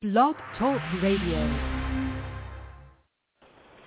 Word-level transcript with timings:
Blog 0.00 0.36
Talk 0.60 0.80
Radio. 1.02 1.40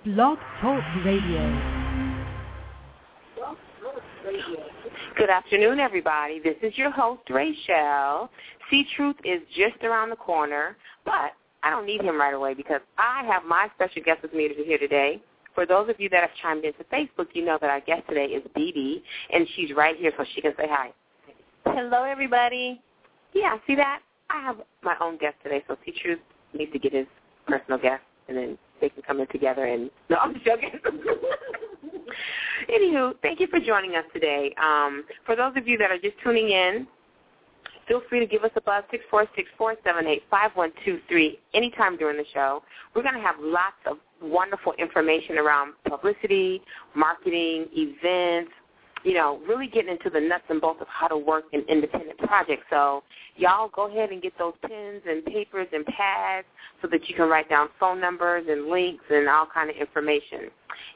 Blog 0.04 0.38
Talk 0.60 0.82
Radio. 1.06 1.40
Good 5.16 5.30
afternoon, 5.30 5.80
everybody. 5.80 6.38
This 6.38 6.56
is 6.62 6.76
your 6.76 6.90
host, 6.90 7.22
Rachel. 7.30 8.28
C 8.68 8.84
Truth 8.94 9.16
is 9.24 9.40
just 9.56 9.82
around 9.84 10.10
the 10.10 10.16
corner, 10.16 10.76
but 11.06 11.32
I 11.62 11.70
don't 11.70 11.86
need 11.86 12.02
him 12.02 12.20
right 12.20 12.34
away 12.34 12.52
because 12.52 12.82
I 12.98 13.24
have 13.26 13.44
my 13.44 13.68
special 13.74 14.02
guest 14.04 14.20
with 14.20 14.34
me 14.34 14.48
to 14.48 14.54
be 14.54 14.64
here 14.64 14.76
today. 14.76 15.18
For 15.54 15.64
those 15.64 15.88
of 15.88 15.98
you 15.98 16.10
that 16.10 16.20
have 16.20 16.36
chimed 16.42 16.66
into 16.66 16.84
Facebook, 16.92 17.28
you 17.32 17.42
know 17.42 17.56
that 17.58 17.70
our 17.70 17.80
guest 17.80 18.02
today 18.06 18.26
is 18.26 18.42
Dee 18.54 18.72
Dee, 18.72 19.02
and 19.32 19.48
she's 19.56 19.74
right 19.74 19.96
here 19.96 20.12
so 20.18 20.26
she 20.34 20.42
can 20.42 20.52
say 20.58 20.66
hi. 20.68 20.92
Hello, 21.64 22.02
everybody. 22.02 22.82
Yeah, 23.32 23.56
see 23.66 23.76
that? 23.76 24.00
I 24.32 24.40
have 24.42 24.56
my 24.82 24.96
own 25.00 25.18
guest 25.18 25.36
today, 25.42 25.62
so 25.68 25.76
C 25.84 25.92
Truth 26.02 26.20
needs 26.54 26.72
to 26.72 26.78
get 26.78 26.92
his 26.92 27.06
personal 27.46 27.78
guest, 27.78 28.02
and 28.28 28.36
then 28.36 28.58
they 28.80 28.88
can 28.88 29.02
come 29.02 29.20
in 29.20 29.26
together. 29.28 29.66
And 29.66 29.90
no, 30.10 30.16
I'm 30.16 30.34
just 30.34 30.46
joking. 30.46 30.70
Anywho, 32.70 33.14
thank 33.22 33.40
you 33.40 33.46
for 33.48 33.58
joining 33.58 33.96
us 33.96 34.04
today. 34.12 34.54
Um, 34.62 35.04
for 35.26 35.36
those 35.36 35.52
of 35.56 35.66
you 35.66 35.76
that 35.78 35.90
are 35.90 35.98
just 35.98 36.14
tuning 36.22 36.50
in, 36.50 36.86
feel 37.88 38.02
free 38.08 38.20
to 38.20 38.26
give 38.26 38.44
us 38.44 38.50
a 38.56 38.60
buzz 38.60 38.84
six 38.90 39.04
four 39.10 39.26
six 39.36 39.48
four 39.58 39.74
seven 39.84 40.06
eight 40.06 40.22
five 40.30 40.52
one 40.54 40.72
two 40.84 41.00
three 41.08 41.38
anytime 41.54 41.96
during 41.96 42.16
the 42.16 42.24
show. 42.32 42.62
We're 42.94 43.02
going 43.02 43.14
to 43.16 43.20
have 43.20 43.36
lots 43.40 43.76
of 43.86 43.98
wonderful 44.22 44.72
information 44.78 45.38
around 45.38 45.74
publicity, 45.88 46.62
marketing, 46.94 47.66
events, 47.72 48.52
you 49.04 49.14
know, 49.14 49.40
really 49.48 49.66
getting 49.66 49.90
into 49.90 50.10
the 50.10 50.20
nuts 50.20 50.44
and 50.48 50.60
bolts 50.60 50.80
of 50.80 50.86
how 50.88 51.08
to 51.08 51.16
work 51.16 51.44
in 51.52 51.62
independent 51.68 52.18
projects. 52.18 52.64
So 52.70 53.02
y'all 53.36 53.68
go 53.74 53.90
ahead 53.90 54.10
and 54.10 54.22
get 54.22 54.32
those 54.38 54.54
pens 54.62 55.02
and 55.08 55.24
papers 55.24 55.68
and 55.72 55.84
pads 55.86 56.46
so 56.80 56.88
that 56.88 57.08
you 57.08 57.14
can 57.14 57.28
write 57.28 57.48
down 57.48 57.68
phone 57.80 58.00
numbers 58.00 58.46
and 58.48 58.66
links 58.66 59.04
and 59.10 59.28
all 59.28 59.46
kind 59.52 59.70
of 59.70 59.76
information. 59.76 60.50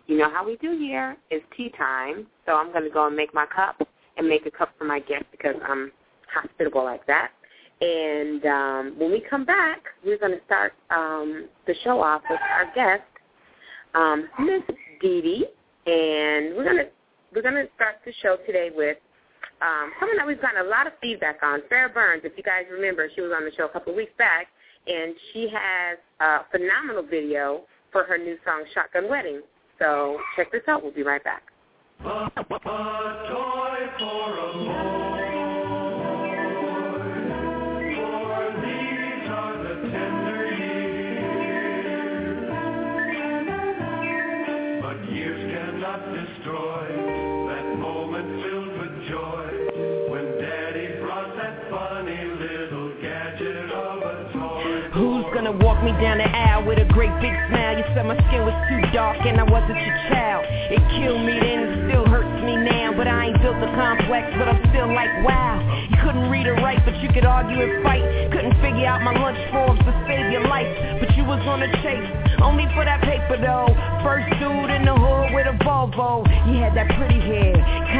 You 0.07 0.19
know 0.19 0.31
how 0.31 0.47
we 0.47 0.57
do 0.57 0.77
here 0.79 1.17
is 1.31 1.43
tea 1.57 1.73
time. 1.77 2.27
So 2.47 2.53
I'm 2.53 2.73
going 2.73 2.85
to 2.85 2.91
go 2.91 3.07
and 3.07 3.17
make 3.17 3.35
my 3.35 3.47
cup 3.47 3.77
and 4.17 4.29
make 4.29 4.47
a 4.47 4.51
cup 4.51 4.71
for 4.79 4.85
my 4.85 5.01
guest 5.01 5.25
because 5.31 5.57
I'm 5.67 5.93
hospitable 6.33 6.85
like 6.85 7.07
that. 7.07 7.31
And 7.81 8.45
um, 8.47 8.95
when 8.99 9.11
we 9.11 9.23
come 9.29 9.45
back, 9.45 9.83
we're 10.05 10.19
going 10.19 10.33
to 10.33 10.45
start 10.47 10.73
um, 10.91 11.49
the 11.67 11.75
show 11.85 12.01
off 12.01 12.23
with 12.31 12.41
our 12.41 12.73
guest, 12.75 13.03
um, 13.95 14.29
Miss 14.41 14.63
Dee 15.03 15.21
Dee, 15.21 15.47
and 15.87 16.57
we're 16.57 16.65
going 16.65 16.79
to 16.79 16.89
we're 17.35 17.43
going 17.43 17.55
to 17.55 17.69
start 17.75 17.97
the 18.05 18.13
show 18.23 18.37
today 18.47 18.71
with 18.75 18.97
um, 19.63 19.93
someone 19.99 20.17
that 20.19 20.27
we've 20.27 20.41
gotten 20.41 20.65
a 20.65 20.69
lot 20.69 20.87
of 20.87 20.93
feedback 21.01 21.43
on, 21.43 21.61
Sarah 21.69 21.89
Burns. 21.89 22.23
If 22.25 22.33
you 22.37 22.43
guys 22.43 22.65
remember, 22.71 23.09
she 23.15 23.21
was 23.21 23.33
on 23.37 23.45
the 23.45 23.53
show 23.57 23.65
a 23.65 23.69
couple 23.69 23.93
of 23.93 23.97
weeks 23.97 24.13
back, 24.19 24.49
and 24.87 25.15
she 25.33 25.49
has 25.53 25.99
a 26.21 26.45
phenomenal 26.51 27.03
video 27.03 27.63
for 27.93 28.05
her 28.05 28.19
new 28.19 28.37
song, 28.45 28.65
Shotgun 28.75 29.09
Wedding. 29.09 29.41
So 29.79 30.19
check 30.37 30.53
this 30.53 30.63
out. 30.69 30.83
We'll 30.83 30.93
be 30.93 31.03
right 31.03 31.23
back. 31.25 31.43
destroy 33.23 34.96
great 56.97 57.13
big 57.21 57.37
smile? 57.53 57.77
You 57.77 57.85
said 57.93 58.09
my 58.09 58.17
skin 58.33 58.49
was 58.49 58.57
too 58.73 58.81
dark 58.97 59.21
and 59.21 59.37
I 59.37 59.45
wasn't 59.45 59.77
your 59.85 59.97
child. 60.09 60.49
It 60.73 60.81
killed 60.97 61.21
me 61.21 61.37
then, 61.37 61.59
it 61.69 61.73
still 61.93 62.09
hurts 62.09 62.41
me 62.41 62.57
now. 62.57 62.97
But 62.97 63.05
I 63.05 63.29
ain't 63.29 63.39
built 63.45 63.61
a 63.61 63.69
complex, 63.77 64.33
but 64.41 64.49
I'm 64.49 64.65
still 64.73 64.89
like, 64.89 65.13
wow. 65.21 65.61
You 65.93 65.97
couldn't 66.01 66.33
read 66.33 66.49
or 66.49 66.57
write, 66.65 66.81
but 66.89 66.97
you 67.05 67.13
could 67.13 67.29
argue 67.29 67.61
and 67.61 67.85
fight. 67.85 68.01
Couldn't 68.33 68.57
figure 68.65 68.89
out 68.89 69.05
my 69.05 69.13
lunch 69.13 69.37
forms 69.53 69.79
to 69.85 69.93
save 70.09 70.33
your 70.33 70.49
life. 70.49 70.67
But 70.97 71.13
you 71.21 71.29
was 71.29 71.45
on 71.45 71.61
a 71.61 71.69
chase, 71.85 72.09
only 72.41 72.65
for 72.73 72.89
that 72.89 73.05
paper 73.05 73.37
though. 73.37 73.69
First 74.01 74.33
dude 74.41 74.73
in 74.73 74.89
the 74.89 74.97
hood 74.97 75.16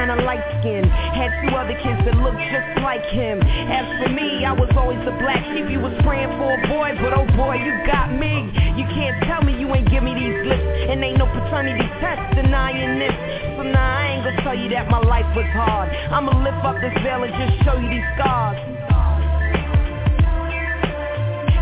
kinda 0.07 0.23
light 0.23 0.45
skin. 0.61 0.85
Had 0.87 1.35
two 1.43 1.55
other 1.57 1.75
kids 1.83 1.99
that 2.07 2.15
looked 2.23 2.39
just 2.39 2.83
like 2.83 3.03
him. 3.11 3.43
As 3.43 3.87
for 3.99 4.09
me, 4.09 4.45
I 4.45 4.53
was 4.53 4.71
always 4.77 4.99
the 5.05 5.11
black 5.19 5.43
sheep. 5.51 5.67
You 5.69 5.81
was 5.81 5.95
praying 6.07 6.31
for 6.39 6.55
a 6.55 6.61
boy, 6.69 6.95
but 7.03 7.13
oh 7.13 7.27
boy, 7.35 7.59
you 7.59 7.75
got 7.87 8.15
me. 8.15 8.55
You 8.79 8.87
can't 8.95 9.19
tell 9.25 9.43
me 9.43 9.59
you 9.59 9.67
ain't 9.75 9.91
give 9.91 10.03
me 10.03 10.15
these 10.15 10.47
lips. 10.47 10.63
And 10.63 11.03
ain't 11.03 11.19
no 11.19 11.27
paternity 11.27 11.87
test 11.99 12.23
denying 12.37 13.03
this. 13.03 13.15
So 13.59 13.63
now 13.67 13.99
I 13.99 14.07
ain't 14.15 14.25
gonna 14.25 14.43
tell 14.43 14.55
you 14.55 14.69
that 14.71 14.89
my 14.89 15.01
life 15.01 15.27
was 15.35 15.47
hard. 15.59 15.91
I'ma 15.91 16.31
lift 16.39 16.63
up 16.63 16.79
this 16.79 16.95
veil 17.03 17.27
and 17.27 17.35
just 17.35 17.65
show 17.67 17.75
you 17.75 17.91
these 17.91 18.09
scars. 18.15 18.59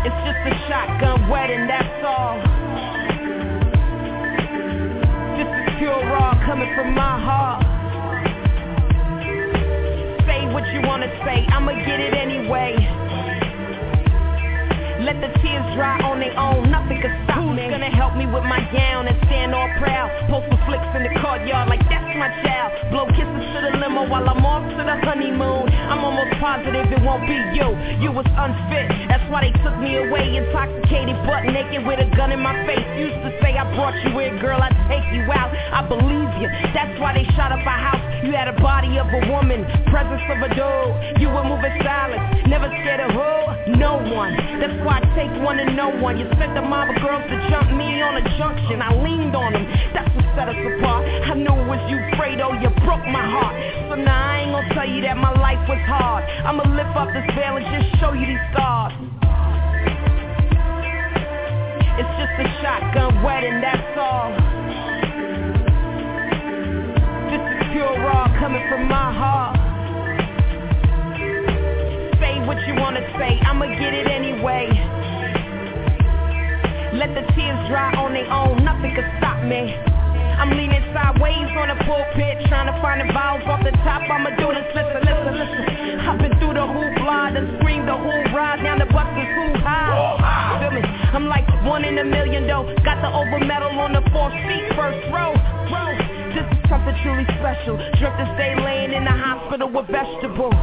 It's 0.05 0.21
just 0.21 0.41
a 0.45 0.53
shotgun 0.69 1.29
wedding, 1.33 1.65
that's 1.65 2.05
all. 2.05 2.37
This 5.33 5.49
is 5.49 5.79
pure 5.79 5.97
raw 6.13 6.37
coming 6.45 6.69
from 6.75 6.93
my 6.93 7.17
heart. 7.25 7.64
What 10.55 10.71
you 10.71 10.79
wanna 10.83 11.11
say, 11.25 11.45
I'ma 11.49 11.73
get 11.85 11.99
it 11.99 12.13
anyway. 12.13 13.04
Let 15.05 15.21
the 15.21 15.29
tears 15.37 15.61
dry 15.77 16.01
on 16.01 16.17
their 16.17 16.33
own, 16.33 16.73
nothing 16.73 16.97
can 16.97 17.13
stop 17.29 17.45
Who's 17.45 17.53
me. 17.53 17.69
gonna 17.69 17.93
help 17.93 18.17
me 18.17 18.25
with 18.25 18.41
my 18.49 18.57
gown 18.73 19.05
and 19.05 19.13
stand 19.29 19.53
all 19.53 19.69
proud? 19.77 20.09
Post 20.33 20.49
some 20.49 20.57
flicks 20.65 20.89
in 20.97 21.05
the 21.05 21.13
courtyard 21.21 21.69
like 21.69 21.85
that's 21.93 22.09
my 22.17 22.33
child. 22.41 22.73
Blow 22.89 23.05
kisses 23.13 23.45
to 23.53 23.59
the 23.69 23.77
limo 23.77 24.09
while 24.09 24.25
I'm 24.25 24.41
off 24.41 24.65
to 24.65 24.81
the 24.81 24.97
honeymoon. 25.05 25.69
I'm 25.69 26.01
almost 26.01 26.33
positive 26.41 26.89
it 26.89 27.05
won't 27.05 27.21
be 27.29 27.37
you. 27.53 27.69
You 28.01 28.09
was 28.09 28.25
unfit, 28.33 28.89
that's 29.05 29.21
why 29.29 29.45
they 29.45 29.53
took 29.61 29.77
me 29.77 30.01
away. 30.01 30.41
Intoxicated, 30.41 31.13
butt 31.29 31.45
naked 31.53 31.85
with 31.85 32.01
a 32.01 32.09
gun 32.17 32.33
in 32.33 32.41
my 32.41 32.57
face. 32.65 32.81
Used 32.97 33.21
to 33.21 33.31
say 33.45 33.53
I 33.53 33.61
brought 33.77 33.93
you 34.01 34.09
in, 34.25 34.41
girl, 34.41 34.57
I 34.57 34.73
take 34.89 35.05
you 35.13 35.21
out. 35.29 35.53
I 35.53 35.85
believe 35.85 36.33
you. 36.41 36.49
That's 36.73 36.97
why 36.97 37.13
they 37.13 37.29
shot 37.37 37.53
up 37.53 37.61
our 37.61 37.77
house. 37.93 38.01
You 38.25 38.33
had 38.33 38.49
a 38.49 38.57
body 38.57 38.97
of 38.97 39.05
a 39.05 39.21
woman, 39.29 39.69
presence 39.93 40.25
of 40.33 40.41
a 40.41 40.49
dude. 40.49 41.21
You 41.21 41.29
were 41.29 41.45
moving 41.45 41.77
silent, 41.85 42.49
never 42.49 42.73
scared 42.81 43.05
of 43.05 43.13
who? 43.13 43.77
No 43.77 44.01
one. 44.01 44.33
That's 44.59 44.77
why 44.85 44.94
I 44.95 45.03
take 45.11 45.43
one 45.43 45.57
to 45.57 45.67
no 45.75 45.89
one. 45.91 46.15
You 46.17 46.23
sent 46.39 46.55
the 46.55 46.61
mob 46.61 46.87
of 46.87 46.95
girls 47.03 47.27
to 47.27 47.35
jump 47.51 47.67
me 47.75 47.99
on 47.99 48.15
a 48.15 48.23
junction. 48.39 48.79
I 48.81 48.95
leaned 48.95 49.35
on 49.35 49.51
them. 49.51 49.67
That's 49.91 50.07
what 50.15 50.23
set 50.39 50.47
us 50.47 50.55
apart. 50.55 51.03
I 51.03 51.35
knew 51.35 51.51
it 51.51 51.67
was 51.67 51.83
you, 51.91 51.99
Fredo. 52.15 52.55
You 52.63 52.71
broke 52.87 53.03
my 53.03 53.27
heart. 53.27 53.59
So 53.91 53.99
now 53.99 54.15
I 54.15 54.47
ain't 54.47 54.55
gonna 54.55 54.73
tell 54.73 54.87
you 54.87 55.01
that 55.03 55.17
my 55.17 55.35
life 55.35 55.59
was 55.67 55.83
hard. 55.83 56.23
I'ma 56.47 56.63
lift 56.71 56.95
up 56.95 57.11
this 57.11 57.27
veil 57.35 57.59
and 57.59 57.67
just 57.75 57.99
show 57.99 58.15
you 58.15 58.23
these 58.23 58.45
scars. 58.55 58.95
It's 61.99 62.13
just 62.15 62.35
a 62.39 62.47
shotgun 62.63 63.19
wedding, 63.19 63.59
that's 63.59 63.99
all. 63.99 64.31
This 67.35 67.43
is 67.43 67.59
pure 67.75 67.99
raw 67.99 68.31
coming 68.39 68.63
from 68.71 68.87
my 68.87 69.11
heart. 69.11 69.54
You 72.67 72.75
wanna 72.75 73.01
say, 73.17 73.37
I'ma 73.45 73.65
get 73.77 73.93
it 73.93 74.07
anyway. 74.07 74.69
Let 76.95 77.13
the 77.13 77.23
tears 77.35 77.59
dry 77.67 77.93
on 77.97 78.13
their 78.13 78.29
own, 78.31 78.63
nothing 78.63 78.95
can 78.95 79.05
stop 79.19 79.43
me. 79.43 79.75
I'm 80.35 80.51
leaning 80.51 80.83
sideways 80.91 81.47
on 81.55 81.71
the 81.71 81.79
pulpit, 81.85 82.43
trying 82.47 82.67
to 82.67 82.75
find 82.81 82.99
the 82.99 83.13
vowels 83.13 83.43
off 83.47 83.63
the 83.63 83.71
top. 83.87 84.03
I'ma 84.09 84.35
do 84.35 84.51
this, 84.51 84.67
listen, 84.75 85.01
listen, 85.03 85.33
listen. 85.37 85.99
I've 86.03 86.19
been 86.19 86.35
through 86.39 86.55
the 86.59 86.65
hoopla, 86.65 87.33
done 87.33 87.55
screamed 87.59 87.87
the 87.87 87.95
ride 88.35 88.63
down 88.63 88.79
the 88.79 88.89
buses, 88.91 89.29
who 89.35 89.55
high. 89.63 90.59
Feel 90.59 90.71
me? 90.71 90.81
I'm 90.83 91.27
like 91.27 91.47
one 91.63 91.85
in 91.85 91.97
a 91.97 92.03
million 92.03 92.47
though. 92.47 92.67
Got 92.83 93.01
the 93.01 93.11
over 93.11 93.39
medal 93.39 93.71
on 93.79 93.93
the 93.93 94.03
fourth 94.11 94.33
seat, 94.47 94.67
first 94.75 94.99
row. 95.13 95.31
This 96.35 96.43
is 96.43 96.59
something 96.67 96.95
truly 97.03 97.23
special. 97.39 97.79
Dreamt 97.95 98.19
to 98.19 98.27
stay 98.35 98.59
laying 98.59 98.91
in 98.91 99.05
the 99.05 99.15
hospital 99.15 99.71
with 99.71 99.87
vegetables. 99.87 100.55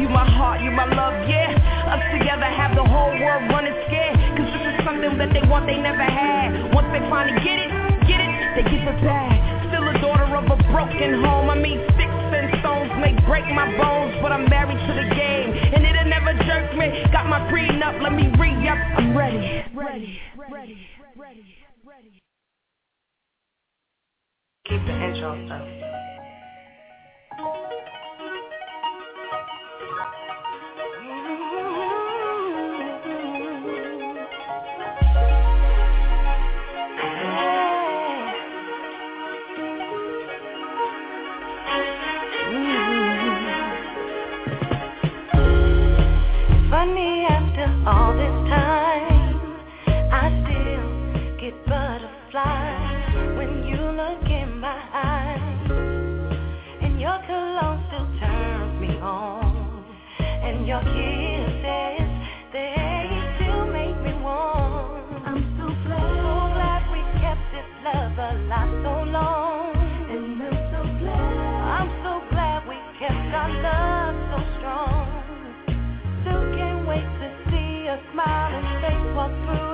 You 0.00 0.08
my 0.08 0.24
heart, 0.24 0.60
you 0.62 0.70
my 0.70 0.86
love, 0.86 1.28
yeah. 1.28 1.52
Us 1.92 2.02
together 2.16 2.46
have 2.46 2.74
the 2.74 2.84
whole 2.84 3.12
world 3.20 3.44
running 3.52 3.76
scared. 3.86 4.16
thought 5.18 5.32
they 5.32 5.46
want 5.48 5.66
they 5.66 5.76
never 5.76 6.02
had. 6.02 6.74
Once 6.74 6.88
they 6.92 7.00
finally 7.10 7.38
get 7.44 7.58
it, 7.60 7.70
get 8.08 8.18
it, 8.18 8.32
they 8.56 8.64
get 8.64 8.82
the 8.84 8.96
bag. 9.04 9.38
Still 9.68 9.86
a 9.86 9.94
daughter 10.00 10.28
of 10.36 10.44
a 10.48 10.56
broken 10.72 11.22
home. 11.22 11.50
I 11.50 11.56
mean, 11.56 11.78
sticks 11.94 12.10
and 12.10 12.48
stones 12.60 12.90
may 12.98 13.14
break 13.28 13.46
my 13.52 13.68
bones, 13.76 14.16
but 14.22 14.32
I'm 14.32 14.48
married 14.48 14.80
to 14.80 14.92
the 14.96 15.08
game, 15.14 15.52
and 15.52 15.84
it'll 15.84 16.08
never 16.08 16.32
jerk 16.44 16.74
me. 16.76 17.04
Got 17.12 17.26
my 17.26 17.40
prenup, 17.52 18.02
let 18.02 18.12
me 18.12 18.32
re-up. 18.38 18.78
I'm 18.98 19.16
ready. 19.16 19.64
Ready. 19.74 20.18
Ready. 20.36 20.78
Ready. 21.16 21.44
Ready. 21.84 22.20
Keep 24.64 24.86
the 24.86 24.94
intro 25.04 25.36
up. 25.50 25.66
Butterflies 51.66 53.36
when 53.36 53.64
you 53.66 53.76
look 53.76 54.24
in 54.28 54.58
my 54.58 54.80
eyes, 54.92 55.70
and 56.82 57.00
your 57.00 57.18
cologne 57.26 57.84
still 57.88 58.08
turns 58.20 58.80
me 58.80 58.98
on, 58.98 59.84
and 60.20 60.66
your 60.66 60.82
kisses 60.82 62.08
they 62.52 63.08
still 63.36 63.66
make 63.66 63.96
me 64.02 64.12
warm. 64.20 65.22
I'm 65.24 65.42
so 65.58 65.66
glad, 65.86 66.02
so 66.20 66.32
glad 66.56 66.82
we 66.92 67.00
kept 67.20 67.44
this 67.52 67.70
love 67.84 68.16
alive 68.18 68.74
so 68.84 68.94
long, 69.10 69.72
and 70.12 70.42
I'm 70.42 70.58
so 70.72 70.80
glad, 71.00 71.36
I'm 71.78 71.90
so 72.04 72.12
glad 72.30 72.58
we 72.68 72.76
kept 73.00 73.32
our 73.34 73.50
love 73.62 74.16
so 74.30 74.38
strong. 74.58 75.06
Still 76.22 76.44
can't 76.56 76.86
wait 76.86 77.08
to 77.22 77.28
see 77.50 77.86
a 77.88 77.96
smiling 78.12 78.68
face 78.82 79.08
walk 79.16 79.32
through 79.46 79.71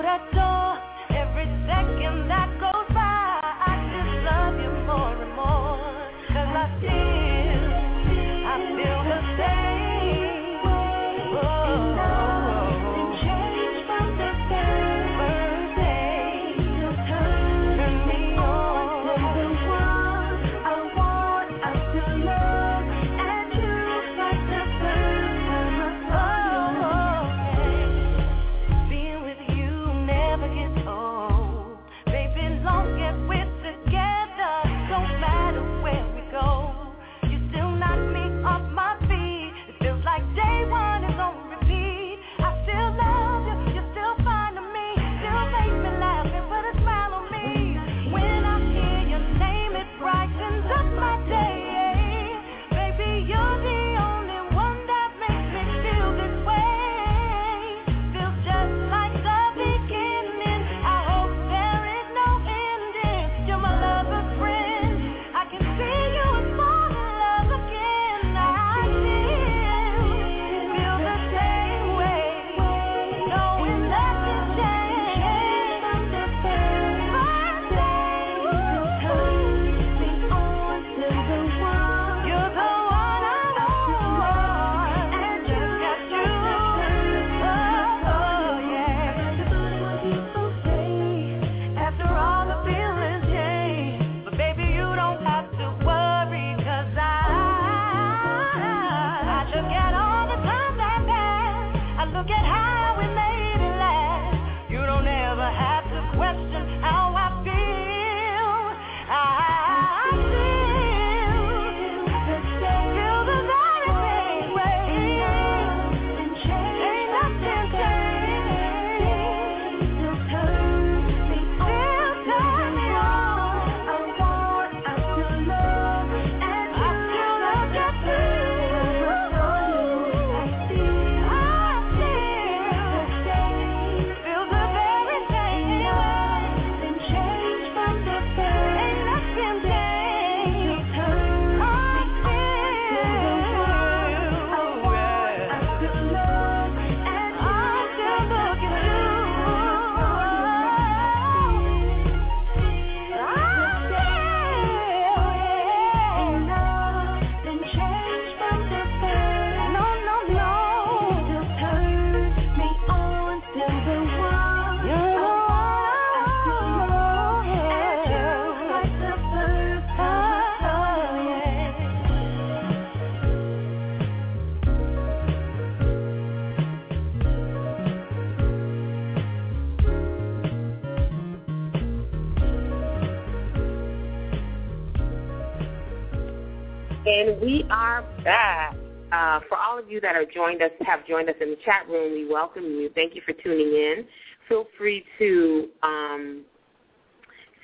you 189.98 190.02
that 190.02 190.14
are 190.14 190.24
joined 190.24 190.62
us, 190.62 190.70
have 190.86 191.04
joined 191.06 191.28
us 191.28 191.34
in 191.40 191.50
the 191.50 191.56
chat 191.64 191.88
room, 191.88 192.12
we 192.12 192.28
welcome 192.32 192.62
you. 192.62 192.88
Thank 192.94 193.16
you 193.16 193.22
for 193.26 193.32
tuning 193.32 193.66
in. 193.66 194.04
Feel 194.48 194.66
free 194.78 195.04
to 195.18 195.68
um, 195.82 196.44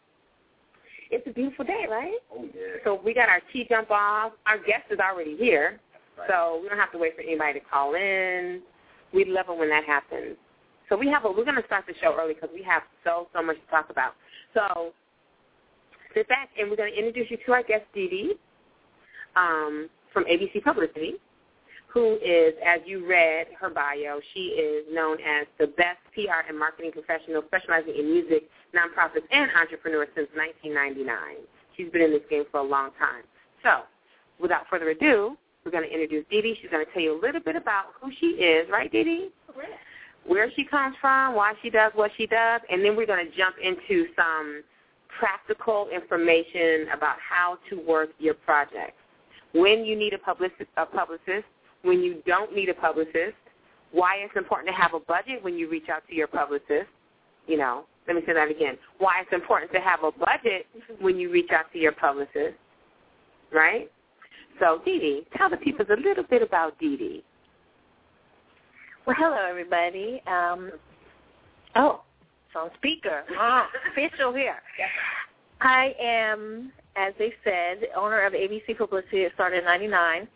it's 1.12 1.28
a 1.28 1.32
beautiful 1.34 1.66
day, 1.66 1.86
right? 1.90 2.14
Oh, 2.34 2.46
yeah. 2.56 2.78
So 2.86 3.02
we 3.04 3.14
got 3.14 3.28
our 3.28 3.42
tea 3.52 3.66
jump 3.68 3.92
off. 3.92 4.32
Our 4.46 4.58
guest 4.58 4.86
is 4.90 5.00
already 5.00 5.36
here, 5.36 5.82
Right. 6.18 6.30
so 6.30 6.62
we 6.64 6.70
don't 6.70 6.78
have 6.78 6.94
to 6.94 6.98
wait 6.98 7.14
for 7.18 7.24
anybody 7.24 7.60
to 7.60 7.66
call 7.66 7.96
in. 7.96 8.62
We 9.18 9.26
love 9.26 9.48
it 9.50 9.58
when 9.58 9.70
that 9.70 9.84
happens. 9.84 10.38
So 10.90 10.96
we 10.96 11.10
have 11.10 11.26
a, 11.26 11.32
we're 11.32 11.44
going 11.44 11.60
to 11.60 11.66
start 11.66 11.86
the 11.88 11.96
show 12.00 12.16
early 12.22 12.36
because 12.36 12.52
we 12.54 12.62
have 12.62 12.84
so 13.04 13.28
so 13.34 13.42
much 13.42 13.56
to 13.56 13.72
talk 13.72 13.90
about. 13.90 14.14
So 14.54 14.94
sit 16.14 16.30
back 16.30 16.50
and 16.60 16.70
we're 16.70 16.78
going 16.78 16.94
to 16.94 16.98
introduce 16.98 17.32
you 17.32 17.38
to 17.48 17.52
our 17.54 17.64
guest 17.64 17.86
Dee 17.96 18.08
Dee 18.08 18.34
um, 19.36 19.90
from 20.14 20.26
ABC 20.26 20.64
Publicity, 20.64 21.16
who 21.88 22.20
is, 22.24 22.54
as 22.64 22.80
you 22.86 23.10
read 23.10 23.48
her 23.60 23.72
bio, 23.72 24.20
she 24.36 24.54
is 24.54 24.86
known 24.92 25.18
as 25.20 25.48
the 25.60 25.66
best 25.66 25.98
PR 26.14 26.46
and 26.48 26.58
marketing 26.58 26.92
professional 26.92 27.42
specializing 27.48 27.96
in 27.98 28.12
music, 28.12 28.44
nonprofits, 28.70 29.26
and 29.32 29.50
entrepreneurs 29.60 30.10
since 30.14 30.30
1999. 30.36 31.42
She's 31.76 31.90
been 31.92 32.04
in 32.04 32.12
this 32.12 32.22
game 32.30 32.44
for 32.52 32.60
a 32.60 32.64
long 32.64 32.92
time. 33.00 33.26
So, 33.64 33.90
without 34.40 34.70
further 34.70 34.90
ado, 34.90 35.38
we're 35.68 35.72
going 35.72 35.84
to 35.84 35.94
introduce 35.94 36.24
Dee 36.32 36.42
Dee. 36.42 36.58
She's 36.62 36.72
going 36.72 36.86
to 36.86 36.92
tell 36.94 37.02
you 37.02 37.20
a 37.20 37.22
little 37.22 37.42
bit 37.42 37.58
about 37.58 37.88
who 38.00 38.10
she 38.22 38.28
is, 38.28 38.70
right, 38.70 38.90
Dee 38.90 39.04
Dee? 39.04 39.30
Where 40.26 40.50
she 40.56 40.64
comes 40.64 40.96
from, 41.02 41.36
why 41.36 41.56
she 41.62 41.70
does 41.70 41.92
what 41.94 42.12
she 42.16 42.26
does, 42.26 42.62
and 42.72 42.84
then 42.84 42.96
we're 42.96 43.06
going 43.06 43.30
to 43.30 43.38
jump 43.38 43.58
into 43.62 44.06
some 44.16 44.64
practical 45.20 45.90
information 45.94 46.88
about 46.96 47.18
how 47.20 47.58
to 47.70 47.76
work 47.86 48.12
your 48.18 48.34
project. 48.34 48.94
When 49.52 49.84
you 49.84 49.98
need 49.98 50.14
a 50.14 50.18
publicist, 50.18 50.70
a 50.78 50.86
publicist, 50.86 51.46
when 51.82 52.02
you 52.02 52.22
don't 52.26 52.56
need 52.56 52.70
a 52.70 52.74
publicist, 52.74 53.36
why 53.92 54.18
it's 54.20 54.36
important 54.38 54.70
to 54.70 54.74
have 54.74 54.94
a 54.94 55.02
budget 55.02 55.44
when 55.44 55.58
you 55.58 55.70
reach 55.70 55.90
out 55.90 56.04
to 56.08 56.16
your 56.16 56.28
publicist. 56.28 56.88
You 57.46 57.58
know, 57.58 57.86
let 58.08 58.16
me 58.16 58.22
say 58.26 58.34
that 58.34 58.50
again. 58.50 58.78
Why 59.00 59.22
it's 59.22 59.34
important 59.34 59.74
to 59.74 59.80
have 59.82 60.04
a 60.04 60.12
budget 60.12 60.66
mm-hmm. 60.78 61.04
when 61.04 61.18
you 61.18 61.30
reach 61.30 61.52
out 61.52 61.72
to 61.74 61.80
your 61.80 61.92
publicist, 61.92 62.56
right? 63.52 63.92
So, 64.60 64.82
Dee 64.86 65.00
Dee, 65.00 65.28
tell 65.38 65.50
the 65.50 65.58
people 65.58 65.86
a 65.90 65.96
little 65.96 66.24
bit 66.24 66.42
about 66.42 66.78
Dee 66.80 66.98
Dee. 66.98 67.24
Well, 69.06 69.16
hello, 69.18 69.46
everybody. 69.48 70.22
Um, 70.28 70.72
oh, 71.76 72.02
it's 72.48 72.56
on 72.56 72.70
speaker. 72.78 73.24
Ah, 73.40 73.68
official 73.92 74.34
here. 74.34 74.58
I 75.62 75.94
am, 76.02 76.72
as 76.96 77.14
they 77.18 77.34
said, 77.44 77.88
owner 77.96 78.26
of 78.26 78.34
ABC 78.34 78.78
Publicity. 78.78 79.22
It 79.22 79.32
started 79.36 79.60
in 79.60 79.66
99. 79.66 80.28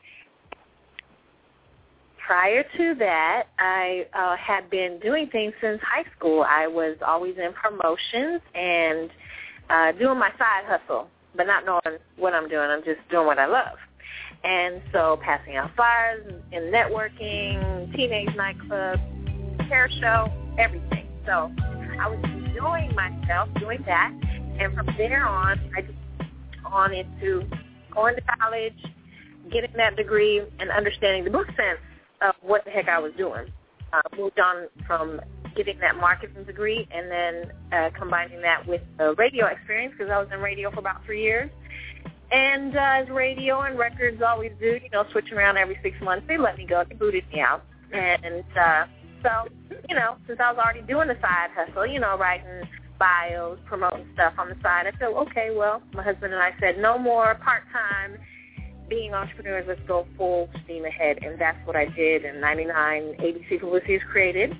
Prior 2.26 2.64
to 2.78 2.96
that, 3.00 3.48
I 3.60 4.06
uh, 4.14 4.36
had 4.38 4.70
been 4.70 5.00
doing 5.02 5.28
things 5.32 5.54
since 5.62 5.82
high 5.82 6.06
school. 6.18 6.46
I 6.48 6.68
was 6.68 6.96
always 7.06 7.36
in 7.38 7.52
promotions 7.54 8.42
and 8.56 9.10
uh, 9.70 9.92
doing 9.94 10.18
my 10.18 10.30
side 10.38 10.64
hustle, 10.66 11.08
but 11.36 11.46
not 11.46 11.66
knowing 11.66 12.00
what 12.18 12.34
I'm 12.34 12.48
doing. 12.48 12.70
I'm 12.70 12.84
just 12.84 13.00
doing 13.10 13.26
what 13.26 13.40
I 13.40 13.48
love. 13.48 13.78
And 14.44 14.82
so 14.92 15.20
passing 15.24 15.56
out 15.56 15.76
flyers 15.76 16.26
and 16.52 16.74
networking, 16.74 17.96
teenage 17.96 18.30
nightclubs, 18.30 19.70
hair 19.70 19.90
show, 20.00 20.32
everything. 20.58 21.08
So 21.26 21.52
I 22.00 22.08
was 22.08 22.20
enjoying 22.24 22.96
myself 22.96 23.50
doing 23.60 23.84
that. 23.86 24.12
And 24.60 24.74
from 24.74 24.88
there 24.98 25.26
on, 25.26 25.60
I 25.78 25.82
just 25.82 25.98
on 26.66 26.94
into 26.94 27.44
going 27.94 28.16
to 28.16 28.22
college, 28.40 28.78
getting 29.52 29.72
that 29.78 29.96
degree, 29.96 30.42
and 30.60 30.72
understanding 30.72 31.24
the 31.24 31.30
book 31.30 31.48
sense 31.48 31.80
of 32.22 32.36
what 32.42 32.64
the 32.66 32.72
heck 32.72 32.88
I 32.88 33.00
was 33.00 33.12
doing. 33.18 33.46
Uh, 33.94 34.02
moved 34.18 34.40
on 34.40 34.68
from 34.88 35.20
getting 35.56 35.78
that 35.80 35.98
marketing 35.98 36.46
degree 36.46 36.88
and 36.92 37.12
then 37.12 37.52
uh, 37.74 37.90
combining 37.98 38.42
that 38.42 38.66
with 38.66 38.82
the 38.98 39.14
radio 39.16 39.48
experience 39.48 39.94
because 39.98 40.12
I 40.12 40.18
was 40.18 40.30
in 40.34 40.40
radio 40.40 40.72
for 40.72 40.80
about 40.80 41.04
three 41.06 41.22
years. 41.22 41.52
And 42.32 42.76
uh, 42.76 42.80
as 42.80 43.10
radio 43.10 43.62
and 43.62 43.78
records 43.78 44.22
always 44.22 44.52
do, 44.60 44.80
you 44.82 44.90
know, 44.92 45.06
switching 45.12 45.34
around 45.34 45.58
every 45.58 45.78
six 45.84 46.00
months, 46.02 46.26
they 46.28 46.38
let 46.38 46.58
me 46.58 46.66
go. 46.66 46.84
They 46.88 46.96
booted 46.96 47.26
me 47.34 47.42
out. 47.42 47.64
And 47.92 48.44
uh, 48.58 48.86
so, 49.22 49.30
you 49.90 49.96
know, 49.96 50.16
since 50.28 50.40
I 50.40 50.52
was 50.52 50.58
already 50.58 50.82
doing 50.82 51.10
the 51.10 51.18
side 51.22 51.50
hustle, 51.54 51.86
you 51.86 52.00
know, 52.00 52.18
writing 52.18 52.68
bios, 52.98 53.60
promoting 53.66 54.08
stuff 54.14 54.34
on 54.38 54.50
the 54.50 54.56
side, 54.64 54.88
I 54.88 54.92
said, 54.98 55.10
okay, 55.10 55.50
well, 55.54 55.82
my 55.94 56.04
husband 56.04 56.34
and 56.34 56.42
I 56.42 56.54
said, 56.60 56.78
no 56.80 56.98
more 56.98 57.36
part-time 57.36 58.18
being 58.88 59.14
entrepreneurs. 59.14 59.66
Let's 59.68 59.82
go 59.88 60.06
full 60.18 60.50
steam 60.64 60.86
ahead. 60.86 61.20
And 61.24 61.40
that's 61.40 61.58
what 61.66 61.76
I 61.76 61.86
did 61.86 62.24
in 62.24 62.40
99. 62.40 63.16
ABC 63.20 63.60
Publicity 63.60 63.96
is 63.96 64.02
created. 64.10 64.56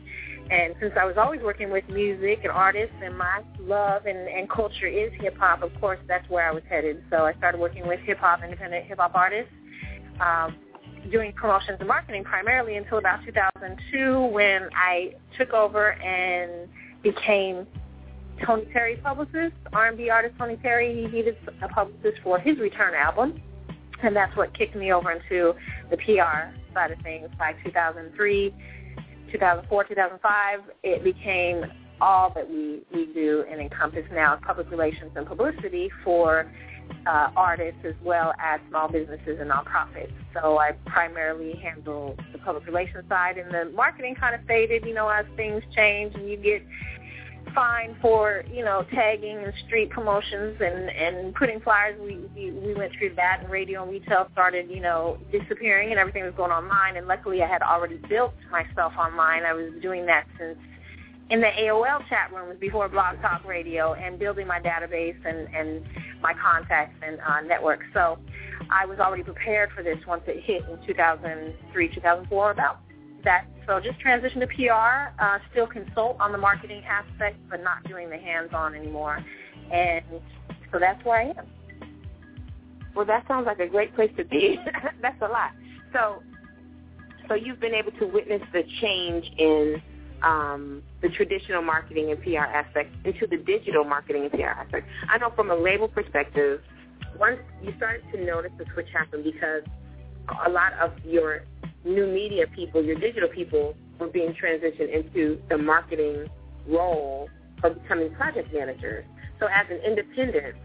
And 0.52 0.76
since 0.82 0.92
I 1.00 1.06
was 1.06 1.16
always 1.18 1.40
working 1.42 1.72
with 1.72 1.88
music 1.88 2.40
and 2.44 2.52
artists 2.52 2.96
and 3.02 3.18
my 3.18 3.42
love 3.62 4.06
and, 4.06 4.28
and 4.28 4.50
culture 4.50 4.86
is 4.86 5.10
hip-hop, 5.22 5.64
of 5.64 5.72
course, 5.80 6.00
that's 6.10 6.30
where 6.30 6.46
I 6.46 6.52
was 6.52 6.64
headed. 6.70 7.02
So 7.10 7.26
I 7.26 7.34
started 7.36 7.60
working 7.62 7.88
with 7.88 8.02
hip-hop, 8.02 8.44
independent 8.44 8.86
hip-hop 8.86 9.16
artists, 9.16 9.54
um, 10.20 10.58
doing 11.10 11.32
promotions 11.32 11.78
and 11.80 11.88
marketing 11.88 12.26
primarily 12.26 12.76
until 12.76 12.98
about 12.98 13.24
2002 13.26 14.26
when 14.26 14.68
I 14.76 15.14
took 15.38 15.54
over 15.54 15.94
and 15.94 16.68
became 17.02 17.66
Tony 18.46 18.66
Terry 18.74 18.98
publicist, 18.98 19.56
R&B 19.72 20.10
artist 20.10 20.36
Tony 20.38 20.58
Terry. 20.58 20.94
He 20.94 21.08
needed 21.16 21.38
a 21.62 21.68
publicist 21.70 22.22
for 22.24 22.40
his 22.40 22.58
return 22.60 22.94
album. 22.94 23.42
And 24.04 24.14
that's 24.14 24.36
what 24.36 24.54
kicked 24.58 24.76
me 24.76 24.92
over 24.92 25.12
into 25.12 25.54
the 25.90 25.98
PR 25.98 26.54
side 26.74 26.92
of 26.92 27.00
things 27.04 27.30
by 27.38 27.54
2003. 27.64 28.54
2004, 29.32 29.84
2005, 29.86 30.60
it 30.84 31.04
became 31.04 31.66
all 32.00 32.32
that 32.34 32.50
we, 32.50 32.82
we 32.94 33.06
do 33.14 33.46
and 33.50 33.62
encompass 33.62 34.06
now 34.12 34.36
public 34.38 34.70
relations 34.72 35.12
and 35.16 35.26
publicity 35.26 35.90
for 36.04 36.52
uh, 37.06 37.30
artists 37.36 37.80
as 37.86 37.94
well 38.04 38.34
as 38.40 38.60
small 38.70 38.88
businesses 38.88 39.40
and 39.40 39.50
nonprofits. 39.50 40.12
So 40.34 40.58
I 40.58 40.72
primarily 40.86 41.54
handle 41.54 42.18
the 42.32 42.40
public 42.40 42.66
relations 42.66 43.06
side 43.08 43.38
and 43.38 43.54
the 43.54 43.72
marketing 43.76 44.16
kind 44.16 44.36
of 44.36 44.42
faded, 44.46 44.86
you 44.86 44.94
know, 44.94 45.08
as 45.08 45.26
things 45.36 45.64
change 45.76 46.16
and 46.16 46.30
you 46.30 46.38
get 46.38 46.64
fined 47.54 47.96
for, 48.02 48.44
you 48.52 48.64
know, 48.64 48.86
tagging 48.94 49.38
and 49.38 49.54
street 49.66 49.90
promotions 49.90 50.60
and, 50.60 50.90
and 50.90 51.36
putting 51.36 51.60
flyers. 51.62 52.00
We, 52.00 52.18
we, 52.36 52.52
we 52.52 52.74
went 52.74 52.94
through 52.98 53.16
that 53.16 53.40
and 53.42 53.50
radio 53.50 53.84
and 53.84 53.92
retail 53.92 54.28
started, 54.32 54.70
you 54.70 54.82
know, 54.82 55.18
disappearing 55.32 55.92
and 55.92 56.00
everything 56.00 56.24
was 56.24 56.34
going 56.36 56.52
online. 56.52 56.98
And 56.98 57.08
luckily 57.08 57.42
I 57.42 57.48
had 57.48 57.62
already 57.62 58.00
built 58.10 58.34
myself 58.52 58.94
online. 58.98 59.44
I 59.44 59.54
was 59.54 59.72
doing 59.82 60.06
that 60.06 60.26
since 60.38 60.58
in 61.32 61.40
the 61.40 61.48
AOL 61.48 62.08
chat 62.10 62.32
rooms 62.34 62.60
before 62.60 62.90
Blog 62.90 63.22
Talk 63.22 63.46
Radio 63.46 63.94
and 63.94 64.20
building 64.20 64.46
my 64.48 64.60
database 64.60 65.16
and, 65.26 65.48
and 65.56 65.82
my 66.22 66.34
contacts 66.34 66.96
and 67.02 67.20
uh, 67.22 67.40
network. 67.42 67.80
So 67.94 68.20
I 68.70 68.86
was 68.86 69.00
already 69.00 69.24
prepared 69.24 69.72
for 69.72 69.82
this 69.82 69.98
once 70.06 70.24
it 70.28 70.44
hit 70.44 70.64
in 70.70 70.78
2003, 70.86 71.96
2004 71.96 72.52
about 72.52 72.80
that. 73.24 73.46
So 73.72 73.80
just 73.80 74.02
transition 74.02 74.42
to 74.42 74.48
PR, 74.48 75.14
uh, 75.24 75.40
still 75.50 75.66
consult 75.66 76.20
on 76.20 76.34
the 76.34 76.38
marketing 76.38 76.84
aspect, 76.84 77.38
but 77.50 77.64
not 77.64 77.82
doing 77.86 78.10
the 78.10 78.18
hands-on 78.18 78.76
anymore. 78.76 79.24
And 79.72 80.04
so 80.74 80.78
that's 80.78 81.02
where 81.06 81.22
I 81.22 81.30
am. 81.30 81.48
Well, 82.94 83.06
that 83.06 83.26
sounds 83.30 83.46
like 83.46 83.60
a 83.60 83.68
great 83.68 83.96
place 83.96 84.12
to 84.18 84.26
be. 84.26 84.60
That's 85.02 85.22
a 85.22 85.28
lot. 85.30 85.52
So, 85.94 86.22
so 87.30 87.36
you've 87.36 87.62
been 87.62 87.74
able 87.74 87.94
to 87.94 88.08
witness 88.08 88.42
the 88.52 88.64
change 88.82 89.32
in 89.38 89.82
um, 90.22 90.84
the 91.02 91.08
traditional 91.08 91.62
marketing 91.62 92.12
and 92.12 92.22
PR 92.22 92.40
aspect 92.40 92.94
into 93.06 93.26
the 93.26 93.38
digital 93.38 93.86
marketing 93.86 94.24
and 94.24 94.32
PR 94.34 94.48
aspect. 94.48 94.86
I 95.08 95.18
know 95.18 95.32
from 95.34 95.50
a 95.50 95.56
label 95.56 95.88
perspective, 95.88 96.60
once 97.18 97.40
you 97.64 97.74
started 97.78 98.04
to 98.12 98.22
notice 98.22 98.52
the 98.58 98.66
switch 98.74 98.90
happen 98.94 99.24
because 99.24 99.64
a 100.46 100.50
lot 100.50 100.74
of 100.74 100.92
your 101.06 101.44
new 101.86 102.08
media 102.08 102.46
people, 102.56 102.84
your 102.84 103.00
digital 103.00 103.30
people, 103.30 103.76
were 104.00 104.08
being 104.08 104.34
transitioned 104.34 104.94
into 104.94 105.40
the 105.50 105.58
marketing 105.58 106.28
role 106.68 107.30
of 107.64 107.82
becoming 107.82 108.14
project 108.16 108.54
managers. 108.54 109.06
So 109.40 109.48
as 109.48 109.66
an 109.70 109.80
independent, 109.86 110.56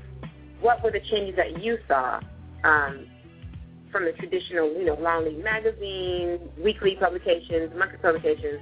what 0.60 0.82
were 0.82 0.90
the 0.90 1.00
changes 1.10 1.36
that 1.36 1.62
you 1.62 1.78
saw 1.86 2.20
um, 2.64 3.06
from 3.92 4.04
the 4.04 4.12
traditional, 4.12 4.72
you 4.72 4.84
know, 4.84 4.94
long 5.00 5.24
read 5.24 5.42
magazine, 5.42 6.38
weekly 6.62 6.96
publications, 7.00 7.72
monthly 7.76 7.98
publications, 7.98 8.60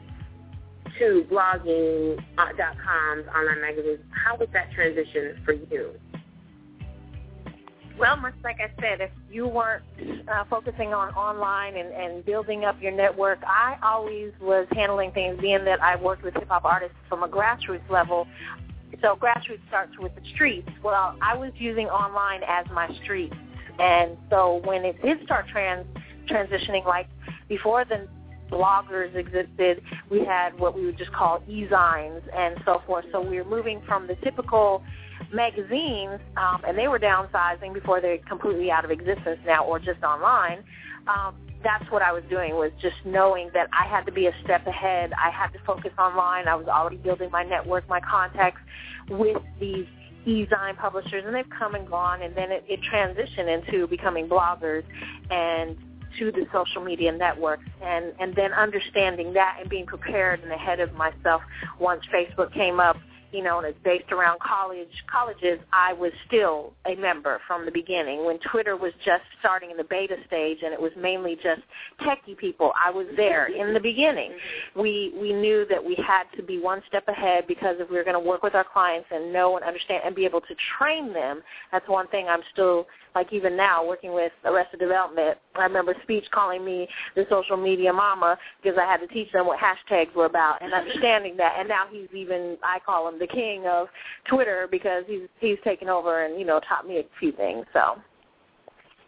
to 0.98 1.26
blogging 1.30 2.22
uh, 2.38 3.28
online 3.36 3.60
magazines. 3.60 3.98
How 4.10 4.36
was 4.36 4.48
that 4.52 4.70
transition 4.72 5.40
for 5.44 5.52
you? 5.52 5.90
Well, 7.98 8.16
much 8.16 8.34
like 8.42 8.58
I 8.60 8.70
said, 8.80 9.00
if 9.00 9.10
you 9.30 9.46
weren't 9.46 9.84
uh, 10.28 10.44
focusing 10.50 10.92
on 10.92 11.14
online 11.14 11.76
and, 11.76 11.92
and 11.92 12.24
building 12.24 12.64
up 12.64 12.80
your 12.82 12.90
network, 12.90 13.38
I 13.46 13.76
always 13.82 14.32
was 14.40 14.66
handling 14.72 15.12
things, 15.12 15.40
being 15.40 15.64
that 15.64 15.80
I 15.80 15.94
worked 15.96 16.24
with 16.24 16.34
hip-hop 16.34 16.64
artists 16.64 16.96
from 17.08 17.22
a 17.22 17.28
grassroots 17.28 17.88
level. 17.88 18.26
So 19.00 19.16
grassroots 19.16 19.66
starts 19.68 19.92
with 19.98 20.14
the 20.16 20.22
streets. 20.34 20.68
Well, 20.82 21.16
I 21.22 21.36
was 21.36 21.52
using 21.56 21.86
online 21.86 22.42
as 22.48 22.66
my 22.72 22.92
streets. 23.02 23.36
And 23.78 24.16
so 24.28 24.60
when 24.64 24.84
it 24.84 25.00
did 25.02 25.22
start 25.24 25.46
trans 25.48 25.86
transitioning, 26.28 26.84
like 26.84 27.06
before 27.48 27.84
the 27.84 28.08
bloggers 28.50 29.14
existed, 29.14 29.82
we 30.10 30.24
had 30.24 30.58
what 30.58 30.74
we 30.76 30.84
would 30.84 30.98
just 30.98 31.12
call 31.12 31.42
e-zines 31.48 32.22
and 32.34 32.56
so 32.64 32.82
forth. 32.86 33.04
So 33.12 33.20
we 33.20 33.36
were 33.40 33.48
moving 33.48 33.82
from 33.86 34.06
the 34.06 34.16
typical 34.16 34.82
magazines, 35.32 36.20
um, 36.36 36.62
and 36.66 36.76
they 36.76 36.88
were 36.88 36.98
downsizing 36.98 37.72
before 37.74 38.00
they're 38.00 38.18
completely 38.18 38.70
out 38.70 38.84
of 38.84 38.90
existence 38.90 39.38
now 39.46 39.64
or 39.64 39.78
just 39.78 40.02
online. 40.02 40.64
Um, 41.06 41.34
that's 41.62 41.90
what 41.90 42.02
I 42.02 42.12
was 42.12 42.22
doing 42.28 42.54
was 42.54 42.70
just 42.80 42.96
knowing 43.04 43.50
that 43.54 43.68
I 43.72 43.88
had 43.88 44.04
to 44.06 44.12
be 44.12 44.26
a 44.26 44.32
step 44.44 44.66
ahead. 44.66 45.12
I 45.12 45.30
had 45.30 45.48
to 45.48 45.58
focus 45.66 45.92
online. 45.98 46.46
I 46.46 46.54
was 46.54 46.66
already 46.68 46.98
building 46.98 47.30
my 47.30 47.42
network, 47.42 47.88
my 47.88 48.00
contacts 48.00 48.60
with 49.08 49.38
these 49.58 49.86
e-zine 50.26 50.76
publishers, 50.76 51.24
and 51.26 51.34
they've 51.34 51.48
come 51.58 51.74
and 51.74 51.88
gone, 51.88 52.22
and 52.22 52.36
then 52.36 52.50
it, 52.50 52.64
it 52.68 52.80
transitioned 52.82 53.48
into 53.48 53.86
becoming 53.86 54.28
bloggers 54.28 54.84
and 55.30 55.76
to 56.18 56.30
the 56.30 56.46
social 56.52 56.82
media 56.82 57.10
networks 57.10 57.64
and, 57.82 58.12
and 58.20 58.34
then 58.36 58.52
understanding 58.52 59.32
that 59.32 59.58
and 59.60 59.68
being 59.68 59.86
prepared 59.86 60.40
and 60.40 60.52
ahead 60.52 60.80
of 60.80 60.92
myself 60.94 61.42
once 61.80 62.02
Facebook 62.14 62.52
came 62.52 62.78
up 62.78 62.96
you 63.34 63.42
know, 63.42 63.58
and 63.58 63.66
it's 63.66 63.78
based 63.82 64.12
around 64.12 64.38
college 64.38 64.88
colleges, 65.10 65.58
I 65.72 65.92
was 65.92 66.12
still 66.26 66.72
a 66.86 66.94
member 66.94 67.40
from 67.48 67.64
the 67.64 67.72
beginning. 67.72 68.24
When 68.24 68.38
Twitter 68.38 68.76
was 68.76 68.92
just 69.04 69.24
starting 69.40 69.72
in 69.72 69.76
the 69.76 69.84
beta 69.84 70.14
stage 70.26 70.58
and 70.62 70.72
it 70.72 70.80
was 70.80 70.92
mainly 70.96 71.34
just 71.42 71.62
techie 72.00 72.38
people, 72.38 72.72
I 72.80 72.90
was 72.90 73.06
there 73.16 73.46
in 73.46 73.74
the 73.74 73.80
beginning. 73.80 74.32
We 74.76 75.12
we 75.20 75.32
knew 75.32 75.66
that 75.68 75.84
we 75.84 75.96
had 75.96 76.24
to 76.36 76.42
be 76.44 76.60
one 76.60 76.80
step 76.86 77.08
ahead 77.08 77.48
because 77.48 77.76
if 77.80 77.90
we 77.90 77.96
were 77.96 78.04
going 78.04 78.14
to 78.14 78.20
work 78.20 78.44
with 78.44 78.54
our 78.54 78.64
clients 78.64 79.08
and 79.10 79.32
know 79.32 79.56
and 79.56 79.64
understand 79.64 80.02
and 80.06 80.14
be 80.14 80.24
able 80.24 80.40
to 80.42 80.54
train 80.78 81.12
them, 81.12 81.42
that's 81.72 81.88
one 81.88 82.06
thing 82.08 82.28
I'm 82.28 82.42
still 82.52 82.86
like 83.14 83.32
even 83.32 83.56
now 83.56 83.86
working 83.86 84.12
with 84.12 84.32
Arrested 84.44 84.80
Development, 84.80 85.38
I 85.54 85.62
remember 85.62 85.94
Speech 86.02 86.24
calling 86.32 86.64
me 86.64 86.88
the 87.14 87.26
social 87.30 87.56
media 87.56 87.92
mama 87.92 88.36
because 88.62 88.78
I 88.78 88.84
had 88.90 88.98
to 88.98 89.06
teach 89.06 89.30
them 89.32 89.46
what 89.46 89.58
hashtags 89.58 90.14
were 90.14 90.26
about 90.26 90.62
and 90.62 90.72
understanding 90.72 91.36
that. 91.36 91.56
And 91.58 91.68
now 91.68 91.84
he's 91.90 92.08
even 92.14 92.56
I 92.62 92.78
call 92.84 93.08
him 93.08 93.18
the 93.18 93.26
king 93.26 93.66
of 93.66 93.88
Twitter 94.28 94.68
because 94.70 95.04
he's 95.06 95.28
he's 95.40 95.58
taken 95.64 95.88
over 95.88 96.24
and 96.24 96.38
you 96.38 96.46
know 96.46 96.60
taught 96.68 96.86
me 96.86 96.98
a 96.98 97.04
few 97.18 97.32
things. 97.32 97.66
So. 97.72 97.98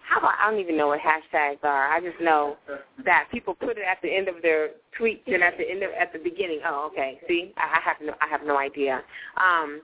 How 0.09 0.21
about 0.21 0.35
I 0.41 0.49
don't 0.49 0.61
even 0.61 0.77
know 0.77 0.87
what 0.87 1.01
hashtags 1.01 1.65
are. 1.65 1.93
I 1.93 2.01
just 2.01 2.21
know 2.21 2.57
that 3.05 3.27
people 3.33 3.55
put 3.55 3.71
it 3.71 3.83
at 3.91 3.99
the 4.03 4.09
end 4.09 4.29
of 4.29 4.37
their 4.41 4.71
tweets 4.97 5.27
and 5.27 5.43
at 5.43 5.59
the 5.59 5.69
end 5.69 5.83
of 5.83 5.91
at 6.01 6.13
the 6.13 6.21
beginning. 6.21 6.61
Oh, 6.65 6.89
okay. 6.93 7.19
See, 7.27 7.53
I 7.57 7.79
I 7.79 7.81
have 7.83 7.97
no 8.01 8.15
I 8.21 8.29
have 8.29 8.47
no 8.47 8.57
idea. 8.57 9.03
Um, 9.37 9.81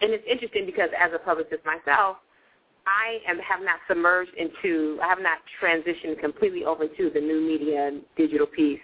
and 0.00 0.12
it's 0.12 0.24
interesting 0.30 0.64
because 0.64 0.88
as 0.98 1.10
a 1.14 1.18
publicist 1.18 1.64
myself, 1.66 2.16
I 2.86 3.18
am 3.28 3.38
have 3.40 3.60
not 3.62 3.80
submerged 3.88 4.32
into 4.36 4.98
I 5.02 5.08
have 5.08 5.18
not 5.20 5.38
transitioned 5.60 6.20
completely 6.20 6.64
over 6.64 6.86
to 6.86 7.10
the 7.12 7.20
new 7.20 7.40
media 7.40 7.88
and 7.88 8.02
digital 8.16 8.46
piece. 8.46 8.80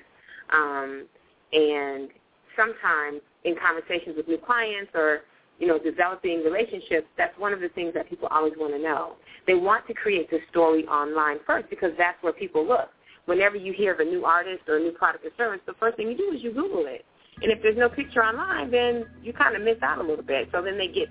Um, 0.52 1.06
and 1.52 2.08
sometimes 2.56 3.20
in 3.44 3.54
conversations 3.56 4.16
with 4.16 4.28
new 4.28 4.38
clients 4.38 4.90
or 4.94 5.20
you 5.58 5.66
know 5.66 5.78
developing 5.78 6.42
relationships, 6.42 7.06
that's 7.16 7.36
one 7.38 7.52
of 7.52 7.60
the 7.60 7.68
things 7.70 7.94
that 7.94 8.10
people 8.10 8.28
always 8.28 8.54
want 8.56 8.74
to 8.74 8.80
know. 8.80 9.14
They 9.46 9.54
want 9.54 9.86
to 9.86 9.94
create 9.94 10.30
the 10.30 10.38
story 10.50 10.86
online 10.86 11.38
first 11.46 11.70
because 11.70 11.92
that's 11.96 12.20
where 12.22 12.32
people 12.32 12.66
look. 12.66 12.90
Whenever 13.26 13.56
you 13.56 13.72
hear 13.72 13.94
of 13.94 14.00
a 14.00 14.04
new 14.04 14.24
artist 14.24 14.62
or 14.66 14.78
a 14.78 14.80
new 14.80 14.92
product 14.92 15.24
or 15.24 15.30
service, 15.36 15.60
the 15.64 15.74
first 15.78 15.96
thing 15.96 16.08
you 16.08 16.16
do 16.16 16.32
is 16.34 16.42
you 16.42 16.52
Google 16.52 16.86
it. 16.86 17.04
And 17.40 17.52
if 17.52 17.62
there's 17.62 17.76
no 17.76 17.88
picture 17.88 18.22
online, 18.22 18.70
then 18.70 19.04
you 19.22 19.32
kind 19.32 19.54
of 19.54 19.62
miss 19.62 19.76
out 19.82 19.98
a 19.98 20.02
little 20.02 20.24
bit. 20.24 20.48
So 20.52 20.60
then 20.60 20.76
they 20.76 20.88
get 20.88 21.08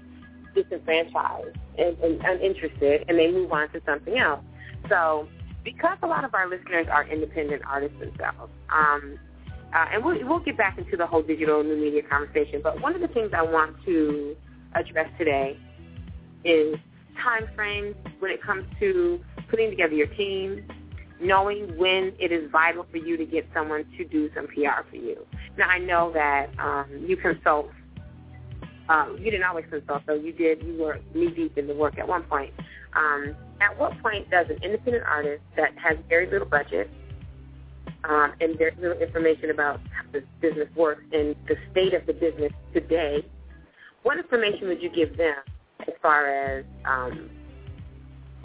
disenfranchised 0.53 1.57
and, 1.77 1.97
and 1.99 2.21
uninterested, 2.21 3.05
and 3.07 3.17
they 3.17 3.31
move 3.31 3.51
on 3.51 3.69
to 3.71 3.81
something 3.85 4.17
else. 4.17 4.43
So 4.89 5.27
because 5.63 5.97
a 6.01 6.07
lot 6.07 6.23
of 6.23 6.33
our 6.33 6.49
listeners 6.49 6.87
are 6.91 7.07
independent 7.07 7.61
artists 7.65 7.99
themselves, 7.99 8.51
um, 8.69 9.19
uh, 9.73 9.85
and 9.93 10.03
we'll, 10.03 10.17
we'll 10.27 10.39
get 10.39 10.57
back 10.57 10.77
into 10.77 10.97
the 10.97 11.05
whole 11.05 11.21
digital 11.21 11.63
new 11.63 11.77
media 11.77 12.01
conversation, 12.03 12.61
but 12.63 12.81
one 12.81 12.95
of 12.95 13.01
the 13.01 13.07
things 13.07 13.31
I 13.35 13.43
want 13.43 13.75
to 13.85 14.35
address 14.75 15.09
today 15.17 15.57
is 16.43 16.75
time 17.21 17.47
frames 17.55 17.95
when 18.19 18.31
it 18.31 18.41
comes 18.41 18.65
to 18.79 19.19
putting 19.49 19.69
together 19.69 19.93
your 19.93 20.07
team, 20.07 20.65
knowing 21.21 21.77
when 21.77 22.13
it 22.19 22.31
is 22.31 22.49
vital 22.51 22.85
for 22.89 22.97
you 22.97 23.15
to 23.15 23.25
get 23.25 23.47
someone 23.53 23.85
to 23.97 24.05
do 24.05 24.29
some 24.33 24.47
PR 24.47 24.83
for 24.89 24.95
you. 24.95 25.25
Now, 25.57 25.69
I 25.69 25.77
know 25.77 26.11
that 26.13 26.49
um, 26.59 26.87
you 27.05 27.15
consult 27.15 27.69
um, 28.91 29.15
you 29.17 29.31
didn't 29.31 29.43
always 29.43 29.65
consult, 29.69 30.03
though. 30.05 30.15
You 30.15 30.33
did. 30.33 30.61
You 30.63 30.77
were 30.77 30.99
knee 31.15 31.31
deep 31.31 31.57
in 31.57 31.67
the 31.67 31.73
work 31.73 31.97
at 31.97 32.07
one 32.07 32.23
point. 32.23 32.53
Um, 32.93 33.35
at 33.61 33.79
what 33.79 33.97
point 34.01 34.29
does 34.29 34.47
an 34.49 34.57
independent 34.61 35.05
artist 35.05 35.41
that 35.55 35.77
has 35.77 35.97
very 36.09 36.29
little 36.29 36.47
budget 36.47 36.89
um, 38.03 38.33
and 38.41 38.57
very 38.57 38.75
little 38.81 39.01
information 39.01 39.49
about 39.49 39.79
how 39.91 40.03
the 40.11 40.23
business 40.41 40.67
works 40.75 41.03
and 41.13 41.37
the 41.47 41.55
state 41.71 41.93
of 41.93 42.05
the 42.05 42.13
business 42.13 42.51
today, 42.73 43.25
what 44.03 44.17
information 44.17 44.67
would 44.67 44.81
you 44.81 44.89
give 44.89 45.15
them 45.15 45.35
as 45.87 45.93
far 46.01 46.27
as 46.27 46.65
um, 46.83 47.29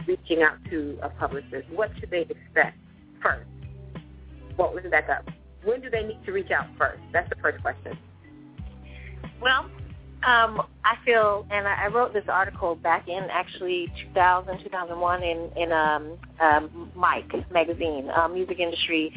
reaching 0.07 0.43
out 0.43 0.59
to 0.71 0.97
a 1.03 1.09
publicist? 1.09 1.69
What 1.75 1.91
should 1.99 2.11
they 2.11 2.21
expect 2.21 2.79
first? 3.21 3.49
Let 4.59 4.85
me 4.85 4.91
back 4.91 5.09
up. 5.09 5.29
When 5.65 5.81
do 5.81 5.91
they 5.91 6.05
need 6.05 6.25
to 6.25 6.33
reach 6.33 6.53
out 6.53 6.67
first? 6.79 7.01
That's 7.13 7.29
the 7.29 7.37
first 7.43 7.61
question. 7.63 7.99
Well, 9.43 9.69
um, 10.27 10.61
I 10.85 10.97
feel, 11.05 11.47
and 11.51 11.69
I 11.69 11.85
I 11.85 11.87
wrote 11.87 12.13
this 12.13 12.25
article 12.29 12.75
back 12.75 13.09
in 13.09 13.29
actually 13.31 13.93
2000, 14.09 14.59
2001 14.65 15.23
in 15.23 15.51
in 15.57 15.73
um, 15.73 16.19
um, 16.41 16.91
Mike 16.97 17.33
magazine, 17.53 18.11
uh, 18.11 18.27
music 18.27 18.59
industry. 18.59 19.13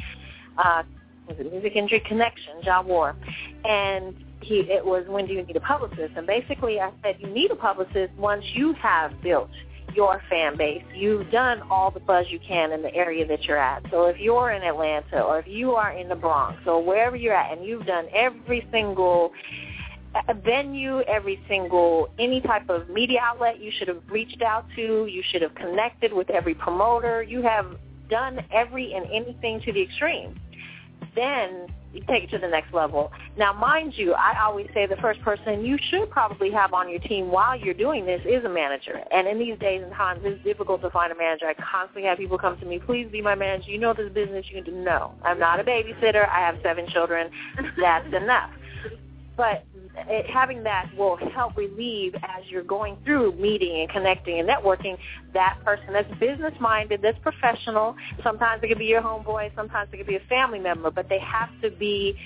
Uh, 0.57 0.83
was 1.27 1.37
it 1.39 1.51
Music 1.51 1.75
Industry 1.75 2.01
Connection, 2.01 2.53
Ja 2.63 2.81
War, 2.81 3.15
and 3.65 4.15
he 4.41 4.59
it 4.61 4.85
was 4.85 5.05
when 5.07 5.25
do 5.25 5.33
you 5.33 5.43
need 5.43 5.55
a 5.55 5.61
publicist? 5.61 6.13
And 6.15 6.27
basically, 6.27 6.79
I 6.79 6.91
said 7.03 7.17
you 7.19 7.27
need 7.27 7.51
a 7.51 7.55
publicist 7.55 8.13
once 8.17 8.45
you 8.53 8.73
have 8.73 9.19
built 9.21 9.49
your 9.95 10.21
fan 10.29 10.57
base. 10.57 10.83
You've 10.93 11.31
done 11.31 11.63
all 11.71 11.89
the 11.89 11.99
buzz 11.99 12.27
you 12.29 12.39
can 12.39 12.71
in 12.71 12.83
the 12.83 12.93
area 12.93 13.25
that 13.27 13.45
you're 13.45 13.57
at. 13.57 13.83
So 13.89 14.05
if 14.05 14.19
you're 14.19 14.51
in 14.51 14.61
Atlanta 14.61 15.21
or 15.21 15.39
if 15.39 15.47
you 15.47 15.71
are 15.71 15.91
in 15.91 16.07
the 16.07 16.15
Bronx 16.15 16.61
or 16.67 16.83
wherever 16.83 17.15
you're 17.15 17.33
at, 17.33 17.57
and 17.57 17.65
you've 17.65 17.87
done 17.87 18.05
every 18.13 18.67
single 18.71 19.31
a 20.27 20.33
venue, 20.33 21.01
every 21.01 21.39
single, 21.47 22.09
any 22.17 22.41
type 22.41 22.69
of 22.69 22.89
media 22.89 23.19
outlet 23.21 23.59
you 23.59 23.71
should 23.77 23.87
have 23.87 24.01
reached 24.09 24.41
out 24.41 24.65
to. 24.75 25.05
You 25.05 25.23
should 25.31 25.41
have 25.41 25.55
connected 25.55 26.13
with 26.13 26.29
every 26.29 26.55
promoter. 26.55 27.21
You 27.21 27.41
have 27.43 27.77
done 28.09 28.39
every 28.51 28.93
and 28.93 29.05
anything 29.05 29.61
to 29.61 29.71
the 29.71 29.81
extreme. 29.81 30.39
Then 31.15 31.67
you 31.93 32.03
take 32.07 32.23
it 32.23 32.29
to 32.31 32.37
the 32.37 32.47
next 32.47 32.73
level. 32.73 33.11
Now, 33.37 33.51
mind 33.53 33.93
you, 33.95 34.13
I 34.13 34.39
always 34.43 34.67
say 34.73 34.85
the 34.85 34.97
first 34.97 35.21
person 35.21 35.65
you 35.65 35.77
should 35.89 36.09
probably 36.09 36.51
have 36.51 36.73
on 36.73 36.89
your 36.89 36.99
team 36.99 37.31
while 37.31 37.59
you're 37.59 37.73
doing 37.73 38.05
this 38.05 38.21
is 38.25 38.43
a 38.45 38.49
manager. 38.49 39.01
And 39.11 39.27
in 39.27 39.39
these 39.39 39.57
days 39.59 39.81
and 39.83 39.91
times, 39.93 40.21
it's 40.23 40.43
difficult 40.43 40.81
to 40.81 40.89
find 40.91 41.11
a 41.11 41.15
manager. 41.15 41.47
I 41.47 41.55
constantly 41.55 42.03
have 42.03 42.17
people 42.17 42.37
come 42.37 42.59
to 42.59 42.65
me, 42.65 42.79
please 42.79 43.07
be 43.11 43.21
my 43.21 43.35
manager. 43.35 43.71
You 43.71 43.79
know 43.79 43.93
this 43.93 44.11
business. 44.11 44.45
You 44.49 44.61
can 44.61 44.71
do 44.71 44.79
no. 44.79 45.13
I'm 45.23 45.39
not 45.39 45.59
a 45.59 45.63
babysitter. 45.63 46.27
I 46.29 46.39
have 46.39 46.57
seven 46.61 46.87
children. 46.89 47.31
That's 47.79 48.07
enough. 48.13 48.51
But 49.35 49.65
it, 50.07 50.29
having 50.29 50.63
that 50.63 50.89
will 50.97 51.17
help 51.33 51.57
relieve 51.57 52.15
as 52.15 52.43
you're 52.47 52.63
going 52.63 52.97
through 53.03 53.33
meeting 53.33 53.81
and 53.81 53.89
connecting 53.89 54.39
and 54.39 54.47
networking 54.47 54.97
that 55.33 55.59
person 55.63 55.93
that's 55.93 56.11
business 56.19 56.53
minded, 56.59 57.01
that's 57.01 57.19
professional. 57.19 57.95
Sometimes 58.23 58.63
it 58.63 58.67
could 58.67 58.79
be 58.79 58.85
your 58.85 59.01
homeboy, 59.01 59.53
sometimes 59.55 59.89
it 59.91 59.97
could 59.97 60.07
be 60.07 60.15
a 60.15 60.27
family 60.29 60.59
member, 60.59 60.91
but 60.91 61.09
they 61.09 61.19
have 61.19 61.49
to 61.61 61.71
be 61.71 62.17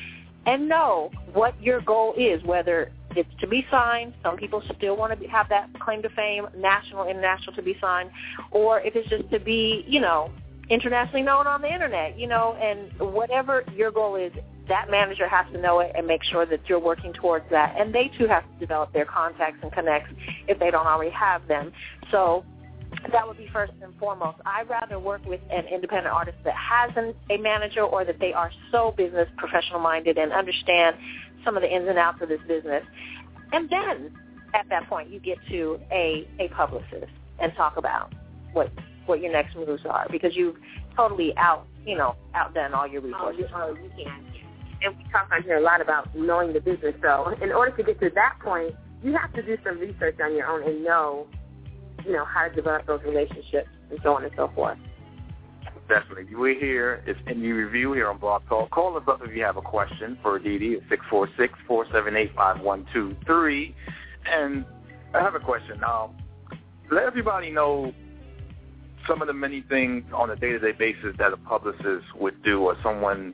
and 0.45 0.67
know 0.67 1.09
what 1.31 1.61
your 1.61 1.81
goal 1.81 2.13
is, 2.17 2.43
whether 2.43 2.91
it's 3.15 3.29
to 3.39 3.47
be 3.47 3.65
signed. 3.71 4.13
Some 4.21 4.37
people 4.37 4.61
still 4.77 4.97
want 4.97 5.19
to 5.19 5.27
have 5.27 5.47
that 5.49 5.69
claim 5.79 6.01
to 6.01 6.09
fame, 6.09 6.47
national, 6.57 7.07
international, 7.07 7.55
to 7.55 7.61
be 7.61 7.77
signed, 7.79 8.11
or 8.51 8.81
if 8.81 8.95
it's 8.95 9.07
just 9.09 9.29
to 9.31 9.39
be, 9.39 9.85
you 9.87 10.01
know, 10.01 10.31
internationally 10.69 11.21
known 11.21 11.47
on 11.47 11.61
the 11.61 11.71
internet, 11.71 12.17
you 12.17 12.27
know, 12.27 12.57
and 12.61 12.91
whatever 13.13 13.63
your 13.75 13.91
goal 13.91 14.15
is, 14.15 14.31
that 14.67 14.89
manager 14.89 15.27
has 15.27 15.45
to 15.53 15.59
know 15.59 15.79
it 15.79 15.91
and 15.95 16.07
make 16.07 16.23
sure 16.23 16.45
that 16.45 16.61
you're 16.67 16.79
working 16.79 17.13
towards 17.13 17.45
that. 17.51 17.75
And 17.77 17.93
they 17.93 18.09
too 18.17 18.27
have 18.27 18.43
to 18.43 18.59
develop 18.59 18.93
their 18.93 19.05
contacts 19.05 19.59
and 19.61 19.71
connects 19.71 20.11
if 20.47 20.59
they 20.59 20.71
don't 20.71 20.87
already 20.87 21.11
have 21.11 21.47
them. 21.47 21.73
So 22.11 22.45
that 23.11 23.27
would 23.27 23.37
be 23.37 23.49
first 23.51 23.73
and 23.81 23.93
foremost. 23.99 24.37
I'd 24.45 24.69
rather 24.69 24.99
work 24.99 25.25
with 25.25 25.41
an 25.51 25.65
independent 25.65 26.13
artist 26.13 26.37
that 26.45 26.55
has 26.55 26.91
an, 26.95 27.13
a 27.29 27.37
manager 27.41 27.81
or 27.81 28.05
that 28.05 28.19
they 28.19 28.31
are 28.31 28.51
so 28.71 28.93
business 28.95 29.27
professional 29.37 29.79
minded 29.79 30.17
and 30.17 30.31
understand 30.31 30.95
some 31.43 31.57
of 31.57 31.61
the 31.61 31.73
ins 31.73 31.89
and 31.89 31.97
outs 31.97 32.21
of 32.21 32.29
this 32.29 32.41
business. 32.47 32.83
And 33.51 33.69
then 33.69 34.11
at 34.53 34.69
that 34.69 34.87
point 34.87 35.09
you 35.09 35.19
get 35.19 35.39
to 35.49 35.79
a, 35.91 36.27
a 36.39 36.47
publicist 36.49 37.11
and 37.39 37.53
talk 37.55 37.77
about 37.77 38.13
what 38.53 38.71
what 39.05 39.19
your 39.19 39.33
next 39.33 39.53
moves 39.57 39.81
are 39.89 40.07
because 40.09 40.33
you've 40.33 40.55
totally 40.95 41.35
out 41.35 41.67
you 41.85 41.97
know, 41.97 42.15
outdone 42.33 42.73
all 42.73 42.87
your 42.87 43.01
Oh, 43.01 43.05
resources. 43.05 43.39
you, 43.41 43.47
oh, 43.55 43.75
you 43.81 44.03
can. 44.03 44.25
And 44.83 44.97
we 44.97 45.03
talk 45.11 45.29
on 45.31 45.43
here 45.43 45.57
a 45.57 45.61
lot 45.61 45.81
about 45.81 46.13
knowing 46.15 46.53
the 46.53 46.59
business. 46.59 46.95
So 47.01 47.33
in 47.41 47.51
order 47.51 47.75
to 47.77 47.83
get 47.83 47.99
to 48.01 48.09
that 48.15 48.37
point, 48.43 48.75
you 49.01 49.13
have 49.13 49.33
to 49.33 49.41
do 49.41 49.57
some 49.63 49.79
research 49.79 50.19
on 50.21 50.35
your 50.35 50.47
own 50.47 50.67
and 50.67 50.83
know, 50.83 51.27
you 52.05 52.11
know, 52.11 52.25
how 52.25 52.47
to 52.47 52.53
develop 52.53 52.85
those 52.85 53.01
relationships 53.05 53.69
and 53.89 53.99
so 54.03 54.15
on 54.15 54.23
and 54.23 54.33
so 54.35 54.51
forth. 54.53 54.77
Definitely. 55.89 56.35
We're 56.35 56.59
here. 56.59 57.03
It's 57.05 57.19
Indie 57.21 57.53
Review 57.53 57.93
here 57.93 58.09
on 58.09 58.17
Blog 58.17 58.43
Talk. 58.47 58.71
Call 58.71 58.97
us 58.97 59.03
up 59.07 59.21
if 59.23 59.33
you 59.35 59.43
have 59.43 59.57
a 59.57 59.61
question 59.61 60.17
for 60.21 60.39
Dee 60.39 60.57
Dee 60.57 60.75
at 60.75 60.83
646-478-5123. 61.69 63.73
And 64.25 64.65
I 65.13 65.19
have 65.19 65.35
a 65.35 65.39
question. 65.39 65.79
Now, 65.81 66.15
let 66.89 67.03
everybody 67.03 67.51
know 67.51 67.93
some 69.07 69.21
of 69.21 69.27
the 69.27 69.33
many 69.33 69.61
things 69.61 70.03
on 70.13 70.29
a 70.29 70.35
day-to-day 70.35 70.71
basis 70.71 71.15
that 71.19 71.33
a 71.33 71.37
publicist 71.37 72.05
would 72.15 72.41
do 72.43 72.61
or 72.61 72.77
someone 72.81 73.33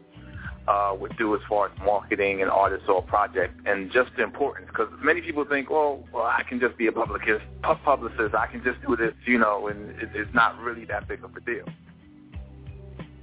uh, 0.70 0.94
would 0.94 1.18
do 1.18 1.34
as 1.34 1.42
far 1.50 1.66
as 1.68 1.72
marketing 1.84 2.44
an 2.44 2.50
artist 2.50 2.88
or 2.88 3.02
project 3.02 3.60
and 3.66 3.92
just 3.92 4.12
the 4.16 4.24
importance 4.24 4.68
because 4.68 4.88
many 5.04 5.20
people 5.20 5.44
think, 5.44 5.72
oh, 5.72 6.06
well, 6.14 6.26
I 6.26 6.44
can 6.48 6.60
just 6.60 6.78
be 6.78 6.86
a 6.86 6.92
publicist, 6.92 7.44
pu- 7.64 7.76
publicist. 7.84 8.36
I 8.36 8.46
can 8.46 8.64
just 8.64 8.78
do 8.86 8.96
this, 8.96 9.14
you 9.26 9.40
know, 9.40 9.68
and 9.68 9.90
it, 10.00 10.10
it's 10.14 10.34
not 10.36 10.60
really 10.60 10.86
that 10.86 11.08
big 11.08 11.24
of 11.24 11.36
a 11.36 11.42
deal. 11.42 11.66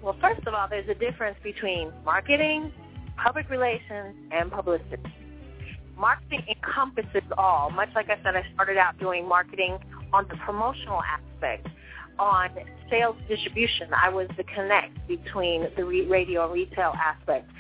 Well, 0.03 0.17
first 0.21 0.45
of 0.47 0.55
all, 0.55 0.67
there's 0.69 0.89
a 0.89 0.95
difference 0.95 1.37
between 1.45 1.93
marketing, 2.05 2.73
public 3.17 3.49
relations, 3.49 4.17
and 4.33 4.51
publicity. 4.51 4.97
Marketing 5.97 6.43
encompasses 6.49 7.23
all. 7.39 7.71
Much 7.71 7.91
like 7.95 8.11
I 8.11 8.17
said, 8.25 8.35
I 8.35 8.43
started 8.55 8.77
out 8.77 8.99
doing 8.99 9.29
marketing 9.29 9.79
on 10.13 10.27
the 10.29 10.37
promotional 10.37 11.01
aspect. 11.01 11.69
On 12.19 12.49
sales 12.91 13.17
distribution, 13.29 13.89
I 13.93 14.09
was 14.09 14.29
the 14.37 14.45
connect 14.45 15.07
between 15.07 15.69
the 15.77 15.85
re- 15.85 16.07
radio 16.07 16.45
and 16.45 16.53
retail 16.53 16.95
aspect. 16.97 17.51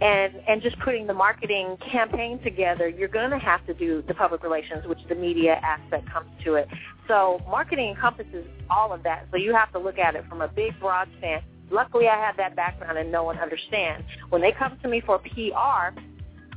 And, 0.00 0.34
and 0.48 0.60
just 0.60 0.76
putting 0.80 1.06
the 1.06 1.14
marketing 1.14 1.76
campaign 1.92 2.40
together, 2.42 2.88
you're 2.88 3.06
going 3.06 3.30
to 3.30 3.38
have 3.38 3.64
to 3.66 3.74
do 3.74 4.02
the 4.08 4.14
public 4.14 4.42
relations, 4.42 4.84
which 4.86 4.98
the 5.08 5.14
media 5.14 5.60
aspect 5.62 6.10
comes 6.10 6.28
to 6.44 6.54
it. 6.54 6.66
So 7.06 7.40
marketing 7.48 7.90
encompasses 7.90 8.44
all 8.68 8.92
of 8.92 9.04
that. 9.04 9.28
So 9.30 9.36
you 9.36 9.54
have 9.54 9.70
to 9.72 9.78
look 9.78 9.98
at 9.98 10.16
it 10.16 10.24
from 10.28 10.40
a 10.40 10.48
big, 10.48 10.78
broad 10.80 11.08
stance. 11.18 11.44
Luckily, 11.70 12.08
I 12.08 12.16
have 12.16 12.36
that 12.36 12.56
background 12.56 12.98
and 12.98 13.12
no 13.12 13.22
one 13.22 13.38
understands. 13.38 14.04
When 14.30 14.42
they 14.42 14.50
come 14.50 14.76
to 14.82 14.88
me 14.88 15.00
for 15.00 15.20
PR, 15.20 15.96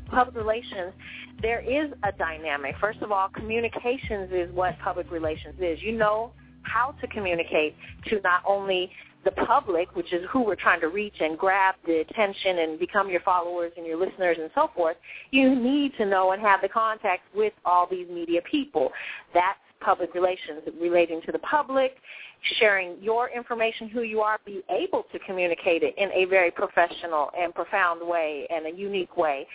public 0.10 0.36
relations, 0.36 0.94
there 1.42 1.62
is 1.62 1.92
a 2.04 2.12
dynamic. 2.18 2.76
First 2.82 3.02
of 3.02 3.12
all, 3.12 3.30
communications 3.30 4.32
is 4.32 4.52
what 4.54 4.78
public 4.80 5.12
relations 5.12 5.56
is. 5.60 5.82
You 5.84 5.92
know 5.92 6.32
how 6.66 6.96
to 7.02 7.08
communicate 7.08 7.76
to 8.10 8.20
not 8.24 8.44
only 8.48 8.92
the 9.24 9.32
public, 9.32 9.96
which 9.96 10.14
is 10.14 10.24
who 10.32 10.44
we're 10.44 10.56
trying 10.56 10.80
to 10.82 10.88
reach 10.88 11.16
and 11.20 11.38
grab 11.38 11.76
the 11.86 12.00
attention 12.02 12.60
and 12.60 12.80
become 12.80 13.10
your 13.10 13.22
followers 13.22 13.72
and 13.76 13.86
your 13.86 13.98
listeners 13.98 14.38
and 14.40 14.52
so 14.54 14.70
forth, 14.76 14.96
you 15.32 15.56
need 15.56 15.92
to 15.98 16.06
know 16.06 16.32
and 16.32 16.42
have 16.42 16.62
the 16.62 16.70
contact 16.70 17.24
with 17.36 17.54
all 17.66 17.88
these 17.90 18.08
media 18.08 18.42
people. 18.50 18.92
That's 19.34 19.58
public 19.82 20.14
relations, 20.14 20.62
relating 20.80 21.22
to 21.26 21.32
the 21.32 21.40
public, 21.40 21.98
sharing 22.60 22.96
your 23.02 23.30
information, 23.30 23.90
who 23.90 24.02
you 24.02 24.22
are, 24.22 24.40
be 24.46 24.64
able 24.70 25.06
to 25.12 25.20
communicate 25.20 25.84
it 25.84 25.96
in 25.98 26.10
a 26.12 26.26
very 26.26 26.52
professional 26.52 27.30
and 27.38 27.54
profound 27.54 28.06
way 28.08 28.48
and 28.50 28.68
a 28.68 28.78
unique 28.78 29.18
way. 29.18 29.48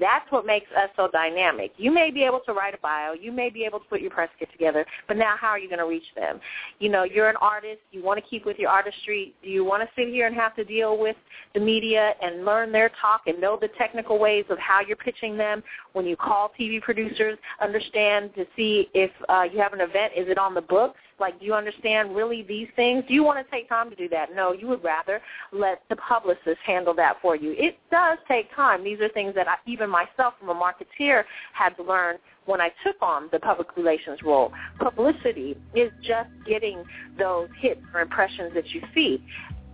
That's 0.00 0.30
what 0.30 0.46
makes 0.46 0.70
us 0.72 0.90
so 0.96 1.08
dynamic. 1.12 1.72
You 1.76 1.90
may 1.90 2.10
be 2.10 2.22
able 2.22 2.40
to 2.46 2.52
write 2.52 2.74
a 2.74 2.78
bio, 2.78 3.12
you 3.12 3.32
may 3.32 3.50
be 3.50 3.64
able 3.64 3.80
to 3.80 3.84
put 3.86 4.00
your 4.00 4.10
press 4.10 4.28
kit 4.38 4.50
together, 4.52 4.86
but 5.06 5.16
now 5.16 5.34
how 5.38 5.48
are 5.48 5.58
you 5.58 5.68
going 5.68 5.80
to 5.80 5.86
reach 5.86 6.06
them? 6.16 6.40
You 6.78 6.88
know, 6.88 7.04
you're 7.04 7.28
an 7.28 7.36
artist, 7.40 7.80
you 7.90 8.02
want 8.02 8.22
to 8.22 8.28
keep 8.28 8.46
with 8.46 8.58
your 8.58 8.70
artistry. 8.70 9.34
Do 9.42 9.50
you 9.50 9.64
want 9.64 9.82
to 9.82 9.88
sit 9.96 10.08
here 10.08 10.26
and 10.26 10.34
have 10.36 10.54
to 10.56 10.64
deal 10.64 10.98
with 10.98 11.16
the 11.54 11.60
media 11.60 12.14
and 12.22 12.44
learn 12.44 12.72
their 12.72 12.90
talk 13.00 13.22
and 13.26 13.40
know 13.40 13.58
the 13.60 13.68
technical 13.78 14.18
ways 14.18 14.44
of 14.50 14.58
how 14.58 14.80
you're 14.80 14.96
pitching 14.96 15.36
them? 15.36 15.62
When 15.92 16.06
you 16.06 16.16
call 16.16 16.52
TV 16.58 16.80
producers, 16.80 17.38
understand 17.60 18.34
to 18.36 18.46
see 18.56 18.88
if 18.94 19.10
uh, 19.28 19.44
you 19.52 19.58
have 19.58 19.72
an 19.72 19.80
event, 19.80 20.12
is 20.16 20.28
it 20.28 20.38
on 20.38 20.54
the 20.54 20.60
books? 20.60 20.98
Like, 21.20 21.38
do 21.40 21.46
you 21.46 21.54
understand 21.54 22.14
really 22.14 22.42
these 22.42 22.68
things? 22.76 23.04
Do 23.08 23.14
you 23.14 23.24
want 23.24 23.44
to 23.44 23.50
take 23.50 23.68
time 23.68 23.90
to 23.90 23.96
do 23.96 24.08
that? 24.10 24.34
No, 24.34 24.52
you 24.52 24.68
would 24.68 24.84
rather 24.84 25.20
let 25.52 25.82
the 25.88 25.96
publicist 25.96 26.58
handle 26.64 26.94
that 26.94 27.16
for 27.20 27.34
you. 27.34 27.54
It 27.58 27.76
does 27.90 28.18
take 28.28 28.54
time. 28.54 28.84
These 28.84 29.00
are 29.00 29.08
things 29.08 29.34
that 29.34 29.48
I, 29.48 29.56
even 29.66 29.90
myself, 29.90 30.34
from 30.38 30.48
a 30.50 30.54
marketeer, 30.54 31.24
had 31.52 31.70
to 31.76 31.82
learn 31.82 32.18
when 32.46 32.60
I 32.60 32.70
took 32.84 32.96
on 33.02 33.28
the 33.30 33.38
public 33.38 33.76
relations 33.76 34.22
role. 34.22 34.52
Publicity 34.78 35.56
is 35.74 35.92
just 36.02 36.30
getting 36.46 36.82
those 37.18 37.48
hits 37.58 37.80
or 37.92 38.00
impressions 38.00 38.54
that 38.54 38.68
you 38.70 38.82
see. 38.94 39.22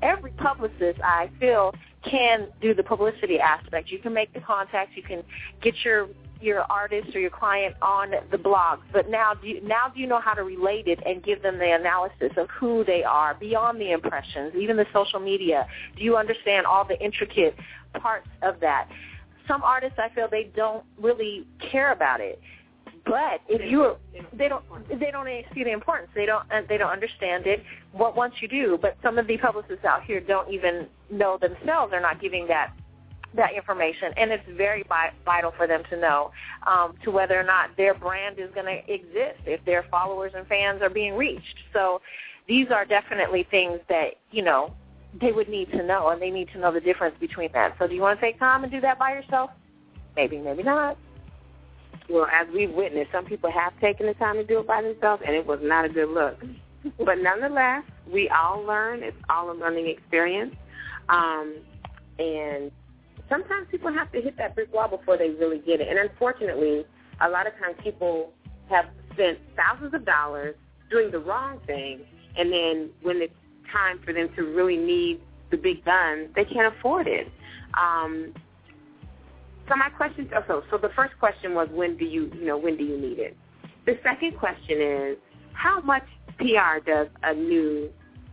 Every 0.03 0.33
publicist, 0.33 1.01
I 1.03 1.31
feel, 1.39 1.73
can 2.05 2.49
do 2.61 2.75
the 2.75 2.83
publicity 2.83 3.39
aspect. 3.39 3.91
You 3.91 3.99
can 3.99 4.13
make 4.13 4.33
the 4.35 4.41
contacts. 4.41 4.93
You 4.97 5.03
can 5.03 5.23
get 5.63 5.75
your 5.85 6.09
your 6.45 6.63
artist 6.71 7.15
or 7.15 7.21
your 7.21 7.31
client 7.31 7.75
on 7.81 8.13
the 8.31 8.39
blog. 8.39 8.81
But 8.93 9.11
now, 9.11 9.35
do 9.35 9.49
you, 9.49 9.61
now 9.63 9.89
do 9.89 10.01
you 10.01 10.07
know 10.07 10.21
how 10.21 10.35
to 10.35 10.45
relate 10.45 10.87
it 10.87 11.01
and 11.05 11.23
give 11.23 11.43
them 11.43 11.59
the 11.59 11.73
analysis 11.73 12.33
of 12.37 12.49
who 12.51 12.85
they 12.85 13.03
are 13.03 13.35
beyond 13.35 13.81
the 13.81 13.93
impressions, 13.93 14.55
even 14.55 14.77
the 14.77 14.87
social 14.93 15.21
media? 15.21 15.67
Do 15.97 16.05
you 16.05 16.17
understand 16.17 16.67
all 16.67 16.85
the 16.85 17.01
intricate 17.03 17.57
parts 17.95 18.29
of 18.43 18.61
that? 18.61 18.89
Some 19.49 19.63
artists, 19.63 19.99
I 19.99 20.09
feel, 20.15 20.29
they 20.29 20.51
don't 20.55 20.85
really 20.99 21.47
care 21.59 21.93
about 21.93 22.21
it. 22.21 22.41
But 23.05 23.43
if 23.49 23.71
you're, 23.71 23.99
they 24.33 24.49
don't, 24.49 24.65
they 24.89 25.11
don't 25.11 25.29
see 25.55 25.63
the 25.63 25.73
importance. 25.73 26.11
They 26.15 26.25
don't, 26.25 26.51
uh, 26.51 26.63
they 26.69 26.79
don't 26.79 26.91
understand 26.91 27.47
it. 27.47 27.63
What 27.93 28.17
once 28.17 28.35
you 28.41 28.49
do, 28.49 28.79
but 28.81 28.97
some 29.03 29.19
of 29.19 29.27
the 29.27 29.37
publicists 29.37 29.85
out 29.85 30.05
here 30.05 30.21
don't 30.21 30.51
even 30.51 30.87
know 31.11 31.37
themselves. 31.37 31.91
They're 31.91 32.01
not 32.01 32.21
giving 32.21 32.47
that 32.49 32.73
that 33.35 33.53
information, 33.55 34.13
and 34.17 34.31
it's 34.31 34.45
very 34.57 34.85
vital 35.25 35.53
for 35.57 35.67
them 35.67 35.83
to 35.91 35.97
know 35.97 36.31
um, 36.67 36.95
to 37.03 37.11
whether 37.11 37.39
or 37.39 37.43
not 37.43 37.77
their 37.77 37.95
brand 37.95 38.39
is 38.39 38.51
going 38.55 38.67
to 38.67 38.93
exist, 38.93 39.41
if 39.47 39.65
their 39.65 39.85
followers 39.91 40.33
and 40.37 40.47
fans 40.47 40.83
are 40.83 40.91
being 40.91 41.17
reached. 41.17 41.57
So 41.73 42.01
these 42.47 42.69
are 42.71 42.85
definitely 42.85 43.47
things 43.51 43.81
that 43.89 44.15
you 44.31 44.43
know 44.43 44.75
they 45.21 45.33
would 45.33 45.49
need 45.49 45.71
to 45.73 45.83
know, 45.83 46.09
and 46.09 46.21
they 46.21 46.31
need 46.31 46.49
to 46.53 46.59
know 46.59 46.73
the 46.73 46.81
difference 46.81 47.17
between 47.19 47.51
that. 47.53 47.77
So 47.79 47.87
do 47.87 47.95
you 47.95 48.01
want 48.01 48.21
to 48.21 48.27
take 48.27 48.39
time 48.39 48.63
and 48.63 48.73
do 48.73 48.81
that 48.81 48.99
by 48.99 49.13
yourself? 49.13 49.51
Maybe, 50.17 50.39
maybe 50.39 50.63
not. 50.63 50.97
Well, 52.09 52.27
as 52.33 52.47
we've 52.53 52.71
witnessed, 52.71 53.13
some 53.13 53.25
people 53.25 53.51
have 53.51 53.79
taken 53.81 54.07
the 54.07 54.15
time 54.15 54.37
to 54.37 54.45
do 54.45 54.61
it 54.61 54.67
by 54.67 54.83
themselves, 54.83 55.23
and 55.27 55.35
it 55.35 55.47
was 55.47 55.61
not 55.63 55.85
a 55.85 55.89
good 55.89 56.09
look. 56.09 56.39
but 57.05 57.19
nonetheless, 57.19 57.85
we 58.11 58.29
all 58.29 58.63
learn. 58.63 59.03
It's 59.03 59.17
all 59.29 59.51
a 59.51 59.57
learning 59.57 59.89
experience. 59.89 60.55
Um, 61.09 61.57
and 62.19 62.71
sometimes 63.35 63.67
people 63.71 63.93
have 63.93 64.13
to 64.13 64.21
hit 64.21 64.37
that 64.39 64.55
brick 64.55 64.73
wall 64.73 64.89
before 64.89 65.19
they 65.19 65.31
really 65.31 65.59
get 65.59 65.81
it. 65.81 65.89
And 65.89 65.99
unfortunately, 65.99 66.85
a 67.21 67.29
lot 67.29 67.47
of 67.47 67.53
times 67.55 67.77
people 67.83 68.31
have 68.71 68.87
spent 69.13 69.39
thousands 69.57 69.93
of 69.93 70.05
dollars 70.05 70.55
doing 70.91 71.11
the 71.11 71.19
wrong 71.19 71.61
thing, 71.67 72.01
and 72.37 72.53
then 72.53 72.91
when 73.03 73.21
it's 73.21 73.35
time 73.73 73.99
for 74.05 74.13
them 74.13 74.29
to 74.37 74.43
really 74.43 74.77
need 74.77 75.21
the 75.51 75.57
big 75.57 75.85
guns, 75.85 76.29
they 76.37 76.45
can't 76.45 76.73
afford 76.75 77.09
it. 77.09 77.29
Um, 77.79 78.33
so 79.69 79.75
my 79.77 79.89
question, 79.91 80.31
oh, 80.37 80.43
so 80.47 80.63
so 80.71 80.79
the 80.79 80.91
first 80.95 81.19
question 81.19 81.55
was 81.55 81.69
when 81.73 81.97
do 81.97 82.05
you 82.05 82.31
you 82.35 82.45
know 82.45 82.57
when 82.57 82.77
do 82.77 82.85
you 82.85 82.99
need 83.01 83.19
it? 83.19 83.37
The 83.87 83.99
second 84.03 84.39
question 84.39 84.81
is 84.81 85.17
how 85.55 85.81
much 85.81 86.05
PR 86.39 86.85
does 86.87 87.09
a 87.23 87.35
new 87.35 87.91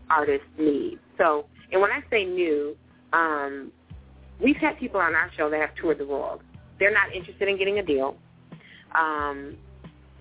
artist 0.10 0.46
need? 0.60 1.00
So 1.18 1.46
and 1.72 1.82
when 1.82 1.92
I 1.92 2.02
say 2.10 2.26
new, 2.26 2.76
um, 3.14 3.72
we've 4.42 4.58
had 4.58 4.78
people 4.78 5.00
on 5.00 5.14
our 5.16 5.32
show 5.38 5.50
that 5.50 5.60
have 5.60 5.76
toured 5.76 5.98
the 5.98 6.06
world. 6.06 6.42
They're 6.80 6.94
not 6.94 7.14
interested 7.14 7.48
in 7.48 7.58
getting 7.58 7.80
a 7.80 7.84
deal. 7.84 8.18
Um, 8.96 9.58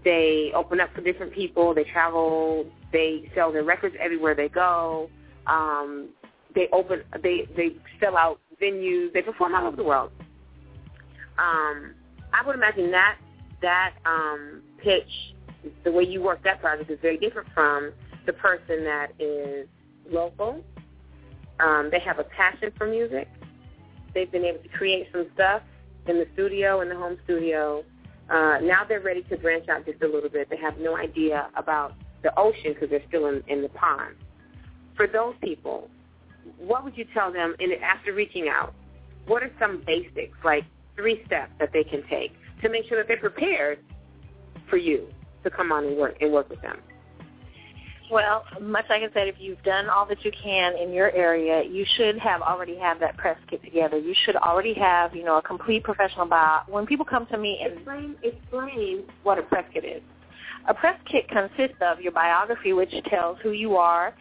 they 0.04 0.52
open 0.54 0.80
up 0.80 0.90
for 0.94 1.00
different 1.00 1.33
people. 1.33 1.74
They 1.74 1.85
travel. 1.85 2.66
They 2.92 3.30
sell 3.35 3.52
their 3.52 3.64
records 3.64 3.96
everywhere 4.00 4.35
they 4.35 4.48
go. 4.48 5.11
Um, 5.46 6.09
they 6.54 6.68
open. 6.72 7.02
They 7.22 7.48
they 7.56 7.76
sell 7.98 8.16
out 8.16 8.40
venues. 8.61 9.12
They 9.12 9.22
perform 9.22 9.54
all 9.54 9.66
over 9.66 9.76
the 9.76 9.85
world. 9.85 10.11
Um, 11.38 11.94
I 12.33 12.46
would 12.46 12.54
imagine 12.54 12.90
that 12.90 13.16
that 13.62 13.94
um, 14.06 14.62
pitch, 14.83 15.35
the 15.85 15.92
way 15.92 16.04
you 16.04 16.22
work 16.22 16.42
that 16.44 16.61
project, 16.61 16.90
is 16.90 16.98
very 17.02 17.18
different 17.18 17.48
from 17.54 17.92
the 18.26 18.33
person 18.33 18.85
that 18.85 19.09
is 19.18 19.66
local. 20.11 20.64
Um, 21.59 21.88
they 21.90 22.00
have 22.00 22.18
a 22.18 22.24
passion 22.24 22.72
for 22.76 22.87
music. 22.87 23.28
They've 24.14 24.31
been 24.31 24.44
able 24.44 24.61
to 24.61 24.68
create 24.68 25.09
some 25.12 25.27
stuff 25.35 25.62
in 26.07 26.18
the 26.18 26.27
studio, 26.35 26.81
in 26.81 26.88
the 26.88 26.96
home 26.96 27.18
studio. 27.25 27.85
Uh, 28.29 28.59
now 28.62 28.83
they're 28.88 29.01
ready 29.01 29.23
to 29.25 29.37
branch 29.37 29.68
out 29.68 29.85
just 29.87 30.03
a 30.03 30.07
little 30.07 30.29
bit. 30.29 30.49
They 30.51 30.57
have 30.57 30.79
no 30.79 30.96
idea 30.96 31.49
about 31.57 31.94
the 32.23 32.33
ocean 32.38 32.75
because 32.75 32.90
they're 32.90 33.07
still 33.09 33.27
in, 33.27 33.42
in 33.49 33.62
the 33.62 33.68
pond. 33.70 34.14
For 34.96 35.07
those 35.07 35.35
people, 35.42 35.90
what 36.59 36.85
would 36.85 36.96
you 36.96 37.07
tell 37.12 37.33
them 37.33 37.55
in, 37.59 37.73
after 37.83 38.12
reaching 38.12 38.49
out? 38.49 38.75
What 39.27 39.42
are 39.42 39.51
some 39.59 39.83
basics, 39.87 40.37
like 40.44 40.64
three 40.96 41.23
steps 41.27 41.53
that 41.59 41.73
they 41.73 41.85
can 41.85 42.03
take 42.09 42.33
to 42.62 42.68
make 42.68 42.87
sure 42.88 42.99
that 42.99 43.09
they're 43.09 43.16
prepared 43.16 43.79
for 44.68 44.77
you 44.77 45.09
to 45.44 45.51
come 45.51 45.73
on 45.73 45.85
and 45.85 45.96
work 45.96 46.16
and 46.20 46.33
work 46.33 46.49
with 46.49 46.61
them? 46.62 46.79
Well, 48.11 48.44
much 48.61 48.87
like 48.90 49.03
I 49.03 49.12
said, 49.14 49.29
if 49.29 49.37
you've 49.38 49.62
done 49.62 49.88
all 49.88 50.05
that 50.07 50.25
you 50.25 50.33
can 50.33 50.77
in 50.77 50.92
your 50.92 51.12
area, 51.12 51.62
you 51.62 51.85
should 51.96 52.18
have 52.18 52.42
already 52.42 52.77
have 52.77 52.99
that 53.01 53.16
press 53.16 53.38
kit 53.49 53.62
together. 53.62 53.99
You 53.99 54.14
should 54.25 54.35
already 54.35 54.75
have, 54.75 55.14
you 55.14 55.25
know, 55.25 55.38
a 55.38 55.42
complete 55.42 55.85
professional 55.85 56.27
bio. 56.27 56.62
When 56.66 56.87
people 56.87 57.05
come 57.05 57.27
to 57.27 57.38
me 57.38 57.61
and 57.62 57.75
explain 57.75 58.16
explain 58.23 59.05
what 59.23 59.38
a 59.38 59.42
press 59.42 59.64
kit 59.73 59.85
is. 59.85 60.03
A 60.68 60.75
press 60.75 60.99
kit 61.11 61.29
consists 61.29 61.79
of 61.81 62.01
your 62.01 62.12
biography, 62.12 62.73
which 62.73 62.92
tells 63.09 63.38
who 63.42 63.53
you 63.53 63.77
are. 63.77 64.14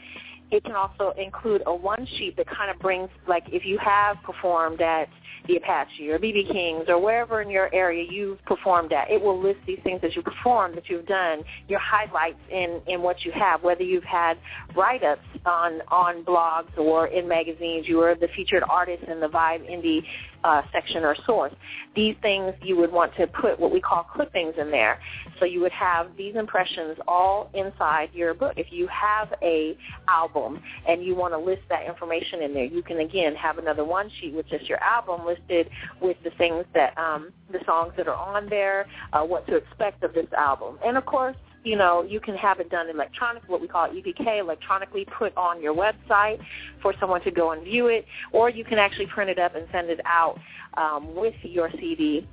It 0.51 0.63
can 0.63 0.75
also 0.75 1.13
include 1.17 1.63
a 1.65 1.73
one 1.73 2.07
sheet 2.17 2.35
that 2.37 2.47
kind 2.47 2.71
of 2.71 2.79
brings, 2.79 3.09
like, 3.27 3.43
if 3.51 3.65
you 3.65 3.77
have 3.77 4.17
performed 4.23 4.81
at 4.81 5.09
the 5.47 5.57
Apache 5.57 6.09
or 6.09 6.19
BB 6.19 6.51
King's 6.51 6.89
or 6.89 6.99
wherever 7.01 7.41
in 7.41 7.49
your 7.49 7.73
area 7.73 8.05
you've 8.09 8.43
performed 8.45 8.91
at, 8.91 9.09
it 9.09 9.21
will 9.21 9.39
list 9.41 9.59
these 9.65 9.79
things 9.83 10.01
that 10.01 10.15
you 10.15 10.21
performed, 10.21 10.75
that 10.75 10.89
you've 10.89 11.05
done, 11.05 11.43
your 11.67 11.79
highlights 11.79 12.39
in, 12.51 12.81
in 12.87 13.01
what 13.01 13.23
you 13.23 13.31
have, 13.31 13.63
whether 13.63 13.83
you've 13.83 14.03
had 14.03 14.37
write-ups 14.75 15.21
on, 15.45 15.81
on 15.89 16.23
blogs 16.23 16.75
or 16.77 17.07
in 17.07 17.27
magazines, 17.27 17.87
you 17.87 17.97
were 17.97 18.15
the 18.15 18.27
featured 18.35 18.63
artist 18.69 19.03
in 19.03 19.19
the 19.19 19.27
Vibe 19.27 19.69
Indie 19.69 20.03
uh, 20.43 20.61
section 20.71 21.03
or 21.03 21.15
source. 21.25 21.53
These 21.95 22.15
things 22.21 22.53
you 22.61 22.77
would 22.77 22.91
want 22.91 23.15
to 23.17 23.27
put 23.27 23.59
what 23.59 23.71
we 23.71 23.81
call 23.81 24.03
clippings 24.03 24.55
in 24.57 24.71
there. 24.71 24.99
So 25.39 25.45
you 25.45 25.59
would 25.61 25.71
have 25.71 26.15
these 26.17 26.35
impressions 26.35 26.97
all 27.07 27.49
inside 27.53 28.09
your 28.13 28.33
book. 28.33 28.53
If 28.57 28.67
you 28.71 28.87
have 28.87 29.33
a 29.41 29.77
album 30.07 30.61
and 30.87 31.03
you 31.03 31.15
want 31.15 31.33
to 31.33 31.37
list 31.37 31.63
that 31.69 31.87
information 31.87 32.41
in 32.41 32.53
there, 32.53 32.65
you 32.65 32.81
can 32.81 32.99
again 32.99 33.35
have 33.35 33.57
another 33.57 33.83
one 33.83 34.09
sheet 34.19 34.33
with 34.33 34.47
just 34.49 34.67
your 34.67 34.81
album 34.83 35.25
listed 35.25 35.69
with 36.01 36.17
the 36.23 36.31
things 36.31 36.65
that 36.73 36.97
um, 36.97 37.31
the 37.51 37.59
songs 37.65 37.93
that 37.97 38.07
are 38.07 38.15
on 38.15 38.49
there, 38.49 38.87
uh, 39.13 39.23
what 39.23 39.45
to 39.47 39.55
expect 39.55 40.03
of 40.03 40.13
this 40.13 40.31
album, 40.37 40.77
and 40.85 40.97
of 40.97 41.05
course 41.05 41.35
you 41.63 41.75
know, 41.75 42.03
you 42.03 42.19
can 42.19 42.35
have 42.35 42.59
it 42.59 42.69
done 42.69 42.89
electronic, 42.89 43.43
what 43.47 43.61
we 43.61 43.67
call 43.67 43.89
EPK, 43.89 44.39
electronically 44.39 45.05
put 45.05 45.35
on 45.35 45.61
your 45.61 45.73
website 45.73 46.39
for 46.81 46.93
someone 46.99 47.21
to 47.23 47.31
go 47.31 47.51
and 47.51 47.63
view 47.63 47.87
it, 47.87 48.05
or 48.31 48.49
you 48.49 48.63
can 48.63 48.77
actually 48.77 49.07
print 49.07 49.29
it 49.29 49.39
up 49.39 49.55
and 49.55 49.67
send 49.71 49.89
it 49.89 49.99
out 50.05 50.39
um, 50.75 51.15
with 51.15 51.35
your 51.43 51.69
CD 51.71 52.27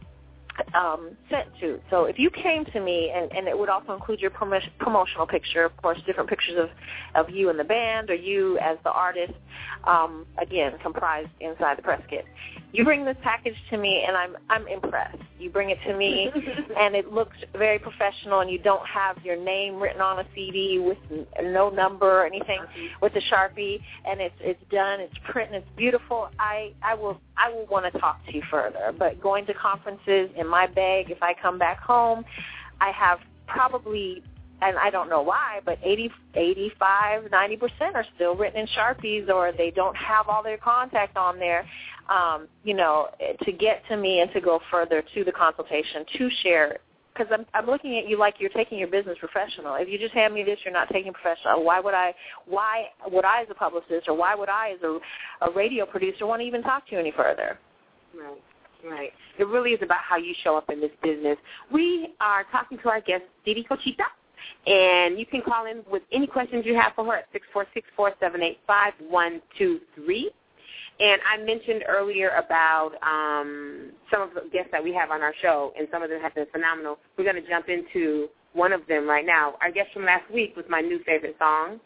um, 0.74 1.10
sent 1.30 1.48
to. 1.60 1.80
So 1.90 2.04
if 2.04 2.18
you 2.18 2.30
came 2.30 2.64
to 2.66 2.80
me, 2.80 3.12
and, 3.14 3.32
and 3.32 3.48
it 3.48 3.58
would 3.58 3.68
also 3.68 3.92
include 3.92 4.20
your 4.20 4.30
promo- 4.30 4.60
promotional 4.78 5.26
picture, 5.26 5.64
of 5.64 5.76
course, 5.78 5.98
different 6.06 6.28
pictures 6.28 6.56
of, 6.58 7.26
of 7.26 7.34
you 7.34 7.50
and 7.50 7.58
the 7.58 7.64
band 7.64 8.10
or 8.10 8.14
you 8.14 8.58
as 8.58 8.78
the 8.84 8.90
artist, 8.90 9.32
um, 9.84 10.26
again, 10.40 10.72
comprised 10.82 11.30
inside 11.40 11.78
the 11.78 11.82
press 11.82 12.02
kit. 12.08 12.24
You 12.72 12.84
bring 12.84 13.04
this 13.04 13.16
package 13.22 13.56
to 13.70 13.78
me, 13.78 14.04
and 14.06 14.16
I'm 14.16 14.36
I'm 14.50 14.66
impressed. 14.68 15.18
You 15.38 15.50
bring 15.50 15.70
it 15.70 15.78
to 15.86 15.96
me, 15.96 16.30
and 16.78 16.94
it 16.94 17.12
looks 17.12 17.36
very 17.56 17.78
professional, 17.78 18.40
and 18.40 18.50
you 18.50 18.58
don't 18.58 18.86
have 18.86 19.16
your 19.24 19.36
name 19.36 19.80
written 19.80 20.00
on 20.00 20.18
a 20.18 20.26
CD 20.34 20.78
with 20.78 20.98
n- 21.10 21.26
no 21.52 21.70
number 21.70 22.20
or 22.22 22.26
anything 22.26 22.60
with 23.00 23.14
a 23.14 23.20
sharpie, 23.32 23.80
and 24.04 24.20
it's 24.20 24.34
it's 24.40 24.60
done, 24.70 25.00
it's 25.00 25.14
print, 25.30 25.52
and 25.52 25.62
it's 25.62 25.76
beautiful. 25.76 26.28
I 26.38 26.72
I 26.82 26.94
will 26.94 27.20
I 27.38 27.50
will 27.50 27.66
want 27.66 27.92
to 27.92 27.98
talk 27.98 28.24
to 28.26 28.34
you 28.34 28.42
further. 28.50 28.92
But 28.98 29.20
going 29.22 29.46
to 29.46 29.54
conferences 29.54 30.30
in 30.46 30.50
my 30.50 30.66
bag, 30.66 31.10
if 31.10 31.22
I 31.22 31.34
come 31.40 31.58
back 31.58 31.80
home, 31.80 32.24
I 32.80 32.90
have 32.92 33.18
probably 33.46 34.22
and 34.62 34.78
I 34.78 34.88
don't 34.88 35.10
know 35.10 35.20
why, 35.20 35.60
but 35.66 35.78
80, 35.82 36.10
85, 36.34 37.24
90% 37.24 37.94
are 37.94 38.06
still 38.14 38.34
written 38.34 38.60
in 38.60 38.66
Sharpies 38.68 39.28
or 39.28 39.52
they 39.52 39.70
don't 39.70 39.96
have 39.96 40.28
all 40.28 40.42
their 40.42 40.56
contact 40.56 41.16
on 41.16 41.38
there, 41.38 41.66
um, 42.08 42.48
you 42.64 42.72
know, 42.72 43.08
to 43.42 43.52
get 43.52 43.82
to 43.88 43.98
me 43.98 44.20
and 44.20 44.32
to 44.32 44.40
go 44.40 44.60
further 44.70 45.02
to 45.14 45.24
the 45.24 45.32
consultation, 45.32 46.06
to 46.16 46.30
share. 46.42 46.78
Because 47.12 47.30
I'm, 47.30 47.44
I'm 47.52 47.66
looking 47.66 47.98
at 47.98 48.08
you 48.08 48.18
like 48.18 48.36
you're 48.38 48.50
taking 48.50 48.78
your 48.78 48.88
business 48.88 49.18
professional. 49.20 49.74
If 49.74 49.88
you 49.88 49.98
just 49.98 50.14
hand 50.14 50.32
me 50.32 50.42
this, 50.42 50.58
you're 50.64 50.72
not 50.72 50.88
taking 50.90 51.12
professional. 51.12 51.62
Why 51.64 51.80
would 51.80 51.94
I? 51.94 52.14
Why 52.46 52.88
would 53.10 53.24
I, 53.24 53.42
as 53.42 53.48
a 53.50 53.54
publicist, 53.54 54.06
or 54.06 54.14
why 54.14 54.34
would 54.34 54.50
I, 54.50 54.72
as 54.74 54.82
a, 54.82 54.98
a 55.46 55.50
radio 55.50 55.86
producer, 55.86 56.26
want 56.26 56.42
to 56.42 56.46
even 56.46 56.62
talk 56.62 56.86
to 56.88 56.92
you 56.92 56.98
any 56.98 57.12
further? 57.16 57.58
Right. 58.14 58.42
Right. 58.88 59.12
It 59.38 59.46
really 59.48 59.72
is 59.72 59.80
about 59.82 60.00
how 60.00 60.16
you 60.16 60.32
show 60.44 60.56
up 60.56 60.70
in 60.70 60.80
this 60.80 60.92
business. 61.02 61.36
We 61.72 62.14
are 62.20 62.44
talking 62.52 62.78
to 62.78 62.88
our 62.88 63.00
guest, 63.00 63.24
Dee 63.44 63.54
Dee 63.54 63.66
Cocheta, 63.68 64.06
and 64.66 65.18
you 65.18 65.26
can 65.26 65.42
call 65.42 65.66
in 65.66 65.82
with 65.90 66.02
any 66.12 66.26
questions 66.26 66.64
you 66.64 66.76
have 66.76 66.92
for 66.94 67.04
her 67.06 67.14
at 67.16 67.24
six 67.32 67.46
four 67.52 67.66
six 67.74 67.88
four 67.96 68.12
seven 68.20 68.42
eight 68.42 68.60
five 68.66 68.92
one 69.08 69.42
two 69.58 69.80
three. 69.94 70.30
And 71.00 71.20
I 71.30 71.42
mentioned 71.44 71.84
earlier 71.88 72.30
about 72.30 72.92
um, 73.02 73.90
some 74.10 74.22
of 74.22 74.30
the 74.34 74.48
guests 74.50 74.70
that 74.72 74.82
we 74.82 74.94
have 74.94 75.10
on 75.10 75.20
our 75.20 75.34
show, 75.42 75.72
and 75.78 75.88
some 75.90 76.02
of 76.02 76.08
them 76.08 76.22
have 76.22 76.34
been 76.34 76.46
phenomenal. 76.52 76.98
We're 77.18 77.30
going 77.30 77.42
to 77.42 77.48
jump 77.48 77.68
into 77.68 78.28
one 78.54 78.72
of 78.72 78.86
them 78.86 79.06
right 79.06 79.26
now. 79.26 79.54
Our 79.60 79.70
guest 79.70 79.90
from 79.92 80.04
last 80.06 80.30
week 80.32 80.56
was 80.56 80.64
my 80.70 80.80
new 80.80 81.00
favorite 81.04 81.36
song, 81.38 81.80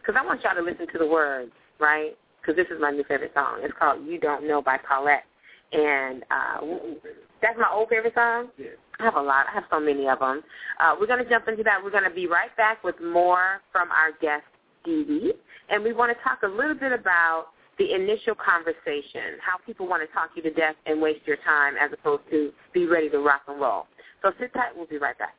because 0.00 0.18
I 0.18 0.24
want 0.24 0.42
y'all 0.42 0.54
to 0.54 0.62
listen 0.62 0.86
to 0.92 0.98
the 0.98 1.06
words, 1.06 1.52
right? 1.78 2.16
Because 2.40 2.56
this 2.56 2.68
is 2.74 2.80
my 2.80 2.90
new 2.90 3.04
favorite 3.04 3.32
song. 3.34 3.58
It's 3.60 3.74
called 3.78 4.06
"You 4.06 4.18
Don't 4.18 4.46
Know" 4.48 4.62
by 4.62 4.78
Paulette, 4.78 5.24
and 5.74 6.22
uh, 6.30 6.60
that's 7.42 7.58
my 7.58 7.68
old 7.72 7.88
favorite 7.88 8.14
song. 8.14 8.48
I 9.00 9.04
have 9.04 9.16
a 9.16 9.20
lot. 9.20 9.46
I 9.50 9.54
have 9.54 9.64
so 9.70 9.80
many 9.80 10.08
of 10.08 10.20
them. 10.20 10.42
Uh, 10.80 10.94
we're 10.98 11.06
going 11.06 11.22
to 11.22 11.28
jump 11.28 11.48
into 11.48 11.62
that. 11.64 11.82
We're 11.82 11.90
going 11.90 12.04
to 12.04 12.14
be 12.14 12.26
right 12.26 12.54
back 12.56 12.84
with 12.84 12.94
more 13.00 13.60
from 13.72 13.88
our 13.90 14.12
guest, 14.22 14.44
Dee 14.84 15.04
Dee. 15.04 15.32
And 15.68 15.82
we 15.82 15.92
want 15.92 16.16
to 16.16 16.22
talk 16.22 16.42
a 16.44 16.48
little 16.48 16.74
bit 16.74 16.92
about 16.92 17.46
the 17.78 17.92
initial 17.92 18.34
conversation, 18.34 19.42
how 19.42 19.58
people 19.66 19.88
want 19.88 20.08
to 20.08 20.14
talk 20.14 20.30
you 20.36 20.42
to 20.42 20.50
death 20.50 20.76
and 20.86 21.02
waste 21.02 21.26
your 21.26 21.38
time 21.44 21.74
as 21.80 21.90
opposed 21.92 22.22
to 22.30 22.52
be 22.72 22.86
ready 22.86 23.10
to 23.10 23.18
rock 23.18 23.42
and 23.48 23.60
roll. 23.60 23.86
So 24.22 24.30
sit 24.38 24.54
tight. 24.54 24.70
We'll 24.76 24.86
be 24.86 24.98
right 24.98 25.18
back. 25.18 25.34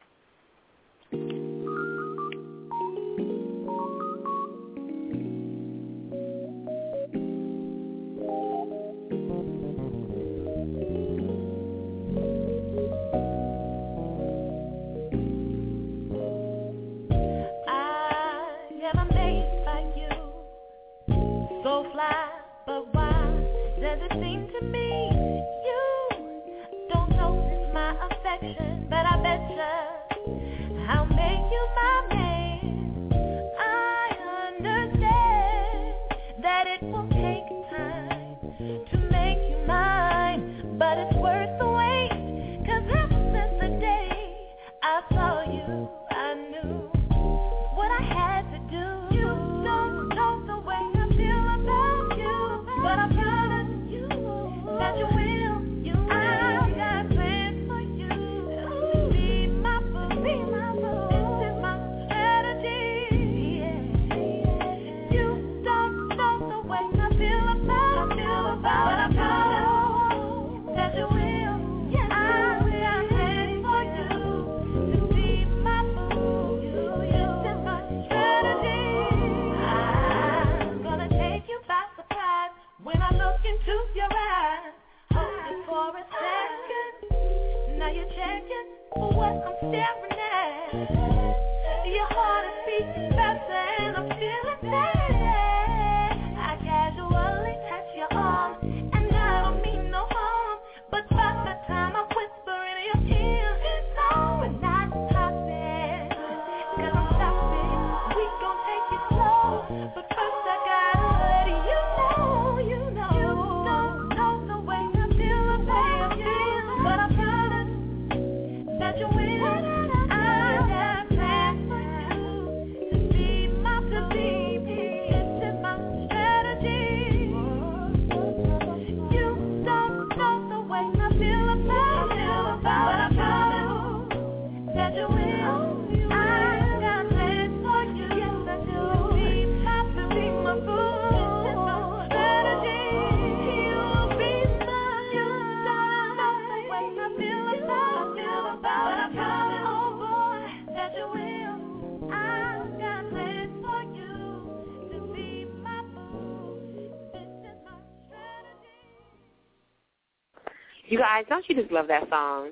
Guys, 161.16 161.24
don't 161.30 161.48
you 161.48 161.56
just 161.56 161.72
love 161.72 161.88
that 161.88 162.10
song? 162.10 162.50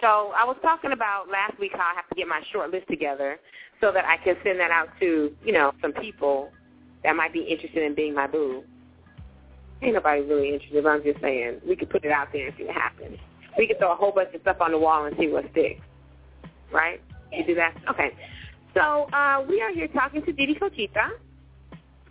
So 0.00 0.30
I 0.38 0.44
was 0.44 0.56
talking 0.62 0.92
about 0.92 1.28
last 1.28 1.58
week 1.58 1.72
how 1.74 1.80
I 1.80 1.94
have 1.96 2.08
to 2.10 2.14
get 2.14 2.28
my 2.28 2.40
short 2.52 2.70
list 2.70 2.86
together 2.86 3.40
so 3.80 3.90
that 3.90 4.04
I 4.04 4.18
can 4.22 4.36
send 4.44 4.60
that 4.60 4.70
out 4.70 4.86
to, 5.00 5.32
you 5.44 5.52
know, 5.52 5.72
some 5.82 5.92
people 5.92 6.50
that 7.02 7.16
might 7.16 7.32
be 7.32 7.40
interested 7.40 7.82
in 7.82 7.92
being 7.96 8.14
my 8.14 8.28
boo. 8.28 8.62
Ain't 9.82 9.94
nobody 9.94 10.20
really 10.20 10.54
interested, 10.54 10.84
but 10.84 10.90
I'm 10.90 11.02
just 11.02 11.20
saying 11.20 11.62
we 11.66 11.74
could 11.74 11.90
put 11.90 12.04
it 12.04 12.12
out 12.12 12.28
there 12.32 12.46
and 12.46 12.54
see 12.56 12.62
what 12.62 12.76
happens. 12.76 13.18
We 13.58 13.66
could 13.66 13.80
throw 13.80 13.92
a 13.92 13.96
whole 13.96 14.12
bunch 14.12 14.32
of 14.32 14.42
stuff 14.42 14.58
on 14.60 14.70
the 14.70 14.78
wall 14.78 15.06
and 15.06 15.16
see 15.18 15.26
what 15.26 15.50
sticks. 15.50 15.82
Right? 16.72 17.00
You 17.32 17.44
do 17.44 17.56
that? 17.56 17.74
Okay. 17.90 18.12
So 18.74 19.08
uh, 19.12 19.44
we 19.48 19.60
are 19.60 19.72
here 19.72 19.88
talking 19.88 20.24
to 20.24 20.32
Dee 20.32 20.46
Dee 20.46 20.54
Cocheta. 20.54 21.10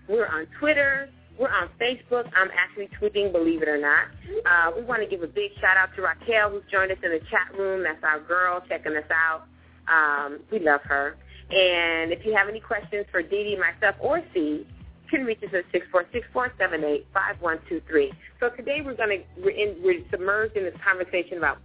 We're 0.09 0.27
on 0.27 0.47
Twitter. 0.59 1.09
We're 1.37 1.49
on 1.49 1.69
Facebook. 1.81 2.29
I'm 2.35 2.49
actually 2.57 2.89
tweeting, 3.01 3.31
believe 3.31 3.61
it 3.61 3.67
or 3.67 3.79
not. 3.79 4.05
Uh, 4.45 4.71
we 4.77 4.83
want 4.83 5.01
to 5.01 5.07
give 5.07 5.23
a 5.23 5.27
big 5.27 5.51
shout 5.59 5.77
out 5.77 5.89
to 5.95 6.01
Raquel, 6.01 6.51
who's 6.51 6.63
joined 6.71 6.91
us 6.91 6.97
in 7.03 7.11
the 7.11 7.19
chat 7.31 7.57
room. 7.57 7.83
That's 7.83 8.03
our 8.03 8.19
girl 8.19 8.61
checking 8.69 8.95
us 8.95 9.09
out. 9.11 9.45
Um, 9.87 10.39
we 10.51 10.59
love 10.59 10.81
her. 10.83 11.17
And 11.49 12.11
if 12.13 12.25
you 12.25 12.35
have 12.35 12.47
any 12.47 12.59
questions 12.59 13.05
for 13.11 13.21
Dee 13.21 13.43
Dee, 13.43 13.57
myself, 13.57 13.95
or 13.99 14.21
C, 14.33 14.39
you 14.39 14.65
can 15.09 15.25
reach 15.25 15.39
us 15.43 15.49
at 15.53 15.65
six 15.71 15.85
four 15.91 16.05
six 16.13 16.25
four 16.31 16.51
seven 16.57 16.83
eight 16.83 17.05
five 17.13 17.35
one 17.41 17.59
two 17.67 17.81
three. 17.87 18.11
So 18.39 18.49
today 18.49 18.81
we're 18.83 18.95
going 18.95 19.09
to 19.09 19.41
we're, 19.41 19.51
in, 19.51 19.75
we're 19.83 20.03
submerged 20.11 20.55
in 20.55 20.63
this 20.63 20.75
conversation 20.83 21.37
about 21.37 21.57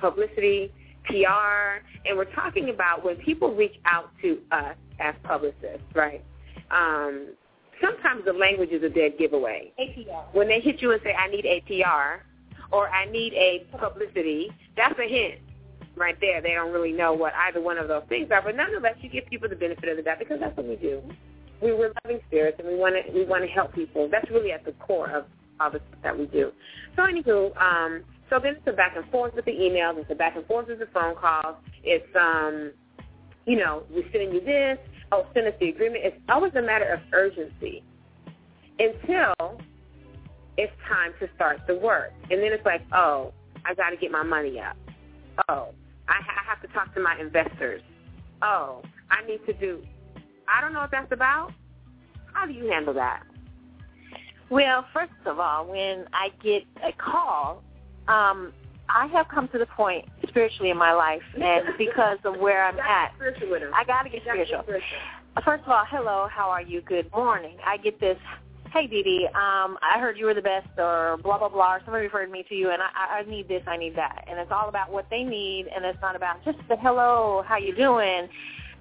publicity, 0.00 0.72
PR, 1.04 1.82
and 2.04 2.16
we're 2.16 2.32
talking 2.34 2.70
about 2.70 3.04
when 3.04 3.16
people 3.16 3.54
reach 3.54 3.74
out 3.84 4.10
to 4.20 4.38
us 4.50 4.76
as 5.00 5.14
publicists, 5.24 5.86
right? 5.94 6.22
Um, 6.70 7.28
sometimes 7.82 8.24
the 8.24 8.32
language 8.32 8.70
is 8.70 8.82
a 8.82 8.88
dead 8.88 9.18
giveaway. 9.18 9.72
APR. 9.78 10.32
When 10.32 10.48
they 10.48 10.60
hit 10.60 10.80
you 10.80 10.92
and 10.92 11.00
say, 11.02 11.12
I 11.12 11.28
need 11.28 11.44
APR 11.44 12.20
or 12.70 12.88
I 12.88 13.10
need 13.10 13.34
a 13.34 13.66
publicity, 13.76 14.50
that's 14.76 14.98
a 14.98 15.08
hint 15.08 15.40
right 15.96 16.16
there. 16.20 16.40
They 16.40 16.54
don't 16.54 16.72
really 16.72 16.92
know 16.92 17.12
what 17.12 17.34
either 17.34 17.60
one 17.60 17.78
of 17.78 17.88
those 17.88 18.04
things 18.08 18.30
are, 18.30 18.42
but 18.42 18.56
nonetheless, 18.56 18.96
you 19.00 19.10
give 19.10 19.26
people 19.26 19.48
the 19.48 19.56
benefit 19.56 19.88
of 19.88 19.96
the 19.96 20.02
doubt 20.02 20.18
because 20.18 20.40
that's 20.40 20.56
what 20.56 20.66
we 20.66 20.76
do. 20.76 21.02
We, 21.60 21.72
we're 21.72 21.92
loving 22.04 22.20
spirits, 22.26 22.58
and 22.58 22.66
we 22.66 22.74
want 22.74 22.96
to 22.96 23.12
we 23.12 23.24
want 23.24 23.44
to 23.44 23.48
help 23.48 23.72
people. 23.72 24.08
That's 24.10 24.28
really 24.30 24.50
at 24.50 24.64
the 24.64 24.72
core 24.72 25.08
of 25.10 25.26
all 25.60 25.70
the 25.70 25.78
stuff 25.78 26.02
that 26.02 26.18
we 26.18 26.26
do. 26.26 26.50
So 26.96 27.02
anywho, 27.02 27.56
um, 27.56 28.02
so 28.30 28.40
then 28.42 28.56
it's 28.56 28.66
a 28.66 28.72
back 28.72 28.96
and 28.96 29.08
forth 29.10 29.34
with 29.34 29.44
the 29.44 29.52
emails. 29.52 29.98
It's 29.98 30.10
a 30.10 30.16
back 30.16 30.34
and 30.34 30.44
forth 30.46 30.66
with 30.66 30.80
the 30.80 30.86
phone 30.86 31.14
calls. 31.14 31.56
It's 31.84 32.08
um, 32.16 32.72
you 33.46 33.56
know, 33.56 33.84
we're 33.90 34.10
sending 34.10 34.32
you 34.32 34.40
this. 34.40 34.78
Oh, 35.12 35.26
the 35.34 35.68
agreement. 35.68 36.04
It's 36.04 36.16
always 36.30 36.54
a 36.54 36.62
matter 36.62 36.88
of 36.88 37.00
urgency 37.12 37.82
until 38.78 39.60
it's 40.56 40.72
time 40.88 41.12
to 41.20 41.28
start 41.34 41.60
the 41.66 41.76
work. 41.76 42.12
And 42.30 42.42
then 42.42 42.52
it's 42.52 42.64
like, 42.64 42.82
oh, 42.92 43.32
I 43.64 43.74
got 43.74 43.90
to 43.90 43.96
get 43.96 44.10
my 44.10 44.22
money 44.22 44.58
up. 44.58 44.76
Oh, 45.48 45.68
I, 46.08 46.14
ha- 46.14 46.40
I 46.40 46.48
have 46.48 46.62
to 46.62 46.68
talk 46.68 46.94
to 46.94 47.00
my 47.00 47.18
investors. 47.20 47.82
Oh, 48.40 48.82
I 49.10 49.24
need 49.26 49.44
to 49.46 49.52
do. 49.52 49.82
I 50.48 50.60
don't 50.60 50.72
know 50.72 50.80
what 50.80 50.90
that's 50.90 51.12
about. 51.12 51.52
How 52.32 52.46
do 52.46 52.52
you 52.52 52.70
handle 52.70 52.94
that? 52.94 53.22
Well, 54.50 54.86
first 54.92 55.12
of 55.26 55.38
all, 55.38 55.66
when 55.66 56.06
I 56.12 56.30
get 56.42 56.62
a 56.82 56.92
call, 56.92 57.62
um, 58.08 58.52
I 58.94 59.06
have 59.06 59.28
come 59.28 59.48
to 59.48 59.58
the 59.58 59.66
point 59.66 60.04
spiritually 60.28 60.70
in 60.70 60.76
my 60.76 60.92
life, 60.92 61.22
and 61.34 61.64
because 61.78 62.18
of 62.24 62.38
where 62.38 62.64
I'm 62.64 62.78
at, 62.78 63.12
Spiritual 63.16 63.50
with 63.50 63.62
'em. 63.62 63.74
I 63.74 63.84
got 63.84 64.02
to 64.02 64.10
get 64.10 64.22
spiritual. 64.22 64.64
First 65.44 65.64
of 65.64 65.70
all, 65.70 65.84
hello, 65.88 66.28
how 66.30 66.50
are 66.50 66.60
you? 66.60 66.82
Good 66.82 67.10
morning. 67.12 67.56
I 67.64 67.78
get 67.78 67.98
this, 68.00 68.18
hey 68.70 68.86
Dee 68.86 69.26
um, 69.34 69.78
I 69.80 69.98
heard 69.98 70.18
you 70.18 70.26
were 70.26 70.34
the 70.34 70.42
best 70.42 70.68
or 70.76 71.16
blah, 71.22 71.38
blah, 71.38 71.48
blah, 71.48 71.76
or 71.76 71.80
somebody 71.84 72.04
referred 72.04 72.30
me 72.30 72.44
to 72.50 72.54
you 72.54 72.70
and 72.70 72.82
I, 72.82 72.88
I 72.94 73.18
I 73.20 73.22
need 73.22 73.48
this, 73.48 73.62
I 73.66 73.78
need 73.78 73.96
that. 73.96 74.26
And 74.28 74.38
it's 74.38 74.52
all 74.52 74.68
about 74.68 74.92
what 74.92 75.06
they 75.10 75.22
need 75.24 75.68
and 75.74 75.84
it's 75.86 75.98
not 76.02 76.16
about 76.16 76.44
just 76.44 76.58
the 76.68 76.76
hello, 76.76 77.42
how 77.46 77.56
you 77.56 77.74
doing? 77.74 78.28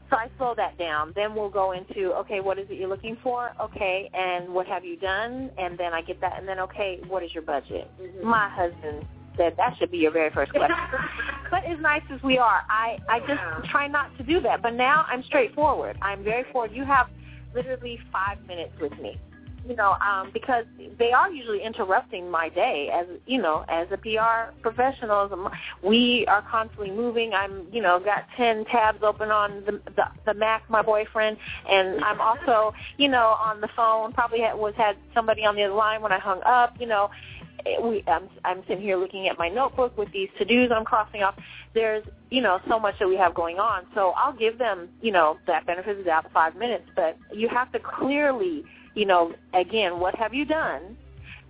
So 0.10 0.18
I 0.18 0.28
slow 0.38 0.54
that 0.58 0.78
down. 0.78 1.14
Then 1.16 1.34
we'll 1.36 1.50
go 1.50 1.72
into, 1.72 2.12
okay, 2.16 2.42
what 2.42 2.60
is 2.60 2.68
it 2.70 2.78
you're 2.78 2.90
looking 2.90 3.16
for? 3.24 3.52
Okay, 3.62 4.10
and 4.14 4.54
what 4.54 4.68
have 4.68 4.84
you 4.84 4.98
done? 4.98 5.50
And 5.58 5.78
then 5.78 5.94
I 5.94 6.02
get 6.02 6.20
that. 6.20 6.38
And 6.38 6.46
then, 6.46 6.60
okay, 6.60 7.00
what 7.08 7.24
is 7.24 7.34
your 7.34 7.44
budget? 7.44 7.90
My 8.22 8.50
husband 8.50 9.06
said 9.38 9.54
that 9.58 9.78
should 9.78 9.92
be 9.92 9.98
your 9.98 10.12
very 10.12 10.30
first 10.32 10.52
question. 10.52 10.76
but 11.52 11.66
as 11.66 11.80
nice 11.80 12.04
as 12.14 12.22
we 12.24 12.38
are, 12.38 12.62
I, 12.70 12.98
I 13.10 13.20
just 13.20 13.70
try 13.70 13.88
not 13.88 14.16
to 14.18 14.24
do 14.24 14.40
that. 14.42 14.62
But 14.62 14.74
now 14.74 15.06
I'm 15.10 15.24
straightforward. 15.24 15.98
I'm 16.02 16.24
very 16.24 16.44
forward. 16.52 16.72
You 16.74 16.86
have 16.86 17.08
literally 17.54 18.00
five 18.12 18.46
minutes 18.48 18.74
with 18.80 18.94
me. 19.00 19.20
You 19.68 19.76
know, 19.76 19.92
um, 20.02 20.32
because 20.34 20.66
they 20.98 21.12
are 21.12 21.32
usually 21.32 21.62
interrupting 21.64 22.32
my 22.32 22.50
day 22.50 22.90
as 22.92 23.06
you 23.28 23.40
know, 23.40 23.64
as 23.70 23.88
a 23.92 23.98
PR 23.98 24.52
professional. 24.64 25.26
as 25.26 25.32
a- 25.32 25.88
We 25.88 26.26
are 26.28 26.42
constantly 26.42 26.90
moving. 26.90 27.36
I'm, 27.36 27.68
you 27.72 27.80
know, 27.80 28.00
got 28.00 28.26
ten 28.36 28.66
tabs 28.66 29.04
open 29.04 29.30
on 29.30 29.64
the 29.66 29.74
the, 29.96 30.08
the 30.26 30.34
Mac, 30.34 30.68
my 30.68 30.82
boyfriend, 30.82 31.38
and 31.70 32.04
I'm 32.04 32.20
also, 32.20 32.74
you 32.98 33.08
know, 33.08 33.38
on 33.40 33.62
the 33.62 33.68
phone. 33.76 34.14
Probably 34.14 34.40
had, 34.40 34.56
was 34.58 34.74
had 34.78 34.98
somebody 35.14 35.46
on 35.46 35.56
the 35.56 35.62
other 35.64 35.76
line 35.76 36.02
when 36.02 36.12
I 36.12 36.18
hung 36.18 36.42
up. 36.42 36.74
You 36.80 36.88
know, 36.88 37.12
Eh, 37.66 37.80
we 37.82 38.04
I'm 38.08 38.30
I'm 38.44 38.62
sitting 38.68 38.82
here 38.82 38.98
looking 38.98 39.28
at 39.28 39.38
my 39.38 39.50
notebook 39.50 39.98
with 39.98 40.12
these 40.12 40.30
to 40.38 40.46
dos 40.46 40.72
I'm 40.76 40.86
crossing 40.86 41.24
off. 41.24 41.36
There's 41.74 42.04
you 42.30 42.42
know 42.42 42.60
so 42.68 42.80
much 42.80 42.96
that 43.00 43.08
we 43.08 43.16
have 43.18 43.34
going 43.34 43.60
on. 43.60 43.86
So 43.96 44.14
I'll 44.18 44.34
give 44.34 44.58
them 44.58 44.90
you 45.02 45.12
know 45.12 45.38
that 45.48 45.66
benefit 45.66 46.00
of 46.00 46.06
doubt 46.06 46.32
five 46.34 46.56
minutes, 46.56 46.86
but 46.96 47.18
you 47.34 47.48
have 47.50 47.72
to 47.74 47.80
clearly 47.80 48.64
you 48.96 49.06
know 49.06 49.34
again 49.54 50.00
what 50.00 50.16
have 50.16 50.34
you 50.34 50.46
done. 50.46 50.98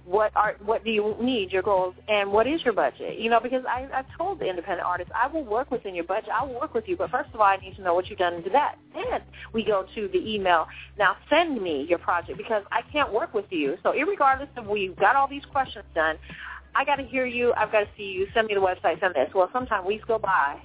What 0.06 0.36
are 0.36 0.56
what 0.66 0.84
do 0.84 0.92
you 0.92 1.16
need 1.22 1.52
your 1.52 1.62
goals 1.62 1.94
and 2.08 2.32
what 2.32 2.48
is 2.48 2.62
your 2.64 2.74
budget? 2.74 3.20
You 3.20 3.30
know 3.30 3.40
because 3.40 3.64
I 3.70 3.88
I've 3.94 4.06
told 4.18 4.40
the 4.40 4.50
independent 4.50 4.86
artists 4.86 5.12
I 5.16 5.28
will 5.28 5.44
work 5.46 5.70
within 5.72 5.94
your 5.94 6.04
budget. 6.06 6.30
I 6.34 6.44
will 6.44 6.60
work 6.60 6.74
with 6.74 6.88
you, 6.88 6.98
but 6.98 7.12
first 7.12 7.30
of 7.34 7.40
all 7.40 7.48
I 7.48 7.58
need 7.58 7.76
to 7.76 7.84
know 7.84 7.94
what 7.94 8.10
you've 8.10 8.20
done 8.20 8.44
to 8.44 8.50
that. 8.50 8.76
Then 8.94 9.22
we 9.54 9.64
go 9.64 9.86
to 9.96 10.08
the 10.08 10.18
email. 10.18 10.68
Now 10.98 11.16
send 11.30 11.62
me 11.62 11.86
your 11.88 12.00
project 12.00 12.38
because 12.38 12.64
I 12.72 12.82
can't 12.92 13.14
work 13.14 13.34
with 13.34 13.46
you. 13.50 13.78
So 13.84 13.94
irregardless 13.94 14.50
of 14.58 14.68
we've 14.68 14.96
got 14.96 15.16
all 15.16 15.28
these 15.28 15.46
questions 15.52 15.86
done, 15.94 16.18
I 16.76 16.86
got 16.86 16.96
to 16.96 17.04
hear 17.04 17.26
you. 17.26 17.54
I've 17.58 17.72
got 17.72 17.82
to 17.82 17.88
see 17.98 18.04
you. 18.04 18.28
Send 18.34 18.48
me 18.48 18.56
the 18.56 18.62
website. 18.62 19.00
Send 19.00 19.16
this. 19.16 19.30
Well, 19.34 19.50
sometimes 19.54 19.86
weeks 19.86 20.06
go 20.08 20.18
by, 20.18 20.58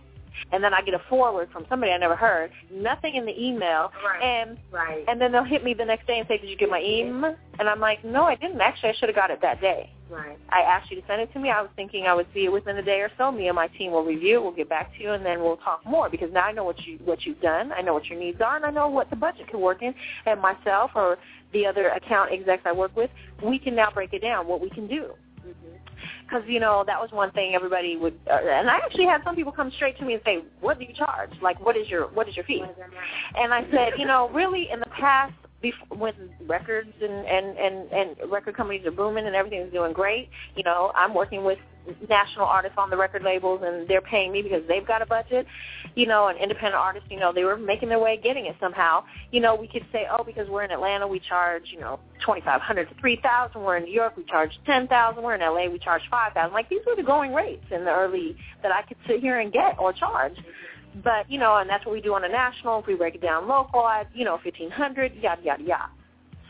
and 0.53 0.63
then 0.63 0.75
I 0.75 0.83
get 0.83 0.95
a 0.95 1.01
forward 1.09 1.49
from 1.53 1.67
somebody 1.69 1.93
I 1.93 1.99
never 1.99 2.17
heard. 2.17 2.51
Nothing 2.71 3.15
in 3.17 3.27
the 3.27 3.35
email, 3.43 3.93
Right. 4.05 4.23
and 4.23 4.59
Right. 4.71 5.05
and 5.09 5.21
then 5.21 5.33
they'll 5.33 5.45
hit 5.45 5.65
me 5.65 5.75
the 5.75 5.85
next 5.85 6.07
day 6.07 6.19
and 6.19 6.29
say, 6.29 6.39
"Did 6.39 6.51
you 6.51 6.57
get 6.57 6.71
my 6.71 6.83
email?" 6.83 7.37
And 7.59 7.69
I'm 7.69 7.81
like, 7.81 8.05
"No, 8.05 8.25
I 8.25 8.35
didn't. 8.35 8.61
Actually, 8.61 8.91
I 8.91 8.93
should 8.93 9.09
have 9.09 9.17
got 9.17 9.31
it 9.31 9.41
that 9.41 9.61
day. 9.61 9.91
Right. 10.09 10.39
I 10.51 10.61
asked 10.63 10.91
you 10.91 11.01
to 11.01 11.07
send 11.07 11.21
it 11.21 11.33
to 11.33 11.39
me. 11.41 11.51
I 11.51 11.61
was 11.61 11.71
thinking 11.75 12.07
I 12.07 12.15
would 12.15 12.33
see 12.33 12.45
it 12.45 12.53
within 12.53 12.77
a 12.77 12.83
day 12.83 13.01
or 13.01 13.11
so. 13.19 13.33
Me 13.33 13.49
and 13.49 13.57
my 13.57 13.67
team 13.67 13.91
will 13.91 14.05
review 14.05 14.37
it. 14.37 14.43
We'll 14.43 14.53
get 14.53 14.69
back 14.69 14.95
to 14.95 15.03
you, 15.03 15.13
and 15.13 15.27
then 15.27 15.43
we'll 15.43 15.57
talk 15.57 15.85
more 15.85 16.09
because 16.09 16.33
now 16.33 16.45
I 16.45 16.53
know 16.53 16.65
what 16.65 16.87
you 16.87 16.99
what 17.05 17.27
you've 17.27 17.41
done. 17.41 17.73
I 17.73 17.83
know 17.83 17.95
what 17.95 18.07
your 18.07 18.19
needs 18.19 18.41
are, 18.41 18.57
and 18.57 18.65
I 18.65 18.71
know 18.71 18.89
what 18.89 19.11
the 19.11 19.17
budget 19.17 19.49
can 19.49 19.61
work 19.61 19.83
in. 19.83 19.95
And 20.27 20.41
myself 20.41 20.93
or 20.95 21.19
the 21.53 21.67
other 21.67 21.89
account 21.89 22.31
execs 22.33 22.63
I 22.67 22.73
work 22.73 22.95
with, 22.97 23.11
we 23.43 23.59
can 23.59 23.75
now 23.75 23.91
break 23.91 24.13
it 24.13 24.21
down 24.21 24.47
what 24.47 24.61
we 24.61 24.71
can 24.71 24.87
do 24.87 25.15
because 26.27 26.43
you 26.47 26.61
know 26.61 26.85
that 26.87 27.01
was 27.01 27.11
one 27.13 27.31
thing 27.33 27.55
everybody 27.55 27.97
would 27.97 28.19
uh, 28.31 28.39
and 28.43 28.69
i 28.69 28.77
actually 28.77 29.07
had 29.07 29.23
some 29.25 29.37
people 29.37 29.53
come 29.53 29.71
straight 29.77 29.97
to 29.99 30.05
me 30.05 30.15
and 30.15 30.23
say 30.25 30.43
what 30.61 30.79
do 30.79 30.85
you 30.85 30.93
charge? 30.95 31.31
Like 31.41 31.65
what 31.65 31.77
is 31.77 31.89
your 31.89 32.09
what 32.09 32.29
is 32.29 32.37
your 32.37 32.45
fee? 32.45 32.63
And 33.37 33.53
i 33.53 33.63
said 33.71 33.93
you 33.99 34.07
know 34.07 34.29
really 34.31 34.69
in 34.73 34.81
the 34.81 34.87
past 34.87 35.35
before, 35.63 35.97
when 35.97 36.13
records 36.47 36.93
and, 37.01 37.13
and 37.27 37.59
and 37.59 37.93
and 37.93 38.31
record 38.31 38.57
companies 38.57 38.85
are 38.87 38.91
booming 38.91 39.27
and 39.27 39.35
everything's 39.35 39.73
doing 39.73 39.93
great 39.93 40.29
you 40.55 40.63
know 40.63 40.93
i'm 40.95 41.15
working 41.15 41.45
with 41.45 41.59
national 42.09 42.45
artists 42.45 42.77
on 42.79 42.91
the 42.91 42.97
record 42.97 43.23
labels 43.23 43.63
and 43.65 43.87
they're 43.89 44.01
paying 44.01 44.33
me 44.33 44.43
because 44.43 44.63
they've 44.69 44.87
got 44.87 45.03
a 45.03 45.07
budget 45.07 45.47
you 45.95 46.07
know 46.07 46.29
and 46.29 46.39
independent 46.39 46.75
artists 46.75 47.09
you 47.11 47.19
know 47.19 47.33
they 47.33 47.45
were 47.45 47.57
making 47.57 47.89
their 47.89 47.99
way 47.99 48.19
getting 48.23 48.47
it 48.47 48.57
somehow. 48.61 49.03
You 49.31 49.41
know 49.41 49.55
we 49.55 49.69
could 49.69 49.87
say 49.93 50.07
oh 50.11 50.25
because 50.25 50.49
we're 50.49 50.65
in 50.65 50.71
atlanta 50.71 51.07
we 51.07 51.21
charge 51.21 51.65
you 51.73 51.81
know 51.81 51.99
twenty 52.25 52.41
five 52.43 52.61
hundred 52.61 52.89
to 52.89 52.95
three 53.01 53.19
thousand. 53.23 53.63
We're 53.63 53.77
in 53.77 53.85
new 53.85 53.93
york 53.93 54.17
we 54.17 54.25
charge 54.25 54.51
ten 54.67 54.89
thousand. 54.89 55.23
We're 55.23 55.35
in 55.35 55.41
la 55.41 55.71
we 55.71 55.79
charge 55.79 56.03
five 56.11 56.33
thousand. 56.33 56.53
Like 56.53 56.69
these 56.69 56.81
were 56.87 56.97
the 56.97 57.03
going 57.03 57.33
rates 57.33 57.65
in 57.71 57.85
the 57.85 57.93
early 57.93 58.37
that 58.63 58.73
i 58.73 58.83
could 58.83 58.97
sit 59.07 59.21
here 59.21 59.39
and 59.39 59.53
get 59.53 59.79
or 59.79 59.93
charge 59.93 60.35
but 61.03 61.31
you 61.31 61.39
know 61.39 61.57
and 61.57 61.69
that's 61.69 61.85
what 61.85 61.93
we 61.93 62.01
do 62.01 62.15
on 62.15 62.25
a 62.25 62.29
national 62.29 62.81
if 62.81 62.87
we 62.87 62.95
break 62.95 63.15
it 63.15 63.23
down 63.23 63.47
local 63.49 63.81
I, 63.81 64.05
you 64.15 64.25
know 64.25 64.39
fifteen 64.43 64.71
hundred 64.71 65.15
yada 65.15 65.43
yada 65.43 65.63
yada 65.63 65.91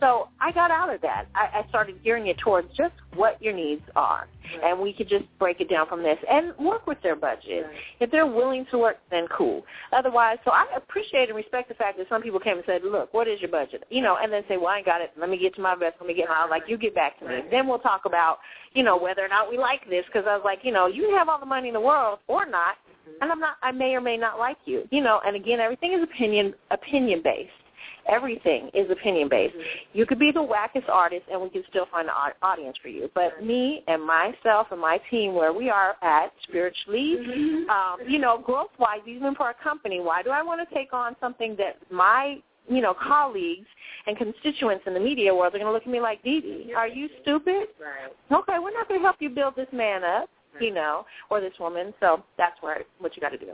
so 0.00 0.28
I 0.40 0.52
got 0.52 0.70
out 0.70 0.92
of 0.92 1.00
that. 1.02 1.26
I, 1.34 1.60
I 1.60 1.68
started 1.68 2.02
gearing 2.04 2.26
it 2.26 2.36
towards 2.38 2.68
just 2.76 2.94
what 3.14 3.40
your 3.40 3.54
needs 3.54 3.82
are, 3.94 4.28
and 4.62 4.78
we 4.78 4.92
could 4.92 5.08
just 5.08 5.24
break 5.38 5.60
it 5.60 5.70
down 5.70 5.88
from 5.88 6.02
this 6.02 6.18
and 6.30 6.56
work 6.58 6.86
with 6.86 7.00
their 7.02 7.16
budget. 7.16 7.66
If 8.00 8.10
they're 8.10 8.26
willing 8.26 8.66
to 8.70 8.78
work, 8.78 8.98
then 9.10 9.26
cool. 9.36 9.64
Otherwise, 9.92 10.36
so 10.44 10.50
I 10.50 10.66
appreciate 10.76 11.28
and 11.28 11.36
respect 11.36 11.68
the 11.68 11.74
fact 11.74 11.96
that 11.96 12.08
some 12.10 12.20
people 12.20 12.40
came 12.40 12.58
and 12.58 12.66
said, 12.66 12.82
"Look, 12.84 13.14
what 13.14 13.26
is 13.26 13.40
your 13.40 13.50
budget?" 13.50 13.84
You 13.88 14.02
know, 14.02 14.18
and 14.20 14.30
then 14.30 14.42
say, 14.48 14.58
"Well, 14.58 14.68
I 14.68 14.82
got 14.82 15.00
it. 15.00 15.12
Let 15.18 15.30
me 15.30 15.38
get 15.38 15.54
to 15.54 15.62
my 15.62 15.74
best. 15.74 15.96
Let 15.98 16.08
me 16.08 16.14
get 16.14 16.28
my 16.28 16.44
like 16.44 16.64
you 16.68 16.76
get 16.76 16.94
back 16.94 17.18
to 17.20 17.26
me. 17.26 17.40
Then 17.50 17.66
we'll 17.66 17.78
talk 17.78 18.04
about 18.04 18.38
you 18.74 18.82
know 18.82 18.98
whether 18.98 19.24
or 19.24 19.28
not 19.28 19.48
we 19.48 19.56
like 19.56 19.88
this 19.88 20.04
because 20.06 20.26
I 20.28 20.36
was 20.36 20.44
like, 20.44 20.60
you 20.62 20.72
know, 20.72 20.86
you 20.86 21.14
have 21.16 21.28
all 21.30 21.40
the 21.40 21.46
money 21.46 21.68
in 21.68 21.74
the 21.74 21.80
world 21.80 22.18
or 22.28 22.44
not, 22.44 22.76
and 23.20 23.32
I'm 23.32 23.40
not. 23.40 23.56
I 23.62 23.72
may 23.72 23.94
or 23.94 24.00
may 24.00 24.16
not 24.16 24.38
like 24.38 24.58
you. 24.64 24.88
You 24.90 25.02
know, 25.02 25.20
and 25.26 25.36
again, 25.36 25.60
everything 25.60 25.92
is 25.92 26.02
opinion 26.02 26.54
opinion 26.70 27.20
based 27.22 27.50
Everything 28.08 28.70
is 28.72 28.88
opinion 28.90 29.28
based. 29.28 29.54
You 29.92 30.06
could 30.06 30.18
be 30.18 30.30
the 30.30 30.40
wackest 30.40 30.88
artist, 30.88 31.24
and 31.30 31.40
we 31.40 31.48
can 31.48 31.64
still 31.68 31.86
find 31.90 32.08
an 32.08 32.14
au- 32.16 32.46
audience 32.46 32.76
for 32.80 32.88
you. 32.88 33.10
But 33.14 33.44
me 33.44 33.82
and 33.88 34.02
myself 34.04 34.68
and 34.70 34.80
my 34.80 35.00
team, 35.10 35.34
where 35.34 35.52
we 35.52 35.70
are 35.70 35.96
at 36.02 36.32
spiritually, 36.44 37.16
um, 37.68 37.96
you 38.06 38.18
know, 38.18 38.38
growth 38.38 38.70
wise, 38.78 39.00
even 39.06 39.34
for 39.34 39.50
a 39.50 39.54
company, 39.54 40.00
why 40.00 40.22
do 40.22 40.30
I 40.30 40.42
want 40.42 40.66
to 40.66 40.74
take 40.74 40.92
on 40.92 41.16
something 41.20 41.56
that 41.56 41.78
my 41.90 42.38
you 42.68 42.80
know, 42.80 42.94
colleagues 42.94 43.68
and 44.08 44.16
constituents 44.16 44.82
in 44.88 44.94
the 44.94 44.98
media 44.98 45.32
world 45.32 45.54
are 45.54 45.58
going 45.58 45.68
to 45.68 45.72
look 45.72 45.84
at 45.84 45.88
me 45.88 46.00
like, 46.00 46.20
Dee 46.24 46.40
Dee, 46.40 46.74
are 46.76 46.88
you 46.88 47.08
stupid? 47.22 47.68
Right. 47.80 48.10
Okay, 48.32 48.58
we're 48.60 48.72
not 48.72 48.88
going 48.88 48.98
to 48.98 49.04
help 49.04 49.16
you 49.20 49.30
build 49.30 49.54
this 49.54 49.68
man 49.72 50.02
up, 50.02 50.28
Mm-hmm. 50.56 50.64
you 50.64 50.74
know, 50.74 51.06
or 51.30 51.40
this 51.40 51.54
woman. 51.60 51.94
So 52.00 52.22
that's 52.36 52.60
where 52.60 52.82
what 52.98 53.16
you 53.16 53.22
got 53.22 53.30
to 53.30 53.38
do. 53.38 53.52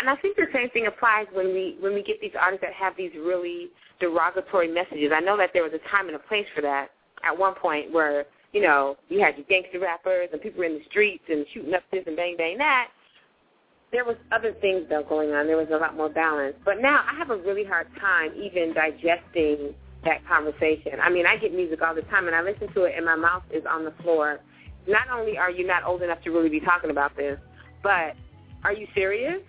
And 0.00 0.08
I 0.08 0.16
think 0.16 0.36
the 0.36 0.46
same 0.52 0.70
thing 0.70 0.86
applies 0.86 1.26
when 1.32 1.48
we 1.48 1.76
when 1.80 1.94
we 1.94 2.02
get 2.02 2.20
these 2.20 2.32
artists 2.38 2.64
that 2.64 2.72
have 2.72 2.96
these 2.96 3.12
really 3.14 3.68
derogatory 4.00 4.68
messages. 4.68 5.12
I 5.14 5.20
know 5.20 5.36
that 5.36 5.50
there 5.52 5.62
was 5.62 5.72
a 5.72 5.88
time 5.90 6.06
and 6.06 6.16
a 6.16 6.20
place 6.20 6.46
for 6.54 6.62
that 6.62 6.88
at 7.24 7.36
one 7.36 7.54
point 7.54 7.92
where 7.92 8.26
you 8.52 8.62
know 8.62 8.96
you 9.08 9.20
had 9.20 9.36
your 9.36 9.46
gangster 9.48 9.80
rappers 9.80 10.28
and 10.32 10.40
people 10.40 10.58
were 10.58 10.64
in 10.64 10.74
the 10.74 10.84
streets 10.88 11.24
and 11.28 11.44
shooting 11.52 11.74
up 11.74 11.82
this 11.90 12.04
and 12.06 12.16
bang 12.16 12.36
bang 12.36 12.58
that. 12.58 12.88
There 13.90 14.04
was 14.04 14.16
other 14.32 14.52
things 14.60 14.84
though 14.88 15.02
going 15.02 15.32
on. 15.32 15.46
There 15.46 15.56
was 15.56 15.68
a 15.72 15.78
lot 15.78 15.96
more 15.96 16.10
balance. 16.10 16.56
But 16.64 16.80
now 16.80 17.04
I 17.10 17.14
have 17.16 17.30
a 17.30 17.36
really 17.36 17.64
hard 17.64 17.88
time 17.98 18.32
even 18.36 18.74
digesting 18.74 19.74
that 20.04 20.26
conversation. 20.28 20.92
I 21.02 21.10
mean, 21.10 21.26
I 21.26 21.36
get 21.36 21.52
music 21.54 21.82
all 21.82 21.94
the 21.94 22.02
time 22.02 22.26
and 22.26 22.36
I 22.36 22.42
listen 22.42 22.72
to 22.74 22.84
it 22.84 22.94
and 22.96 23.04
my 23.04 23.16
mouth 23.16 23.42
is 23.50 23.64
on 23.68 23.84
the 23.84 23.92
floor. 24.02 24.40
Not 24.88 25.08
only 25.10 25.36
are 25.36 25.50
you 25.50 25.66
not 25.66 25.84
old 25.84 26.02
enough 26.02 26.22
to 26.22 26.30
really 26.30 26.48
be 26.48 26.60
talking 26.60 26.90
about 26.90 27.16
this, 27.16 27.38
but 27.82 28.14
are 28.64 28.72
you 28.72 28.86
serious? 28.94 29.42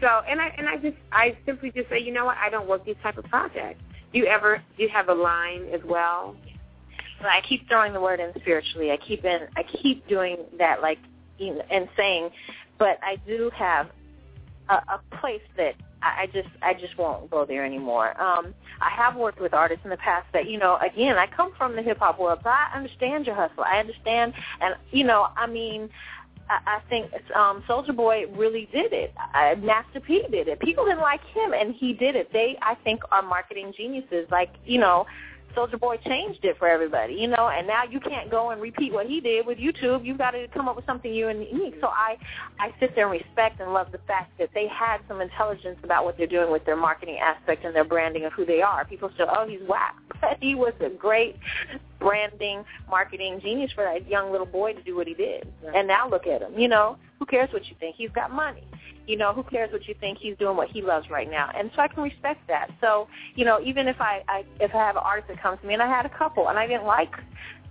So, 0.00 0.22
and 0.28 0.40
I 0.40 0.54
and 0.56 0.68
I 0.68 0.76
just 0.76 0.96
I 1.12 1.36
simply 1.44 1.70
just 1.70 1.88
say, 1.88 2.00
you 2.00 2.12
know 2.12 2.24
what? 2.24 2.36
I 2.38 2.50
don't 2.50 2.68
work 2.68 2.84
these 2.84 2.96
type 3.02 3.18
of 3.18 3.24
projects. 3.24 3.80
Do 4.12 4.18
you 4.18 4.26
ever 4.26 4.62
do 4.76 4.82
you 4.82 4.88
have 4.88 5.08
a 5.08 5.14
line 5.14 5.66
as 5.72 5.80
well? 5.84 6.36
But 7.20 7.28
I 7.28 7.40
keep 7.46 7.68
throwing 7.68 7.92
the 7.92 8.00
word 8.00 8.20
in 8.20 8.32
spiritually. 8.40 8.92
I 8.92 8.96
keep 8.96 9.24
in. 9.24 9.48
I 9.56 9.62
keep 9.64 10.06
doing 10.08 10.38
that, 10.58 10.80
like, 10.80 10.98
and 11.40 11.88
saying, 11.96 12.30
but 12.78 12.98
I 13.02 13.16
do 13.26 13.50
have 13.54 13.88
a, 14.68 14.74
a 14.74 15.16
place 15.20 15.42
that 15.56 15.74
I 16.02 16.26
just 16.32 16.48
I 16.62 16.74
just 16.74 16.96
won't 16.96 17.30
go 17.30 17.44
there 17.44 17.64
anymore. 17.64 18.20
Um, 18.20 18.54
I 18.80 18.90
have 18.90 19.16
worked 19.16 19.40
with 19.40 19.52
artists 19.52 19.84
in 19.84 19.90
the 19.90 19.96
past 19.96 20.26
that 20.32 20.48
you 20.48 20.58
know 20.58 20.76
again 20.76 21.16
I 21.16 21.26
come 21.26 21.52
from 21.56 21.76
the 21.76 21.82
hip 21.82 21.98
hop 21.98 22.18
world, 22.18 22.40
so 22.42 22.50
I 22.50 22.70
understand 22.74 23.26
your 23.26 23.34
hustle. 23.34 23.64
I 23.64 23.78
understand, 23.78 24.34
and 24.60 24.74
you 24.90 25.04
know 25.04 25.28
I 25.36 25.46
mean. 25.46 25.90
I 26.48 26.78
I 26.78 26.80
think 26.88 27.12
um 27.34 27.62
Soulja 27.68 27.94
Boy 27.94 28.24
really 28.30 28.68
did 28.72 28.92
it. 28.92 29.12
Uh, 29.34 29.54
Master 29.60 30.00
P 30.00 30.24
did 30.30 30.48
it. 30.48 30.60
People 30.60 30.86
didn't 30.86 31.00
like 31.00 31.22
him, 31.26 31.52
and 31.52 31.74
he 31.74 31.92
did 31.92 32.16
it. 32.16 32.32
They, 32.32 32.56
I 32.62 32.74
think, 32.74 33.02
are 33.12 33.20
marketing 33.20 33.74
geniuses. 33.76 34.26
Like 34.30 34.54
you 34.64 34.78
know, 34.78 35.06
Soulja 35.58 35.78
Boy 35.78 35.96
changed 36.06 36.44
it 36.44 36.56
for 36.58 36.68
everybody. 36.68 37.14
You 37.14 37.26
know, 37.26 37.48
and 37.48 37.66
now 37.66 37.82
you 37.82 37.98
can't 37.98 38.30
go 38.30 38.50
and 38.50 38.60
repeat 38.60 38.92
what 38.92 39.06
he 39.06 39.20
did 39.20 39.44
with 39.44 39.58
YouTube. 39.58 40.04
You've 40.04 40.18
got 40.18 40.30
to 40.32 40.46
come 40.48 40.68
up 40.68 40.76
with 40.76 40.86
something 40.86 41.10
new 41.10 41.28
and 41.28 41.44
unique. 41.44 41.74
So 41.80 41.88
I, 41.88 42.16
I 42.60 42.72
sit 42.78 42.94
there 42.94 43.10
and 43.12 43.20
respect 43.20 43.60
and 43.60 43.72
love 43.72 43.90
the 43.90 43.98
fact 44.06 44.38
that 44.38 44.50
they 44.54 44.68
had 44.68 44.98
some 45.08 45.20
intelligence 45.20 45.78
about 45.82 46.04
what 46.04 46.16
they're 46.16 46.26
doing 46.28 46.52
with 46.52 46.64
their 46.64 46.76
marketing 46.76 47.18
aspect 47.18 47.64
and 47.64 47.74
their 47.74 47.84
branding 47.84 48.24
of 48.24 48.32
who 48.32 48.46
they 48.46 48.62
are. 48.62 48.84
People 48.84 49.10
still, 49.14 49.28
oh, 49.30 49.48
he's 49.48 49.60
whack, 49.68 49.96
but 50.20 50.38
he 50.40 50.54
was 50.54 50.74
a 50.80 50.90
great 50.90 51.36
branding, 51.98 52.64
marketing 52.88 53.40
genius 53.40 53.72
for 53.72 53.84
that 53.84 54.08
young 54.08 54.30
little 54.30 54.46
boy 54.46 54.72
to 54.72 54.82
do 54.82 54.96
what 54.96 55.06
he 55.06 55.14
did. 55.14 55.46
And 55.74 55.88
now 55.88 56.08
look 56.08 56.26
at 56.26 56.42
him. 56.42 56.58
You 56.58 56.68
know, 56.68 56.96
who 57.18 57.26
cares 57.26 57.52
what 57.52 57.66
you 57.66 57.76
think? 57.80 57.96
He's 57.96 58.10
got 58.10 58.32
money. 58.32 58.64
You 59.06 59.16
know, 59.16 59.32
who 59.32 59.42
cares 59.42 59.72
what 59.72 59.88
you 59.88 59.94
think? 59.98 60.18
He's 60.18 60.36
doing 60.36 60.56
what 60.56 60.68
he 60.68 60.82
loves 60.82 61.08
right 61.08 61.30
now, 61.30 61.50
and 61.56 61.70
so 61.74 61.80
I 61.80 61.88
can 61.88 62.02
respect 62.02 62.46
that. 62.48 62.70
So, 62.78 63.08
you 63.36 63.46
know, 63.46 63.58
even 63.64 63.88
if 63.88 63.98
I, 64.02 64.22
I 64.28 64.44
if 64.60 64.74
I 64.74 64.78
have 64.78 64.96
an 64.96 65.02
artist 65.02 65.28
that 65.28 65.42
comes 65.42 65.58
to 65.62 65.66
me, 65.66 65.72
and 65.72 65.82
I 65.82 65.88
had 65.88 66.04
a 66.04 66.10
couple, 66.10 66.48
and 66.48 66.58
I 66.58 66.66
didn't 66.66 66.84
like 66.84 67.14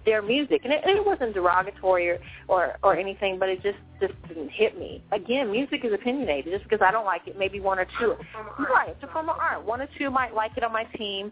their 0.07 0.21
music, 0.21 0.61
and 0.63 0.71
it, 0.71 0.81
it 0.85 1.05
wasn't 1.05 1.33
derogatory 1.33 2.09
or, 2.09 2.19
or 2.47 2.77
or 2.81 2.95
anything, 2.95 3.37
but 3.37 3.49
it 3.49 3.61
just 3.61 3.77
just 3.99 4.13
didn't 4.29 4.49
hit 4.49 4.79
me. 4.79 5.03
Again, 5.11 5.51
music 5.51 5.83
is 5.83 5.91
opinionated. 5.91 6.53
Just 6.53 6.63
because 6.63 6.81
I 6.81 6.91
don't 6.91 7.05
like 7.05 7.27
it, 7.27 7.37
maybe 7.37 7.59
one 7.59 7.77
or 7.77 7.85
two, 7.99 8.15
right? 8.57 8.89
It's 8.89 9.03
a 9.03 9.07
form 9.07 9.29
of 9.29 9.37
art. 9.37 9.65
One 9.65 9.81
or 9.81 9.89
two 9.97 10.09
might 10.09 10.33
like 10.33 10.55
it 10.55 10.63
on 10.63 10.71
my 10.71 10.85
team. 10.85 11.29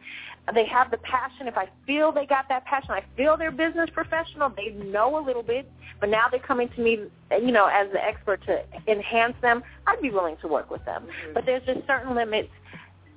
They 0.54 0.66
have 0.66 0.92
the 0.92 0.98
passion. 0.98 1.48
If 1.48 1.58
I 1.58 1.70
feel 1.88 2.12
they 2.12 2.26
got 2.26 2.50
that 2.50 2.66
passion, 2.66 2.92
I 2.92 3.04
feel 3.16 3.38
they're 3.38 3.50
business 3.50 3.90
professional. 3.94 4.50
They 4.50 4.72
know 4.72 5.18
a 5.18 5.24
little 5.26 5.44
bit, 5.44 5.72
but 6.02 6.10
now 6.10 6.26
they're 6.30 6.42
coming 6.42 6.68
to 6.76 6.82
me, 6.82 7.00
you 7.32 7.52
know, 7.52 7.68
as 7.72 7.90
the 7.94 8.04
expert 8.04 8.44
to 8.48 8.62
enhance 8.92 9.36
them. 9.42 9.64
I'd 9.88 10.02
be 10.02 10.10
willing 10.10 10.36
to 10.42 10.50
work 10.50 10.70
with 10.70 10.84
them, 10.84 11.04
mm-hmm. 11.04 11.34
but 11.34 11.46
there's 11.46 11.66
just 11.66 11.88
certain 11.88 12.14
limits. 12.14 12.50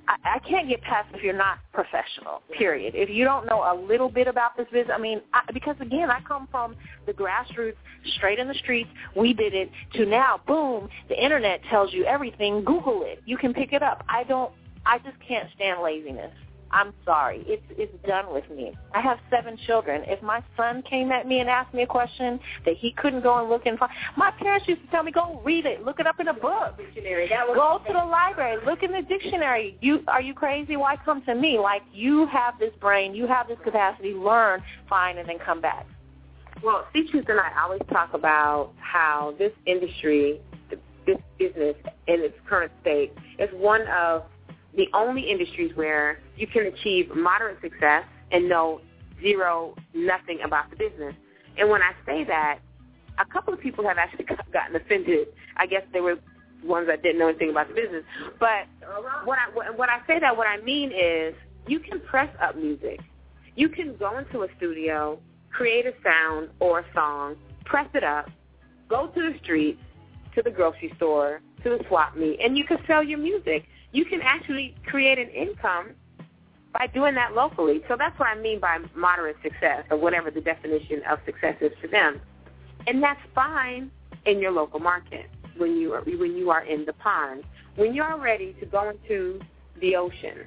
I, 0.09 0.35
I 0.35 0.39
can't 0.39 0.67
get 0.67 0.81
past 0.81 1.07
if 1.13 1.23
you're 1.23 1.33
not 1.33 1.59
professional. 1.71 2.41
Period. 2.57 2.95
If 2.95 3.09
you 3.09 3.23
don't 3.23 3.45
know 3.45 3.61
a 3.61 3.75
little 3.75 4.09
bit 4.09 4.27
about 4.27 4.57
this 4.57 4.65
business, 4.71 4.93
I 4.93 4.99
mean, 4.99 5.21
I, 5.33 5.41
because 5.53 5.75
again, 5.79 6.09
I 6.09 6.19
come 6.27 6.47
from 6.51 6.75
the 7.05 7.13
grassroots, 7.13 7.75
straight 8.17 8.39
in 8.39 8.47
the 8.47 8.55
streets. 8.55 8.89
We 9.15 9.33
did 9.33 9.53
it 9.53 9.69
to 9.93 10.05
now, 10.05 10.41
boom, 10.47 10.89
the 11.07 11.23
internet 11.23 11.61
tells 11.69 11.93
you 11.93 12.05
everything. 12.05 12.63
Google 12.63 13.03
it. 13.05 13.21
You 13.25 13.37
can 13.37 13.53
pick 13.53 13.71
it 13.71 13.83
up. 13.83 14.03
I 14.09 14.23
don't. 14.23 14.51
I 14.85 14.97
just 14.99 15.17
can't 15.25 15.47
stand 15.55 15.81
laziness. 15.81 16.31
I'm 16.71 16.93
sorry. 17.03 17.43
It's 17.47 17.63
it's 17.71 17.93
done 18.07 18.31
with 18.31 18.49
me. 18.49 18.77
I 18.93 19.01
have 19.01 19.17
seven 19.29 19.57
children. 19.65 20.03
If 20.05 20.21
my 20.21 20.43
son 20.55 20.83
came 20.83 21.11
at 21.11 21.27
me 21.27 21.39
and 21.39 21.49
asked 21.49 21.73
me 21.73 21.83
a 21.83 21.87
question 21.87 22.39
that 22.65 22.75
he 22.77 22.91
couldn't 22.91 23.21
go 23.21 23.39
and 23.39 23.49
look 23.49 23.65
and 23.65 23.77
find, 23.79 23.91
my 24.15 24.31
parents 24.31 24.67
used 24.67 24.81
to 24.83 24.87
tell 24.89 25.03
me, 25.03 25.11
"Go 25.11 25.41
read 25.43 25.65
it. 25.65 25.83
Look 25.83 25.99
it 25.99 26.05
up 26.05 26.19
in 26.19 26.27
a 26.27 26.33
book. 26.33 26.77
Dictionary. 26.77 27.27
That 27.27 27.47
was 27.47 27.55
Go 27.55 27.81
to 27.87 27.93
the 27.93 28.05
library. 28.05 28.63
Look 28.65 28.83
in 28.83 28.91
the 28.91 29.01
dictionary. 29.01 29.77
You 29.81 30.03
are 30.07 30.21
you 30.21 30.33
crazy? 30.33 30.77
Why 30.77 30.95
come 30.97 31.23
to 31.23 31.33
me? 31.33 31.57
Like 31.57 31.81
you 31.91 32.27
have 32.27 32.59
this 32.59 32.73
brain, 32.79 33.15
you 33.15 33.25
have 33.25 33.47
this 33.47 33.59
capacity. 33.63 34.13
Learn, 34.13 34.61
find, 34.87 35.17
and 35.17 35.27
then 35.27 35.39
come 35.39 35.61
back. 35.61 35.87
Well, 36.63 36.85
C 36.93 37.07
Truth 37.09 37.25
and 37.29 37.39
I 37.39 37.51
always 37.63 37.81
talk 37.89 38.13
about 38.13 38.73
how 38.79 39.33
this 39.39 39.53
industry, 39.65 40.39
this 41.05 41.17
business 41.39 41.75
in 42.07 42.19
its 42.21 42.35
current 42.47 42.71
state, 42.81 43.13
is 43.39 43.49
one 43.53 43.87
of 43.87 44.23
the 44.75 44.87
only 44.93 45.29
industries 45.29 45.75
where 45.75 46.19
you 46.37 46.47
can 46.47 46.67
achieve 46.67 47.13
moderate 47.15 47.59
success 47.61 48.03
and 48.31 48.47
know 48.47 48.81
zero, 49.21 49.75
nothing 49.93 50.39
about 50.43 50.69
the 50.69 50.75
business. 50.75 51.15
And 51.57 51.69
when 51.69 51.81
I 51.81 51.91
say 52.05 52.23
that, 52.25 52.59
a 53.17 53.25
couple 53.25 53.53
of 53.53 53.59
people 53.59 53.85
have 53.87 53.97
actually 53.97 54.25
gotten 54.53 54.75
offended. 54.75 55.27
I 55.57 55.65
guess 55.65 55.83
they 55.93 56.01
were 56.01 56.17
ones 56.63 56.87
that 56.87 57.03
didn't 57.03 57.19
know 57.19 57.29
anything 57.29 57.49
about 57.49 57.69
the 57.69 57.73
business. 57.73 58.03
But 58.39 58.67
what 59.25 59.37
I, 59.39 59.71
when 59.71 59.89
I 59.89 59.99
say 60.07 60.19
that, 60.19 60.35
what 60.35 60.47
I 60.47 60.61
mean 60.61 60.91
is 60.91 61.33
you 61.67 61.79
can 61.79 61.99
press 62.01 62.29
up 62.41 62.55
music. 62.55 62.99
You 63.55 63.69
can 63.69 63.95
go 63.97 64.17
into 64.17 64.43
a 64.43 64.47
studio, 64.57 65.19
create 65.51 65.85
a 65.85 65.93
sound 66.03 66.49
or 66.59 66.79
a 66.79 66.85
song, 66.93 67.35
press 67.65 67.87
it 67.93 68.03
up, 68.03 68.29
go 68.89 69.07
to 69.07 69.21
the 69.21 69.37
streets, 69.43 69.81
to 70.35 70.41
the 70.41 70.51
grocery 70.51 70.91
store, 70.97 71.41
to 71.63 71.69
the 71.69 71.83
swap 71.87 72.15
meet, 72.15 72.39
and 72.41 72.57
you 72.57 72.63
can 72.63 72.77
sell 72.87 73.03
your 73.03 73.19
music. 73.19 73.65
You 73.91 74.05
can 74.05 74.21
actually 74.21 74.75
create 74.85 75.17
an 75.17 75.29
income 75.29 75.91
by 76.73 76.87
doing 76.87 77.15
that 77.15 77.33
locally. 77.33 77.81
So 77.87 77.95
that's 77.97 78.17
what 78.19 78.29
I 78.29 78.39
mean 78.39 78.59
by 78.59 78.79
moderate 78.95 79.37
success, 79.41 79.85
or 79.89 79.97
whatever 79.97 80.29
the 80.29 80.41
definition 80.41 81.01
of 81.09 81.19
success 81.25 81.55
is 81.61 81.71
for 81.81 81.87
them. 81.87 82.21
And 82.87 83.01
that's 83.01 83.19
fine 83.33 83.91
in 84.25 84.39
your 84.39 84.51
local 84.51 84.79
market 84.79 85.29
when 85.57 85.77
you 85.77 85.93
are 85.93 86.01
when 86.01 86.37
you 86.37 86.51
are 86.51 86.63
in 86.63 86.85
the 86.85 86.93
pond. 86.93 87.43
When 87.75 87.93
you 87.93 88.03
are 88.03 88.19
ready 88.19 88.53
to 88.59 88.65
go 88.65 88.89
into 88.89 89.39
the 89.79 89.95
ocean, 89.95 90.45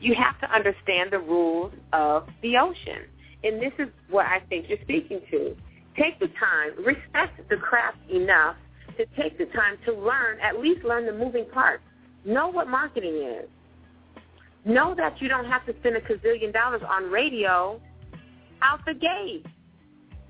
you 0.00 0.14
have 0.14 0.38
to 0.40 0.50
understand 0.52 1.10
the 1.12 1.18
rules 1.18 1.72
of 1.92 2.28
the 2.42 2.56
ocean. 2.56 3.02
And 3.42 3.60
this 3.60 3.72
is 3.78 3.88
what 4.08 4.26
I 4.26 4.40
think 4.48 4.68
you're 4.68 4.78
speaking 4.82 5.20
to. 5.30 5.56
Take 5.96 6.20
the 6.20 6.28
time, 6.28 6.84
respect 6.84 7.48
the 7.48 7.56
craft 7.56 7.98
enough 8.10 8.56
to 8.96 9.06
take 9.20 9.38
the 9.38 9.46
time 9.46 9.78
to 9.86 9.92
learn, 9.92 10.38
at 10.40 10.60
least 10.60 10.84
learn 10.84 11.06
the 11.06 11.12
moving 11.12 11.46
parts. 11.52 11.82
Know 12.24 12.48
what 12.48 12.68
marketing 12.68 13.16
is. 13.16 13.48
Know 14.64 14.94
that 14.94 15.20
you 15.22 15.28
don't 15.28 15.46
have 15.46 15.64
to 15.66 15.74
spend 15.80 15.96
a 15.96 16.00
gazillion 16.00 16.52
dollars 16.52 16.82
on 16.88 17.10
radio 17.10 17.80
out 18.62 18.80
the 18.84 18.94
gate. 18.94 19.46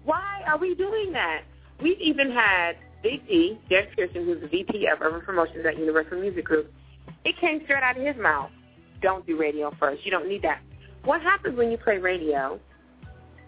Why 0.04 0.42
are 0.46 0.56
we 0.56 0.74
doing 0.74 1.12
that? 1.12 1.42
We've 1.82 2.00
even 2.00 2.30
had 2.30 2.76
Big 3.02 3.26
D, 3.26 3.58
Derek 3.68 3.96
Pearson, 3.96 4.24
who's 4.24 4.40
the 4.40 4.46
VP 4.46 4.86
of 4.86 5.00
Urban 5.00 5.20
Promotions 5.22 5.64
at 5.66 5.78
Universal 5.78 6.20
Music 6.20 6.44
Group. 6.44 6.72
It 7.24 7.36
came 7.38 7.60
straight 7.64 7.82
out 7.82 7.96
of 7.96 8.04
his 8.04 8.16
mouth. 8.16 8.50
Don't 9.02 9.26
do 9.26 9.38
radio 9.38 9.74
first. 9.78 10.04
You 10.04 10.10
don't 10.10 10.28
need 10.28 10.42
that. 10.42 10.60
What 11.04 11.22
happens 11.22 11.56
when 11.56 11.70
you 11.70 11.78
play 11.78 11.98
radio 11.98 12.60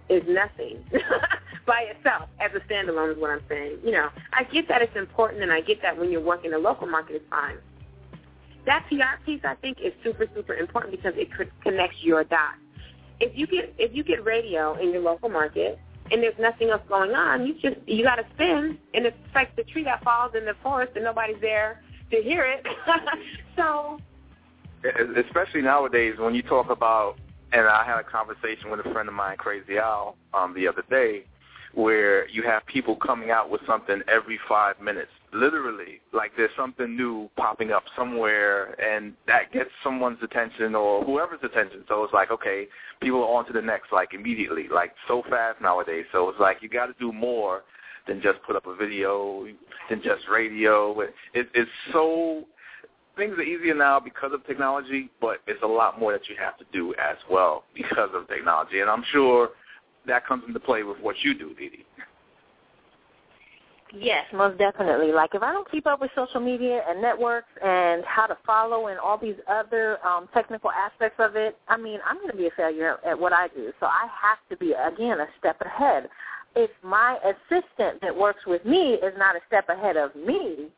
is 0.08 0.22
nothing 0.26 0.82
by 1.66 1.86
itself 1.94 2.28
as 2.40 2.50
a 2.54 2.60
standalone 2.72 3.12
is 3.12 3.18
what 3.18 3.30
I'm 3.30 3.42
saying. 3.48 3.78
You 3.84 3.92
know, 3.92 4.08
I 4.32 4.44
get 4.44 4.68
that 4.68 4.82
it's 4.82 4.96
important 4.96 5.42
and 5.42 5.52
I 5.52 5.60
get 5.60 5.80
that 5.82 5.98
when 5.98 6.10
you're 6.10 6.20
working 6.20 6.50
the 6.50 6.58
local 6.58 6.86
market 6.86 7.16
it's 7.16 7.24
fine. 7.30 7.58
That 8.66 8.86
PR 8.88 9.22
piece 9.24 9.40
I 9.44 9.54
think 9.56 9.78
is 9.80 9.92
super, 10.04 10.26
super 10.34 10.54
important 10.54 10.92
because 10.92 11.14
it 11.16 11.28
connects 11.62 11.96
your 12.02 12.24
dots. 12.24 12.58
If 13.20 13.36
you 13.36 13.46
get 13.46 13.74
if 13.78 13.94
you 13.94 14.04
get 14.04 14.24
radio 14.24 14.74
in 14.74 14.92
your 14.92 15.02
local 15.02 15.28
market 15.28 15.78
and 16.10 16.22
there's 16.22 16.38
nothing 16.38 16.70
else 16.70 16.82
going 16.88 17.12
on, 17.12 17.46
you 17.46 17.54
just 17.54 17.76
you 17.86 18.04
got 18.04 18.16
to 18.16 18.26
spin, 18.34 18.78
and 18.94 19.06
it's 19.06 19.16
like 19.34 19.54
the 19.56 19.64
tree 19.64 19.84
that 19.84 20.02
falls 20.04 20.32
in 20.36 20.44
the 20.44 20.54
forest 20.62 20.92
and 20.94 21.04
nobody's 21.04 21.40
there 21.40 21.82
to 22.10 22.22
hear 22.22 22.44
it. 22.44 22.66
so 23.56 23.98
especially 25.16 25.62
nowadays 25.62 26.14
when 26.18 26.34
you 26.34 26.42
talk 26.42 26.70
about, 26.70 27.16
and 27.52 27.66
I 27.66 27.84
had 27.84 27.98
a 27.98 28.04
conversation 28.04 28.70
with 28.70 28.80
a 28.84 28.92
friend 28.92 29.08
of 29.08 29.14
mine, 29.14 29.36
Crazy 29.36 29.78
Al, 29.78 30.16
um, 30.34 30.54
the 30.54 30.66
other 30.68 30.84
day, 30.90 31.24
where 31.74 32.28
you 32.28 32.42
have 32.42 32.64
people 32.66 32.96
coming 32.96 33.30
out 33.30 33.50
with 33.50 33.60
something 33.66 34.02
every 34.08 34.38
five 34.48 34.80
minutes, 34.80 35.10
literally, 35.32 36.00
like 36.12 36.32
there's 36.36 36.50
something 36.56 36.96
new 36.96 37.30
popping 37.36 37.72
up 37.72 37.84
somewhere, 37.96 38.74
and 38.80 39.14
that 39.26 39.52
gets 39.52 39.70
someone's 39.82 40.22
attention 40.22 40.74
or 40.74 41.04
whoever's 41.04 41.40
attention. 41.42 41.84
So 41.88 42.04
it's 42.04 42.12
like, 42.12 42.30
okay, 42.30 42.68
people 43.00 43.22
are 43.22 43.38
on 43.38 43.46
to 43.46 43.52
the 43.52 43.62
next, 43.62 43.92
like 43.92 44.14
immediately, 44.14 44.68
like 44.72 44.94
so 45.08 45.22
fast 45.28 45.60
nowadays. 45.60 46.04
So 46.12 46.28
it's 46.28 46.40
like 46.40 46.58
you 46.60 46.68
got 46.68 46.86
to 46.86 46.94
do 46.98 47.12
more 47.12 47.62
than 48.06 48.20
just 48.20 48.42
put 48.46 48.56
up 48.56 48.66
a 48.66 48.74
video, 48.74 49.46
than 49.88 50.02
just 50.02 50.28
radio. 50.30 51.00
It, 51.00 51.14
it's 51.54 51.70
so 51.92 52.44
things 53.16 53.34
are 53.38 53.42
easier 53.42 53.74
now 53.74 54.00
because 54.00 54.32
of 54.32 54.46
technology, 54.46 55.10
but 55.20 55.38
it's 55.46 55.62
a 55.62 55.66
lot 55.66 55.98
more 55.98 56.12
that 56.12 56.28
you 56.28 56.36
have 56.38 56.58
to 56.58 56.64
do 56.72 56.94
as 56.94 57.16
well 57.30 57.64
because 57.74 58.10
of 58.14 58.28
technology. 58.28 58.80
And 58.80 58.90
I'm 58.90 59.04
sure 59.12 59.50
that 60.06 60.26
comes 60.26 60.44
into 60.46 60.60
play 60.60 60.82
with 60.82 60.98
what 61.00 61.16
you 61.22 61.34
do, 61.34 61.54
Dee. 61.54 61.84
Yes, 63.94 64.24
most 64.32 64.58
definitely. 64.58 65.12
Like 65.12 65.34
if 65.34 65.42
I 65.42 65.52
don't 65.52 65.70
keep 65.70 65.86
up 65.86 66.00
with 66.00 66.10
social 66.14 66.40
media 66.40 66.82
and 66.88 67.02
networks 67.02 67.48
and 67.62 68.02
how 68.04 68.26
to 68.26 68.36
follow 68.46 68.86
and 68.86 68.98
all 68.98 69.18
these 69.18 69.36
other 69.48 70.04
um, 70.06 70.28
technical 70.32 70.70
aspects 70.70 71.16
of 71.18 71.36
it, 71.36 71.58
I 71.68 71.76
mean, 71.76 71.98
I'm 72.06 72.16
going 72.16 72.30
to 72.30 72.36
be 72.36 72.46
a 72.46 72.50
failure 72.56 72.96
at 73.06 73.18
what 73.18 73.32
I 73.32 73.48
do. 73.48 73.72
So 73.80 73.86
I 73.86 74.06
have 74.20 74.38
to 74.50 74.56
be, 74.56 74.72
again, 74.72 75.20
a 75.20 75.26
step 75.38 75.60
ahead. 75.60 76.08
If 76.54 76.70
my 76.82 77.18
assistant 77.24 78.00
that 78.02 78.16
works 78.16 78.40
with 78.46 78.64
me 78.64 78.94
is 78.94 79.14
not 79.18 79.36
a 79.36 79.40
step 79.46 79.68
ahead 79.68 79.96
of 79.96 80.14
me, 80.14 80.68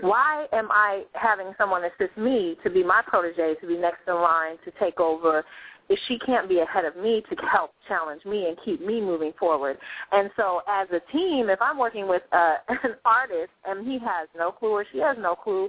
why 0.00 0.46
am 0.52 0.68
I 0.70 1.04
having 1.12 1.52
someone 1.56 1.82
assist 1.84 2.16
me 2.16 2.56
to 2.64 2.70
be 2.70 2.82
my 2.82 3.02
protege, 3.06 3.54
to 3.60 3.66
be 3.66 3.76
next 3.76 4.00
in 4.08 4.14
line, 4.14 4.56
to 4.64 4.72
take 4.80 4.98
over 5.00 5.44
if 5.88 5.98
she 6.08 6.18
can't 6.18 6.48
be 6.48 6.60
ahead 6.60 6.84
of 6.84 6.96
me 6.96 7.22
to 7.28 7.36
help 7.46 7.72
challenge 7.88 8.24
me 8.24 8.46
and 8.46 8.56
keep 8.64 8.84
me 8.84 9.00
moving 9.00 9.32
forward. 9.38 9.76
And 10.12 10.30
so 10.36 10.62
as 10.68 10.88
a 10.90 11.00
team, 11.12 11.48
if 11.48 11.60
I'm 11.60 11.78
working 11.78 12.08
with 12.08 12.22
uh, 12.32 12.56
an 12.68 12.94
artist 13.04 13.50
and 13.66 13.86
he 13.86 13.98
has 13.98 14.28
no 14.36 14.52
clue 14.52 14.70
or 14.70 14.84
she 14.92 14.98
has 14.98 15.16
no 15.20 15.34
clue, 15.34 15.68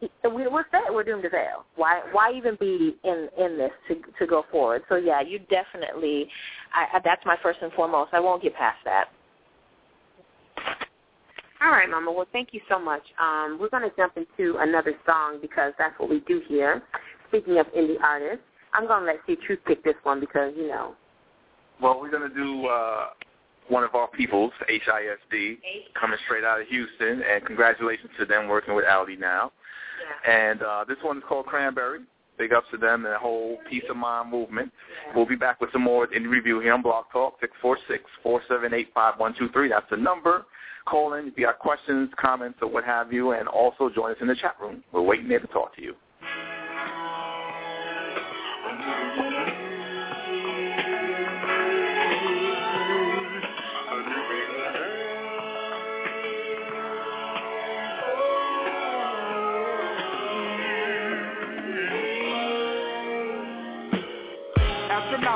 we, 0.00 0.48
we're 0.48 0.64
fa- 0.64 0.90
we're 0.90 1.04
doomed 1.04 1.22
to 1.22 1.30
fail. 1.30 1.64
Why 1.76 2.02
why 2.10 2.32
even 2.32 2.56
be 2.58 2.96
in 3.04 3.28
in 3.38 3.56
this 3.56 3.70
to 3.88 3.96
to 4.18 4.26
go 4.26 4.44
forward? 4.50 4.82
So 4.88 4.96
yeah, 4.96 5.20
you 5.20 5.38
definitely. 5.38 6.28
I, 6.74 6.96
I, 6.96 7.00
that's 7.04 7.24
my 7.24 7.36
first 7.42 7.60
and 7.62 7.72
foremost. 7.72 8.10
I 8.12 8.20
won't 8.20 8.42
get 8.42 8.54
past 8.56 8.78
that. 8.84 9.06
All 11.62 11.70
right, 11.70 11.88
Mama. 11.88 12.10
Well, 12.10 12.26
thank 12.32 12.48
you 12.50 12.60
so 12.68 12.80
much. 12.80 13.02
Um, 13.20 13.58
we're 13.60 13.68
going 13.68 13.88
to 13.88 13.96
jump 13.96 14.14
into 14.16 14.56
another 14.58 14.94
song 15.06 15.38
because 15.40 15.72
that's 15.78 15.96
what 16.00 16.10
we 16.10 16.18
do 16.26 16.42
here. 16.48 16.82
Speaking 17.28 17.58
of 17.58 17.66
indie 17.68 18.00
artists, 18.02 18.42
I'm 18.74 18.86
going 18.86 19.00
to 19.00 19.06
let 19.06 19.16
C 19.26 19.36
Truth 19.46 19.60
pick 19.66 19.84
this 19.84 19.94
one 20.02 20.20
because, 20.20 20.52
you 20.56 20.68
know. 20.68 20.94
Well, 21.80 22.00
we're 22.00 22.10
going 22.10 22.28
to 22.28 22.34
do 22.34 22.66
uh, 22.66 23.06
one 23.68 23.84
of 23.84 23.94
our 23.94 24.08
peoples, 24.08 24.52
HISD, 24.68 25.58
coming 25.98 26.18
straight 26.26 26.44
out 26.44 26.60
of 26.60 26.66
Houston, 26.68 27.22
and 27.22 27.44
congratulations 27.44 28.10
to 28.18 28.24
them 28.24 28.48
working 28.48 28.74
with 28.74 28.84
Aldi 28.84 29.18
now. 29.18 29.52
And 30.26 30.62
uh, 30.62 30.84
this 30.86 30.98
one 31.02 31.18
is 31.18 31.22
called 31.28 31.46
Cranberry. 31.46 32.00
Big 32.38 32.52
ups 32.52 32.66
to 32.72 32.78
them 32.78 33.04
and 33.04 33.14
the 33.14 33.18
whole 33.18 33.58
Peace 33.68 33.84
of 33.90 33.96
Mind 33.96 34.30
movement. 34.30 34.72
We'll 35.14 35.26
be 35.26 35.36
back 35.36 35.60
with 35.60 35.70
some 35.70 35.82
more 35.82 36.06
Indie 36.08 36.30
Review 36.30 36.60
here 36.60 36.72
on 36.72 36.82
Blog 36.82 37.04
Talk, 37.12 37.38
646-478-5123. 38.24 39.68
That's 39.68 39.86
the 39.90 39.98
number. 39.98 40.46
Call 40.86 41.14
in 41.14 41.28
if 41.28 41.34
you 41.36 41.44
got 41.44 41.58
questions, 41.58 42.10
comments, 42.18 42.58
or 42.62 42.68
what 42.68 42.84
have 42.84 43.12
you, 43.12 43.32
and 43.32 43.46
also 43.48 43.90
join 43.94 44.12
us 44.12 44.16
in 44.20 44.26
the 44.26 44.34
chat 44.34 44.56
room. 44.60 44.82
We're 44.92 45.02
waiting 45.02 45.28
there 45.28 45.40
to 45.40 45.46
talk 45.48 45.76
to 45.76 45.82
you. 45.82 45.94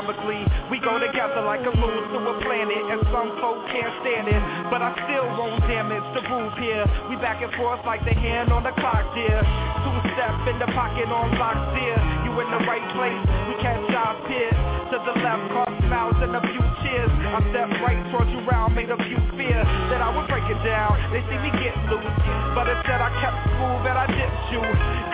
We 0.07 0.79
go 0.79 1.03
together 1.03 1.43
like 1.43 1.67
a 1.67 1.75
moon 1.75 2.03
to 2.15 2.19
a 2.31 2.35
planet, 2.39 2.79
and 2.95 3.03
some 3.11 3.27
folks 3.43 3.67
can't 3.75 3.91
stand 4.07 4.31
it. 4.31 4.39
But 4.71 4.79
I 4.79 4.95
still 5.03 5.27
won't 5.35 5.59
damage 5.67 6.07
the 6.15 6.23
groove 6.31 6.55
here. 6.63 6.87
We 7.11 7.19
back 7.19 7.43
and 7.43 7.51
forth 7.59 7.83
like 7.83 8.07
the 8.07 8.15
hand 8.15 8.55
on 8.55 8.63
the 8.63 8.71
clock, 8.79 9.03
dear. 9.19 9.43
Two 9.83 9.99
step 10.15 10.47
in 10.47 10.63
the 10.63 10.71
pocket 10.79 11.11
on 11.11 11.35
lock, 11.43 11.59
dear. 11.75 11.99
You 12.23 12.31
in 12.39 12.49
the 12.55 12.63
right 12.71 12.87
place, 12.95 13.19
we 13.51 13.59
catch 13.59 13.83
our 13.99 14.15
peers. 14.31 14.55
To 14.95 14.97
the 15.03 15.15
left, 15.27 15.43
cross 15.51 15.75
smiles 15.91 16.19
and 16.23 16.39
a 16.39 16.43
few 16.55 16.63
cheers. 16.87 17.11
I 17.11 17.43
step 17.51 17.67
right 17.83 17.99
towards 18.15 18.31
you 18.31 18.47
round, 18.47 18.79
made 18.79 18.95
a 18.95 19.01
few 19.11 19.19
fear 19.35 19.59
that 19.91 19.99
I 19.99 20.15
would 20.15 20.31
break 20.31 20.47
it 20.47 20.63
down. 20.63 20.95
They 21.11 21.27
see 21.27 21.39
me 21.43 21.51
get 21.59 21.75
loose, 21.91 22.15
but 22.55 22.71
instead 22.71 23.03
I 23.03 23.11
kept 23.19 23.43
smooth 23.59 23.83
and 23.91 23.99
I 23.99 24.07
dipped 24.07 24.47
you. 24.55 24.63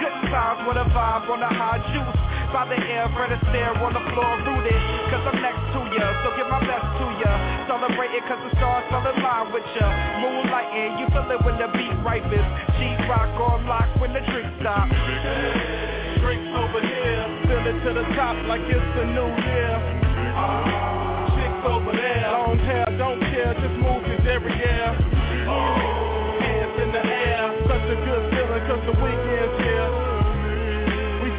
Good 0.05 0.17
times 0.29 0.69
with 0.69 0.77
a 0.77 0.85
vibe 0.93 1.33
on 1.33 1.41
the 1.41 1.49
high 1.49 1.81
juice. 1.97 2.21
By 2.53 2.69
the 2.69 2.77
air, 2.77 3.09
Fred 3.17 3.33
stare 3.49 3.73
on 3.81 3.97
the 3.97 4.05
floor 4.13 4.37
rooted. 4.45 4.77
Cause 5.09 5.25
I'm 5.25 5.41
next 5.41 5.73
to 5.73 5.81
ya, 5.89 6.05
so 6.21 6.37
give 6.37 6.45
my 6.53 6.61
best 6.61 6.85
to 7.01 7.07
ya. 7.25 7.33
Celebrate 7.65 8.13
it 8.13 8.29
cause 8.29 8.45
the 8.45 8.53
stars 8.61 8.85
fell 8.93 9.01
in 9.09 9.17
line 9.25 9.49
with 9.57 9.65
ya. 9.73 9.89
Moonlighting, 10.21 11.01
you 11.01 11.09
feel 11.17 11.33
it 11.33 11.41
when 11.49 11.57
the 11.57 11.73
beat 11.73 11.97
ripens. 12.05 12.45
Sheet 12.77 13.01
rock 13.09 13.33
on 13.41 13.65
lock 13.65 13.89
when 13.97 14.13
the 14.13 14.21
drink 14.29 14.53
stop. 14.61 14.85
Drinks 16.21 16.53
over 16.53 16.85
here, 16.85 17.25
fill 17.49 17.65
it 17.73 17.77
to 17.89 17.91
the 17.97 18.05
top 18.21 18.37
like 18.45 18.61
it's 18.69 18.85
the 19.01 19.05
new 19.17 19.33
year. 19.33 19.73
Chicks 21.33 21.65
over 21.65 21.89
there, 21.97 22.37
long 22.37 22.61
hair, 22.69 22.85
don't 23.01 23.21
care, 23.33 23.57
just 23.57 23.77
move 23.81 24.05
your 24.05 24.21
derriere. 24.29 24.93
Hands 26.37 26.77
in 26.85 26.93
the 26.93 27.01
air, 27.01 27.49
such 27.65 27.87
a 27.89 27.97
good 27.97 28.25
feeling 28.29 28.65
cause 28.69 28.85
the 28.85 28.97
weekend's 29.01 29.57
here. 29.65 30.02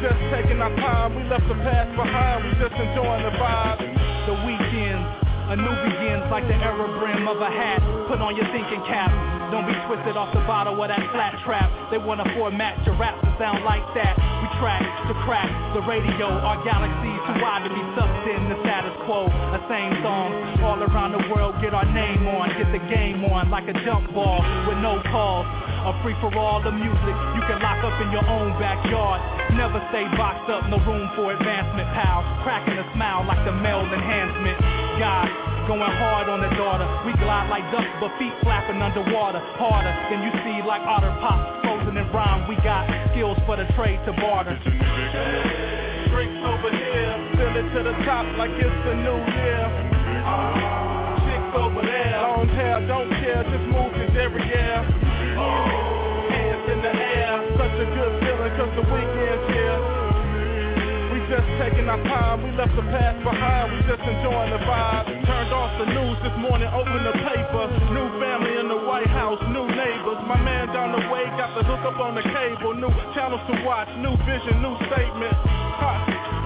Just 0.04 0.20
taking 0.28 0.60
our 0.60 0.68
time, 0.84 1.16
we 1.16 1.24
left 1.32 1.48
the 1.48 1.56
past 1.64 1.88
behind, 1.96 2.44
we 2.44 2.52
just 2.60 2.76
enjoying 2.76 3.24
the 3.24 3.32
vibe. 3.40 3.80
The 4.28 4.36
weekends, 4.44 5.08
a 5.48 5.56
new 5.56 5.76
begins 5.80 6.28
like 6.28 6.44
the 6.44 6.60
era 6.60 6.84
brim 7.00 7.24
of 7.24 7.40
a 7.40 7.48
hat. 7.48 7.80
Put 8.04 8.20
on 8.20 8.36
your 8.36 8.44
thinking 8.52 8.84
cap. 8.84 9.08
Don't 9.48 9.64
be 9.64 9.72
twisted 9.88 10.12
off 10.12 10.28
the 10.36 10.44
bottle 10.44 10.76
of 10.76 10.88
that 10.92 11.00
flat 11.16 11.40
trap. 11.48 11.72
They 11.88 11.96
wanna 11.96 12.28
format 12.36 12.76
your 12.84 13.00
rap 13.00 13.16
to 13.24 13.32
sound 13.40 13.64
like 13.64 13.80
that. 13.96 14.12
We 14.44 14.52
track 14.60 14.84
to 15.08 15.16
crack 15.24 15.48
the 15.72 15.80
radio. 15.88 16.36
Our 16.36 16.60
galaxy's 16.68 17.24
too 17.24 17.40
wide 17.40 17.64
to 17.64 17.72
be 17.72 17.80
sucked 17.96 18.28
in 18.28 18.52
the 18.52 18.60
status 18.60 18.92
quo. 19.08 19.32
The 19.56 19.64
same 19.72 20.04
song 20.04 20.36
all 20.60 20.84
around 20.84 21.16
the 21.16 21.24
world. 21.32 21.56
Get 21.64 21.72
our 21.72 21.88
name 21.88 22.28
on, 22.28 22.52
get 22.60 22.68
the 22.76 22.84
game 22.92 23.24
on 23.24 23.48
like 23.48 23.72
a 23.72 23.76
jump 23.88 24.12
ball 24.12 24.44
with 24.68 24.76
no 24.84 25.00
calls. 25.08 25.48
A 25.84 25.92
free 26.00 26.16
for 26.16 26.32
all 26.32 26.64
the 26.64 26.72
music 26.72 27.14
you 27.36 27.42
can 27.44 27.60
lock 27.60 27.84
up 27.84 28.00
in 28.00 28.08
your 28.08 28.24
own 28.24 28.56
backyard. 28.56 29.20
Never 29.52 29.84
stay 29.92 30.08
boxed 30.16 30.48
up, 30.48 30.64
no 30.72 30.80
room 30.80 31.12
for 31.12 31.36
advancement, 31.36 31.84
pal. 31.92 32.24
Cracking 32.40 32.80
a 32.80 32.86
smile 32.96 33.20
like 33.28 33.44
the 33.44 33.52
meld 33.52 33.92
enhancement. 33.92 34.56
God, 34.96 35.28
going 35.68 35.84
hard 35.84 36.32
on 36.32 36.40
the 36.40 36.48
daughter. 36.56 36.88
We 37.04 37.12
glide 37.20 37.52
like 37.52 37.68
ducks, 37.68 37.92
but 38.00 38.16
feet 38.16 38.32
flapping 38.40 38.80
underwater. 38.80 39.44
Harder 39.60 39.92
than 40.08 40.24
you 40.24 40.32
see 40.40 40.64
like 40.64 40.80
otter 40.88 41.12
pops, 41.20 41.60
frozen 41.60 42.00
in 42.00 42.08
rhyme. 42.16 42.48
We 42.48 42.56
got 42.64 42.88
skills 43.12 43.36
for 43.44 43.60
the 43.60 43.68
trade 43.76 44.00
to 44.08 44.12
barter. 44.16 44.56
Drinks 46.08 46.40
over 46.48 46.72
here, 46.72 47.12
fill 47.36 47.60
it 47.60 47.68
to 47.76 47.80
the 47.84 47.92
top 48.08 48.24
like 48.40 48.56
it's 48.56 48.72
the 48.88 48.94
new 49.04 49.20
year. 49.36 50.93
Over 51.54 51.82
there, 51.86 52.18
long 52.18 52.48
hair, 52.50 52.82
don't 52.86 53.08
care, 53.22 53.46
just 53.46 53.66
move 53.70 53.94
your 53.94 54.10
derriere. 54.10 54.82
Hands 56.34 56.66
in 56.66 56.82
the 56.82 56.90
air, 56.90 57.46
such 57.54 57.78
a 57.78 57.86
good 57.94 58.12
feeling 58.18 58.52
cause 58.58 58.74
the 58.74 58.82
weekend's 58.82 59.46
here. 59.54 59.78
We 61.14 61.22
just 61.30 61.46
taking 61.62 61.86
our 61.86 62.02
time, 62.10 62.42
we 62.42 62.50
left 62.58 62.74
the 62.74 62.82
past 62.90 63.22
behind, 63.22 63.70
we 63.70 63.86
just 63.86 64.02
enjoying 64.02 64.50
the 64.50 64.58
vibe. 64.66 65.06
Turned 65.30 65.54
off 65.54 65.70
the 65.78 65.94
news 65.94 66.18
this 66.26 66.34
morning, 66.42 66.66
opened 66.74 67.06
the 67.06 67.14
paper. 67.22 67.70
New 67.94 68.08
family 68.18 68.58
in 68.58 68.66
the 68.66 68.80
White 68.82 69.06
House, 69.14 69.38
new 69.54 69.70
neighbors. 69.70 70.18
My 70.26 70.42
man 70.42 70.74
down 70.74 70.90
the 70.90 71.06
way 71.06 71.30
got 71.38 71.54
the 71.54 71.62
hook 71.62 71.86
up 71.86 72.02
on 72.02 72.18
the 72.18 72.26
cable. 72.34 72.74
New 72.74 72.90
channels 73.14 73.40
to 73.46 73.54
watch, 73.62 73.88
new 74.02 74.18
vision, 74.26 74.58
new 74.58 74.74
statement. 74.90 75.38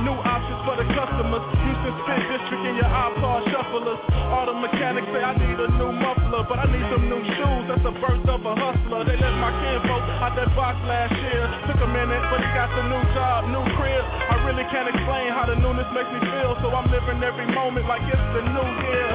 New 0.05 0.15
options 0.21 0.61
for 0.69 0.77
the 0.77 0.85
customers. 0.93 1.58
Spin 2.05 2.21
District 2.31 2.63
in 2.63 2.75
your 2.79 2.91
iPod 2.91 3.43
shufflers. 3.51 3.99
All 4.31 4.47
the 4.47 4.55
mechanics 4.55 5.09
say 5.11 5.23
I 5.23 5.35
need 5.35 5.59
a 5.59 5.69
new 5.75 5.91
muffler, 5.91 6.47
but 6.47 6.59
I 6.59 6.67
need 6.71 6.87
some 6.93 7.11
new 7.11 7.23
shoes. 7.25 7.63
That's 7.67 7.83
the 7.83 7.95
birth 7.99 8.23
of 8.29 8.45
a 8.47 8.55
hustler. 8.55 9.03
They 9.03 9.17
let 9.19 9.35
my 9.43 9.51
kinfolk 9.51 10.05
out 10.23 10.35
that 10.39 10.51
box 10.55 10.79
last 10.87 11.15
year. 11.17 11.45
Took 11.67 11.81
a 11.83 11.91
minute, 11.91 12.23
but 12.31 12.39
he 12.39 12.49
got 12.55 12.71
the 12.77 12.85
new 12.87 13.03
job, 13.17 13.51
new 13.51 13.65
crib. 13.75 14.05
I 14.05 14.37
really 14.47 14.67
can't 14.71 14.87
explain 14.87 15.33
how 15.35 15.51
the 15.51 15.57
newness 15.59 15.89
makes 15.91 16.11
me 16.15 16.21
feel, 16.23 16.55
so 16.63 16.71
I'm 16.71 16.87
living 16.93 17.19
every 17.25 17.49
moment 17.51 17.89
like 17.91 18.05
it's 18.07 18.29
the 18.37 18.43
new 18.47 18.69
year. 18.87 19.11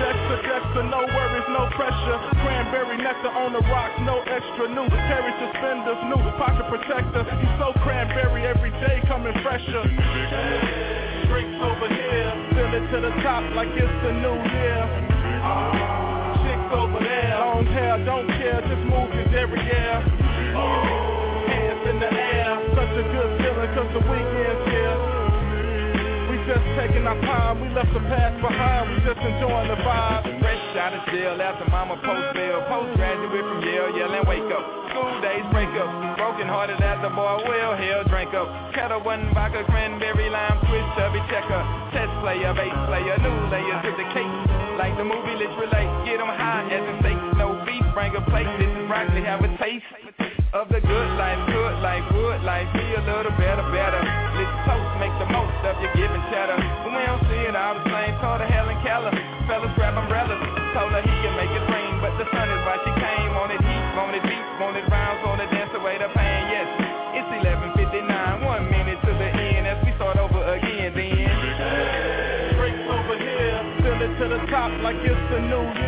Dexter, 0.00 0.38
Dexter, 0.42 0.84
no 0.90 1.06
worries, 1.06 1.48
no 1.54 1.70
pressure. 1.78 2.18
Cranberry 2.42 2.98
nectar 2.98 3.30
on 3.30 3.54
the 3.54 3.62
rocks, 3.70 3.94
no 4.02 4.20
extra 4.26 4.66
new. 4.74 4.88
Carry 5.06 5.32
suspenders, 5.38 6.00
new 6.10 6.20
pocket 6.40 6.66
protector. 6.66 7.22
He's 7.38 7.54
so 7.60 7.70
cranberry 7.84 8.42
every 8.48 8.72
day 8.82 9.04
coming 9.06 9.36
fresher. 9.44 11.03
Drinks 11.34 11.58
over 11.58 11.88
here, 11.88 12.30
fill 12.54 12.74
it 12.78 12.86
to 12.94 13.00
the 13.00 13.10
top 13.20 13.42
like 13.56 13.66
it's 13.74 13.90
the 14.06 14.12
new 14.22 14.38
year. 14.54 14.86
Chicks 16.46 16.70
over 16.70 17.02
there, 17.02 17.34
long 17.40 17.66
hair, 17.74 17.98
don't 18.04 18.28
care, 18.38 18.60
just 18.62 18.86
move 18.86 19.12
your 19.12 19.26
derriere. 19.34 19.98
Hands 21.50 21.88
in 21.90 21.98
the 21.98 22.06
air, 22.06 22.54
such 22.78 22.94
a 22.94 23.02
good 23.10 23.42
feeling 23.42 23.74
cause 23.74 23.90
the 23.94 24.02
weekend's 24.06 24.70
here. 24.70 25.03
Just 26.54 26.70
taking 26.78 27.02
our 27.02 27.18
time, 27.26 27.58
we 27.58 27.66
left 27.74 27.90
the 27.90 27.98
past 28.06 28.38
behind, 28.38 28.86
we 28.86 29.02
just 29.02 29.18
enjoying 29.18 29.66
the 29.66 29.78
vibe. 29.82 30.22
Fresh 30.38 30.62
out 30.78 30.94
of 30.94 31.02
jail 31.10 31.34
after 31.42 31.66
mama 31.66 31.98
post 31.98 32.30
bail. 32.30 32.62
Postgraduate 32.70 33.42
from 33.42 33.58
Yale, 33.58 33.90
yelling 33.90 34.22
wake 34.30 34.46
up. 34.54 34.62
School 34.94 35.18
days 35.18 35.42
break 35.50 35.66
up. 35.74 35.90
Broken 36.14 36.46
hearted 36.46 36.78
the 36.78 37.10
boy 37.10 37.42
will, 37.42 37.74
hell 37.74 38.06
drink 38.06 38.30
up. 38.38 38.46
Ketel 38.70 39.02
One 39.02 39.34
vodka, 39.34 39.66
cranberry 39.66 40.30
lime, 40.30 40.62
twist, 40.70 40.86
chubby 40.94 41.18
checker. 41.26 41.58
Test 41.90 42.14
player, 42.22 42.54
bass 42.54 42.70
player, 42.86 43.18
new 43.18 43.34
layers 43.50 43.82
to 43.82 43.90
the 43.98 44.06
cake. 44.14 44.34
Like 44.78 44.94
the 44.94 45.02
movie, 45.02 45.34
let's 45.34 45.58
relate. 45.58 45.90
Get 46.06 46.22
'em 46.22 46.30
high 46.30 46.70
as 46.70 46.86
the 46.86 46.94
steak. 47.02 47.18
No 47.34 47.58
beef, 47.66 47.82
bring 47.98 48.14
a 48.14 48.22
plate. 48.30 48.46
This 48.62 48.70
is 48.70 48.86
broccoli, 48.86 49.26
have 49.26 49.42
a 49.42 49.50
taste 49.58 49.90
of 50.54 50.70
the 50.70 50.78
good 50.78 51.10
life, 51.18 51.42
good 51.50 51.76
life, 51.82 52.06
good 52.14 52.40
life. 52.46 52.70
Be 52.78 52.86
a 52.94 53.02
little 53.02 53.34
better, 53.34 53.66
better. 53.74 54.02
Let's 54.38 54.54
toast, 54.62 54.94
make 55.02 55.10
the 55.18 55.26
most 55.26 55.58
of 55.66 55.74
your 55.82 55.90
giving 55.98 56.22
cheddar. 56.30 56.54
When 56.86 56.94
we 56.94 57.02
don't 57.02 57.26
see 57.26 57.42
it 57.42 57.58
all 57.58 57.74
the 57.74 57.82
same, 57.90 58.14
told 58.22 58.38
her 58.38 58.46
Helen 58.46 58.78
Keller. 58.86 59.10
Fellas 59.50 59.74
grab 59.74 59.98
umbrellas, 59.98 60.38
told 60.70 60.94
her 60.94 61.02
he 61.02 61.10
can 61.10 61.34
make 61.34 61.50
it 61.50 61.64
rain, 61.66 61.98
but 61.98 62.14
the 62.22 62.26
sun 62.30 62.46
is 62.46 62.62
why 62.62 62.78
she 62.86 62.92
came. 63.02 63.34
On 63.34 63.50
Wanted 63.50 63.66
heat, 63.66 63.84
on 63.98 64.14
wanted 64.14 64.22
beats, 64.30 64.50
wanted 64.62 64.86
rounds, 64.86 65.20
wanted 65.26 65.50
to 65.50 65.58
dance 65.58 65.74
away 65.74 65.98
the 65.98 66.08
pain. 66.14 66.42
Yes, 66.54 66.70
it's 67.18 67.30
11:59, 67.42 68.46
one 68.46 68.70
minute 68.70 69.02
to 69.02 69.10
the 69.10 69.28
end 69.34 69.66
as 69.66 69.82
we 69.82 69.90
start 69.98 70.22
over 70.22 70.38
again. 70.54 70.94
Then 70.94 72.54
Drinks 72.54 72.86
over 72.86 73.18
here, 73.18 73.58
fill 73.82 74.00
it 74.06 74.12
to 74.22 74.26
the 74.38 74.40
top 74.54 74.70
like 74.86 75.02
it's 75.02 75.18
the 75.34 75.40
new 75.50 75.83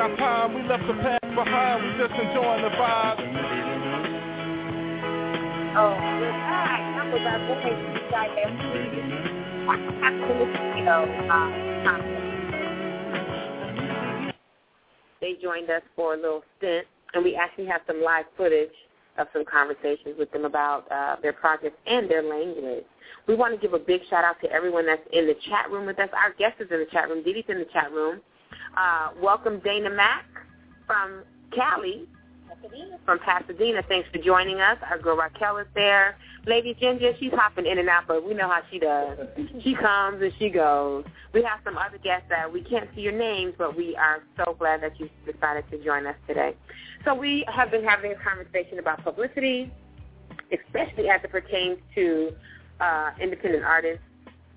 our 0.00 0.16
time, 0.16 0.54
we 0.54 0.62
left 0.66 0.86
the 0.86 0.94
past 0.94 1.34
behind, 1.34 1.84
we 1.84 1.90
just 1.98 2.18
enjoying 2.18 2.62
the 2.62 2.70
vibe. 2.70 3.20
Oh, 5.76 5.94
they 15.20 15.34
joined 15.42 15.68
us 15.68 15.82
for 15.94 16.14
a 16.14 16.16
little 16.16 16.42
stint, 16.56 16.86
and 17.12 17.22
we 17.22 17.36
actually 17.36 17.66
have 17.66 17.82
some 17.86 18.02
live 18.02 18.24
footage 18.38 18.70
of 19.18 19.26
some 19.34 19.44
conversations 19.44 20.16
with 20.18 20.32
them 20.32 20.46
about 20.46 20.90
uh, 20.90 21.16
their 21.20 21.34
projects 21.34 21.76
and 21.86 22.10
their 22.10 22.22
language. 22.22 22.84
We 23.28 23.34
want 23.34 23.54
to 23.54 23.60
give 23.60 23.74
a 23.74 23.78
big 23.78 24.00
shout 24.08 24.24
out 24.24 24.40
to 24.42 24.50
everyone 24.50 24.86
that's 24.86 25.02
in 25.12 25.26
the 25.26 25.36
chat 25.46 25.70
room 25.70 25.84
with 25.84 25.98
us. 25.98 26.08
Our 26.14 26.32
guest 26.38 26.54
is 26.58 26.68
in 26.70 26.78
the 26.78 26.86
chat 26.90 27.10
room. 27.10 27.22
Dee 27.22 27.34
Dee's 27.34 27.44
in 27.48 27.58
the 27.58 27.66
chat 27.70 27.92
room. 27.92 28.22
Uh, 28.76 29.08
welcome 29.20 29.58
Dana 29.60 29.90
Mack 29.90 30.26
from 30.86 31.24
Cali, 31.54 32.06
from 33.04 33.18
Pasadena. 33.18 33.82
Thanks 33.88 34.08
for 34.12 34.18
joining 34.18 34.60
us. 34.60 34.78
Our 34.88 34.98
girl 34.98 35.16
Raquel 35.16 35.58
is 35.58 35.66
there. 35.74 36.16
Lady 36.46 36.74
Ginger, 36.80 37.12
she's 37.18 37.32
hopping 37.32 37.66
in 37.66 37.78
and 37.78 37.88
out, 37.88 38.04
but 38.06 38.26
we 38.26 38.32
know 38.32 38.48
how 38.48 38.60
she 38.70 38.78
does. 38.78 39.18
She 39.62 39.74
comes 39.74 40.22
and 40.22 40.32
she 40.38 40.50
goes. 40.50 41.04
We 41.34 41.42
have 41.42 41.60
some 41.64 41.76
other 41.76 41.98
guests 41.98 42.26
that 42.30 42.52
we 42.52 42.62
can't 42.62 42.88
see 42.94 43.02
your 43.02 43.12
names, 43.12 43.54
but 43.58 43.76
we 43.76 43.96
are 43.96 44.22
so 44.36 44.54
glad 44.58 44.82
that 44.82 44.98
you 45.00 45.10
decided 45.30 45.64
to 45.70 45.84
join 45.84 46.06
us 46.06 46.16
today. 46.26 46.54
So 47.04 47.14
we 47.14 47.44
have 47.48 47.70
been 47.70 47.84
having 47.84 48.12
a 48.12 48.16
conversation 48.16 48.78
about 48.78 49.02
publicity, 49.02 49.70
especially 50.52 51.08
as 51.08 51.20
it 51.24 51.30
pertains 51.30 51.78
to 51.96 52.32
uh, 52.80 53.10
independent 53.20 53.64
artists 53.64 54.04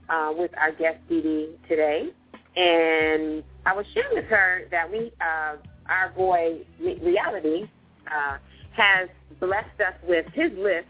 uh, 0.10 0.32
with 0.36 0.52
our 0.58 0.72
guest 0.72 1.00
Dee 1.10 1.22
Dee 1.22 1.50
today. 1.68 2.10
And 2.56 3.44
I 3.66 3.74
was 3.74 3.86
sharing 3.94 4.16
with 4.16 4.26
her 4.26 4.64
that 4.72 4.92
we, 4.92 5.12
uh, 5.22 5.56
our 5.88 6.10
boy 6.16 6.60
Reality, 6.80 7.70
uh, 8.08 8.38
has 8.72 9.10
blessed 9.40 9.80
us 9.80 9.94
with 10.08 10.26
his 10.34 10.52
list 10.58 10.88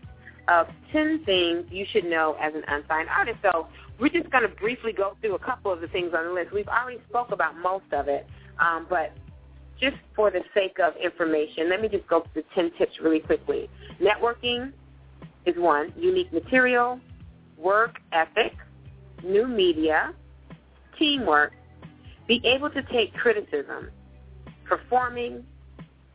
of 0.47 0.67
10 0.91 1.23
things 1.25 1.65
you 1.69 1.85
should 1.91 2.05
know 2.05 2.35
as 2.41 2.53
an 2.53 2.63
unsigned 2.67 3.09
artist. 3.09 3.37
So 3.41 3.67
we're 3.99 4.09
just 4.09 4.29
going 4.29 4.43
to 4.43 4.55
briefly 4.55 4.91
go 4.91 5.15
through 5.21 5.35
a 5.35 5.39
couple 5.39 5.71
of 5.71 5.81
the 5.81 5.87
things 5.87 6.13
on 6.17 6.25
the 6.25 6.31
list. 6.31 6.51
We've 6.51 6.67
already 6.67 6.99
spoke 7.09 7.31
about 7.31 7.57
most 7.57 7.85
of 7.91 8.07
it, 8.07 8.27
um, 8.59 8.87
but 8.89 9.13
just 9.79 9.97
for 10.15 10.31
the 10.31 10.41
sake 10.53 10.77
of 10.79 10.93
information, 10.97 11.69
let 11.69 11.81
me 11.81 11.87
just 11.87 12.07
go 12.07 12.25
through 12.33 12.43
the 12.43 12.61
10 12.61 12.71
tips 12.77 12.93
really 13.01 13.19
quickly. 13.19 13.69
Networking 14.01 14.71
is 15.45 15.55
one. 15.57 15.93
Unique 15.97 16.31
material, 16.31 16.99
work 17.57 17.99
ethic, 18.11 18.53
new 19.23 19.47
media, 19.47 20.13
teamwork, 20.97 21.53
be 22.27 22.41
able 22.45 22.69
to 22.69 22.81
take 22.83 23.13
criticism, 23.13 23.89
performing, 24.65 25.45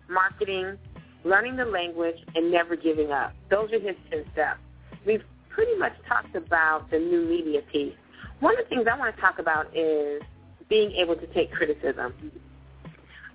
marketing, 0.09 0.78
learning 1.24 1.56
the 1.56 1.64
language, 1.64 2.16
and 2.34 2.50
never 2.50 2.76
giving 2.76 3.12
up. 3.12 3.34
Those 3.50 3.72
are 3.72 3.80
his 3.80 3.96
10 4.11 4.24
steps. 4.32 4.61
We've 5.06 5.22
pretty 5.50 5.76
much 5.76 5.92
talked 6.09 6.34
about 6.34 6.90
the 6.90 6.98
new 6.98 7.24
media 7.24 7.62
piece. 7.72 7.94
One 8.40 8.59
of 8.59 8.64
the 8.64 8.68
things 8.68 8.86
I 8.90 8.96
want 8.96 9.14
to 9.14 9.20
talk 9.20 9.38
about 9.38 9.74
is 9.76 10.22
being 10.68 10.92
able 10.92 11.16
to 11.16 11.26
take 11.28 11.52
criticism. 11.52 12.14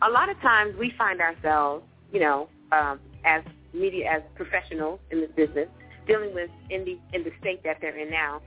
A 0.02 0.10
lot 0.10 0.30
of 0.30 0.40
times 0.42 0.76
we 0.78 0.94
find 0.98 1.22
ourselves, 1.22 1.84
you 2.12 2.20
know, 2.20 2.50
um, 2.72 3.00
as 3.26 3.44
media, 3.74 4.10
as 4.10 4.22
professionals 4.36 5.00
in 5.12 5.22
this 5.22 5.32
business, 5.36 5.68
dealing 6.08 6.34
with 6.34 6.50
in 6.70 6.86
the 6.86 6.98
in 7.14 7.24
the 7.24 7.32
state 7.40 7.64
that 7.64 7.78
they're 7.82 7.98
in 7.98 8.10
now. 8.10 8.42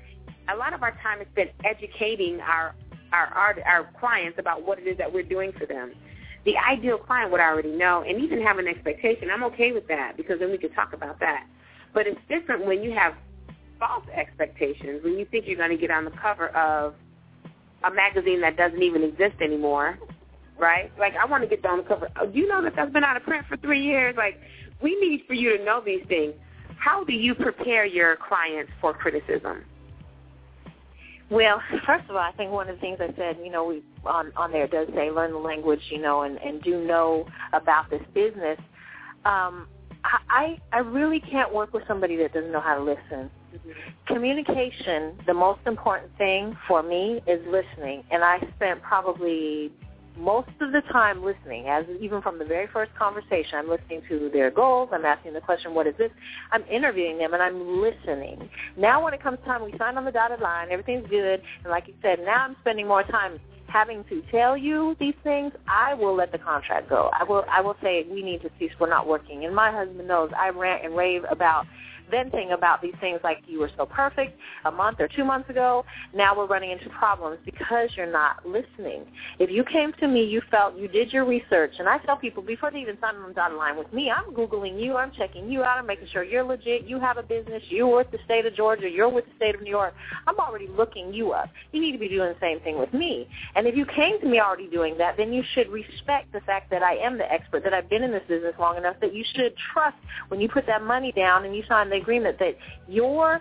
A 0.48 0.56
lot 0.56 0.72
of 0.72 0.82
our 0.82 0.92
time 1.02 1.20
is 1.20 1.26
spent 1.32 1.50
educating 1.64 2.40
our 2.40 2.74
our 3.16 3.26
art, 3.34 3.58
our 3.66 3.90
clients 3.98 4.38
about 4.38 4.66
what 4.66 4.78
it 4.78 4.86
is 4.86 4.98
that 4.98 5.12
we're 5.12 5.22
doing 5.22 5.52
for 5.58 5.66
them 5.66 5.92
the 6.46 6.56
ideal 6.56 6.96
client 6.96 7.32
would 7.32 7.40
already 7.40 7.72
know 7.72 8.04
and 8.08 8.22
even 8.22 8.40
have 8.40 8.58
an 8.58 8.68
expectation. 8.68 9.28
I'm 9.30 9.42
okay 9.44 9.72
with 9.72 9.86
that 9.88 10.16
because 10.16 10.38
then 10.38 10.50
we 10.50 10.58
could 10.58 10.74
talk 10.74 10.92
about 10.92 11.18
that. 11.18 11.44
But 11.92 12.06
it's 12.06 12.20
different 12.28 12.64
when 12.64 12.82
you 12.84 12.92
have 12.92 13.14
false 13.80 14.04
expectations, 14.14 15.02
when 15.02 15.18
you 15.18 15.26
think 15.26 15.46
you're 15.46 15.56
going 15.56 15.70
to 15.70 15.76
get 15.76 15.90
on 15.90 16.04
the 16.04 16.12
cover 16.12 16.48
of 16.50 16.94
a 17.82 17.90
magazine 17.90 18.40
that 18.42 18.56
doesn't 18.56 18.82
even 18.82 19.02
exist 19.02 19.34
anymore, 19.40 19.98
right? 20.56 20.92
Like, 20.98 21.14
I 21.16 21.26
want 21.26 21.42
to 21.42 21.48
get 21.48 21.66
on 21.66 21.78
the 21.78 21.84
cover. 21.84 22.08
Oh, 22.18 22.26
do 22.26 22.38
you 22.38 22.46
know 22.46 22.62
that 22.62 22.74
that's 22.76 22.92
been 22.92 23.04
out 23.04 23.16
of 23.16 23.24
print 23.24 23.44
for 23.48 23.56
three 23.56 23.82
years? 23.82 24.14
Like, 24.16 24.38
we 24.80 24.94
need 25.00 25.24
for 25.26 25.34
you 25.34 25.58
to 25.58 25.64
know 25.64 25.82
these 25.84 26.04
things. 26.08 26.32
How 26.78 27.02
do 27.02 27.12
you 27.12 27.34
prepare 27.34 27.84
your 27.84 28.16
clients 28.16 28.70
for 28.80 28.94
criticism? 28.94 29.64
Well, 31.28 31.60
first 31.84 32.04
of 32.08 32.14
all, 32.14 32.22
I 32.22 32.32
think 32.32 32.52
one 32.52 32.68
of 32.68 32.76
the 32.76 32.80
things 32.80 32.98
I 33.00 33.12
said, 33.16 33.38
you 33.42 33.50
know, 33.50 33.64
we 33.64 33.82
on 34.04 34.32
on 34.36 34.52
there 34.52 34.68
does 34.68 34.88
say 34.94 35.10
learn 35.10 35.32
the 35.32 35.38
language, 35.38 35.80
you 35.90 36.00
know, 36.00 36.22
and 36.22 36.38
and 36.38 36.62
do 36.62 36.84
know 36.84 37.26
about 37.52 37.90
this 37.90 38.02
business. 38.14 38.58
Um, 39.24 39.66
I 40.04 40.58
I 40.72 40.78
really 40.78 41.20
can't 41.20 41.52
work 41.52 41.72
with 41.72 41.82
somebody 41.88 42.16
that 42.16 42.32
doesn't 42.32 42.52
know 42.52 42.60
how 42.60 42.76
to 42.76 42.82
listen. 42.82 43.30
Communication, 44.06 45.18
the 45.26 45.34
most 45.34 45.60
important 45.66 46.16
thing 46.16 46.56
for 46.68 46.82
me 46.82 47.20
is 47.26 47.40
listening, 47.48 48.04
and 48.10 48.22
I 48.22 48.38
spent 48.54 48.82
probably 48.82 49.72
most 50.16 50.50
of 50.60 50.72
the 50.72 50.82
time 50.92 51.24
listening, 51.24 51.66
as 51.66 51.84
even 52.00 52.22
from 52.22 52.38
the 52.38 52.44
very 52.44 52.66
first 52.66 52.94
conversation, 52.94 53.58
I'm 53.58 53.68
listening 53.68 54.02
to 54.08 54.30
their 54.32 54.50
goals. 54.50 54.90
I'm 54.92 55.04
asking 55.04 55.34
the 55.34 55.40
question, 55.40 55.74
what 55.74 55.86
is 55.86 55.94
this? 55.98 56.10
I'm 56.52 56.64
interviewing 56.64 57.18
them, 57.18 57.34
and 57.34 57.42
I'm 57.42 57.80
listening. 57.80 58.48
Now 58.76 59.04
when 59.04 59.14
it 59.14 59.22
comes 59.22 59.38
time, 59.44 59.64
we 59.64 59.76
sign 59.78 59.96
on 59.96 60.04
the 60.04 60.12
dotted 60.12 60.40
line, 60.40 60.68
everything's 60.70 61.08
good, 61.08 61.42
and 61.62 61.70
like 61.70 61.88
you 61.88 61.94
said, 62.02 62.20
now 62.20 62.44
I'm 62.44 62.56
spending 62.62 62.86
more 62.86 63.02
time 63.02 63.40
having 63.68 64.04
to 64.04 64.22
tell 64.30 64.56
you 64.56 64.96
these 64.98 65.14
things, 65.24 65.52
I 65.66 65.94
will 65.94 66.14
let 66.14 66.32
the 66.32 66.38
contract 66.38 66.88
go. 66.88 67.10
I 67.18 67.24
will 67.24 67.44
I 67.50 67.60
will 67.60 67.76
say 67.82 68.06
we 68.10 68.22
need 68.22 68.42
to 68.42 68.50
cease. 68.58 68.70
We're 68.78 68.88
not 68.88 69.06
working. 69.06 69.44
And 69.44 69.54
my 69.54 69.70
husband 69.70 70.06
knows 70.08 70.30
I 70.38 70.48
rant 70.50 70.84
and 70.84 70.96
rave 70.96 71.24
about 71.30 71.66
venting 72.10 72.52
about 72.52 72.82
these 72.82 72.94
things 73.00 73.20
like 73.22 73.38
you 73.46 73.60
were 73.60 73.70
so 73.76 73.86
perfect 73.86 74.38
a 74.64 74.70
month 74.70 75.00
or 75.00 75.08
two 75.08 75.24
months 75.24 75.50
ago. 75.50 75.84
Now 76.14 76.36
we're 76.36 76.46
running 76.46 76.70
into 76.70 76.88
problems 76.90 77.38
because 77.44 77.90
you're 77.96 78.10
not 78.10 78.46
listening. 78.46 79.04
If 79.38 79.50
you 79.50 79.64
came 79.64 79.92
to 79.94 80.08
me, 80.08 80.24
you 80.24 80.42
felt 80.50 80.76
you 80.76 80.88
did 80.88 81.12
your 81.12 81.24
research, 81.24 81.74
and 81.78 81.88
I 81.88 81.98
tell 81.98 82.16
people 82.16 82.42
before 82.42 82.70
they 82.70 82.78
even 82.78 82.98
sign 83.00 83.16
on 83.16 83.28
the 83.28 83.34
dotted 83.34 83.56
line 83.56 83.76
with 83.76 83.92
me, 83.92 84.10
I'm 84.10 84.32
Googling 84.34 84.80
you, 84.82 84.96
I'm 84.96 85.12
checking 85.12 85.50
you 85.50 85.62
out, 85.62 85.78
I'm 85.78 85.86
making 85.86 86.08
sure 86.12 86.22
you're 86.22 86.44
legit, 86.44 86.84
you 86.86 86.98
have 87.00 87.16
a 87.16 87.22
business, 87.22 87.62
you're 87.68 87.94
with 87.94 88.10
the 88.10 88.18
state 88.24 88.46
of 88.46 88.54
Georgia, 88.54 88.88
you're 88.88 89.08
with 89.08 89.24
the 89.26 89.36
state 89.36 89.54
of 89.54 89.62
New 89.62 89.70
York. 89.70 89.94
I'm 90.26 90.38
already 90.38 90.68
looking 90.68 91.12
you 91.12 91.32
up. 91.32 91.50
You 91.72 91.80
need 91.80 91.92
to 91.92 91.98
be 91.98 92.08
doing 92.08 92.28
the 92.32 92.40
same 92.40 92.60
thing 92.60 92.78
with 92.78 92.92
me. 92.92 93.28
And 93.54 93.66
if 93.66 93.76
you 93.76 93.86
came 93.86 94.20
to 94.20 94.26
me 94.26 94.40
already 94.40 94.68
doing 94.68 94.96
that, 94.98 95.16
then 95.16 95.32
you 95.32 95.42
should 95.54 95.68
respect 95.68 96.32
the 96.32 96.40
fact 96.40 96.70
that 96.70 96.82
I 96.82 96.96
am 96.96 97.18
the 97.18 97.30
expert, 97.30 97.64
that 97.64 97.74
I've 97.74 97.88
been 97.88 98.02
in 98.02 98.12
this 98.12 98.22
business 98.28 98.54
long 98.58 98.76
enough, 98.76 98.96
that 99.00 99.14
you 99.14 99.24
should 99.34 99.54
trust 99.72 99.96
when 100.28 100.40
you 100.40 100.48
put 100.48 100.66
that 100.66 100.82
money 100.82 101.12
down 101.12 101.44
and 101.44 101.54
you 101.54 101.62
sign 101.68 101.90
the 101.90 101.95
agreement 101.96 102.38
that 102.38 102.56
your 102.88 103.40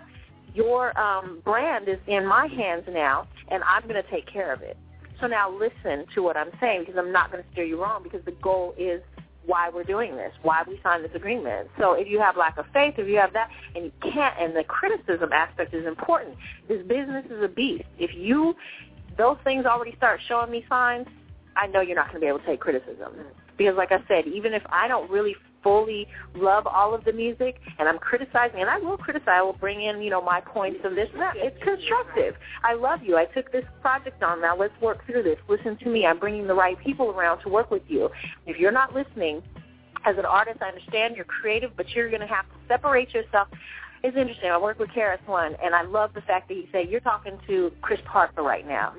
your 0.54 0.98
um, 0.98 1.40
brand 1.44 1.88
is 1.88 1.98
in 2.06 2.26
my 2.26 2.46
hands 2.46 2.84
now, 2.90 3.28
and 3.48 3.62
I'm 3.64 3.82
going 3.82 4.02
to 4.02 4.10
take 4.10 4.26
care 4.26 4.52
of 4.52 4.62
it. 4.62 4.76
So 5.20 5.26
now 5.26 5.50
listen 5.50 6.06
to 6.14 6.22
what 6.22 6.36
I'm 6.36 6.50
saying 6.60 6.80
because 6.80 6.96
I'm 6.96 7.12
not 7.12 7.30
going 7.30 7.42
to 7.42 7.50
steer 7.52 7.64
you 7.64 7.80
wrong 7.80 8.02
because 8.02 8.24
the 8.24 8.32
goal 8.32 8.74
is 8.78 9.02
why 9.46 9.70
we're 9.72 9.84
doing 9.84 10.16
this, 10.16 10.32
why 10.42 10.62
we 10.66 10.78
signed 10.82 11.04
this 11.04 11.14
agreement. 11.14 11.68
So 11.78 11.92
if 11.92 12.08
you 12.08 12.20
have 12.20 12.36
lack 12.36 12.58
of 12.58 12.66
faith, 12.72 12.94
if 12.98 13.08
you 13.08 13.16
have 13.16 13.32
that, 13.32 13.48
and 13.74 13.84
you 13.84 13.92
can't, 14.02 14.34
and 14.38 14.56
the 14.56 14.64
criticism 14.64 15.32
aspect 15.32 15.72
is 15.72 15.86
important. 15.86 16.36
This 16.68 16.84
business 16.86 17.24
is 17.30 17.42
a 17.42 17.48
beast. 17.48 17.84
If 17.98 18.10
you, 18.14 18.56
those 19.16 19.36
things 19.44 19.64
already 19.64 19.94
start 19.96 20.20
showing 20.26 20.50
me 20.50 20.64
signs, 20.68 21.06
I 21.56 21.68
know 21.68 21.80
you're 21.80 21.96
not 21.96 22.08
going 22.08 22.16
to 22.16 22.20
be 22.20 22.26
able 22.26 22.40
to 22.40 22.46
take 22.46 22.60
criticism. 22.60 23.12
Because 23.56 23.76
like 23.76 23.92
I 23.92 24.02
said, 24.08 24.26
even 24.26 24.52
if 24.52 24.62
I 24.68 24.88
don't 24.88 25.10
really 25.10 25.36
fully 25.66 26.06
love 26.36 26.64
all 26.64 26.94
of 26.94 27.04
the 27.04 27.12
music 27.12 27.58
and 27.80 27.88
I'm 27.88 27.98
criticizing, 27.98 28.60
and 28.60 28.70
I 28.70 28.78
will 28.78 28.96
criticize, 28.96 29.26
I 29.26 29.42
will 29.42 29.54
bring 29.54 29.82
in, 29.82 30.00
you 30.00 30.10
know, 30.10 30.22
my 30.22 30.40
points 30.40 30.78
of 30.84 30.94
this 30.94 31.08
and 31.12 31.20
that. 31.20 31.34
It's 31.36 31.60
constructive. 31.60 32.36
I 32.62 32.74
love 32.74 33.02
you. 33.02 33.16
I 33.16 33.24
took 33.24 33.50
this 33.50 33.64
project 33.80 34.22
on. 34.22 34.40
Now 34.40 34.56
let's 34.56 34.80
work 34.80 35.04
through 35.06 35.24
this. 35.24 35.38
Listen 35.48 35.76
to 35.78 35.88
me. 35.88 36.06
I'm 36.06 36.20
bringing 36.20 36.46
the 36.46 36.54
right 36.54 36.78
people 36.78 37.10
around 37.10 37.40
to 37.40 37.48
work 37.48 37.72
with 37.72 37.82
you. 37.88 38.10
If 38.46 38.58
you're 38.58 38.70
not 38.70 38.94
listening, 38.94 39.42
as 40.04 40.16
an 40.18 40.24
artist, 40.24 40.58
I 40.62 40.68
understand 40.68 41.16
you're 41.16 41.24
creative, 41.24 41.76
but 41.76 41.90
you're 41.90 42.10
going 42.10 42.20
to 42.20 42.28
have 42.28 42.44
to 42.44 42.54
separate 42.68 43.12
yourself. 43.12 43.48
It's 44.04 44.16
interesting. 44.16 44.50
I 44.50 44.58
work 44.58 44.78
with 44.78 44.90
KRS 44.90 45.26
One, 45.26 45.56
and 45.60 45.74
I 45.74 45.82
love 45.82 46.14
the 46.14 46.20
fact 46.20 46.46
that 46.46 46.54
he 46.54 46.68
said, 46.70 46.88
you're 46.88 47.00
talking 47.00 47.40
to 47.48 47.72
Chris 47.82 48.00
Parker 48.04 48.42
right 48.42 48.66
now. 48.66 48.94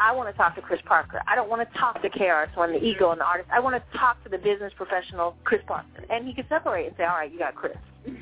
I 0.00 0.12
want 0.12 0.30
to 0.30 0.36
talk 0.36 0.54
to 0.54 0.62
Chris 0.62 0.80
Parker. 0.86 1.20
I 1.28 1.34
don't 1.34 1.50
want 1.50 1.60
to 1.68 1.78
talk 1.78 2.00
to 2.00 2.08
KRS 2.08 2.56
One, 2.56 2.72
the 2.72 2.82
ego 2.82 3.10
and 3.10 3.20
the 3.20 3.24
artist. 3.24 3.50
I 3.52 3.60
want 3.60 3.76
to 3.76 3.98
talk 3.98 4.22
to 4.24 4.30
the 4.30 4.38
business 4.38 4.72
professional, 4.74 5.36
Chris 5.44 5.60
Parker. 5.66 6.04
And 6.08 6.26
he 6.26 6.32
can 6.32 6.46
separate 6.48 6.86
and 6.86 6.96
say, 6.96 7.04
all 7.04 7.16
right, 7.16 7.30
you 7.30 7.38
got 7.38 7.54
Chris. 7.54 7.76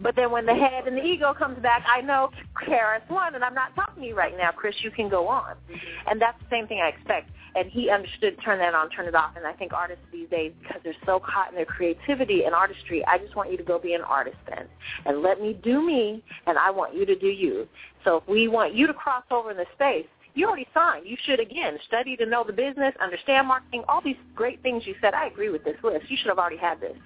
but 0.00 0.16
then 0.16 0.32
when 0.32 0.46
the 0.46 0.54
head 0.54 0.88
and 0.88 0.96
the 0.96 1.04
ego 1.04 1.32
comes 1.32 1.62
back, 1.62 1.84
I 1.88 2.00
know 2.00 2.30
KRS 2.66 3.08
One, 3.08 3.36
and 3.36 3.44
I'm 3.44 3.54
not 3.54 3.72
talking 3.76 4.02
to 4.02 4.08
you 4.08 4.16
right 4.16 4.36
now, 4.36 4.50
Chris. 4.50 4.74
You 4.82 4.90
can 4.90 5.08
go 5.08 5.28
on. 5.28 5.54
Mm-hmm. 5.70 6.08
And 6.10 6.20
that's 6.20 6.38
the 6.40 6.46
same 6.50 6.66
thing 6.66 6.80
I 6.82 6.88
expect. 6.88 7.30
And 7.54 7.70
he 7.70 7.88
understood 7.88 8.36
turn 8.44 8.58
that 8.58 8.74
on, 8.74 8.90
turn 8.90 9.06
it 9.06 9.14
off. 9.14 9.36
And 9.36 9.46
I 9.46 9.52
think 9.52 9.72
artists 9.72 10.02
these 10.10 10.28
days, 10.28 10.50
because 10.60 10.80
they're 10.82 10.96
so 11.06 11.20
caught 11.20 11.50
in 11.50 11.54
their 11.54 11.66
creativity 11.66 12.42
and 12.42 12.52
artistry, 12.52 13.04
I 13.06 13.18
just 13.18 13.36
want 13.36 13.52
you 13.52 13.56
to 13.58 13.62
go 13.62 13.78
be 13.78 13.94
an 13.94 14.02
artist 14.02 14.38
then. 14.48 14.66
And 15.06 15.22
let 15.22 15.40
me 15.40 15.56
do 15.62 15.86
me, 15.86 16.24
and 16.48 16.58
I 16.58 16.72
want 16.72 16.96
you 16.96 17.06
to 17.06 17.14
do 17.14 17.28
you. 17.28 17.68
So 18.02 18.16
if 18.16 18.28
we 18.28 18.48
want 18.48 18.74
you 18.74 18.88
to 18.88 18.92
cross 18.92 19.22
over 19.30 19.52
in 19.52 19.56
the 19.56 19.66
space, 19.72 20.06
you 20.34 20.46
already 20.46 20.66
signed. 20.74 21.06
You 21.06 21.16
should, 21.24 21.38
again, 21.38 21.78
study 21.86 22.16
to 22.16 22.26
know 22.26 22.44
the 22.44 22.52
business, 22.52 22.92
understand 23.00 23.46
marketing, 23.46 23.84
all 23.88 24.00
these 24.02 24.16
great 24.34 24.62
things 24.62 24.82
you 24.86 24.94
said. 25.00 25.14
I 25.14 25.26
agree 25.26 25.48
with 25.48 25.64
this 25.64 25.76
list. 25.82 26.10
You 26.10 26.16
should 26.16 26.28
have 26.28 26.38
already 26.38 26.56
had 26.56 26.80
this. 26.80 26.96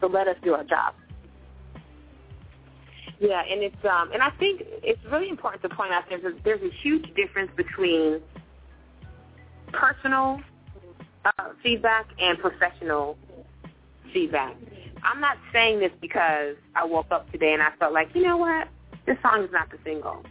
So 0.00 0.06
let 0.06 0.28
us 0.28 0.36
do 0.44 0.54
our 0.54 0.64
job. 0.64 0.94
Yeah, 3.20 3.42
and 3.50 3.64
it's 3.64 3.84
um, 3.84 4.12
and 4.12 4.22
I 4.22 4.30
think 4.38 4.62
it's 4.64 5.00
really 5.10 5.28
important 5.28 5.60
to 5.62 5.68
point 5.68 5.92
out 5.92 6.04
there's 6.08 6.22
a 6.22 6.32
there's 6.44 6.62
a 6.62 6.70
huge 6.82 7.12
difference 7.16 7.50
between 7.56 8.20
personal 9.72 10.40
uh, 11.24 11.48
feedback 11.60 12.06
and 12.20 12.38
professional 12.38 13.18
feedback. 14.12 14.54
I'm 15.02 15.20
not 15.20 15.36
saying 15.52 15.80
this 15.80 15.90
because 16.00 16.54
I 16.76 16.84
woke 16.84 17.10
up 17.10 17.30
today 17.32 17.54
and 17.54 17.62
I 17.62 17.70
felt 17.78 17.92
like, 17.92 18.08
you 18.14 18.22
know 18.22 18.36
what, 18.36 18.68
this 19.06 19.16
song 19.22 19.42
is 19.42 19.50
not 19.50 19.68
the 19.70 19.78
single. 19.84 20.22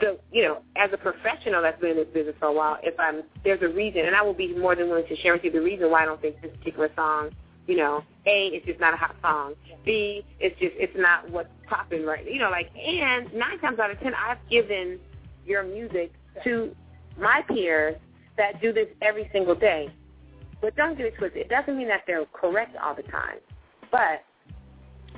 So, 0.00 0.18
you 0.30 0.42
know, 0.42 0.58
as 0.76 0.90
a 0.92 0.98
professional 0.98 1.62
that's 1.62 1.80
been 1.80 1.92
in 1.92 1.96
this 1.96 2.08
business 2.12 2.34
for 2.38 2.46
a 2.46 2.52
while, 2.52 2.78
if 2.82 2.98
I'm 3.00 3.22
there's 3.44 3.62
a 3.62 3.68
reason, 3.68 4.04
and 4.04 4.14
I 4.14 4.22
will 4.22 4.34
be 4.34 4.54
more 4.54 4.74
than 4.74 4.88
willing 4.88 5.06
to 5.08 5.16
share 5.16 5.32
with 5.32 5.44
you 5.44 5.50
the 5.50 5.60
reason 5.60 5.90
why 5.90 6.02
I 6.02 6.04
don't 6.04 6.20
think 6.20 6.40
this 6.42 6.54
particular 6.58 6.90
song, 6.94 7.30
you 7.66 7.76
know, 7.76 8.04
a 8.26 8.48
it's 8.48 8.66
just 8.66 8.78
not 8.78 8.92
a 8.92 8.96
hot 8.96 9.16
song. 9.22 9.54
B 9.84 10.24
it's 10.38 10.58
just 10.60 10.74
it's 10.76 10.92
not 10.96 11.30
what's 11.30 11.48
popping 11.66 12.04
right. 12.04 12.30
You 12.30 12.38
know, 12.38 12.50
like 12.50 12.70
and 12.76 13.32
nine 13.32 13.58
times 13.60 13.78
out 13.78 13.90
of 13.90 13.98
ten, 14.00 14.12
I've 14.14 14.38
given 14.50 14.98
your 15.46 15.62
music 15.62 16.12
to 16.44 16.74
my 17.18 17.42
peers 17.48 17.96
that 18.36 18.60
do 18.60 18.72
this 18.72 18.88
every 19.00 19.30
single 19.32 19.54
day. 19.54 19.88
But 20.60 20.76
don't 20.76 20.96
get 20.96 21.06
it 21.06 21.16
twisted. 21.16 21.42
It 21.42 21.48
doesn't 21.48 21.76
mean 21.76 21.88
that 21.88 22.02
they're 22.06 22.26
correct 22.32 22.76
all 22.82 22.94
the 22.94 23.02
time. 23.04 23.38
But 23.90 24.24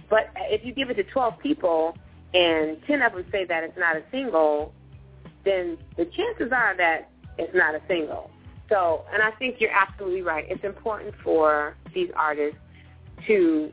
but 0.09 0.31
if 0.37 0.65
you 0.65 0.73
give 0.73 0.91
it 0.91 0.95
to 0.95 1.05
12 1.05 1.39
people 1.41 1.97
and 2.35 2.77
10 2.87 3.03
of 3.03 3.13
them 3.13 3.25
say 3.33 3.45
that 3.45 3.65
it's 3.65 3.79
not 3.79 3.97
a 3.97 4.03
single, 4.11 4.73
then 5.45 5.79
the 5.97 6.05
chances 6.05 6.53
are 6.53 6.77
that 6.77 7.11
it's 7.39 7.55
not 7.55 7.75
a 7.75 7.81
single. 7.89 8.31
So, 8.69 9.05
and 9.13 9.23
I 9.23 9.31
think 9.33 9.57
you're 9.61 9.71
absolutely 9.73 10.23
right. 10.23 10.45
It's 10.49 10.65
important 10.65 11.15
for 11.25 11.75
these 11.95 12.11
artists 12.15 12.59
to 13.27 13.73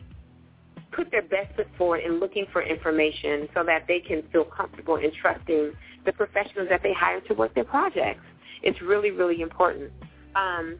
put 0.92 1.12
their 1.12 1.22
best 1.22 1.54
foot 1.56 1.68
forward 1.78 2.02
in 2.06 2.20
looking 2.20 2.46
for 2.54 2.62
information 2.62 3.50
so 3.54 3.64
that 3.66 3.86
they 3.88 4.00
can 4.00 4.24
feel 4.32 4.46
comfortable 4.46 4.96
in 4.96 5.12
trusting 5.22 5.74
the 6.06 6.14
professionals 6.14 6.70
that 6.70 6.82
they 6.82 6.94
hire 6.94 7.20
to 7.22 7.34
work 7.34 7.54
their 7.54 7.66
projects. 7.66 8.22
It's 8.64 8.82
really, 8.82 9.12
really 9.12 9.42
important. 9.42 9.92
Um, 10.36 10.78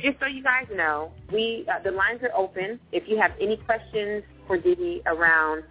just 0.00 0.20
so 0.20 0.26
you 0.26 0.44
guys 0.44 0.66
know, 0.72 1.10
we 1.32 1.66
uh, 1.68 1.82
the 1.82 1.90
lines 1.90 2.20
are 2.22 2.30
open. 2.36 2.78
If 2.92 3.08
you 3.08 3.18
have 3.18 3.32
any 3.40 3.56
questions 3.56 4.22
for 4.46 4.56
Dee 4.56 4.76
Dee 4.76 5.02
around 5.06 5.64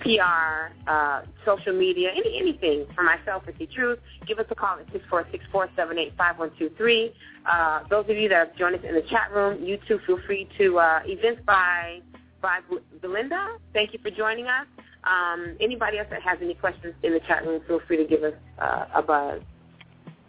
PR, 0.00 0.72
uh, 0.90 1.22
social 1.44 1.72
media, 1.72 2.10
any 2.14 2.38
anything 2.38 2.86
for 2.94 3.02
myself 3.02 3.42
or 3.46 3.52
C 3.58 3.66
Truth, 3.66 3.98
give 4.26 4.38
us 4.38 4.46
a 4.50 4.54
call 4.54 4.78
at 4.78 4.86
six 4.92 5.04
four 5.08 5.26
six 5.30 5.44
four 5.50 5.68
seven 5.76 5.98
eight 5.98 6.14
five 6.16 6.38
one 6.38 6.50
two 6.58 6.70
three. 6.76 7.12
Uh, 7.50 7.80
those 7.90 8.04
of 8.08 8.16
you 8.16 8.28
that 8.28 8.48
have 8.48 8.56
joined 8.56 8.74
us 8.74 8.82
in 8.86 8.94
the 8.94 9.02
chat 9.02 9.32
room, 9.34 9.64
you 9.64 9.78
too 9.88 9.98
feel 10.06 10.18
free 10.26 10.48
to 10.58 10.78
uh, 10.78 11.00
events 11.04 11.40
by 11.46 12.00
by 12.40 12.60
Belinda. 13.00 13.56
Thank 13.72 13.92
you 13.92 13.98
for 14.02 14.10
joining 14.10 14.46
us. 14.46 14.66
Um, 15.04 15.56
anybody 15.60 15.98
else 15.98 16.08
that 16.10 16.22
has 16.22 16.38
any 16.42 16.54
questions 16.54 16.94
in 17.02 17.12
the 17.12 17.20
chat 17.20 17.46
room, 17.46 17.62
feel 17.66 17.80
free 17.86 17.96
to 17.96 18.04
give 18.04 18.24
us 18.24 18.34
uh, 18.58 18.86
a 18.94 19.02
buzz. 19.02 19.40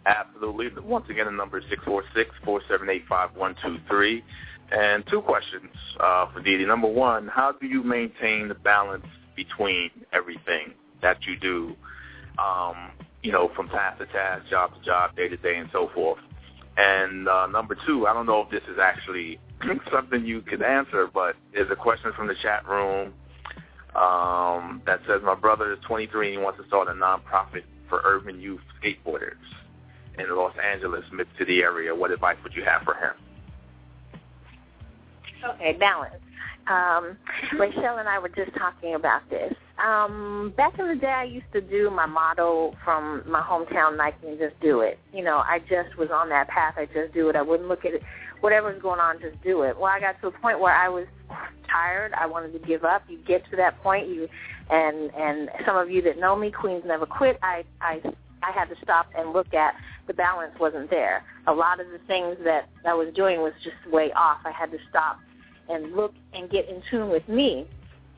Absolutely. 0.06 0.70
Once 0.82 1.04
again, 1.10 1.26
the 1.26 1.32
number 1.32 1.58
is 1.58 1.64
646-478-5123. 2.46 4.22
And 4.70 5.04
two 5.10 5.22
questions 5.22 5.70
uh, 5.98 6.26
for 6.32 6.40
Dee 6.42 6.58
Dee. 6.58 6.66
Number 6.66 6.88
one, 6.88 7.28
how 7.28 7.52
do 7.52 7.66
you 7.66 7.82
maintain 7.82 8.48
the 8.48 8.54
balance 8.54 9.04
between 9.38 9.90
everything 10.12 10.74
that 11.00 11.18
you 11.24 11.38
do, 11.38 11.76
um, 12.42 12.90
you 13.22 13.30
know, 13.30 13.50
from 13.54 13.68
task 13.68 13.98
to 13.98 14.06
task, 14.06 14.50
job 14.50 14.74
to 14.74 14.80
job, 14.84 15.14
day 15.14 15.28
to 15.28 15.36
day, 15.36 15.56
and 15.58 15.68
so 15.72 15.88
forth? 15.94 16.18
And 16.76 17.28
uh, 17.28 17.46
number 17.46 17.76
two, 17.86 18.08
I 18.08 18.12
don't 18.12 18.26
know 18.26 18.40
if 18.42 18.50
this 18.50 18.64
is 18.68 18.78
actually 18.82 19.38
something 19.92 20.24
you 20.24 20.42
could 20.42 20.60
answer, 20.60 21.08
but 21.12 21.36
there's 21.54 21.70
a 21.70 21.76
question 21.76 22.12
from 22.16 22.26
the 22.26 22.34
chat 22.42 22.66
room 22.68 23.12
um, 23.94 24.82
that 24.86 24.98
says, 25.06 25.20
my 25.24 25.36
brother 25.36 25.72
is 25.72 25.78
23 25.86 26.26
and 26.28 26.38
he 26.38 26.42
wants 26.42 26.60
to 26.60 26.66
start 26.66 26.88
a 26.88 26.92
nonprofit 26.92 27.62
for 27.88 28.02
urban 28.04 28.40
youth 28.40 28.60
skateboarders 28.82 29.38
in 30.18 30.36
Los 30.36 30.54
Angeles, 30.58 31.04
Mid-City 31.12 31.60
area. 31.60 31.94
What 31.94 32.10
advice 32.10 32.36
would 32.42 32.54
you 32.54 32.64
have 32.64 32.82
for 32.82 32.94
him? 32.94 33.12
Okay, 35.54 35.76
balance. 35.78 36.14
Um, 36.68 37.16
Rachel 37.58 37.96
and 37.98 38.08
I 38.08 38.18
were 38.18 38.28
just 38.28 38.54
talking 38.56 38.94
about 38.94 39.28
this. 39.30 39.54
Um, 39.82 40.52
back 40.56 40.78
in 40.78 40.88
the 40.88 40.96
day, 40.96 41.06
I 41.06 41.24
used 41.24 41.50
to 41.52 41.60
do 41.60 41.90
my 41.90 42.06
motto 42.06 42.74
from 42.84 43.22
my 43.26 43.40
hometown 43.40 43.96
Nike 43.96 44.26
and 44.26 44.38
just 44.38 44.58
do 44.60 44.80
it. 44.80 44.98
You 45.14 45.22
know, 45.22 45.38
I 45.38 45.60
just 45.60 45.96
was 45.96 46.10
on 46.12 46.28
that 46.30 46.48
path. 46.48 46.74
I 46.76 46.86
just 46.86 47.14
do 47.14 47.28
it. 47.28 47.36
I 47.36 47.42
wouldn't 47.42 47.68
look 47.68 47.84
at 47.84 47.94
it. 47.94 48.02
Whatever's 48.40 48.80
going 48.82 49.00
on, 49.00 49.20
just 49.20 49.40
do 49.42 49.62
it. 49.62 49.76
Well, 49.78 49.90
I 49.90 50.00
got 50.00 50.20
to 50.20 50.28
a 50.28 50.30
point 50.30 50.60
where 50.60 50.74
I 50.74 50.88
was 50.88 51.06
tired. 51.70 52.12
I 52.14 52.26
wanted 52.26 52.52
to 52.52 52.66
give 52.66 52.84
up. 52.84 53.02
You 53.08 53.18
get 53.18 53.48
to 53.50 53.56
that 53.56 53.80
point, 53.82 54.08
you 54.08 54.28
and 54.70 55.12
and 55.14 55.50
some 55.64 55.76
of 55.76 55.90
you 55.90 56.02
that 56.02 56.18
know 56.18 56.36
me, 56.36 56.50
Queens 56.50 56.84
never 56.86 57.06
quit. 57.06 57.38
I 57.42 57.64
I 57.80 58.00
I 58.42 58.52
had 58.52 58.66
to 58.66 58.76
stop 58.82 59.06
and 59.16 59.32
look 59.32 59.54
at 59.54 59.74
the 60.06 60.14
balance 60.14 60.52
wasn't 60.60 60.90
there. 60.90 61.24
A 61.46 61.52
lot 61.52 61.80
of 61.80 61.88
the 61.88 61.98
things 62.06 62.36
that 62.44 62.68
I 62.86 62.94
was 62.94 63.12
doing 63.14 63.40
was 63.40 63.52
just 63.62 63.76
way 63.92 64.12
off. 64.12 64.38
I 64.44 64.52
had 64.52 64.70
to 64.70 64.78
stop 64.88 65.18
and 65.68 65.94
look 65.94 66.14
and 66.32 66.50
get 66.50 66.68
in 66.68 66.82
tune 66.90 67.10
with 67.10 67.28
me 67.28 67.66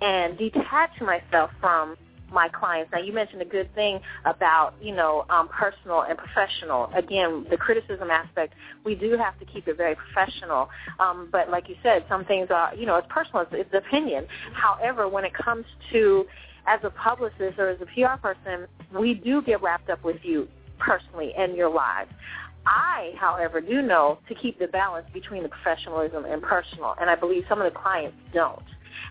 and 0.01 0.39
detach 0.39 1.01
myself 1.01 1.51
from 1.61 1.97
my 2.33 2.49
clients. 2.49 2.93
Now, 2.93 3.01
you 3.01 3.13
mentioned 3.13 3.43
a 3.43 3.47
good 3.47 3.73
thing 3.75 4.01
about, 4.25 4.75
you 4.81 4.95
know, 4.95 5.25
um, 5.31 5.49
personal 5.49 6.03
and 6.03 6.17
professional. 6.17 6.91
Again, 6.95 7.47
the 7.51 7.57
criticism 7.57 8.11
aspect, 8.11 8.55
we 8.85 8.95
do 8.95 9.17
have 9.17 9.39
to 9.41 9.45
keep 9.45 9.69
it 9.69 9.77
very 9.77 9.97
professional. 9.97 10.69
Um, 10.99 11.29
but 11.31 11.51
like 11.51 11.69
you 11.69 11.77
said, 11.83 12.05
some 12.09 12.25
things 12.25 12.49
are, 12.51 12.75
you 12.75 12.87
know, 12.87 12.97
it's 12.97 13.09
personal. 13.11 13.43
It's, 13.43 13.53
it's 13.53 13.75
opinion. 13.87 14.27
However, 14.53 15.09
when 15.09 15.25
it 15.25 15.35
comes 15.35 15.65
to 15.93 16.27
as 16.67 16.81
a 16.85 16.91
publicist 16.91 17.59
or 17.59 17.71
as 17.71 17.81
a 17.81 17.87
PR 17.87 18.17
person, 18.21 18.67
we 18.97 19.15
do 19.15 19.43
get 19.43 19.63
wrapped 19.63 19.91
up 19.91 20.05
with 20.05 20.19
you 20.23 20.49
personally 20.79 21.33
and 21.37 21.57
your 21.57 21.71
lives. 21.71 22.11
I, 22.67 23.13
however, 23.19 23.61
do 23.61 23.83
know 23.83 24.19
to 24.29 24.35
keep 24.35 24.59
the 24.59 24.67
balance 24.67 25.07
between 25.13 25.43
the 25.43 25.49
professionalism 25.49 26.25
and 26.25 26.43
personal, 26.43 26.95
and 27.01 27.09
I 27.09 27.15
believe 27.15 27.45
some 27.49 27.61
of 27.61 27.73
the 27.73 27.79
clients 27.79 28.17
don't. 28.33 28.63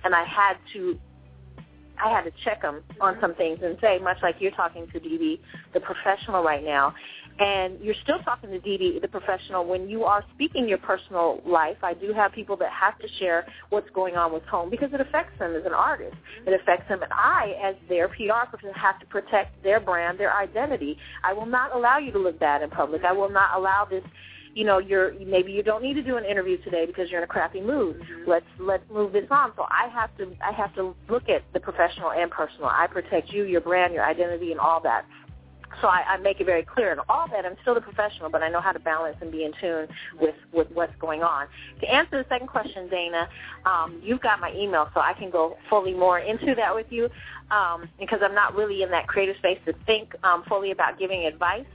And 0.03 0.13
I 0.13 0.23
had 0.23 0.57
to 0.73 0.99
I 2.01 2.09
had 2.09 2.23
to 2.23 2.31
check 2.43 2.61
them 2.61 2.81
on 3.01 3.17
some 3.19 3.35
things 3.35 3.59
and 3.61 3.77
say, 3.81 3.99
much 3.99 4.17
like 4.23 4.35
you're 4.39 4.51
talking 4.51 4.87
to 4.87 4.99
Dee, 4.99 5.41
the 5.73 5.79
professional 5.81 6.43
right 6.43 6.63
now, 6.63 6.93
and 7.39 7.79
you're 7.81 7.95
still 8.03 8.19
talking 8.19 8.49
to 8.49 8.59
Dee, 8.59 8.99
the 9.01 9.07
professional, 9.07 9.65
when 9.65 9.89
you 9.89 10.03
are 10.03 10.23
speaking 10.35 10.67
your 10.67 10.77
personal 10.77 11.41
life. 11.45 11.77
I 11.83 11.93
do 11.93 12.13
have 12.13 12.33
people 12.33 12.57
that 12.57 12.71
have 12.71 12.99
to 12.99 13.07
share 13.17 13.47
what's 13.69 13.89
going 13.91 14.15
on 14.15 14.33
with 14.33 14.43
home 14.43 14.69
because 14.69 14.89
it 14.93 14.99
affects 14.99 15.37
them 15.39 15.55
as 15.55 15.65
an 15.65 15.73
artist. 15.73 16.15
It 16.45 16.59
affects 16.59 16.89
them, 16.89 17.01
and 17.01 17.11
I, 17.13 17.55
as 17.63 17.75
their 17.87 18.09
PR 18.09 18.49
person, 18.51 18.71
have 18.75 18.99
to 18.99 19.05
protect 19.05 19.63
their 19.63 19.79
brand, 19.79 20.19
their 20.19 20.35
identity. 20.35 20.97
I 21.23 21.33
will 21.33 21.45
not 21.45 21.73
allow 21.73 21.97
you 21.97 22.11
to 22.11 22.19
look 22.19 22.39
bad 22.39 22.61
in 22.61 22.69
public. 22.69 23.03
I 23.05 23.13
will 23.13 23.29
not 23.29 23.57
allow 23.57 23.85
this 23.89 24.03
you 24.53 24.65
know 24.65 24.79
you're 24.79 25.13
maybe 25.25 25.51
you 25.51 25.63
don't 25.63 25.83
need 25.83 25.93
to 25.93 26.03
do 26.03 26.17
an 26.17 26.25
interview 26.25 26.57
today 26.63 26.85
because 26.85 27.09
you're 27.09 27.19
in 27.19 27.23
a 27.23 27.27
crappy 27.27 27.61
mood 27.61 27.99
mm-hmm. 27.99 28.29
let's 28.29 28.45
let's 28.59 28.83
move 28.91 29.13
this 29.13 29.25
on 29.29 29.51
so 29.55 29.65
i 29.69 29.87
have 29.87 30.15
to 30.17 30.35
i 30.45 30.51
have 30.51 30.73
to 30.75 30.95
look 31.09 31.29
at 31.29 31.43
the 31.53 31.59
professional 31.59 32.11
and 32.11 32.31
personal 32.31 32.65
i 32.65 32.87
protect 32.87 33.31
you 33.31 33.43
your 33.43 33.61
brand 33.61 33.93
your 33.93 34.03
identity 34.03 34.51
and 34.51 34.59
all 34.59 34.81
that 34.81 35.05
so 35.81 35.87
I, 35.87 36.03
I 36.07 36.17
make 36.17 36.39
it 36.39 36.45
very 36.45 36.63
clear 36.63 36.91
and 36.91 37.01
all 37.09 37.27
that 37.29 37.45
I'm 37.45 37.55
still 37.61 37.75
the 37.75 37.81
professional, 37.81 38.29
but 38.29 38.41
I 38.41 38.49
know 38.49 38.61
how 38.61 38.71
to 38.71 38.79
balance 38.79 39.17
and 39.21 39.31
be 39.31 39.43
in 39.43 39.51
tune 39.59 39.87
with 40.19 40.35
with 40.53 40.67
what's 40.73 40.95
going 40.99 41.23
on. 41.23 41.47
To 41.81 41.87
answer 41.87 42.21
the 42.21 42.29
second 42.29 42.47
question, 42.47 42.89
Dana, 42.89 43.27
um, 43.65 43.99
you've 44.03 44.21
got 44.21 44.39
my 44.39 44.53
email, 44.53 44.89
so 44.93 44.99
I 44.99 45.13
can 45.13 45.29
go 45.29 45.57
fully 45.69 45.93
more 45.93 46.19
into 46.19 46.55
that 46.55 46.73
with 46.73 46.87
you 46.89 47.09
um, 47.51 47.89
because 47.99 48.19
I'm 48.23 48.35
not 48.35 48.55
really 48.55 48.83
in 48.83 48.91
that 48.91 49.07
creative 49.07 49.37
space 49.37 49.59
to 49.65 49.73
think 49.85 50.13
um, 50.23 50.43
fully 50.47 50.71
about 50.71 50.99
giving 50.99 51.25
advice 51.25 51.65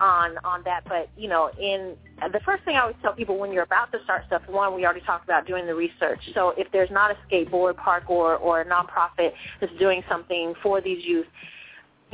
on 0.00 0.36
on 0.44 0.62
that. 0.64 0.84
But 0.88 1.08
you 1.16 1.28
know, 1.28 1.50
in 1.60 1.96
the 2.32 2.40
first 2.44 2.64
thing 2.64 2.76
I 2.76 2.80
always 2.80 2.96
tell 3.02 3.12
people 3.12 3.38
when 3.38 3.52
you're 3.52 3.62
about 3.62 3.92
to 3.92 4.02
start 4.04 4.24
stuff, 4.26 4.42
one 4.48 4.74
we 4.74 4.84
already 4.84 5.00
talked 5.00 5.24
about 5.24 5.46
doing 5.46 5.66
the 5.66 5.74
research. 5.74 6.20
So 6.34 6.54
if 6.56 6.70
there's 6.72 6.90
not 6.90 7.10
a 7.10 7.16
skateboard 7.26 7.76
park 7.76 8.04
or 8.08 8.36
or 8.36 8.60
a 8.60 8.64
nonprofit 8.64 9.32
that's 9.60 9.72
doing 9.78 10.02
something 10.08 10.54
for 10.62 10.80
these 10.80 11.04
youth, 11.04 11.26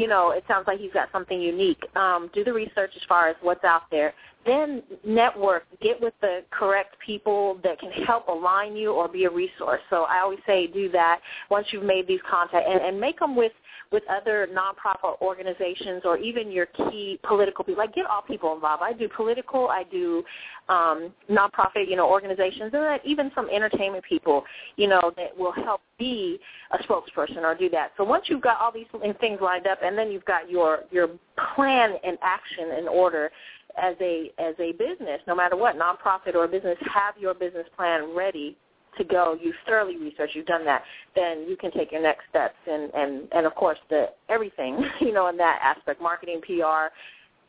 you 0.01 0.09
know, 0.09 0.31
it 0.31 0.43
sounds 0.49 0.67
like 0.67 0.81
you've 0.81 0.95
got 0.95 1.13
something 1.13 1.39
unique. 1.39 1.83
Um, 1.95 2.31
do 2.33 2.43
the 2.43 2.53
research 2.53 2.91
as 2.97 3.03
far 3.07 3.29
as 3.29 3.37
what's 3.43 3.65
out 3.65 3.83
there. 3.91 4.15
Then 4.47 4.83
network, 5.05 5.65
get 5.83 6.01
with 6.01 6.15
the 6.23 6.41
correct 6.51 6.97
people 7.05 7.61
that 7.63 7.79
can 7.79 7.91
help 7.91 8.29
align 8.29 8.75
you 8.75 8.93
or 8.93 9.09
be 9.09 9.25
a 9.25 9.31
resource. 9.31 9.83
So 9.91 10.05
I 10.05 10.21
always 10.21 10.39
say 10.47 10.67
do 10.67 10.89
that 10.93 11.21
once 11.51 11.67
you've 11.71 11.85
made 11.85 12.09
these 12.09 12.21
contacts 12.29 12.67
and, 12.67 12.81
and 12.81 12.99
make 12.99 13.19
them 13.19 13.37
with 13.37 13.53
with 13.93 14.05
other 14.09 14.49
nonprofit 14.53 15.21
organizations 15.21 16.03
or 16.05 16.17
even 16.17 16.53
your 16.53 16.67
key 16.67 17.19
political 17.27 17.65
people. 17.65 17.83
Like 17.83 17.95
get 17.95 18.07
all 18.07 18.23
people 18.23 18.55
involved. 18.55 18.83
I 18.85 18.93
do 18.93 19.09
political, 19.09 19.69
I 19.69 19.83
do 19.91 20.23
um, 20.69 21.13
nonprofit, 21.29 21.89
you 21.89 21.97
know, 21.97 22.09
organizations, 22.09 22.71
and 22.73 23.01
even 23.05 23.33
some 23.35 23.49
entertainment 23.51 24.05
people, 24.05 24.45
you 24.77 24.87
know, 24.87 25.13
that 25.17 25.37
will 25.37 25.53
help 25.53 25.81
be 25.99 26.39
a 26.71 26.79
spokesperson 26.85 27.39
or 27.39 27.57
do 27.57 27.69
that. 27.71 27.91
So 27.97 28.05
once 28.05 28.27
you've 28.29 28.43
got 28.43 28.61
all 28.61 28.73
these 28.73 28.87
things 29.21 29.41
lined 29.43 29.67
up, 29.67 29.79
and 29.83 29.99
then 29.99 30.11
you've 30.11 30.25
got 30.25 30.49
your 30.49 30.81
your 30.91 31.09
plan 31.55 31.95
and 32.05 32.17
action 32.23 32.79
in 32.79 32.87
order 32.87 33.31
as 33.77 33.97
a 34.01 34.31
as 34.39 34.55
a 34.61 34.73
business, 34.73 35.21
no 35.27 35.35
matter 35.35 35.57
what 35.57 35.77
nonprofit 35.77 36.35
or 36.35 36.47
business, 36.47 36.79
have 36.93 37.15
your 37.19 37.35
business 37.35 37.67
plan 37.77 38.15
ready 38.15 38.57
to 38.99 39.05
go, 39.05 39.37
you've 39.41 39.55
thoroughly 39.67 39.97
researched, 39.97 40.35
you've 40.35 40.47
done 40.47 40.65
that, 40.65 40.83
then 41.15 41.47
you 41.49 41.57
can 41.57 41.71
take 41.71 41.93
your 41.93 42.03
next 42.03 42.25
steps 42.29 42.57
and 42.71 42.93
and 42.95 43.29
and 43.33 43.47
of 43.47 43.55
course 43.55 43.79
the 43.89 44.11
everything 44.29 44.85
you 45.01 45.13
know 45.13 45.29
in 45.29 45.37
that 45.37 45.61
aspect, 45.63 46.01
marketing, 46.01 46.41
PR, 46.45 46.93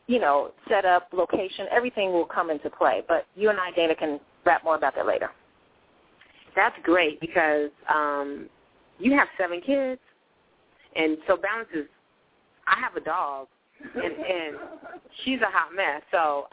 you 0.06 0.18
know, 0.18 0.52
setup, 0.68 1.08
location, 1.12 1.66
everything 1.70 2.12
will 2.12 2.24
come 2.24 2.50
into 2.50 2.70
play. 2.70 3.02
But 3.06 3.26
you 3.34 3.50
and 3.50 3.58
I, 3.58 3.70
Dana, 3.70 3.94
can 3.94 4.20
rap 4.44 4.64
more 4.64 4.76
about 4.76 4.94
that 4.96 5.06
later. 5.06 5.30
That's 6.54 6.76
great 6.82 7.20
because 7.20 7.70
um, 7.88 8.48
you 8.98 9.12
have 9.12 9.28
seven 9.38 9.60
kids, 9.60 10.00
and 10.96 11.16
so 11.26 11.36
balance 11.36 11.68
is. 11.74 11.86
I 12.66 12.78
have 12.78 12.94
a 12.94 13.00
dog, 13.00 13.48
and 13.94 14.04
and 14.04 14.56
she's 15.24 15.40
a 15.40 15.50
hot 15.50 15.74
mess. 15.74 16.02
So 16.10 16.46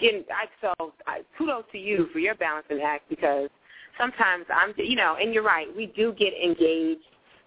getting, 0.00 0.24
I 0.30 0.46
so 0.60 0.92
I, 1.06 1.20
kudos 1.36 1.64
to 1.72 1.78
you 1.78 2.08
for 2.12 2.18
your 2.18 2.34
balancing 2.34 2.80
act 2.80 3.08
because 3.08 3.50
sometimes 3.98 4.46
I'm, 4.52 4.72
you 4.76 4.96
know, 4.96 5.16
and 5.20 5.32
you're 5.32 5.42
right. 5.42 5.66
We 5.74 5.86
do 5.86 6.12
get 6.12 6.32
engaged 6.34 7.02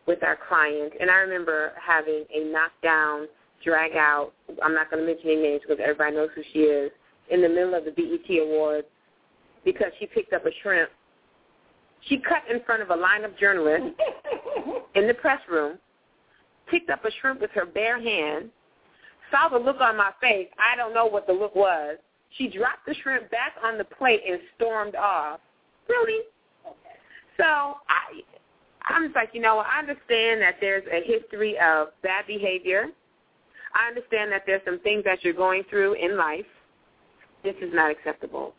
with 0.07 0.23
our 0.23 0.37
clients, 0.47 0.95
and 0.99 1.09
I 1.09 1.15
remember 1.15 1.73
having 1.79 2.25
a 2.33 2.51
knockdown, 2.51 3.27
drag 3.63 3.95
out. 3.95 4.31
I'm 4.63 4.73
not 4.73 4.89
going 4.89 5.05
to 5.05 5.07
mention 5.07 5.29
any 5.29 5.41
names 5.41 5.61
because 5.67 5.81
everybody 5.81 6.15
knows 6.15 6.29
who 6.35 6.41
she 6.53 6.59
is. 6.59 6.91
In 7.29 7.41
the 7.43 7.49
middle 7.49 7.75
of 7.75 7.85
the 7.85 7.91
BET 7.91 8.37
Awards, 8.39 8.87
because 9.63 9.91
she 9.99 10.07
picked 10.07 10.33
up 10.33 10.45
a 10.45 10.51
shrimp. 10.63 10.89
She 12.07 12.17
cut 12.17 12.43
in 12.49 12.63
front 12.63 12.81
of 12.81 12.89
a 12.89 12.95
line 12.95 13.23
of 13.23 13.37
journalists 13.37 13.99
in 14.95 15.07
the 15.07 15.13
press 15.13 15.39
room, 15.49 15.77
picked 16.71 16.89
up 16.89 17.05
a 17.05 17.11
shrimp 17.21 17.41
with 17.41 17.51
her 17.51 17.65
bare 17.65 18.01
hand, 18.01 18.49
saw 19.29 19.49
the 19.49 19.63
look 19.63 19.79
on 19.79 19.97
my 19.97 20.11
face. 20.21 20.47
I 20.57 20.75
don't 20.75 20.93
know 20.93 21.05
what 21.05 21.27
the 21.27 21.33
look 21.33 21.55
was. 21.55 21.97
She 22.37 22.47
dropped 22.47 22.85
the 22.87 22.95
shrimp 23.03 23.29
back 23.31 23.53
on 23.63 23.77
the 23.77 23.83
plate 23.83 24.21
and 24.27 24.39
stormed 24.55 24.95
off. 24.95 25.39
Really? 25.87 26.23
So 27.39 27.45
I, 27.45 28.21
I'm 28.85 29.05
just 29.05 29.15
like, 29.15 29.29
you 29.33 29.41
know, 29.41 29.59
I 29.59 29.79
understand 29.79 30.41
that 30.41 30.55
there's 30.59 30.83
a 30.91 31.01
history 31.05 31.57
of 31.57 31.87
bad 32.03 32.27
behavior. 32.27 32.87
I 33.73 33.87
understand 33.87 34.31
that 34.31 34.43
there's 34.45 34.61
some 34.65 34.79
things 34.79 35.03
that 35.05 35.23
you're 35.23 35.33
going 35.33 35.63
through 35.69 35.93
in 35.93 36.17
life. 36.17 36.45
This 37.43 37.55
is 37.61 37.73
not 37.73 37.91
acceptable. 37.91 38.53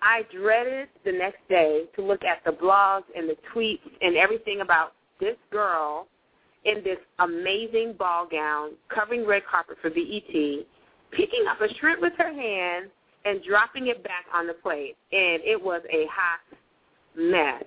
I 0.00 0.22
dreaded 0.32 0.88
the 1.04 1.12
next 1.12 1.46
day 1.48 1.84
to 1.96 2.02
look 2.02 2.22
at 2.24 2.42
the 2.44 2.52
blogs 2.52 3.04
and 3.16 3.28
the 3.28 3.36
tweets 3.52 3.80
and 4.00 4.16
everything 4.16 4.60
about 4.60 4.92
this 5.18 5.36
girl 5.50 6.06
in 6.64 6.84
this 6.84 6.98
amazing 7.18 7.94
ball 7.98 8.26
gown, 8.30 8.70
covering 8.94 9.26
red 9.26 9.42
carpet 9.50 9.76
for 9.82 9.90
BET, 9.90 10.66
picking 11.10 11.44
up 11.50 11.60
a 11.60 11.74
shrimp 11.74 12.00
with 12.00 12.12
her 12.18 12.32
hand 12.32 12.90
and 13.24 13.42
dropping 13.42 13.88
it 13.88 14.02
back 14.04 14.26
on 14.32 14.46
the 14.46 14.54
plate. 14.54 14.96
And 15.12 15.42
it 15.42 15.60
was 15.60 15.82
a 15.90 16.06
hot 16.06 16.40
mess. 17.16 17.64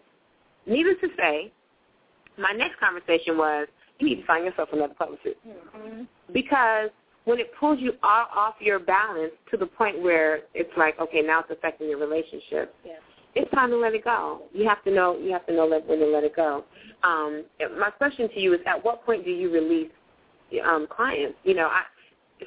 Needless 0.65 0.95
to 1.01 1.09
say, 1.17 1.51
my 2.37 2.51
next 2.51 2.79
conversation 2.79 3.37
was, 3.37 3.67
you 3.99 4.07
need 4.07 4.21
to 4.21 4.25
find 4.25 4.45
yourself 4.45 4.69
another 4.73 4.93
publicist. 4.97 5.35
Mm-hmm. 5.47 6.03
Because 6.33 6.89
when 7.25 7.39
it 7.39 7.51
pulls 7.59 7.79
you 7.79 7.93
off, 8.03 8.27
off 8.35 8.55
your 8.59 8.79
balance 8.79 9.31
to 9.51 9.57
the 9.57 9.65
point 9.65 10.01
where 10.01 10.41
it's 10.53 10.71
like, 10.77 10.99
okay, 10.99 11.21
now 11.21 11.39
it's 11.41 11.51
affecting 11.51 11.89
your 11.89 11.99
relationship, 11.99 12.75
Yeah. 12.85 12.93
it's 13.35 13.49
time 13.51 13.69
to 13.69 13.77
let 13.77 13.93
it 13.93 14.03
go. 14.03 14.43
You 14.53 14.67
have 14.67 14.83
to 14.83 14.91
know. 14.91 15.17
You 15.17 15.31
have 15.31 15.45
to 15.47 15.53
know 15.53 15.67
when 15.67 15.99
to 15.99 16.05
let 16.05 16.23
it 16.23 16.35
go. 16.35 16.65
Um, 17.03 17.45
my 17.79 17.89
question 17.91 18.29
to 18.29 18.39
you 18.39 18.53
is: 18.53 18.59
At 18.65 18.83
what 18.83 19.05
point 19.05 19.25
do 19.25 19.31
you 19.31 19.51
release 19.51 19.91
um, 20.65 20.87
clients? 20.89 21.37
You 21.43 21.53
know, 21.53 21.67
I, 21.67 21.83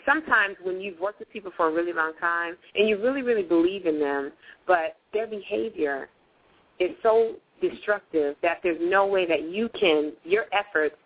sometimes 0.05 0.57
when 0.63 0.81
you've 0.81 0.99
worked 1.01 1.21
with 1.21 1.31
people 1.31 1.53
for 1.57 1.69
a 1.69 1.73
really 1.73 1.93
long 1.93 2.13
time 2.21 2.57
and 2.75 2.89
you 2.89 3.03
really, 3.03 3.23
really 3.23 3.43
believe 3.43 3.87
in 3.87 3.99
them, 3.99 4.33
but 4.67 4.97
their 5.13 5.27
behavior 5.27 6.09
is 6.79 6.91
so 7.03 7.37
destructive 7.61 8.37
that 8.43 8.59
there's 8.63 8.81
no 8.81 9.07
way 9.07 9.27
that 9.27 9.51
you 9.51 9.69
can 9.79 10.13
your 10.25 10.47
efforts 10.53 10.97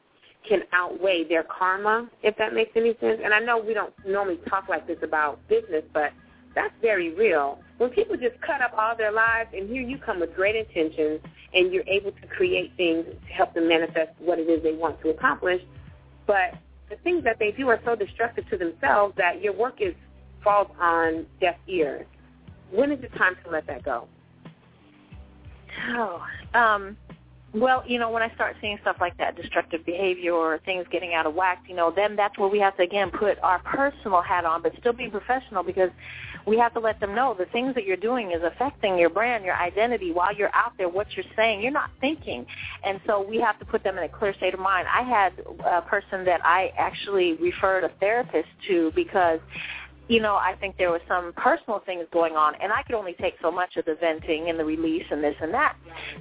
can 0.48 0.62
outweigh 0.72 1.24
their 1.28 1.44
karma, 1.44 2.08
if 2.22 2.36
that 2.38 2.54
makes 2.54 2.70
any 2.74 2.96
sense. 3.00 3.20
And 3.22 3.34
I 3.34 3.40
know 3.40 3.58
we 3.58 3.74
don't 3.74 3.92
normally 4.06 4.38
talk 4.48 4.68
like 4.68 4.86
this 4.86 4.98
about 5.02 5.38
business, 5.48 5.84
but 5.92 6.12
that's 6.54 6.72
very 6.80 7.14
real. 7.14 7.58
When 7.78 7.90
people 7.90 8.16
just 8.16 8.40
cut 8.40 8.60
up 8.60 8.72
all 8.76 8.96
their 8.96 9.12
lives 9.12 9.50
and 9.54 9.68
here 9.68 9.82
you 9.82 9.98
come 9.98 10.20
with 10.20 10.34
great 10.34 10.56
intentions 10.56 11.20
and 11.54 11.72
you're 11.72 11.86
able 11.86 12.12
to 12.12 12.26
create 12.26 12.72
things 12.76 13.04
to 13.06 13.32
help 13.32 13.54
them 13.54 13.68
manifest 13.68 14.10
what 14.18 14.38
it 14.38 14.48
is 14.48 14.62
they 14.62 14.72
want 14.72 15.00
to 15.02 15.10
accomplish, 15.10 15.60
but 16.26 16.54
the 16.88 16.96
things 17.04 17.22
that 17.24 17.38
they 17.38 17.52
do 17.52 17.68
are 17.68 17.80
so 17.84 17.94
destructive 17.94 18.48
to 18.50 18.56
themselves 18.56 19.14
that 19.16 19.42
your 19.42 19.52
work 19.52 19.80
is 19.80 19.94
falls 20.42 20.68
on 20.80 21.26
deaf 21.40 21.56
ears. 21.68 22.06
When 22.70 22.90
is 22.90 23.02
it 23.02 23.12
time 23.16 23.36
to 23.44 23.50
let 23.50 23.66
that 23.66 23.84
go? 23.84 24.08
Oh, 25.90 26.22
um, 26.54 26.96
well, 27.52 27.82
you 27.84 27.98
know, 27.98 28.10
when 28.10 28.22
I 28.22 28.32
start 28.34 28.56
seeing 28.60 28.78
stuff 28.82 28.96
like 29.00 29.16
that, 29.18 29.34
destructive 29.34 29.84
behavior 29.84 30.32
or 30.32 30.58
things 30.58 30.86
getting 30.92 31.14
out 31.14 31.26
of 31.26 31.34
whack, 31.34 31.64
you 31.68 31.74
know, 31.74 31.92
then 31.94 32.14
that's 32.14 32.38
where 32.38 32.48
we 32.48 32.60
have 32.60 32.76
to 32.76 32.84
again 32.84 33.10
put 33.10 33.38
our 33.42 33.58
personal 33.60 34.22
hat 34.22 34.44
on, 34.44 34.62
but 34.62 34.72
still 34.78 34.92
be 34.92 35.08
professional 35.08 35.64
because 35.64 35.90
we 36.46 36.56
have 36.58 36.72
to 36.74 36.80
let 36.80 37.00
them 37.00 37.14
know 37.14 37.34
the 37.36 37.46
things 37.46 37.74
that 37.74 37.84
you're 37.84 37.96
doing 37.96 38.30
is 38.30 38.42
affecting 38.44 38.96
your 38.98 39.10
brand, 39.10 39.44
your 39.44 39.56
identity. 39.56 40.12
While 40.12 40.34
you're 40.34 40.54
out 40.54 40.74
there, 40.78 40.88
what 40.88 41.08
you're 41.16 41.24
saying, 41.34 41.60
you're 41.60 41.72
not 41.72 41.90
thinking. 42.00 42.46
And 42.84 43.00
so 43.04 43.20
we 43.20 43.40
have 43.40 43.58
to 43.58 43.64
put 43.64 43.82
them 43.82 43.98
in 43.98 44.04
a 44.04 44.08
clear 44.08 44.32
state 44.34 44.54
of 44.54 44.60
mind. 44.60 44.86
I 44.88 45.02
had 45.02 45.32
a 45.64 45.82
person 45.82 46.24
that 46.26 46.40
I 46.44 46.72
actually 46.78 47.34
referred 47.34 47.82
a 47.82 47.90
therapist 48.00 48.48
to 48.68 48.92
because 48.94 49.40
you 50.10 50.20
know, 50.20 50.34
I 50.34 50.56
think 50.58 50.76
there 50.76 50.90
were 50.90 51.00
some 51.06 51.32
personal 51.36 51.80
things 51.86 52.04
going 52.12 52.34
on, 52.34 52.54
and 52.60 52.72
I 52.72 52.82
could 52.82 52.96
only 52.96 53.12
take 53.12 53.34
so 53.40 53.52
much 53.52 53.76
of 53.76 53.84
the 53.84 53.94
venting 53.94 54.50
and 54.50 54.58
the 54.58 54.64
release 54.64 55.04
and 55.08 55.22
this 55.22 55.36
and 55.40 55.54
that. 55.54 55.76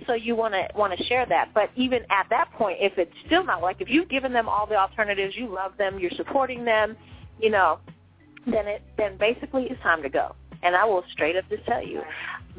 So 0.05 0.13
you 0.13 0.35
want 0.35 0.53
to 0.53 0.67
want 0.75 0.95
to 0.95 1.03
share 1.05 1.25
that. 1.25 1.55
But 1.55 1.71
even 1.75 2.03
at 2.11 2.27
that 2.29 2.51
point, 2.53 2.77
if 2.79 2.99
it's 2.99 3.11
still 3.25 3.43
not 3.43 3.63
like 3.63 3.81
if 3.81 3.89
you've 3.89 4.07
given 4.07 4.31
them 4.31 4.47
all 4.47 4.67
the 4.67 4.75
alternatives, 4.75 5.35
you 5.35 5.47
love 5.47 5.71
them, 5.79 5.97
you're 5.97 6.11
supporting 6.11 6.63
them, 6.63 6.95
you 7.41 7.49
know, 7.49 7.79
then 8.45 8.67
it 8.67 8.83
then 8.95 9.17
basically 9.17 9.63
it's 9.63 9.81
time 9.81 10.03
to 10.03 10.09
go. 10.09 10.35
And 10.61 10.75
I 10.75 10.85
will 10.85 11.03
straight 11.11 11.35
up 11.35 11.45
just 11.49 11.65
tell 11.65 11.83
you 11.83 12.03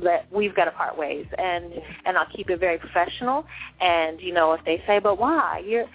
that 0.03 0.27
we've 0.33 0.57
got 0.57 0.65
to 0.65 0.73
part 0.73 0.99
ways, 0.99 1.27
and 1.39 1.73
and 2.07 2.19
I'll 2.19 2.31
keep 2.35 2.51
it 2.51 2.59
very 2.59 2.79
professional. 2.79 3.47
And 3.81 4.21
you 4.21 4.35
know, 4.35 4.53
if 4.55 4.65
they 4.65 4.83
say, 4.85 4.99
but 4.99 5.17
why? 5.17 5.63
You're 5.65 5.87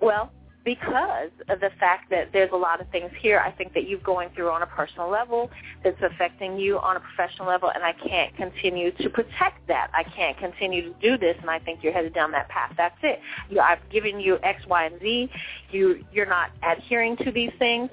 well, 0.00 0.30
because 0.64 1.30
of 1.48 1.60
the 1.60 1.70
fact 1.78 2.10
that 2.10 2.30
there's 2.32 2.50
a 2.52 2.56
lot 2.56 2.80
of 2.80 2.88
things 2.88 3.10
here 3.20 3.38
I 3.38 3.50
think 3.50 3.74
that 3.74 3.88
you're 3.88 4.00
going 4.00 4.30
through 4.34 4.50
on 4.50 4.62
a 4.62 4.66
personal 4.66 5.10
level 5.10 5.50
that's 5.82 6.00
affecting 6.02 6.58
you 6.58 6.78
on 6.78 6.96
a 6.96 7.00
professional 7.00 7.46
level 7.46 7.70
and 7.74 7.84
I 7.84 7.92
can't 7.92 8.34
continue 8.36 8.90
to 8.92 9.10
protect 9.10 9.66
that. 9.68 9.90
I 9.92 10.04
can't 10.04 10.36
continue 10.38 10.92
to 10.92 11.00
do 11.00 11.18
this 11.18 11.36
and 11.40 11.50
I 11.50 11.58
think 11.58 11.80
you're 11.82 11.92
headed 11.92 12.14
down 12.14 12.32
that 12.32 12.48
path. 12.48 12.72
That's 12.76 12.96
it. 13.02 13.20
You, 13.50 13.60
I've 13.60 13.78
given 13.90 14.18
you 14.20 14.38
X, 14.42 14.62
Y, 14.66 14.84
and 14.86 15.00
Z. 15.00 15.30
You, 15.70 16.04
you're 16.12 16.26
not 16.26 16.50
adhering 16.62 17.16
to 17.18 17.30
these 17.30 17.52
things. 17.58 17.90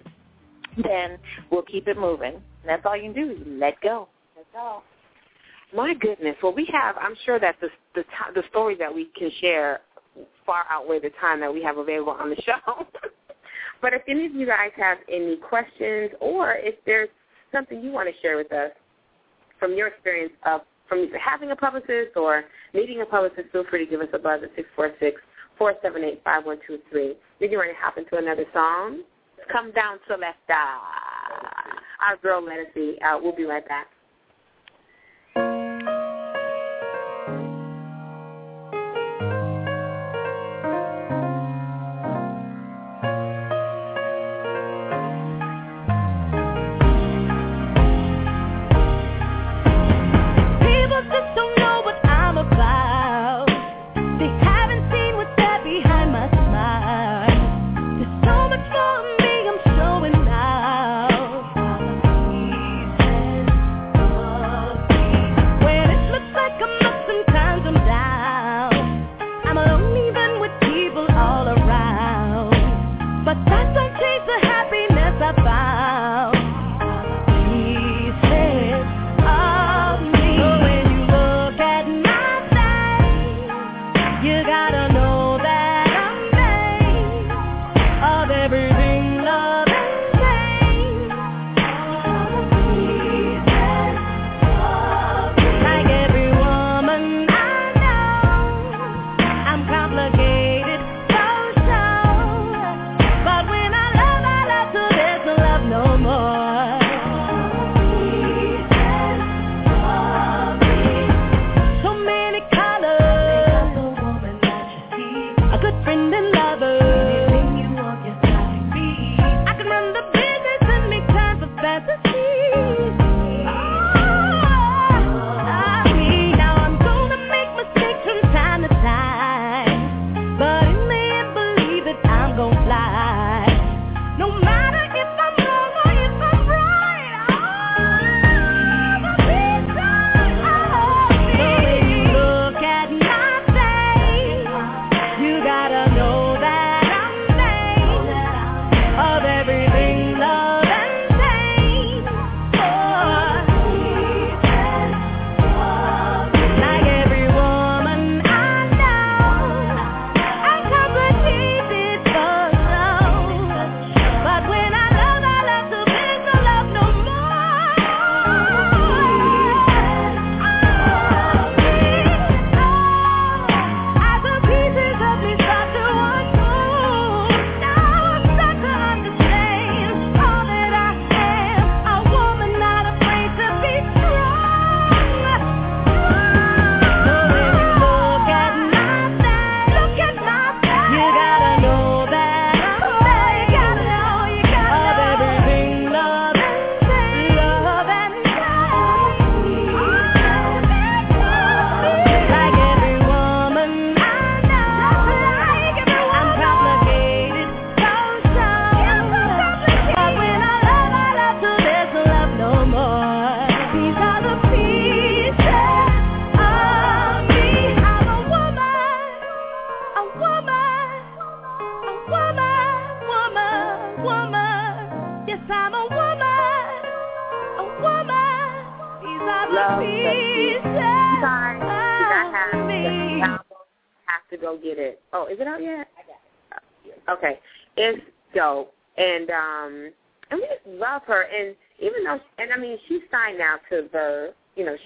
Then 0.77 1.17
we'll 1.51 1.63
keep 1.63 1.87
it 1.87 1.97
moving. 1.97 2.35
And 2.35 2.67
that's 2.67 2.85
all 2.85 2.95
you 2.95 3.11
can 3.11 3.13
do. 3.13 3.43
Let 3.59 3.81
go. 3.81 4.07
Let 4.35 4.51
go. 4.53 4.81
My 5.73 5.93
goodness. 5.93 6.35
Well, 6.43 6.53
we 6.53 6.67
have. 6.71 6.97
I'm 6.97 7.15
sure 7.25 7.39
that 7.39 7.55
the 7.61 7.69
the 7.95 8.03
the 8.35 8.43
stories 8.49 8.77
that 8.79 8.93
we 8.93 9.09
can 9.17 9.31
share 9.39 9.81
far 10.45 10.63
outweigh 10.69 10.99
the 10.99 11.11
time 11.21 11.39
that 11.39 11.53
we 11.53 11.63
have 11.63 11.77
available 11.77 12.13
on 12.13 12.29
the 12.29 12.35
show. 12.41 12.85
but 13.81 13.93
if 13.93 14.01
any 14.07 14.25
of 14.25 14.33
you 14.33 14.45
guys 14.45 14.71
have 14.75 14.97
any 15.11 15.37
questions, 15.37 16.11
or 16.19 16.53
if 16.57 16.75
there's 16.85 17.09
something 17.51 17.81
you 17.81 17.91
want 17.91 18.09
to 18.13 18.21
share 18.21 18.37
with 18.37 18.51
us 18.51 18.71
from 19.59 19.75
your 19.75 19.87
experience 19.87 20.33
of 20.45 20.61
from 20.87 21.09
having 21.13 21.51
a 21.51 21.55
publicist 21.55 22.17
or 22.17 22.43
needing 22.73 22.99
a 23.01 23.05
publicist, 23.05 23.49
feel 23.53 23.63
free 23.69 23.85
to 23.85 23.89
give 23.89 24.01
us 24.01 24.09
a 24.13 24.19
buzz 24.19 24.41
at 24.43 24.49
six 24.57 24.67
four 24.75 24.91
six 24.99 25.21
four 25.57 25.73
seven 25.81 26.03
eight 26.03 26.21
five 26.25 26.45
one 26.45 26.57
two 26.67 26.79
three. 26.89 27.15
We're 27.39 27.47
getting 27.47 27.59
ready 27.59 27.73
to 27.73 27.79
hop 27.79 27.97
into 27.97 28.17
another 28.17 28.45
song. 28.53 29.03
Come 29.51 29.71
down 29.71 29.99
to 30.07 30.15
Lefta. 30.15 30.79
Our 32.05 32.17
girl 32.21 32.43
Legacy. 32.43 33.01
Uh, 33.01 33.17
we'll 33.21 33.35
be 33.35 33.45
right 33.45 33.65
back. 33.67 33.87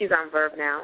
She's 0.05 0.15
on 0.15 0.31
Verve 0.31 0.53
now, 0.57 0.83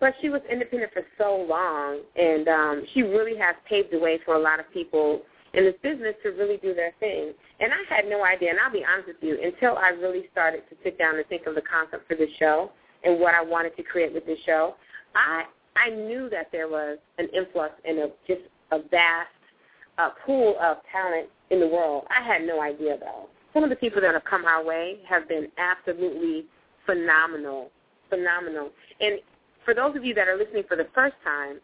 but 0.00 0.14
she 0.20 0.28
was 0.28 0.40
independent 0.50 0.92
for 0.92 1.02
so 1.18 1.46
long, 1.48 2.00
and 2.16 2.48
um, 2.48 2.84
she 2.92 3.02
really 3.02 3.36
has 3.38 3.54
paved 3.68 3.88
the 3.92 3.98
way 3.98 4.18
for 4.24 4.34
a 4.34 4.38
lot 4.38 4.60
of 4.60 4.70
people 4.72 5.22
in 5.52 5.64
this 5.64 5.74
business 5.82 6.14
to 6.22 6.30
really 6.30 6.56
do 6.56 6.74
their 6.74 6.92
thing. 6.98 7.32
And 7.60 7.72
I 7.72 7.94
had 7.94 8.06
no 8.08 8.24
idea, 8.24 8.50
and 8.50 8.58
I'll 8.58 8.72
be 8.72 8.84
honest 8.84 9.08
with 9.08 9.16
you, 9.20 9.38
until 9.42 9.76
I 9.76 9.88
really 9.90 10.28
started 10.32 10.62
to 10.70 10.76
sit 10.82 10.98
down 10.98 11.16
and 11.16 11.26
think 11.26 11.46
of 11.46 11.54
the 11.54 11.62
concept 11.62 12.08
for 12.08 12.16
this 12.16 12.30
show 12.38 12.70
and 13.04 13.20
what 13.20 13.34
I 13.34 13.42
wanted 13.42 13.76
to 13.76 13.82
create 13.82 14.12
with 14.12 14.26
this 14.26 14.38
show, 14.44 14.74
I 15.14 15.44
I 15.76 15.90
knew 15.90 16.28
that 16.30 16.48
there 16.52 16.68
was 16.68 16.98
an 17.18 17.28
influx 17.34 17.74
and 17.84 17.98
a 17.98 18.08
just 18.26 18.42
a 18.70 18.78
vast 18.78 19.28
uh, 19.98 20.10
pool 20.24 20.56
of 20.60 20.78
talent 20.90 21.28
in 21.50 21.60
the 21.60 21.66
world. 21.66 22.04
I 22.10 22.24
had 22.24 22.42
no 22.42 22.60
idea 22.60 22.96
though. 22.98 23.28
Some 23.52 23.64
of 23.64 23.70
the 23.70 23.76
people 23.76 24.00
that 24.00 24.14
have 24.14 24.24
come 24.24 24.44
our 24.44 24.64
way 24.64 24.98
have 25.08 25.28
been 25.28 25.48
absolutely 25.58 26.46
phenomenal, 26.86 27.70
phenomenal. 28.14 28.70
And 29.00 29.18
for 29.64 29.74
those 29.74 29.96
of 29.96 30.04
you 30.04 30.14
that 30.14 30.28
are 30.28 30.36
listening 30.36 30.62
for 30.68 30.76
the 30.76 30.86
first 30.94 31.16
time, 31.24 31.56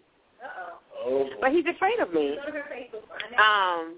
Oh. 1.06 1.30
but 1.40 1.52
he's 1.52 1.66
afraid 1.66 2.00
of 2.00 2.14
me. 2.14 2.38
Um, 3.40 3.96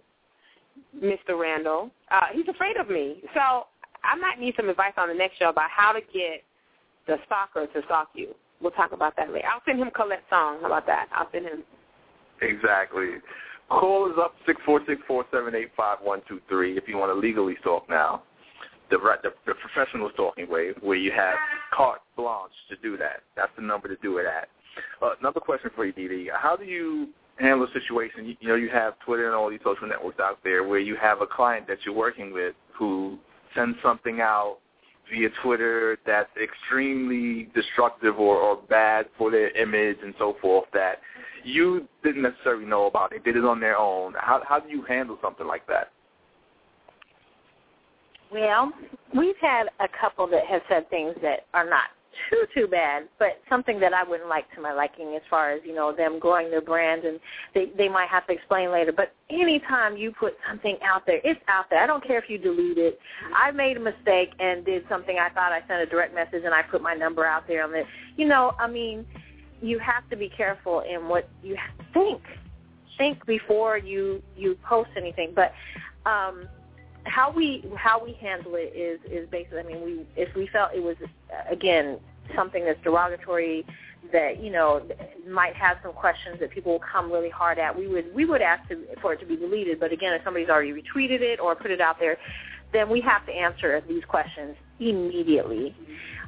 Mr. 1.02 1.40
Randall, 1.40 1.92
uh, 2.10 2.28
he's 2.34 2.48
afraid 2.48 2.78
of 2.78 2.90
me. 2.90 3.22
So 3.34 3.68
I 4.04 4.16
might 4.20 4.40
need 4.40 4.54
some 4.56 4.70
advice 4.70 4.94
on 4.98 5.10
the 5.10 5.14
next 5.14 5.38
show 5.38 5.50
about 5.50 5.70
how 5.70 5.92
to 5.92 6.00
get 6.00 6.44
the 7.08 7.18
stalker 7.26 7.68
to 7.68 7.86
stalk 7.86 8.10
you. 8.14 8.34
We'll 8.62 8.72
talk 8.72 8.94
about 8.94 9.16
that 9.18 9.32
later. 9.32 9.48
I'll 9.52 9.62
send 9.66 9.80
him 9.80 9.90
Colette's 9.96 10.24
song. 10.30 10.60
How 10.62 10.68
about 10.68 10.86
that? 10.88 11.08
I'll 11.14 11.30
send 11.32 11.46
him. 11.46 11.64
Exactly. 12.42 13.08
Call 13.70 14.10
is 14.10 14.18
up 14.20 14.36
six 14.46 14.62
four 14.66 14.82
six 14.88 15.02
four 15.08 15.26
seven 15.32 15.56
eight 15.56 15.72
five 15.76 15.98
one 16.02 16.22
two 16.28 16.40
three 16.48 16.78
if 16.78 16.84
you 16.88 16.98
want 16.98 17.12
to 17.12 17.20
legally 17.20 17.56
stalk 17.62 17.90
now. 17.90 18.24
The, 18.92 18.98
the 19.24 19.30
the 19.48 19.54
professional 19.56 20.12
stalking 20.14 20.48
way, 20.50 20.70
where 20.82 20.98
you 20.98 21.12
have 21.12 21.36
carte 21.74 22.02
blanche 22.16 22.54
to 22.70 22.76
do 22.78 22.98
that. 22.98 23.24
That's 23.36 23.52
the 23.56 23.64
number 23.64 23.88
to 23.88 23.96
do 24.02 24.20
it 24.20 24.26
at. 24.28 24.48
Uh, 25.02 25.16
another 25.20 25.40
question 25.40 25.72
for 25.76 25.86
you, 25.86 25.94
Dee 25.94 26.08
Dee 26.08 26.30
How 26.32 26.56
do 26.56 26.66
you 26.66 27.10
handle 27.38 27.68
a 27.68 27.72
situation? 27.74 28.26
You, 28.26 28.36
you 28.40 28.48
know, 28.48 28.56
you 28.56 28.70
have 28.70 29.00
Twitter 29.00 29.28
and 29.28 29.36
all 29.36 29.50
these 29.50 29.60
social 29.64 29.88
networks 29.88 30.20
out 30.20 30.40
there 30.44 30.64
where 30.64 30.80
you 30.80 30.96
have 30.96 31.22
a 31.22 31.28
client 31.28 31.68
that 31.68 31.80
you're 31.86 31.96
working 31.96 32.34
with 32.34 32.56
who 32.74 33.18
sends 33.56 33.78
something 33.82 34.22
out 34.22 34.58
via 35.12 35.30
Twitter 35.44 35.98
that's 36.06 36.30
extremely 36.42 37.50
destructive 37.54 38.18
or, 38.18 38.38
or 38.38 38.58
bad 38.70 39.06
for 39.18 39.30
their 39.32 39.50
image 39.52 39.98
and 40.04 40.14
so 40.18 40.36
forth 40.42 40.66
that 40.74 41.00
you 41.44 41.88
didn't 42.04 42.24
necessarily 42.24 42.66
know 42.66 42.88
about. 42.88 43.12
They 43.12 43.20
did 43.20 43.36
it 43.38 43.46
on 43.46 43.60
their 43.60 43.78
own. 43.78 44.14
How 44.18 44.42
how 44.48 44.60
do 44.60 44.70
you 44.70 44.84
handle 44.84 45.18
something 45.22 45.46
like 45.46 45.68
that? 45.68 45.92
Well, 48.32 48.72
we've 49.16 49.38
had 49.40 49.68
a 49.80 49.88
couple 50.00 50.28
that 50.28 50.46
have 50.46 50.62
said 50.68 50.90
things 50.90 51.16
that 51.22 51.46
are 51.54 51.70
not 51.70 51.90
too 52.30 52.46
too 52.54 52.68
bad, 52.68 53.08
but 53.20 53.42
something 53.50 53.80
that 53.80 53.94
I 53.94 54.04
wouldn't 54.04 54.30
like 54.30 54.54
to 54.56 54.62
my 54.62 54.74
liking 54.74 55.16
as 55.16 55.22
far 55.30 55.52
as 55.52 55.62
you 55.66 55.74
know 55.74 55.94
them 55.96 56.20
growing 56.20 56.50
their 56.50 56.62
brand, 56.62 57.04
and 57.04 57.20
they 57.54 57.72
they 57.78 57.90
might 57.90 58.10
have 58.10 58.26
to 58.28 58.34
explain 58.34 58.72
later. 58.72 58.92
But 58.92 59.14
anytime 59.30 59.98
you 59.98 60.12
put 60.12 60.36
something 60.48 60.78
out 60.84 61.06
there, 61.06 61.22
it's 61.24 61.40
out 61.48 61.70
there. 61.70 61.80
I 61.82 61.88
don't 61.88 62.06
care 62.06 62.18
if 62.20 62.30
you 62.30 62.38
delete 62.38 62.78
it. 62.78 63.00
I 63.36 63.52
made 63.52 63.78
a 63.78 63.80
mistake 63.80 64.32
and 64.40 64.66
did 64.66 64.84
something. 64.90 65.18
I 65.20 65.30
thought 65.30 65.52
I 65.52 65.60
sent 65.68 65.82
a 65.82 65.86
direct 65.86 66.14
message 66.14 66.44
and 66.46 66.54
I 66.54 66.62
put 66.62 66.82
my 66.82 66.94
number 66.94 67.26
out 67.26 67.48
there 67.48 67.64
on 67.64 67.74
it. 67.76 67.86
You 68.18 68.28
know, 68.28 68.54
I 68.60 68.68
mean, 68.68 69.06
you 69.62 69.80
have 69.80 70.10
to 70.10 70.16
be 70.16 70.30
careful 70.30 70.82
in 70.82 71.08
what 71.08 71.30
you 71.44 71.58
think. 71.94 72.22
Think 72.98 73.26
before 73.26 73.78
you 73.78 74.22
you 74.36 74.58
post 74.68 74.90
anything, 74.98 75.34
but. 75.36 75.54
um 76.06 76.48
how 77.06 77.32
we 77.32 77.64
how 77.78 78.04
we 78.04 78.14
handle 78.14 78.56
it 78.56 78.74
is 78.76 79.00
is 79.10 79.30
basically 79.30 79.60
I 79.60 79.64
mean 79.64 79.82
we 79.84 80.06
if 80.16 80.36
we 80.36 80.48
felt 80.48 80.72
it 80.74 80.84
was 80.84 80.98
again 81.50 82.00
something 82.36 82.66
that's 82.66 82.82
derogatory 82.84 83.66
that 84.12 84.42
you 84.42 84.52
know 84.52 84.82
might 85.28 85.56
have 85.56 85.78
some 85.84 85.94
questions 85.94 86.40
that 86.40 86.52
people 86.52 86.74
will 86.74 86.80
come 86.92 87.12
really 87.12 87.30
hard 87.30 87.60
at 87.60 87.78
we 87.78 87.88
would 87.88 88.14
we 88.14 88.26
would 88.26 88.42
ask 88.42 88.68
to, 88.70 88.84
for 89.02 89.14
it 89.14 89.20
to 89.20 89.26
be 89.26 89.36
deleted. 89.36 89.80
But 89.80 89.92
again 89.92 90.14
if 90.14 90.24
somebody's 90.24 90.50
already 90.50 90.72
retweeted 90.72 91.22
it 91.22 91.40
or 91.40 91.56
put 91.56 91.72
it 91.72 91.82
out 91.82 92.00
there 92.00 92.18
then 92.74 92.90
we 92.90 93.02
have 93.02 93.26
to 93.26 93.32
answer 93.32 93.82
these 93.88 94.04
questions 94.06 94.56
immediately. 94.80 95.76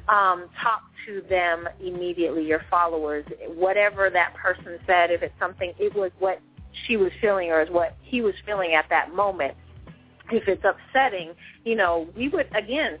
Um, 0.08 0.48
talk 0.62 0.82
to 1.06 1.22
them 1.28 1.68
immediately 1.84 2.46
your 2.46 2.62
followers. 2.70 3.26
Whatever 3.48 4.08
that 4.10 4.32
person 4.34 4.78
said 4.86 5.10
if 5.10 5.22
it's 5.22 5.34
something 5.40 5.72
it 5.78 5.94
was 5.94 6.12
what 6.20 6.40
she 6.86 6.96
was 6.96 7.10
feeling 7.20 7.50
or 7.50 7.60
is 7.60 7.70
what 7.70 7.96
he 8.02 8.20
was 8.20 8.34
feeling 8.46 8.74
at 8.74 8.86
that 8.90 9.14
moment 9.14 9.54
if 10.32 10.48
it's 10.48 10.64
upsetting, 10.64 11.32
you 11.64 11.74
know, 11.74 12.06
we 12.16 12.28
would 12.28 12.46
again 12.54 12.98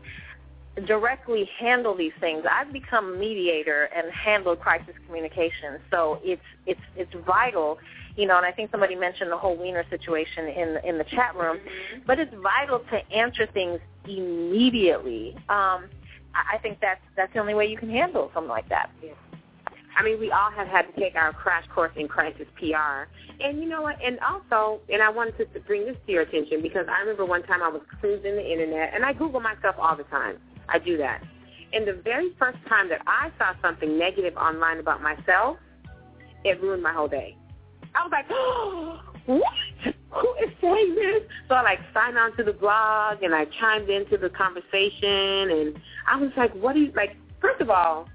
directly 0.86 1.48
handle 1.58 1.94
these 1.96 2.12
things. 2.20 2.44
I've 2.50 2.72
become 2.72 3.14
a 3.14 3.16
mediator 3.16 3.88
and 3.94 4.10
handled 4.12 4.60
crisis 4.60 4.94
communication, 5.06 5.78
so 5.90 6.20
it's 6.22 6.42
it's 6.66 6.80
it's 6.96 7.12
vital, 7.26 7.78
you 8.16 8.26
know. 8.26 8.36
And 8.36 8.46
I 8.46 8.52
think 8.52 8.70
somebody 8.70 8.94
mentioned 8.94 9.30
the 9.30 9.36
whole 9.36 9.56
Weiner 9.56 9.84
situation 9.90 10.46
in 10.46 10.78
in 10.84 10.98
the 10.98 11.04
chat 11.04 11.36
room, 11.36 11.58
but 12.06 12.18
it's 12.18 12.34
vital 12.42 12.80
to 12.90 13.12
answer 13.12 13.46
things 13.46 13.80
immediately. 14.04 15.34
Um, 15.48 15.88
I 16.34 16.54
I 16.54 16.58
think 16.62 16.78
that's 16.80 17.00
that's 17.16 17.32
the 17.32 17.40
only 17.40 17.54
way 17.54 17.66
you 17.66 17.76
can 17.76 17.90
handle 17.90 18.30
something 18.34 18.50
like 18.50 18.68
that. 18.68 18.90
I 19.98 20.04
mean, 20.04 20.20
we 20.20 20.30
all 20.30 20.52
have 20.52 20.68
had 20.68 20.82
to 20.82 21.00
take 21.00 21.16
our 21.16 21.32
crash 21.32 21.66
course 21.74 21.90
in 21.96 22.06
crisis 22.06 22.46
PR. 22.56 23.10
And 23.40 23.58
you 23.60 23.68
know 23.68 23.82
what? 23.82 23.96
And 24.00 24.20
also, 24.20 24.80
and 24.88 25.02
I 25.02 25.10
wanted 25.10 25.52
to 25.52 25.60
bring 25.60 25.86
this 25.86 25.96
to 26.06 26.12
your 26.12 26.22
attention 26.22 26.62
because 26.62 26.86
I 26.88 27.00
remember 27.00 27.24
one 27.24 27.42
time 27.42 27.64
I 27.64 27.68
was 27.68 27.82
cruising 27.98 28.36
the 28.36 28.52
internet, 28.52 28.94
and 28.94 29.04
I 29.04 29.12
Google 29.12 29.40
myself 29.40 29.74
all 29.76 29.96
the 29.96 30.04
time. 30.04 30.36
I 30.68 30.78
do 30.78 30.96
that. 30.98 31.24
And 31.72 31.86
the 31.86 32.00
very 32.04 32.32
first 32.38 32.58
time 32.68 32.88
that 32.90 33.02
I 33.08 33.32
saw 33.38 33.54
something 33.60 33.98
negative 33.98 34.36
online 34.36 34.78
about 34.78 35.02
myself, 35.02 35.56
it 36.44 36.62
ruined 36.62 36.84
my 36.84 36.92
whole 36.92 37.08
day. 37.08 37.36
I 37.96 38.02
was 38.04 38.12
like, 38.12 38.26
oh, 38.30 39.00
what? 39.26 39.94
Who 40.10 40.34
is 40.44 40.50
saying 40.60 40.94
this? 40.94 41.22
So 41.48 41.56
I 41.56 41.62
like 41.62 41.80
signed 41.92 42.16
on 42.16 42.36
to 42.36 42.44
the 42.44 42.52
blog 42.52 43.24
and 43.24 43.34
I 43.34 43.46
chimed 43.60 43.90
into 43.90 44.16
the 44.16 44.30
conversation 44.30 45.50
and 45.50 45.78
I 46.06 46.16
was 46.16 46.30
like, 46.36 46.54
what 46.54 46.74
do 46.74 46.80
you 46.80 46.92
like? 46.94 47.16
First 47.40 47.60
of 47.60 47.68
all, 47.68 48.08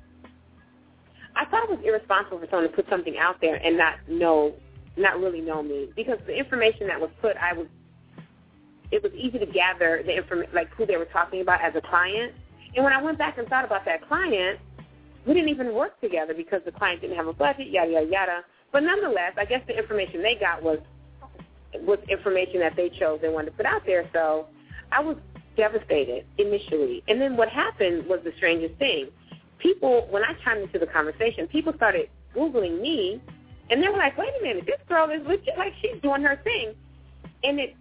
I 1.35 1.45
thought 1.45 1.64
it 1.64 1.69
was 1.69 1.80
irresponsible 1.84 2.39
for 2.39 2.47
someone 2.49 2.69
to 2.69 2.76
put 2.76 2.85
something 2.89 3.18
out 3.18 3.41
there 3.41 3.55
and 3.55 3.77
not 3.77 3.95
know, 4.07 4.53
not 4.97 5.19
really 5.19 5.41
know 5.41 5.64
me 5.64 5.89
because 5.95 6.19
the 6.27 6.35
information 6.35 6.88
that 6.88 6.99
was 6.99 7.10
put, 7.22 7.35
I 7.38 7.53
was, 7.53 7.68
it 8.91 9.01
was 9.01 9.11
easy 9.14 9.39
to 9.39 9.45
gather 9.47 10.03
the 10.05 10.15
information, 10.15 10.53
like 10.53 10.69
who 10.76 10.85
they 10.85 10.97
were 10.97 11.05
talking 11.05 11.41
about 11.41 11.61
as 11.61 11.73
a 11.76 11.81
client. 11.81 12.34
And 12.76 12.84
when 12.84 12.93
I 12.93 13.01
went 13.01 13.18
back 13.18 13.38
and 13.38 13.47
thought 13.47 13.65
about 13.65 13.85
that 13.85 14.07
client, 14.07 14.60
we 15.26 15.34
didn't 15.34 15.49
even 15.49 15.73
work 15.73 15.99
together 16.01 16.34
because 16.34 16.61
the 16.65 16.72
client 16.72 17.01
didn't 17.01 17.15
have 17.15 17.27
a 17.27 17.34
budget, 17.34 17.69
yada 17.69 17.91
yada 17.91 18.07
yada. 18.10 18.41
But 18.72 18.84
nonetheless, 18.84 19.34
I 19.38 19.45
guess 19.45 19.61
the 19.68 19.77
information 19.77 20.22
they 20.22 20.35
got 20.35 20.61
was 20.61 20.80
was 21.81 21.97
information 22.10 22.60
that 22.60 22.76
they 22.76 22.89
chose 22.89 23.19
and 23.23 23.34
wanted 23.34 23.51
to 23.51 23.57
put 23.57 23.65
out 23.65 23.81
there. 23.85 24.10
So 24.14 24.47
I 24.91 24.99
was 24.99 25.18
devastated 25.55 26.26
initially. 26.38 27.03
And 27.07 27.22
then 27.22 27.38
what 27.38 27.49
happened 27.49 28.05
was 28.07 28.19
the 28.23 28.31
strangest 28.38 28.77
thing. 28.80 29.10
People, 29.64 30.07
when 30.11 30.23
I 30.23 30.34
chimed 30.44 30.64
into 30.64 30.77
the 30.77 30.88
conversation, 30.98 31.48
people 31.48 31.73
started 31.77 32.10
Googling 32.35 32.81
me, 32.81 33.22
and 33.69 33.81
they 33.81 33.88
were 33.88 33.98
like, 33.98 34.18
wait 34.18 34.30
a 34.40 34.44
minute, 34.44 34.65
this 34.65 34.81
girl 34.90 35.10
is 35.10 35.26
legit, 35.26 35.57
like 35.57 35.73
she's 35.81 35.99
doing 36.02 36.22
her 36.22 36.38
thing. 36.44 36.76
And 37.45 37.60
it 37.60 37.73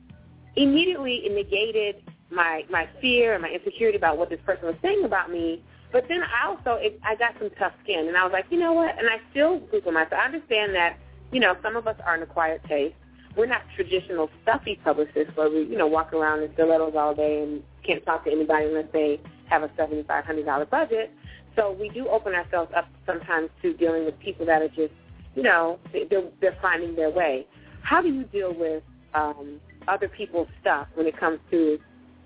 immediately 0.55 1.17
it 1.27 1.33
negated 1.33 1.97
my, 2.31 2.65
my 2.71 2.89
fear 3.01 3.35
and 3.35 3.43
my 3.43 3.49
insecurity 3.49 3.99
about 3.99 4.17
what 4.17 4.31
this 4.31 4.41
person 4.47 4.67
was 4.67 4.77
saying 4.81 5.03
about 5.05 5.31
me. 5.31 5.63
But 5.91 6.05
then 6.09 6.23
I 6.23 6.47
also, 6.47 6.81
it, 6.81 7.01
I 7.05 7.17
got 7.17 7.35
some 7.41 7.51
tough 7.59 7.73
skin, 7.83 8.07
and 8.09 8.17
I 8.17 8.23
was 8.23 8.33
like, 8.33 8.47
you 8.51 8.59
know 8.59 8.73
what? 8.73 8.97
And 8.99 9.09
I 9.09 9.19
still 9.33 9.59
Google 9.73 9.93
myself. 9.93 10.21
I 10.23 10.27
understand 10.27 10.75
that, 10.75 10.97
you 11.33 11.41
know, 11.41 11.57
some 11.63 11.75
of 11.77 11.87
us 11.87 11.97
are 12.07 12.15
an 12.15 12.23
acquired 12.23 12.63
taste. 12.65 12.95
we're 13.37 13.47
not 13.47 13.63
traditional 13.75 14.29
stuffy 14.43 14.79
publicists 14.85 15.37
where 15.37 15.51
we, 15.51 15.63
you 15.65 15.77
know, 15.77 15.87
walk 15.87 16.13
around 16.13 16.43
in 16.43 16.53
stilettos 16.55 16.95
all 16.97 17.15
day 17.15 17.43
and 17.43 17.63
can't 17.83 18.05
talk 18.05 18.25
to 18.25 18.31
anybody 18.31 18.67
unless 18.67 18.87
they 18.93 19.21
have 19.49 19.63
a 19.63 19.71
seventy-five 19.77 20.25
hundred 20.25 20.47
dollar 20.47 20.67
budget. 20.67 21.11
So 21.57 21.73
we 21.79 21.89
do 21.91 22.09
open 22.09 22.35
ourselves 22.35 22.73
up 22.77 22.89
sometimes 23.07 23.51
to 23.63 23.75
dealing 23.75 24.05
with 24.05 24.19
people 24.19 24.47
that 24.47 24.63
are 24.63 24.69
just, 24.69 24.93
you 25.35 25.43
know, 25.43 25.79
they- 25.93 26.05
they're 26.05 26.25
they're 26.41 26.57
finding 26.63 26.95
their 26.95 27.11
way. 27.11 27.47
How 27.83 28.01
do 28.01 28.09
you 28.09 28.25
deal 28.25 28.53
with 28.55 28.83
um, 29.15 29.61
other 29.89 30.09
people's 30.09 30.49
stuff 30.61 30.87
when 30.95 31.07
it 31.07 31.17
comes 31.19 31.39
to, 31.51 31.79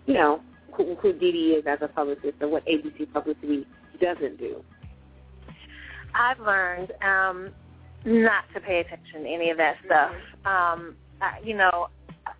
you 0.06 0.14
know, 0.14 0.40
who, 0.72 0.94
who 0.96 1.12
Dee 1.12 1.54
is 1.58 1.64
as 1.66 1.78
a 1.82 1.88
publicist 1.88 2.34
and 2.40 2.50
what 2.52 2.64
ABC 2.66 3.12
Publicity 3.12 3.66
doesn't 4.00 4.38
do? 4.38 4.62
I've 6.14 6.38
learned 6.40 6.92
um, 7.02 7.50
not 8.04 8.44
to 8.54 8.60
pay 8.60 8.80
attention 8.80 9.24
to 9.24 9.28
any 9.28 9.50
of 9.50 9.56
that 9.56 9.76
stuff. 9.84 10.12
Um, 10.44 10.94
I, 11.20 11.40
you 11.42 11.56
know, 11.56 11.88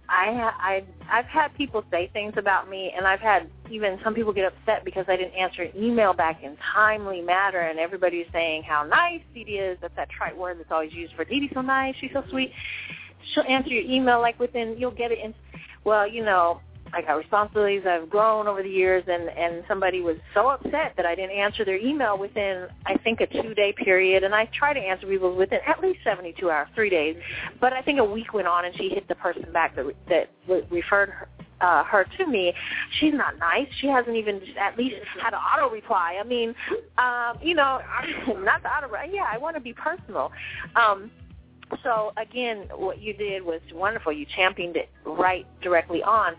I 0.08 0.32
ha- 0.32 0.56
I 0.60 0.84
I've 1.10 1.26
had 1.26 1.54
people 1.54 1.84
say 1.90 2.08
things 2.12 2.34
about 2.36 2.68
me, 2.70 2.92
and 2.96 3.06
I've 3.06 3.20
had 3.20 3.48
even 3.70 3.98
some 4.04 4.14
people 4.14 4.32
get 4.32 4.52
upset 4.52 4.84
because 4.84 5.04
I 5.08 5.16
didn't 5.16 5.34
answer 5.34 5.62
an 5.62 5.72
email 5.76 6.12
back 6.12 6.42
in 6.42 6.56
timely 6.74 7.20
manner, 7.20 7.60
and 7.60 7.78
everybody's 7.78 8.26
saying 8.32 8.62
how 8.62 8.84
nice 8.84 9.20
Dee 9.34 9.44
Dee 9.44 9.52
is. 9.52 9.78
That's 9.80 9.96
that 9.96 10.08
trite 10.10 10.36
word 10.36 10.58
that's 10.58 10.70
always 10.70 10.92
used 10.92 11.14
for 11.14 11.24
Dee 11.24 11.40
Dee's 11.40 11.50
so 11.54 11.60
nice, 11.60 11.94
she's 12.00 12.12
so 12.12 12.22
sweet. 12.30 12.52
She'll 13.34 13.44
answer 13.48 13.70
your 13.70 13.82
email 13.82 14.20
like 14.20 14.38
within 14.38 14.76
you'll 14.78 14.92
get 14.92 15.10
it 15.10 15.18
in. 15.18 15.34
Well, 15.84 16.06
you 16.08 16.24
know, 16.24 16.60
I 16.92 17.02
got 17.02 17.14
responsibilities. 17.14 17.82
I've 17.88 18.08
grown 18.08 18.46
over 18.46 18.62
the 18.62 18.68
years, 18.68 19.04
and 19.06 19.28
and 19.28 19.64
somebody 19.68 20.00
was 20.00 20.16
so 20.34 20.48
upset 20.48 20.94
that 20.96 21.06
I 21.06 21.14
didn't 21.14 21.36
answer 21.36 21.64
their 21.64 21.78
email 21.78 22.18
within 22.18 22.68
I 22.86 22.96
think 22.98 23.20
a 23.20 23.26
two 23.26 23.54
day 23.54 23.72
period, 23.72 24.24
and 24.24 24.34
I 24.34 24.48
try 24.56 24.72
to 24.72 24.80
answer 24.80 25.06
people 25.06 25.34
within 25.34 25.60
at 25.66 25.80
least 25.80 26.00
seventy 26.04 26.34
two 26.38 26.50
hours, 26.50 26.68
three 26.74 26.90
days. 26.90 27.16
But 27.60 27.72
I 27.72 27.82
think 27.82 27.98
a 27.98 28.04
week 28.04 28.34
went 28.34 28.46
on, 28.46 28.64
and 28.64 28.74
she 28.76 28.88
hit 28.88 29.08
the 29.08 29.14
person 29.16 29.44
back 29.52 29.76
that 29.76 29.86
that 30.08 30.30
re- 30.48 30.66
referred 30.70 31.10
her. 31.10 31.28
Uh, 31.58 31.82
her 31.84 32.04
to 32.18 32.26
me, 32.26 32.52
she's 33.00 33.14
not 33.14 33.38
nice. 33.38 33.66
She 33.80 33.86
hasn't 33.86 34.14
even 34.14 34.42
at 34.60 34.76
least 34.76 34.96
had 35.18 35.32
an 35.32 35.38
auto 35.38 35.72
reply. 35.72 36.18
I 36.20 36.22
mean, 36.22 36.54
um, 36.98 37.38
you 37.42 37.54
know, 37.54 37.80
not 38.40 38.62
the 38.62 38.68
auto. 38.68 38.90
Yeah, 39.10 39.24
I 39.26 39.38
want 39.38 39.56
to 39.56 39.60
be 39.62 39.72
personal. 39.72 40.32
Um, 40.74 41.10
so 41.82 42.12
again, 42.16 42.68
what 42.74 43.00
you 43.00 43.12
did 43.12 43.42
was 43.42 43.60
wonderful. 43.72 44.12
You 44.12 44.26
championed 44.36 44.76
it 44.76 44.90
right 45.04 45.46
directly 45.62 46.02
on. 46.02 46.34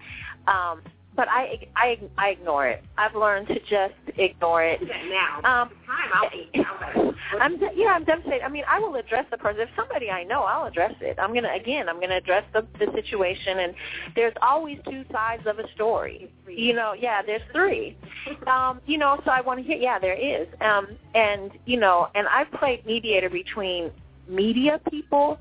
Um, 0.47 0.81
but 1.17 1.27
I, 1.29 1.67
I, 1.75 1.99
I 2.17 2.27
ignore 2.29 2.67
it. 2.67 2.83
I've 2.95 3.15
learned 3.15 3.47
to 3.47 3.59
just 3.61 3.95
ignore 4.17 4.63
it. 4.63 4.79
Now, 4.83 5.37
Um, 5.37 5.69
time 5.87 6.11
I'll 6.13 6.29
be. 6.29 6.49
I'm 6.53 7.03
like, 7.03 7.15
I'm 7.41 7.57
yeah, 7.75 7.87
I'm 7.87 8.03
devastated. 8.05 8.43
I 8.43 8.49
mean, 8.49 8.63
I 8.69 8.79
will 8.79 8.95
address 8.95 9.25
the 9.31 9.37
person. 9.37 9.61
If 9.61 9.69
somebody 9.75 10.11
I 10.11 10.23
know, 10.23 10.43
I'll 10.43 10.67
address 10.67 10.93
it. 11.01 11.17
I'm 11.19 11.33
gonna 11.33 11.51
again, 11.59 11.89
I'm 11.89 11.99
gonna 11.99 12.17
address 12.17 12.43
the 12.53 12.67
the 12.79 12.91
situation. 12.93 13.59
And 13.59 13.73
there's 14.15 14.33
always 14.43 14.77
two 14.87 15.03
sides 15.11 15.41
of 15.47 15.57
a 15.57 15.67
story. 15.73 16.31
You 16.47 16.73
know, 16.73 16.93
yeah, 16.93 17.23
there's 17.23 17.41
three. 17.51 17.97
Um, 18.45 18.79
you 18.85 18.99
know, 18.99 19.19
so 19.25 19.31
I 19.31 19.41
want 19.41 19.59
to 19.59 19.65
hear. 19.65 19.77
Yeah, 19.77 19.97
there 19.97 20.13
is. 20.13 20.47
Um, 20.61 20.87
and 21.15 21.51
you 21.65 21.79
know, 21.79 22.09
and 22.13 22.27
I've 22.27 22.51
played 22.51 22.85
mediator 22.85 23.29
between 23.31 23.89
media 24.29 24.79
people 24.91 25.39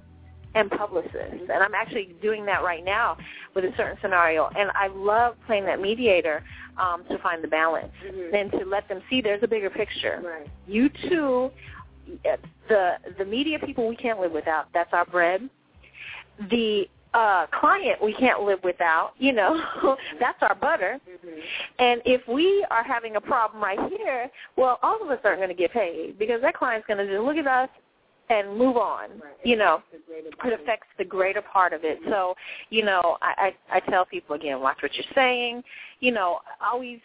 and 0.56 0.70
publicists, 0.70 1.50
and 1.52 1.62
I'm 1.62 1.74
actually 1.74 2.16
doing 2.22 2.46
that 2.46 2.64
right 2.64 2.84
now 2.84 3.18
with 3.54 3.64
a 3.64 3.72
certain 3.76 3.98
scenario. 4.00 4.48
And 4.58 4.70
I 4.74 4.88
love 4.88 5.36
playing 5.46 5.66
that 5.66 5.80
mediator 5.80 6.42
um, 6.78 7.04
to 7.10 7.18
find 7.18 7.44
the 7.44 7.48
balance 7.48 7.92
and 8.32 8.50
to 8.52 8.64
let 8.64 8.88
them 8.88 9.02
see 9.10 9.20
there's 9.20 9.42
a 9.42 9.48
bigger 9.48 9.70
picture. 9.70 10.22
Right. 10.24 10.48
you 10.66 10.88
too 11.08 11.50
the 12.68 12.94
the 13.18 13.24
media 13.24 13.58
people 13.58 13.86
we 13.86 13.96
can't 13.96 14.18
live 14.18 14.32
without 14.32 14.66
that's 14.72 14.92
our 14.92 15.04
bread. 15.04 15.48
The 16.50 16.88
uh 17.12 17.46
client 17.58 18.02
we 18.02 18.14
can't 18.14 18.42
live 18.42 18.58
without 18.64 19.12
you 19.18 19.32
know 19.32 19.60
that's 20.20 20.38
our 20.42 20.54
butter. 20.54 20.98
And 21.78 22.00
if 22.04 22.26
we 22.28 22.66
are 22.70 22.84
having 22.84 23.16
a 23.16 23.20
problem 23.20 23.62
right 23.62 23.78
here 23.90 24.30
well 24.56 24.78
all 24.82 25.02
of 25.02 25.10
us 25.10 25.18
aren't 25.24 25.38
going 25.38 25.48
to 25.48 25.54
get 25.54 25.72
paid 25.72 26.18
because 26.18 26.40
that 26.42 26.54
client's 26.54 26.86
going 26.86 26.98
to 26.98 27.06
just 27.06 27.24
look 27.24 27.36
at 27.36 27.46
us 27.46 27.68
and 28.28 28.56
move 28.56 28.76
on 28.76 29.08
you 29.44 29.56
know 29.56 29.82
it 30.08 30.60
affects 30.60 30.88
the 30.98 31.04
greater 31.04 31.42
part 31.42 31.72
of 31.72 31.84
it 31.84 31.98
so 32.08 32.34
you 32.70 32.84
know 32.84 33.16
i 33.22 33.52
i, 33.70 33.76
I 33.76 33.80
tell 33.90 34.04
people 34.04 34.36
again 34.36 34.60
watch 34.60 34.78
what 34.82 34.94
you're 34.94 35.04
saying 35.14 35.62
you 36.00 36.12
know 36.12 36.40
always 36.60 37.00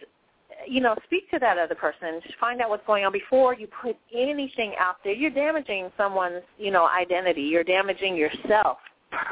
you 0.68 0.82
know, 0.82 0.96
speak 1.06 1.30
to 1.32 1.40
that 1.40 1.58
other 1.58 1.76
person. 1.76 2.20
Just 2.24 2.38
find 2.38 2.62
out 2.62 2.70
what's 2.70 2.86
going 2.86 3.04
on 3.04 3.12
before 3.12 3.56
you 3.56 3.68
put 3.82 3.96
anything 4.14 4.74
out 4.80 4.98
there. 5.04 5.14
You're 5.14 5.32
damaging 5.32 5.92
someone's, 5.98 6.44
you 6.58 6.72
know, 6.72 6.88
identity. 6.88 7.42
You're 7.42 7.64
damaging 7.64 8.16
yourself 8.16 8.78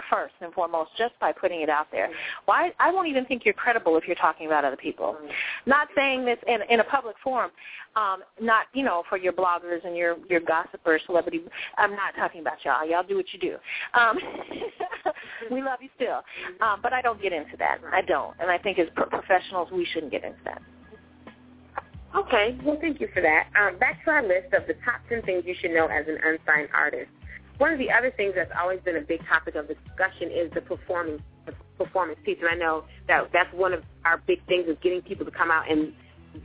first 0.10 0.34
and 0.42 0.54
foremost 0.54 0.92
just 0.98 1.14
by 1.20 1.32
putting 1.32 1.62
it 1.62 1.70
out 1.70 1.88
there. 1.92 2.10
Why 2.46 2.72
I 2.80 2.92
won't 2.92 3.08
even 3.08 3.26
think 3.26 3.44
you're 3.46 3.54
credible 3.54 3.98
if 3.98 4.06
you're 4.08 4.16
talking 4.16 4.48
about 4.48 4.66
other 4.66 4.78
people. 4.78 5.18
Not 5.66 5.88
saying 5.96 6.26
this 6.26 6.38
in 6.48 6.60
in 6.70 6.80
a 6.80 6.84
public 6.84 7.16
forum. 7.24 7.52
Um, 7.96 8.24
not 8.42 8.66
you 8.74 8.84
know 8.84 9.04
for 9.10 9.18
your 9.18 9.34
bloggers 9.34 9.86
and 9.86 9.96
your 9.96 10.18
your 10.30 10.42
gossipers, 10.42 11.02
celebrity. 11.06 11.42
I'm 11.78 11.92
not 11.92 12.16
talking 12.16 12.42
about 12.42 12.58
y'all. 12.64 12.88
Y'all 12.88 13.04
do 13.08 13.16
what 13.16 13.26
you 13.34 13.40
do. 13.40 13.56
Um, 14.00 14.18
we 15.52 15.62
love 15.62 15.80
you 15.82 15.90
still, 15.96 16.22
um, 16.62 16.80
but 16.82 16.94
I 16.94 17.02
don't 17.02 17.22
get 17.22 17.34
into 17.34 17.58
that. 17.58 17.80
I 17.92 18.02
don't, 18.02 18.36
and 18.40 18.50
I 18.50 18.58
think 18.58 18.80
as 18.80 18.88
pro- 18.96 19.08
professionals 19.08 19.70
we 19.72 19.86
shouldn't 19.94 20.12
get 20.12 20.24
into 20.24 20.40
that. 20.46 20.62
Okay, 22.16 22.58
well, 22.66 22.78
thank 22.82 23.00
you 23.00 23.08
for 23.14 23.22
that. 23.22 23.50
Um, 23.56 23.78
back 23.78 24.04
to 24.06 24.12
our 24.12 24.24
list 24.24 24.54
of 24.54 24.66
the 24.66 24.74
top 24.84 25.02
10 25.10 25.22
things 25.24 25.44
you 25.46 25.54
should 25.62 25.72
know 25.72 25.86
as 25.86 26.08
an 26.08 26.18
unsigned 26.24 26.70
artist. 26.74 27.12
One 27.60 27.74
of 27.74 27.78
the 27.78 27.92
other 27.92 28.10
things 28.16 28.34
that's 28.36 28.52
always 28.60 28.80
been 28.86 28.96
a 28.96 29.02
big 29.02 29.20
topic 29.28 29.56
of 29.56 29.68
discussion 29.68 30.32
is 30.32 30.50
the 30.56 30.62
performance 30.62 31.22
the 31.46 31.54
performance 31.78 32.18
piece, 32.24 32.38
and 32.40 32.50
I 32.50 32.56
know 32.56 32.86
that 33.08 33.30
that's 33.34 33.54
one 33.54 33.74
of 33.74 33.84
our 34.06 34.18
big 34.26 34.46
things 34.48 34.68
is 34.68 34.78
getting 34.82 35.02
people 35.02 35.26
to 35.26 35.32
come 35.32 35.52
out 35.52 35.70
and 35.70 35.94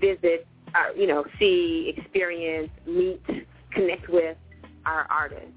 visit, 0.01 0.47
uh, 0.74 0.93
you 0.97 1.07
know, 1.07 1.24
see, 1.39 1.95
experience, 1.97 2.70
meet, 2.86 3.23
connect 3.70 4.09
with 4.09 4.36
our 4.86 5.07
artists. 5.11 5.53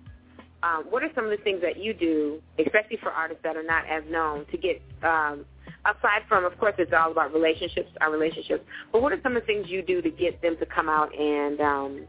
Um, 0.64 0.86
what 0.90 1.04
are 1.04 1.10
some 1.16 1.24
of 1.26 1.32
the 1.32 1.38
things 1.38 1.62
that 1.62 1.78
you 1.78 1.94
do, 1.94 2.42
especially 2.60 2.98
for 3.02 3.10
artists 3.10 3.42
that 3.44 3.56
are 3.56 3.64
not 3.64 3.86
as 3.88 4.04
known, 4.10 4.46
to 4.52 4.58
get 4.58 4.82
um, 5.04 5.46
aside 5.86 6.22
from, 6.28 6.46
of 6.46 6.58
course, 6.60 6.76
it's 6.78 6.92
all 6.94 7.12
about 7.12 7.34
relationships, 7.34 7.90
our 8.02 8.12
relationships. 8.12 8.64
But 8.92 9.02
what 9.02 9.12
are 9.12 9.20
some 9.24 9.36
of 9.36 9.44
the 9.44 9.48
things 9.48 9.70
you 9.70 9.82
do 9.82 10.02
to 10.02 10.10
get 10.10 10.42
them 10.42 10.58
to 10.60 10.66
come 10.66 10.90
out 10.90 11.18
and 11.18 11.60
um, 11.62 12.06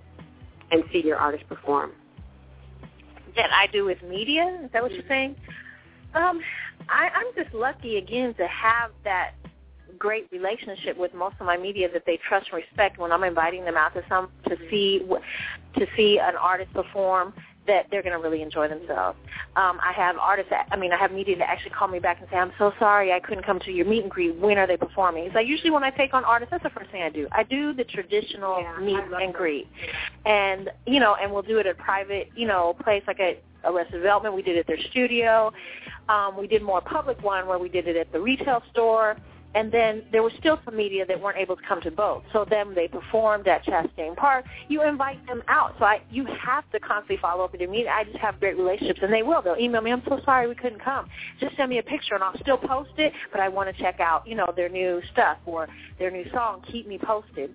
and 0.71 0.83
see 0.93 1.03
your 1.03 1.17
artist 1.17 1.49
perform? 1.49 1.93
That 3.39 3.51
I 3.53 3.69
do 3.69 3.85
with 3.85 4.03
media. 4.03 4.61
Is 4.65 4.71
that 4.73 4.83
what 4.83 4.93
you're 4.93 5.09
saying? 5.09 5.37
Um, 6.15 6.41
I, 6.89 7.09
I'm 7.15 7.43
just 7.43 7.55
lucky 7.55 7.97
again 7.97 8.35
to 8.35 8.47
have 8.47 8.91
that 9.05 9.33
great 9.99 10.29
relationship 10.31 10.97
with 10.97 11.15
most 11.15 11.37
of 11.41 11.47
my 11.47 11.57
media 11.57 11.89
that 11.93 12.05
they 12.05 12.19
trust 12.29 12.49
and 12.53 12.63
respect 12.63 12.99
when 12.99 13.11
I'm 13.13 13.25
inviting 13.25 13.65
them 13.65 13.77
out 13.77 13.95
to 13.95 14.03
some 14.09 14.29
to 14.49 14.57
see 14.71 15.01
to 15.79 15.87
see 15.97 16.19
an 16.19 16.35
artist 16.37 16.73
perform 16.73 17.33
that 17.69 17.87
they're 17.91 18.03
going 18.03 18.17
to 18.17 18.23
really 18.23 18.43
enjoy 18.43 18.69
themselves. 18.69 19.17
Um, 19.57 19.79
I 19.83 19.93
have 19.93 20.17
artists, 20.17 20.51
that, 20.51 20.69
I 20.71 20.77
mean, 20.77 20.93
I 20.93 20.99
have 20.99 21.13
media 21.13 21.37
that 21.39 21.49
actually 21.49 21.71
call 21.71 21.89
me 21.89 22.01
back 22.01 22.19
and 22.21 22.29
say, 22.31 22.37
I'm 22.37 22.53
so 22.59 22.73
sorry 22.79 23.13
I 23.13 23.21
couldn't 23.21 23.45
come 23.45 23.61
to 23.61 23.71
your 23.71 23.87
meet 23.87 24.03
and 24.03 24.11
greet. 24.11 24.37
When 24.37 24.59
are 24.59 24.67
they 24.67 24.77
performing? 24.77 25.29
So 25.29 25.35
like 25.39 25.47
usually 25.47 25.71
when 25.71 25.85
I 25.85 25.91
take 25.91 26.13
on 26.15 26.25
artists, 26.25 26.51
that's 26.51 26.65
the 26.65 26.71
first 26.71 26.91
thing 26.91 27.03
I 27.03 27.11
do. 27.11 27.29
I 27.33 27.45
do 27.45 27.73
the 27.73 27.85
traditional 27.85 28.57
meet 28.81 28.99
and 28.99 29.33
greet. 29.33 29.69
And, 30.27 30.71
you 30.87 31.01
know, 31.01 31.17
and 31.21 31.33
we'll 31.33 31.43
do 31.43 31.59
it 31.59 31.67
at 31.67 31.79
a 31.79 31.83
private, 31.83 32.31
you 32.35 32.47
know, 32.47 32.77
place 32.83 33.03
like 33.07 33.21
at 33.21 33.43
Arrested 33.65 33.99
Development. 33.99 34.35
We 34.35 34.43
did 34.43 34.57
it 34.57 34.61
at 34.61 34.67
their 34.67 34.81
studio. 34.91 35.53
Um, 36.09 36.37
we 36.39 36.47
did 36.47 36.63
more 36.63 36.81
public 36.81 37.23
one 37.23 37.47
where 37.47 37.59
we 37.59 37.69
did 37.69 37.87
it 37.87 37.97
at 37.97 38.13
the 38.13 38.21
retail 38.21 38.63
store. 38.73 39.17
And 39.55 39.73
then 39.73 40.03
there 40.13 40.23
was 40.23 40.33
still 40.39 40.59
some 40.65 40.77
media 40.77 41.07
that 41.07 41.21
weren't 41.21 41.39
able 41.39 41.57
to 41.57 41.63
come 41.67 41.81
to 41.81 41.91
both. 41.91 42.23
So 42.33 42.45
then 42.49 42.75
they 42.75 42.87
performed 42.87 43.49
at 43.49 43.65
Chastain 43.65 44.15
Park. 44.15 44.45
You 44.69 44.83
invite 44.83 45.27
them 45.27 45.43
out. 45.49 45.75
So 45.79 45.85
I, 45.85 46.03
you 46.11 46.27
have 46.27 46.71
to 46.71 46.81
constantly 46.81 47.17
follow 47.17 47.45
up 47.45 47.53
with 47.53 47.61
your 47.61 47.71
media. 47.71 47.91
I 47.91 48.05
just 48.05 48.19
have 48.19 48.39
great 48.41 48.57
relationships, 48.57 49.01
and 49.03 49.13
they 49.13 49.23
will. 49.23 49.41
They'll 49.41 49.57
email 49.59 49.81
me, 49.81 49.91
I'm 49.91 50.03
so 50.07 50.21
sorry 50.25 50.47
we 50.49 50.55
couldn't 50.55 50.85
come. 50.85 51.09
Just 51.41 51.57
send 51.57 51.71
me 51.71 51.79
a 51.79 51.83
picture, 51.83 52.15
and 52.15 52.23
I'll 52.23 52.39
still 52.39 52.59
post 52.59 52.91
it, 52.99 53.13
but 53.33 53.41
I 53.41 53.49
want 53.49 53.75
to 53.75 53.83
check 53.83 54.01
out, 54.01 54.27
you 54.29 54.35
know, 54.35 54.53
their 54.55 54.69
new 54.69 55.01
stuff 55.13 55.39
or 55.47 55.67
their 55.99 56.11
new 56.11 56.25
song. 56.31 56.63
Keep 56.71 56.87
me 56.87 56.99
posted. 56.99 57.55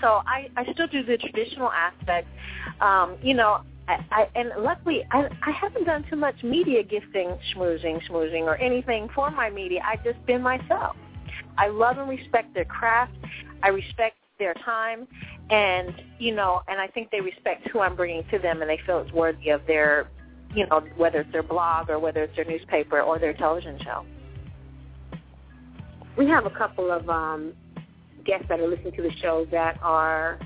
So 0.00 0.22
I, 0.24 0.48
I 0.56 0.72
still 0.72 0.86
do 0.86 1.02
the 1.02 1.18
traditional 1.18 1.72
aspect. 1.72 2.28
Um, 2.80 3.16
you 3.22 3.34
know, 3.34 3.62
I, 3.88 4.04
I, 4.10 4.28
and 4.36 4.52
luckily, 4.58 5.04
I, 5.10 5.28
I 5.42 5.50
haven't 5.50 5.84
done 5.84 6.04
too 6.08 6.16
much 6.16 6.42
media 6.44 6.82
gifting, 6.82 7.36
schmoozing, 7.54 8.00
schmoozing, 8.08 8.42
or 8.42 8.56
anything 8.56 9.08
for 9.14 9.30
my 9.30 9.50
media. 9.50 9.80
I've 9.84 10.04
just 10.04 10.24
been 10.26 10.42
myself. 10.42 10.94
I 11.58 11.68
love 11.68 11.98
and 11.98 12.08
respect 12.08 12.54
their 12.54 12.64
craft. 12.64 13.12
I 13.62 13.68
respect 13.68 14.16
their 14.38 14.54
time, 14.54 15.08
and 15.50 15.92
you 16.18 16.34
know, 16.34 16.62
and 16.68 16.80
I 16.80 16.86
think 16.86 17.10
they 17.10 17.20
respect 17.20 17.68
who 17.68 17.80
I'm 17.80 17.96
bringing 17.96 18.24
to 18.30 18.38
them, 18.38 18.62
and 18.62 18.70
they 18.70 18.78
feel 18.86 19.00
it's 19.00 19.12
worthy 19.12 19.50
of 19.50 19.62
their, 19.66 20.08
you 20.54 20.66
know, 20.66 20.80
whether 20.96 21.20
it's 21.20 21.32
their 21.32 21.42
blog 21.42 21.90
or 21.90 21.98
whether 21.98 22.22
it's 22.22 22.36
their 22.36 22.44
newspaper 22.44 23.00
or 23.00 23.18
their 23.18 23.34
television 23.34 23.78
show. 23.82 24.04
We 26.16 26.28
have 26.28 26.46
a 26.46 26.50
couple 26.50 26.90
of 26.92 27.08
um, 27.10 27.52
guests 28.24 28.46
that 28.48 28.60
are 28.60 28.68
listening 28.68 28.92
to 28.94 29.02
the 29.02 29.12
show 29.20 29.46
that 29.50 29.78
are 29.82 30.38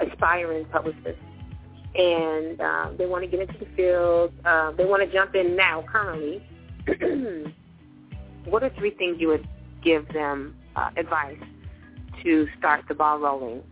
aspiring 0.00 0.64
publicists, 0.66 1.20
and 1.96 2.60
um, 2.60 2.94
they 2.96 3.06
want 3.06 3.24
to 3.24 3.30
get 3.30 3.40
into 3.40 3.58
the 3.58 3.66
field. 3.76 4.32
Uh, 4.44 4.70
they 4.72 4.84
want 4.84 5.02
to 5.02 5.12
jump 5.12 5.34
in 5.34 5.56
now, 5.56 5.84
currently, 5.90 6.40
what 8.44 8.62
are 8.62 8.70
three 8.78 8.92
things 8.92 9.16
you 9.18 9.26
would 9.26 9.46
give 9.82 10.06
them 10.12 10.54
uh, 10.76 10.90
advice 10.96 11.38
to 12.22 12.46
start 12.58 12.84
the 12.88 12.94
ball 12.94 13.18
rolling? 13.18 13.62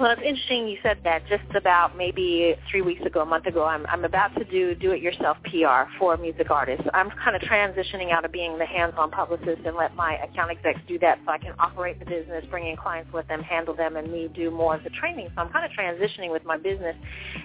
Well, 0.00 0.12
it's 0.12 0.22
interesting 0.24 0.66
you 0.66 0.78
said 0.82 1.00
that. 1.04 1.26
Just 1.28 1.54
about 1.54 1.94
maybe 1.94 2.56
three 2.70 2.80
weeks 2.80 3.04
ago, 3.04 3.20
a 3.20 3.26
month 3.26 3.44
ago, 3.44 3.66
I'm 3.66 3.84
I'm 3.84 4.06
about 4.06 4.34
to 4.36 4.44
do 4.44 4.74
do-it-yourself 4.74 5.36
PR 5.44 5.92
for 5.98 6.16
music 6.16 6.50
artists. 6.50 6.86
I'm 6.94 7.10
kind 7.22 7.36
of 7.36 7.42
transitioning 7.42 8.10
out 8.10 8.24
of 8.24 8.32
being 8.32 8.56
the 8.56 8.64
hands-on 8.64 9.10
publicist 9.10 9.60
and 9.66 9.76
let 9.76 9.94
my 9.96 10.16
account 10.24 10.52
execs 10.52 10.80
do 10.88 10.98
that, 11.00 11.18
so 11.26 11.32
I 11.32 11.36
can 11.36 11.52
operate 11.58 11.98
the 11.98 12.06
business, 12.06 12.46
bring 12.48 12.66
in 12.66 12.78
clients 12.78 13.12
with 13.12 13.28
them, 13.28 13.42
handle 13.42 13.74
them, 13.74 13.96
and 13.96 14.10
me 14.10 14.30
do 14.34 14.50
more 14.50 14.76
of 14.76 14.84
the 14.84 14.90
training. 14.90 15.28
So 15.34 15.42
I'm 15.42 15.52
kind 15.52 15.66
of 15.66 15.72
transitioning 15.72 16.32
with 16.32 16.46
my 16.46 16.56
business. 16.56 16.96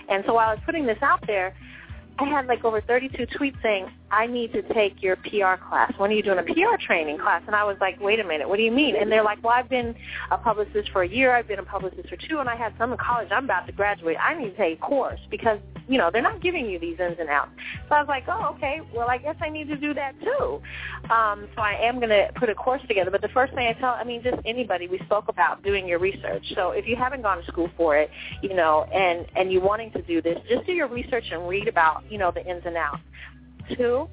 And 0.07 0.23
so 0.26 0.36
while 0.36 0.48
I 0.48 0.53
was 0.53 0.64
putting 0.65 0.86
this 0.86 0.99
out 1.02 1.27
there, 1.27 1.53
I 2.19 2.23
had 2.23 2.45
like 2.45 2.64
over 2.64 2.80
32 2.80 3.26
tweets 3.38 3.61
saying, 3.61 3.91
I 4.16 4.28
need 4.28 4.54
to 4.54 4.62
take 4.74 5.04
your 5.04 5.18
PR 5.18 5.62
class. 5.68 5.92
When 5.98 6.10
are 6.10 6.14
you 6.14 6.24
doing 6.24 6.40
a 6.40 6.44
PR 6.44 6.78
training 6.80 7.18
class? 7.18 7.42
And 7.48 7.56
I 7.56 7.66
was 7.66 7.76
like, 7.82 8.00
wait 8.00 8.22
a 8.22 8.24
minute, 8.24 8.48
what 8.48 8.56
do 8.56 8.64
you 8.64 8.72
mean? 8.72 8.96
And 8.96 9.12
they're 9.12 9.26
like, 9.26 9.44
well, 9.44 9.52
I've 9.54 9.68
been 9.68 9.94
a 10.32 10.38
publicist 10.38 10.90
for 10.92 11.04
a 11.04 11.08
year. 11.08 11.36
I've 11.36 11.50
been 11.50 11.60
a 11.60 11.66
publicist 11.66 12.08
for 12.08 12.16
two, 12.16 12.40
and 12.40 12.48
I 12.48 12.56
had 12.56 12.74
some 12.78 12.94
in 12.94 12.98
college. 12.98 13.28
I'm 13.30 13.44
about 13.44 13.68
to 13.68 13.74
graduate. 13.74 14.16
I 14.18 14.34
need 14.40 14.52
to 14.52 14.58
take 14.58 14.78
a 14.78 14.82
course 14.82 15.20
because, 15.30 15.60
you 15.90 15.98
know, 15.98 16.12
they're 16.14 16.22
not 16.22 16.42
giving 16.42 16.70
you 16.70 16.80
these 16.80 16.98
ins 16.98 17.18
and 17.20 17.30
outs. 17.30 17.52
So 17.90 17.96
I 17.96 18.00
was 18.00 18.08
like, 18.08 18.24
oh, 18.30 18.56
okay, 18.56 18.80
well, 18.96 19.10
I 19.10 19.18
guess 19.18 19.36
I 19.42 19.50
need 19.50 19.68
to 19.68 19.76
do 19.76 19.94
that 19.96 20.14
too. 20.22 20.62
Um, 21.12 21.50
so 21.54 21.62
I 21.62 21.78
am 21.82 21.98
going 21.98 22.08
to 22.08 22.30
put 22.36 22.50
a 22.50 22.56
course 22.56 22.82
together. 22.88 23.12
But 23.12 23.22
the 23.22 23.28
first 23.30 23.54
thing 23.54 23.68
I 23.68 23.74
tell, 23.74 23.96
I 24.00 24.06
mean, 24.06 24.24
just 24.24 24.38
anybody, 24.46 24.88
we 24.88 25.00
spoke 25.00 25.28
about 25.28 25.62
doing 25.62 25.90
your 25.90 26.00
research. 26.00 26.54
So 26.56 26.72
if 26.72 26.88
you 26.88 26.96
haven't 26.96 27.22
gone 27.22 27.40
to 27.40 27.46
school 27.52 27.70
for 27.76 27.98
it, 27.98 28.10
you 28.42 28.54
know, 28.54 28.86
and, 28.94 29.26
and 29.36 29.52
you 29.52 29.60
wanting 29.60 29.92
to 29.92 30.02
do 30.02 30.22
this, 30.22 30.40
just 30.48 30.66
do 30.66 30.72
your 30.72 30.88
research 30.88 31.26
and 31.34 31.50
read 31.50 31.68
about, 31.68 32.10
you 32.10 32.18
know, 32.18 32.32
the 32.32 32.46
ins 32.50 32.64
and 32.66 32.78
outs. 32.78 33.02
Two, 33.76 34.08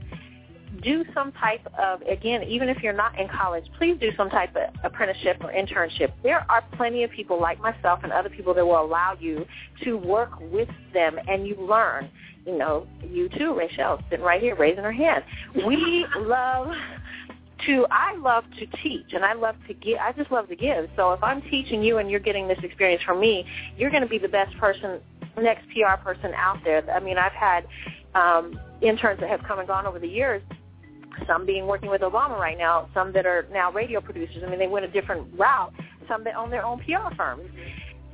do 0.83 1.05
some 1.15 1.33
type 1.33 1.67
of, 1.79 2.01
again, 2.03 2.43
even 2.45 2.69
if 2.69 2.83
you're 2.83 2.93
not 2.93 3.19
in 3.19 3.29
college, 3.29 3.65
please 3.79 3.97
do 4.01 4.11
some 4.17 4.31
type 4.31 4.55
of 4.57 4.75
apprenticeship 4.85 5.37
or 5.43 5.53
internship. 5.53 6.13
There 6.23 6.47
are 6.51 6.65
plenty 6.77 7.05
of 7.05 7.11
people 7.11 7.41
like 7.41 7.61
myself 7.61 8.01
and 8.03 8.13
other 8.13 8.31
people 8.31 8.55
that 8.55 8.65
will 8.65 8.83
allow 8.83 9.17
you 9.19 9.47
to 9.85 9.97
work 9.97 10.31
with 10.41 10.69
them 10.95 11.19
and 11.29 11.47
you 11.47 11.57
learn. 11.57 12.11
You 12.47 12.59
know, 12.59 12.87
you 13.09 13.29
too, 13.29 13.55
Rachel, 13.55 14.01
sitting 14.11 14.25
right 14.25 14.41
here 14.41 14.57
raising 14.57 14.83
her 14.83 14.93
hand. 14.93 15.25
We 15.55 16.07
love 16.19 16.73
to 17.67 17.87
I 17.93 18.17
love 18.17 18.43
to 18.59 18.67
teach 18.83 19.13
and 19.13 19.25
I 19.25 19.35
love 19.35 19.55
to 19.69 19.75
give 19.75 19.99
I 19.99 20.13
just 20.13 20.33
love 20.33 20.49
to 20.49 20.57
give. 20.57 20.89
So 20.97 21.13
if 21.13 21.23
I'm 21.23 21.43
teaching 21.43 21.83
you 21.83 21.99
and 21.99 22.11
you're 22.11 22.19
getting 22.19 22.49
this 22.49 22.59
experience 22.63 23.03
from 23.05 23.21
me, 23.21 23.47
you're 23.77 23.91
going 23.91 24.03
to 24.03 24.09
be 24.09 24.19
the 24.19 24.29
best 24.29 24.57
person 24.59 25.01
next 25.41 25.65
PR 25.69 26.03
person 26.03 26.33
out 26.35 26.59
there. 26.65 26.85
I 26.91 27.01
mean, 27.01 27.19
I've 27.19 27.33
had 27.33 27.65
um 28.15 28.59
interns 28.81 29.21
that 29.21 29.29
have 29.29 29.43
come 29.45 29.59
and 29.59 29.69
gone 29.69 29.87
over 29.87 29.99
the 29.99 30.09
years 30.09 30.43
some 31.27 31.47
being 31.47 31.67
working 31.67 31.91
with 31.91 32.01
Obama 32.01 32.39
right 32.39 32.59
now, 32.59 32.89
some 32.95 33.13
that 33.13 33.27
are 33.27 33.47
now 33.53 33.71
radio 33.73 34.01
producers. 34.01 34.43
I 34.45 34.51
mean, 34.51 34.59
they 34.59 34.67
went 34.67 34.85
a 34.85 34.89
different 34.89 35.29
route. 35.39 35.73
Some 36.09 36.25
that 36.25 36.35
own 36.35 36.51
their 36.51 36.65
own 36.65 36.79
PR 36.81 37.15
firms. 37.17 37.49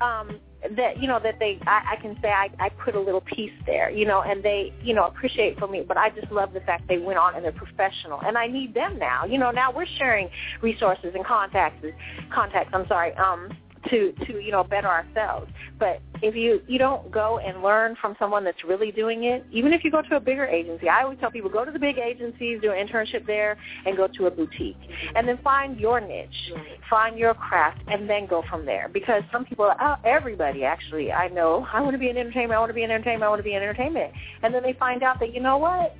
Um, 0.01 0.39
that 0.77 1.01
you 1.01 1.07
know 1.07 1.21
that 1.23 1.39
they 1.39 1.59
I, 1.67 1.95
I 1.97 2.03
can 2.03 2.17
say 2.21 2.29
I, 2.29 2.51
I 2.59 2.69
put 2.69 2.95
a 2.95 3.01
little 3.01 3.21
piece 3.21 3.53
there, 3.65 3.91
you 3.91 4.05
know, 4.05 4.23
and 4.23 4.43
they 4.43 4.73
you 4.83 4.95
know 4.95 5.07
appreciate 5.07 5.59
for 5.59 5.69
me. 5.69 5.85
But 5.87 5.97
I 5.97 6.11
just 6.11 6.31
love 6.33 6.53
the 6.53 6.61
fact 6.61 6.89
they 6.89 6.99
went 6.99 7.19
on 7.19 7.35
and 7.35 7.45
they're 7.45 7.53
professional, 7.53 8.21
and 8.21 8.37
I 8.37 8.47
need 8.47 8.75
them 8.75 8.99
now. 8.99 9.25
You 9.25 9.39
know, 9.39 9.51
now 9.51 9.73
we're 9.73 9.87
sharing 9.99 10.29
resources 10.61 11.13
and 11.15 11.25
contacts, 11.25 11.85
contacts. 12.33 12.71
I'm 12.75 12.87
sorry. 12.89 13.15
Um, 13.15 13.57
to 13.91 14.13
to 14.27 14.41
you 14.41 14.51
know 14.51 14.65
better 14.65 14.89
ourselves. 14.89 15.51
But 15.79 16.01
if 16.23 16.35
you 16.35 16.61
you 16.67 16.79
don't 16.79 17.11
go 17.11 17.39
and 17.39 17.63
learn 17.63 17.97
from 18.01 18.17
someone 18.19 18.45
that's 18.45 18.65
really 18.65 18.91
doing 18.91 19.25
it, 19.25 19.45
even 19.53 19.73
if 19.73 19.85
you 19.85 19.91
go 19.91 20.03
to 20.03 20.17
a 20.17 20.21
bigger 20.21 20.47
agency, 20.47 20.89
I 20.89 21.03
always 21.03 21.19
tell 21.19 21.31
people 21.31 21.51
go 21.51 21.65
to 21.65 21.71
the 21.71 21.79
big 21.79 21.99
agencies, 21.99 22.61
do 22.61 22.73
an 22.73 22.87
internship 22.87 23.27
there, 23.27 23.57
and 23.87 23.97
go 23.97 24.07
to 24.07 24.27
a 24.27 24.31
boutique, 24.31 24.79
and 25.15 25.27
then 25.29 25.39
find 25.43 25.79
your 25.79 26.01
niche, 26.01 26.53
find 26.89 27.19
your 27.19 27.35
craft, 27.35 27.83
and 27.89 28.09
then 28.09 28.27
go 28.27 28.43
from 28.49 28.67
there. 28.67 28.89
Because 28.93 29.23
some 29.33 29.45
people, 29.45 29.71
oh, 29.81 29.95
everybody 30.05 30.65
actually, 30.65 31.13
I 31.13 31.29
know, 31.29 31.67
I 31.73 31.81
want 31.81 31.95
to 31.95 31.99
be 31.99 32.11
in 32.11 32.17
entertainment, 32.17 32.53
I 32.53 32.59
want 32.59 32.71
to 32.71 32.75
be 32.75 32.83
in 32.83 32.91
entertainment, 32.91 33.25
I 33.25 33.29
want 33.29 33.41
to 33.41 33.45
be 33.45 33.55
in 33.55 33.63
entertainment, 33.63 34.13
and 34.43 34.55
then 34.55 34.63
they 34.63 34.75
find 34.75 35.03
out 35.03 35.21
that 35.21 35.35
you 35.35 35.41
know 35.41 35.59
what, 35.59 35.97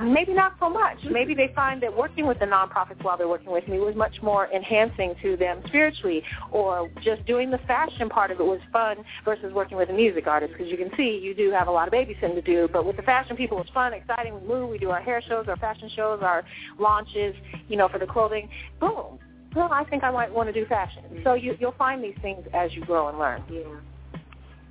maybe 0.00 0.34
not 0.34 0.54
so 0.60 0.68
much. 0.68 0.98
Maybe 1.10 1.34
they 1.34 1.52
find 1.54 1.82
that 1.82 1.96
working 1.96 2.26
with 2.26 2.38
the 2.38 2.46
nonprofits 2.46 3.02
while 3.02 3.16
they're 3.16 3.28
working 3.28 3.52
with 3.52 3.66
me 3.68 3.78
was 3.78 3.94
much 3.94 4.22
more 4.22 4.48
enhancing 4.52 5.14
to 5.22 5.36
them 5.36 5.62
spiritually, 5.66 6.22
or 6.50 6.90
just 7.02 7.24
doing 7.26 7.50
the 7.50 7.58
fashion 7.58 8.08
part 8.08 8.30
of 8.30 8.40
it 8.40 8.44
was 8.44 8.60
fun 8.72 8.96
versus 9.32 9.54
working 9.54 9.78
with 9.78 9.88
a 9.88 9.92
music 9.92 10.26
artist. 10.26 10.52
Because 10.52 10.70
you 10.70 10.76
can 10.76 10.90
see 10.96 11.18
you 11.22 11.34
do 11.34 11.50
have 11.50 11.68
a 11.68 11.70
lot 11.70 11.88
of 11.88 11.94
babysitting 11.94 12.34
to 12.34 12.42
do, 12.42 12.68
but 12.70 12.84
with 12.84 12.96
the 12.96 13.02
fashion 13.02 13.36
people, 13.36 13.60
it's 13.60 13.70
fun, 13.70 13.94
exciting. 13.94 14.34
We 14.34 14.46
move, 14.46 14.68
we 14.68 14.78
do 14.78 14.90
our 14.90 15.00
hair 15.00 15.22
shows, 15.26 15.46
our 15.48 15.56
fashion 15.56 15.90
shows, 15.96 16.20
our 16.22 16.44
launches, 16.78 17.34
you 17.68 17.76
know, 17.76 17.88
for 17.88 17.98
the 17.98 18.06
clothing. 18.06 18.48
Boom. 18.78 19.18
Well, 19.56 19.70
I 19.72 19.84
think 19.84 20.04
I 20.04 20.10
might 20.10 20.32
want 20.32 20.48
to 20.48 20.52
do 20.52 20.66
fashion. 20.66 21.02
So 21.24 21.34
you, 21.34 21.56
you'll 21.60 21.74
find 21.78 22.02
these 22.04 22.16
things 22.20 22.46
as 22.52 22.74
you 22.74 22.84
grow 22.84 23.08
and 23.08 23.18
learn. 23.18 23.42
Yeah. 23.50 23.62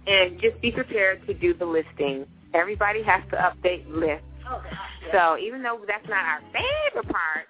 And 0.07 0.39
just 0.41 0.59
be 0.61 0.71
prepared 0.71 1.25
to 1.27 1.33
do 1.33 1.53
the 1.53 1.65
listing. 1.65 2.25
Everybody 2.53 3.03
has 3.03 3.21
to 3.31 3.38
update 3.38 3.83
lists. 3.88 4.25
Oh, 4.47 4.61
so 5.11 5.38
even 5.38 5.63
though 5.63 5.79
that's 5.88 6.07
not 6.07 6.23
our 6.25 6.41
favorite 6.51 7.11
part, 7.11 7.47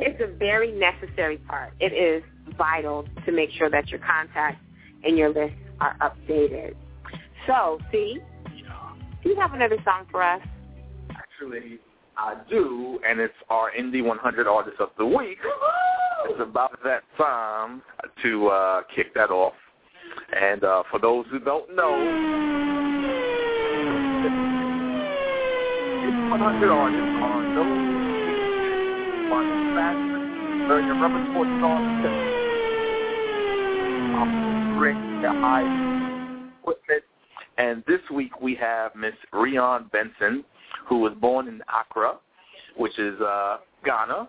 it's 0.00 0.20
a 0.20 0.36
very 0.36 0.72
necessary 0.72 1.38
part. 1.38 1.72
It 1.80 1.92
is 1.92 2.22
vital 2.56 3.04
to 3.24 3.32
make 3.32 3.50
sure 3.52 3.70
that 3.70 3.88
your 3.88 4.00
contacts 4.00 4.60
and 5.04 5.16
your 5.16 5.28
lists 5.28 5.56
are 5.80 5.96
updated. 6.00 6.74
So, 7.46 7.78
see, 7.92 8.18
do 9.22 9.28
you 9.28 9.36
have 9.36 9.54
another 9.54 9.76
song 9.84 10.06
for 10.10 10.22
us? 10.22 10.42
Actually, 11.10 11.78
I 12.16 12.34
do, 12.48 12.98
and 13.06 13.20
it's 13.20 13.34
our 13.50 13.70
Indie 13.78 14.04
100 14.04 14.46
Artist 14.46 14.76
of 14.80 14.90
the 14.98 15.06
Week. 15.06 15.38
It's 16.28 16.40
about 16.40 16.78
that 16.82 17.02
time 17.18 17.82
to 18.22 18.48
uh, 18.48 18.82
kick 18.94 19.14
that 19.14 19.30
off. 19.30 19.54
And 20.32 20.64
uh, 20.64 20.82
for 20.90 20.98
those 20.98 21.26
who 21.30 21.38
don't 21.38 21.74
know, 21.76 21.94
it's 26.02 26.30
100 26.30 26.70
artists 26.70 27.22
on 27.22 27.54
those 27.54 27.96
manufacturing, 29.28 30.68
learn 30.68 30.86
your 30.86 30.96
rubber 31.00 31.22
sports 31.30 31.50
on 31.62 31.86
um, 34.16 35.15
high 35.32 36.50
equipment. 36.60 37.02
And 37.58 37.82
this 37.86 38.00
week 38.12 38.40
we 38.40 38.54
have 38.56 38.94
Miss 38.94 39.14
Rhian 39.32 39.90
Benson, 39.90 40.44
who 40.88 40.98
was 40.98 41.12
born 41.20 41.48
in 41.48 41.62
Accra, 41.62 42.16
which 42.76 42.98
is 42.98 43.20
uh, 43.20 43.58
Ghana, 43.84 44.28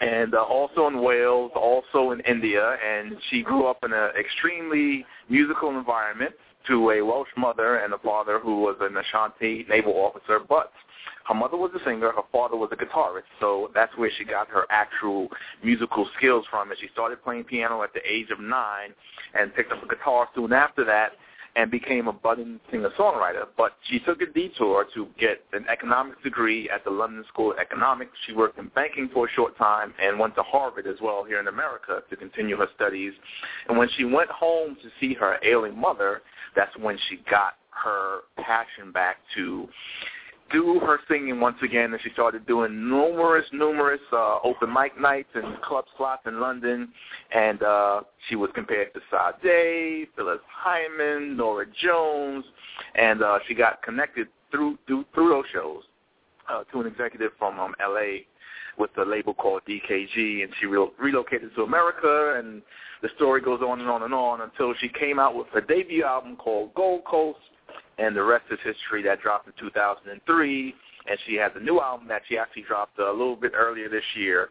and 0.00 0.34
uh, 0.34 0.42
also 0.42 0.86
in 0.86 1.02
Wales, 1.02 1.52
also 1.54 2.12
in 2.12 2.20
India, 2.20 2.76
and 2.84 3.16
she 3.30 3.42
grew 3.42 3.66
up 3.66 3.78
in 3.84 3.92
an 3.92 4.10
extremely 4.18 5.04
musical 5.28 5.70
environment 5.70 6.32
to 6.66 6.90
a 6.90 7.02
Welsh 7.02 7.28
mother 7.36 7.76
and 7.76 7.92
a 7.92 7.98
father 7.98 8.38
who 8.38 8.60
was 8.60 8.76
an 8.80 8.96
Ashanti 8.96 9.66
naval 9.68 9.94
officer, 9.94 10.40
but 10.48 10.72
her 11.24 11.34
mother 11.34 11.56
was 11.56 11.70
a 11.74 11.84
singer, 11.84 12.12
her 12.12 12.22
father 12.30 12.56
was 12.56 12.70
a 12.72 12.76
guitarist, 12.76 13.22
so 13.40 13.70
that's 13.74 13.96
where 13.96 14.10
she 14.16 14.24
got 14.24 14.48
her 14.48 14.66
actual 14.70 15.28
musical 15.62 16.08
skills 16.16 16.44
from. 16.50 16.70
And 16.70 16.78
she 16.78 16.88
started 16.92 17.22
playing 17.24 17.44
piano 17.44 17.82
at 17.82 17.94
the 17.94 18.00
age 18.06 18.30
of 18.30 18.40
nine 18.40 18.92
and 19.34 19.54
picked 19.54 19.72
up 19.72 19.82
a 19.82 19.88
guitar 19.88 20.28
soon 20.34 20.52
after 20.52 20.84
that 20.84 21.12
and 21.56 21.70
became 21.70 22.08
a 22.08 22.12
budding 22.12 22.58
singer-songwriter. 22.70 23.46
But 23.56 23.76
she 23.88 24.00
took 24.00 24.20
a 24.20 24.26
detour 24.26 24.86
to 24.94 25.06
get 25.18 25.44
an 25.52 25.64
economics 25.70 26.22
degree 26.22 26.68
at 26.68 26.84
the 26.84 26.90
London 26.90 27.24
School 27.28 27.52
of 27.52 27.58
Economics. 27.58 28.10
She 28.26 28.32
worked 28.32 28.58
in 28.58 28.68
banking 28.74 29.08
for 29.12 29.26
a 29.26 29.30
short 29.30 29.56
time 29.56 29.94
and 30.02 30.18
went 30.18 30.34
to 30.34 30.42
Harvard 30.42 30.86
as 30.86 30.96
well 31.00 31.24
here 31.24 31.38
in 31.38 31.46
America 31.46 32.02
to 32.10 32.16
continue 32.16 32.56
her 32.56 32.68
studies. 32.74 33.12
And 33.68 33.78
when 33.78 33.88
she 33.96 34.04
went 34.04 34.30
home 34.30 34.76
to 34.82 34.88
see 35.00 35.14
her 35.14 35.38
ailing 35.44 35.78
mother, 35.78 36.22
that's 36.56 36.76
when 36.76 36.98
she 37.08 37.20
got 37.30 37.54
her 37.70 38.20
passion 38.36 38.92
back 38.92 39.18
to 39.36 39.68
do 40.54 40.78
her 40.80 41.00
singing 41.08 41.40
once 41.40 41.56
again, 41.62 41.92
and 41.92 42.00
she 42.00 42.10
started 42.10 42.46
doing 42.46 42.88
numerous, 42.88 43.44
numerous 43.52 44.00
uh, 44.12 44.38
open 44.44 44.72
mic 44.72 44.98
nights 44.98 45.28
and 45.34 45.60
club 45.62 45.84
slots 45.96 46.22
in 46.26 46.40
London. 46.40 46.88
And 47.34 47.62
uh, 47.62 48.02
she 48.28 48.36
was 48.36 48.50
compared 48.54 48.94
to 48.94 49.00
Sade, 49.10 50.08
Phyllis 50.16 50.38
Hyman, 50.48 51.36
Norah 51.36 51.66
Jones, 51.82 52.44
and 52.94 53.22
uh, 53.22 53.40
she 53.48 53.54
got 53.54 53.82
connected 53.82 54.28
through 54.52 54.78
through, 54.86 55.04
through 55.12 55.28
those 55.30 55.44
shows 55.52 55.82
uh, 56.48 56.62
to 56.72 56.80
an 56.80 56.86
executive 56.86 57.32
from 57.36 57.58
um, 57.58 57.74
L.A. 57.82 58.24
with 58.78 58.90
a 58.98 59.04
label 59.04 59.34
called 59.34 59.62
DKG, 59.68 60.44
and 60.44 60.52
she 60.60 60.66
re- 60.66 60.88
relocated 61.00 61.50
to 61.56 61.62
America, 61.62 62.36
and 62.38 62.62
the 63.02 63.08
story 63.16 63.40
goes 63.40 63.60
on 63.60 63.80
and 63.80 63.90
on 63.90 64.04
and 64.04 64.14
on 64.14 64.40
until 64.42 64.72
she 64.80 64.88
came 64.88 65.18
out 65.18 65.34
with 65.34 65.48
her 65.52 65.60
debut 65.60 66.04
album 66.04 66.36
called 66.36 66.72
Gold 66.74 67.04
Coast, 67.04 67.40
and 67.98 68.16
the 68.16 68.22
rest 68.22 68.44
is 68.50 68.58
history. 68.64 69.02
That 69.02 69.20
dropped 69.20 69.46
in 69.46 69.52
2003, 69.58 70.74
and 71.06 71.18
she 71.26 71.34
has 71.36 71.52
a 71.56 71.60
new 71.60 71.80
album 71.80 72.08
that 72.08 72.22
she 72.28 72.38
actually 72.38 72.62
dropped 72.62 72.98
a 72.98 73.10
little 73.10 73.36
bit 73.36 73.52
earlier 73.54 73.88
this 73.88 74.04
year, 74.16 74.50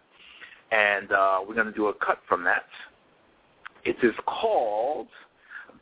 and 0.72 1.12
uh, 1.12 1.40
we're 1.48 1.56
going 1.56 1.68
to 1.68 1.74
do 1.74 1.88
a 1.88 1.94
cut 1.94 2.20
from 2.28 2.44
that. 2.44 2.66
It 3.86 3.98
is 4.02 4.14
called 4.26 5.08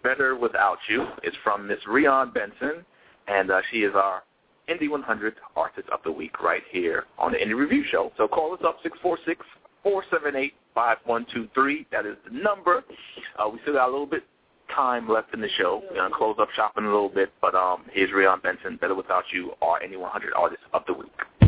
Better 0.04 0.36
Without 0.36 0.80
You. 0.90 1.06
It's 1.24 1.38
from 1.44 1.68
Miss 1.68 1.80
Rhian 1.88 2.34
Benson, 2.34 2.84
and 3.28 3.52
uh, 3.52 3.62
she 3.72 3.84
is 3.84 3.94
our 3.96 4.24
Indie 4.70 4.90
100 4.90 5.36
Artist 5.56 5.88
of 5.90 6.00
the 6.04 6.12
Week 6.12 6.42
right 6.42 6.64
here 6.72 7.06
on 7.20 7.34
the 7.34 7.38
Indie 7.38 7.56
Review 7.56 7.84
Show. 7.92 8.12
So 8.18 8.28
call 8.28 8.54
us 8.54 8.62
up, 8.66 8.80
646-478-5123. 9.86 11.86
That 11.92 12.06
is 12.06 12.16
the 12.26 12.32
number. 12.32 12.84
Uh, 13.38 13.50
we 13.50 13.60
still 13.62 13.74
got 13.74 13.90
a 13.90 13.92
little 13.92 14.08
bit 14.08 14.24
time 14.76 15.10
left 15.10 15.34
in 15.34 15.42
the 15.42 15.50
show. 15.58 15.82
We're 15.90 15.98
going 15.98 16.12
to 16.12 16.18
close 16.18 16.36
up 16.40 16.50
shop 16.52 16.74
in 16.78 16.84
a 16.86 16.88
little 16.88 17.10
bit, 17.10 17.32
but 17.42 17.56
um, 17.56 17.84
here's 17.92 18.10
Rhian 18.10 18.42
Benson, 18.42 18.78
Better 18.80 18.96
Without 18.96 19.24
You, 19.32 19.52
our 19.62 19.80
Indie 19.82 20.00
100 20.00 20.34
Artists 20.34 20.66
of 20.74 20.84
the 20.88 20.94
Week. 20.94 21.41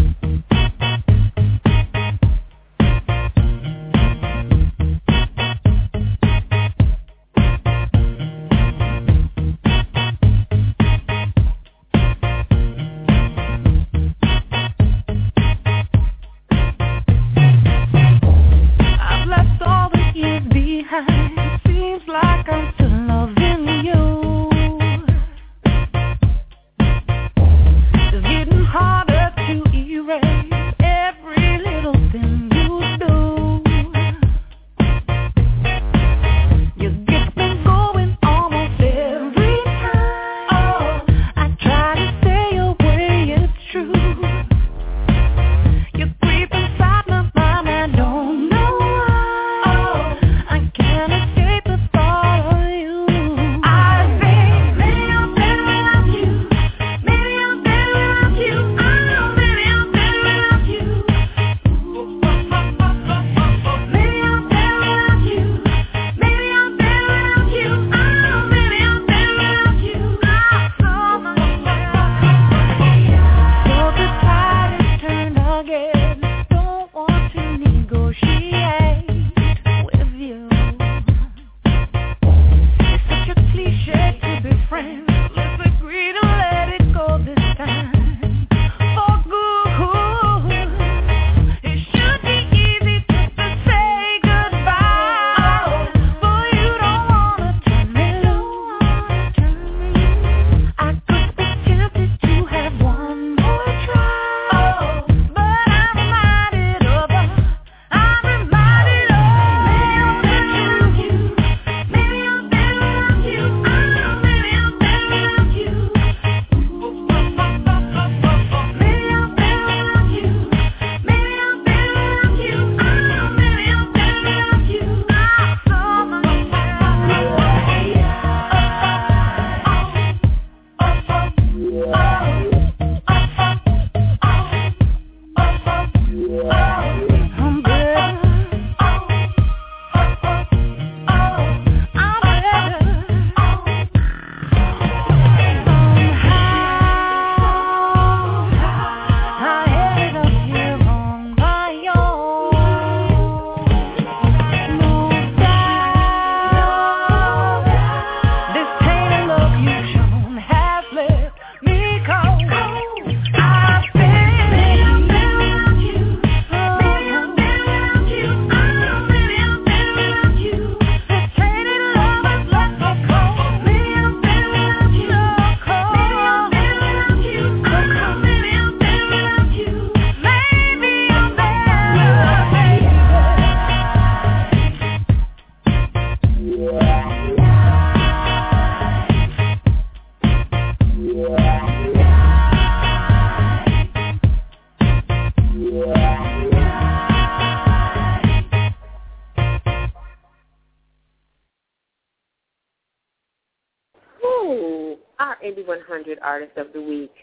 Artist 206.33 206.57
of 206.57 206.73
the 206.73 206.81
Week. 206.81 207.13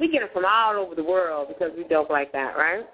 We 0.00 0.10
get 0.10 0.18
them 0.18 0.30
from 0.32 0.44
all 0.44 0.74
over 0.74 0.96
the 0.96 1.04
world 1.04 1.46
because 1.46 1.70
we 1.76 1.84
dope 1.84 2.10
like 2.10 2.32
that, 2.32 2.56
right? 2.56 2.84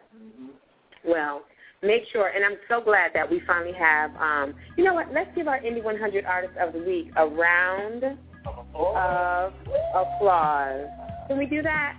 Well, 1.06 1.42
make 1.82 2.02
sure, 2.12 2.28
and 2.28 2.44
I'm 2.44 2.58
so 2.68 2.82
glad 2.82 3.12
that 3.14 3.30
we 3.30 3.40
finally 3.46 3.72
have, 3.72 4.14
um, 4.16 4.52
you 4.76 4.84
know 4.84 4.92
what, 4.92 5.06
let's 5.14 5.30
give 5.34 5.48
our 5.48 5.58
Indie 5.60 5.82
100 5.82 6.26
Artist 6.26 6.52
of 6.60 6.74
the 6.74 6.80
Week 6.80 7.10
a 7.16 7.26
round 7.26 8.04
of 8.04 9.54
applause. 9.94 10.86
Can 11.28 11.38
we 11.38 11.46
do 11.46 11.62
that? 11.62 11.96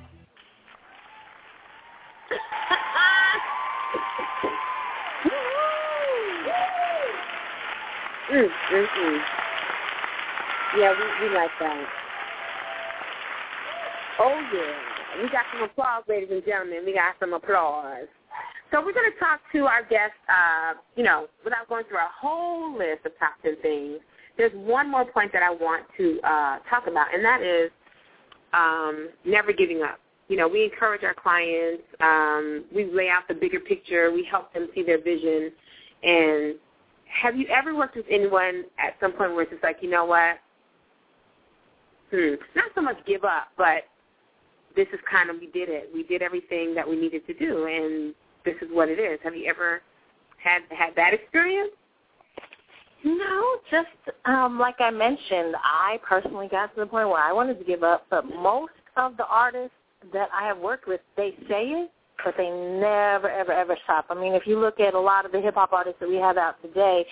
mm, 8.32 8.48
mm, 8.72 8.86
mm. 8.86 9.20
Yeah, 10.78 10.94
we, 10.94 11.28
we 11.28 11.34
like 11.34 11.50
that. 11.60 11.88
Oh, 14.20 14.42
yeah. 14.54 15.24
We 15.24 15.30
got 15.30 15.46
some 15.54 15.64
applause, 15.64 16.04
ladies 16.08 16.30
and 16.32 16.44
gentlemen. 16.46 16.84
We 16.86 16.94
got 16.94 17.16
some 17.20 17.34
applause. 17.34 18.08
So 18.72 18.80
we're 18.86 18.94
going 18.94 19.12
to 19.12 19.20
talk 19.20 19.40
to 19.54 19.66
our 19.66 19.82
guest, 19.82 20.14
uh, 20.28 20.74
you 20.96 21.04
know, 21.04 21.28
without 21.44 21.68
going 21.70 21.86
through 21.86 21.98
a 21.98 22.10
whole 22.20 22.78
list 22.78 23.06
of 23.06 23.14
top 23.18 23.34
10 23.44 23.56
things. 23.62 24.00
There's 24.38 24.54
one 24.54 24.92
more 24.92 25.06
point 25.06 25.34
that 25.34 25.42
I 25.42 25.50
want 25.50 25.86
to 25.98 26.20
uh, 26.24 26.60
talk 26.70 26.88
about, 26.88 27.14
and 27.14 27.26
that 27.26 27.42
is 27.42 27.72
um, 28.54 29.10
never 29.26 29.52
giving 29.52 29.82
up. 29.82 30.00
You 30.28 30.38
know, 30.38 30.48
we 30.48 30.64
encourage 30.64 31.04
our 31.04 31.16
clients. 31.16 31.84
Um, 32.00 32.66
we 32.74 32.86
lay 32.86 33.10
out 33.10 33.24
the 33.28 33.34
bigger 33.34 33.60
picture. 33.60 34.12
We 34.12 34.24
help 34.30 34.54
them 34.54 34.70
see 34.76 34.84
their 34.84 35.02
vision. 35.02 35.52
And 36.04 36.56
have 37.06 37.36
you 37.36 37.48
ever 37.48 37.76
worked 37.76 37.96
with 37.96 38.06
anyone 38.10 38.66
at 38.78 38.96
some 39.00 39.14
point 39.14 39.32
where 39.32 39.42
it's 39.42 39.52
just 39.52 39.64
like, 39.64 39.78
you 39.82 39.90
know 39.90 40.06
what? 40.06 40.38
Hmm. 42.12 42.36
Not 42.56 42.66
so 42.76 42.82
much 42.82 42.98
give 43.08 43.24
up, 43.24 43.48
but 43.58 43.84
this 44.80 44.88
is 44.94 45.00
kind 45.12 45.30
of 45.30 45.36
we 45.42 45.48
did 45.48 45.68
it. 45.68 45.90
We 45.94 46.04
did 46.04 46.22
everything 46.22 46.74
that 46.74 46.88
we 46.88 46.96
needed 46.96 47.28
to 47.28 47.34
do, 47.34 47.66
and 47.66 48.16
this 48.46 48.56
is 48.62 48.70
what 48.72 48.88
it 48.88 48.98
is. 48.98 49.20
Have 49.26 49.36
you 49.36 49.46
ever 49.50 49.82
had 50.42 50.62
had 50.70 50.96
that 50.96 51.14
experience? 51.14 51.72
No, 53.04 53.58
just 53.70 54.16
um, 54.24 54.58
like 54.58 54.80
I 54.80 54.90
mentioned, 54.90 55.56
I 55.62 56.00
personally 56.08 56.48
got 56.50 56.74
to 56.76 56.80
the 56.80 56.86
point 56.86 57.10
where 57.10 57.22
I 57.22 57.34
wanted 57.34 57.60
to 57.60 57.66
give 57.66 57.84
up, 57.84 58.06
but 58.10 58.26
most 58.26 58.72
of 58.96 59.18
the 59.18 59.26
artists 59.26 59.76
that 60.14 60.30
I 60.34 60.48
have 60.48 60.60
worked 60.60 60.88
with, 60.88 61.02
they 61.18 61.32
say 61.50 61.64
it, 61.66 61.92
but 62.24 62.36
they 62.38 62.50
never, 62.50 63.30
ever, 63.30 63.52
ever 63.52 63.78
stop. 63.84 64.06
I 64.10 64.16
mean, 64.16 64.34
if 64.34 64.48
you 64.48 64.60
look 64.60 64.80
at 64.80 64.94
a 64.94 65.00
lot 65.00 65.26
of 65.26 65.34
the 65.34 65.42
hip 65.42 65.56
hop 65.56 65.74
artists 65.74 66.00
that 66.00 66.08
we 66.08 66.16
have 66.16 66.38
out 66.38 66.56
today, 66.62 67.06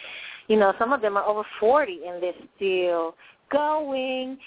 you 0.48 0.56
know, 0.56 0.74
some 0.80 0.94
of 0.94 1.02
them 1.02 1.18
are 1.18 1.26
over 1.26 1.44
40 1.60 2.00
and 2.08 2.24
they're 2.24 2.34
still 2.56 3.16
going. 3.52 4.38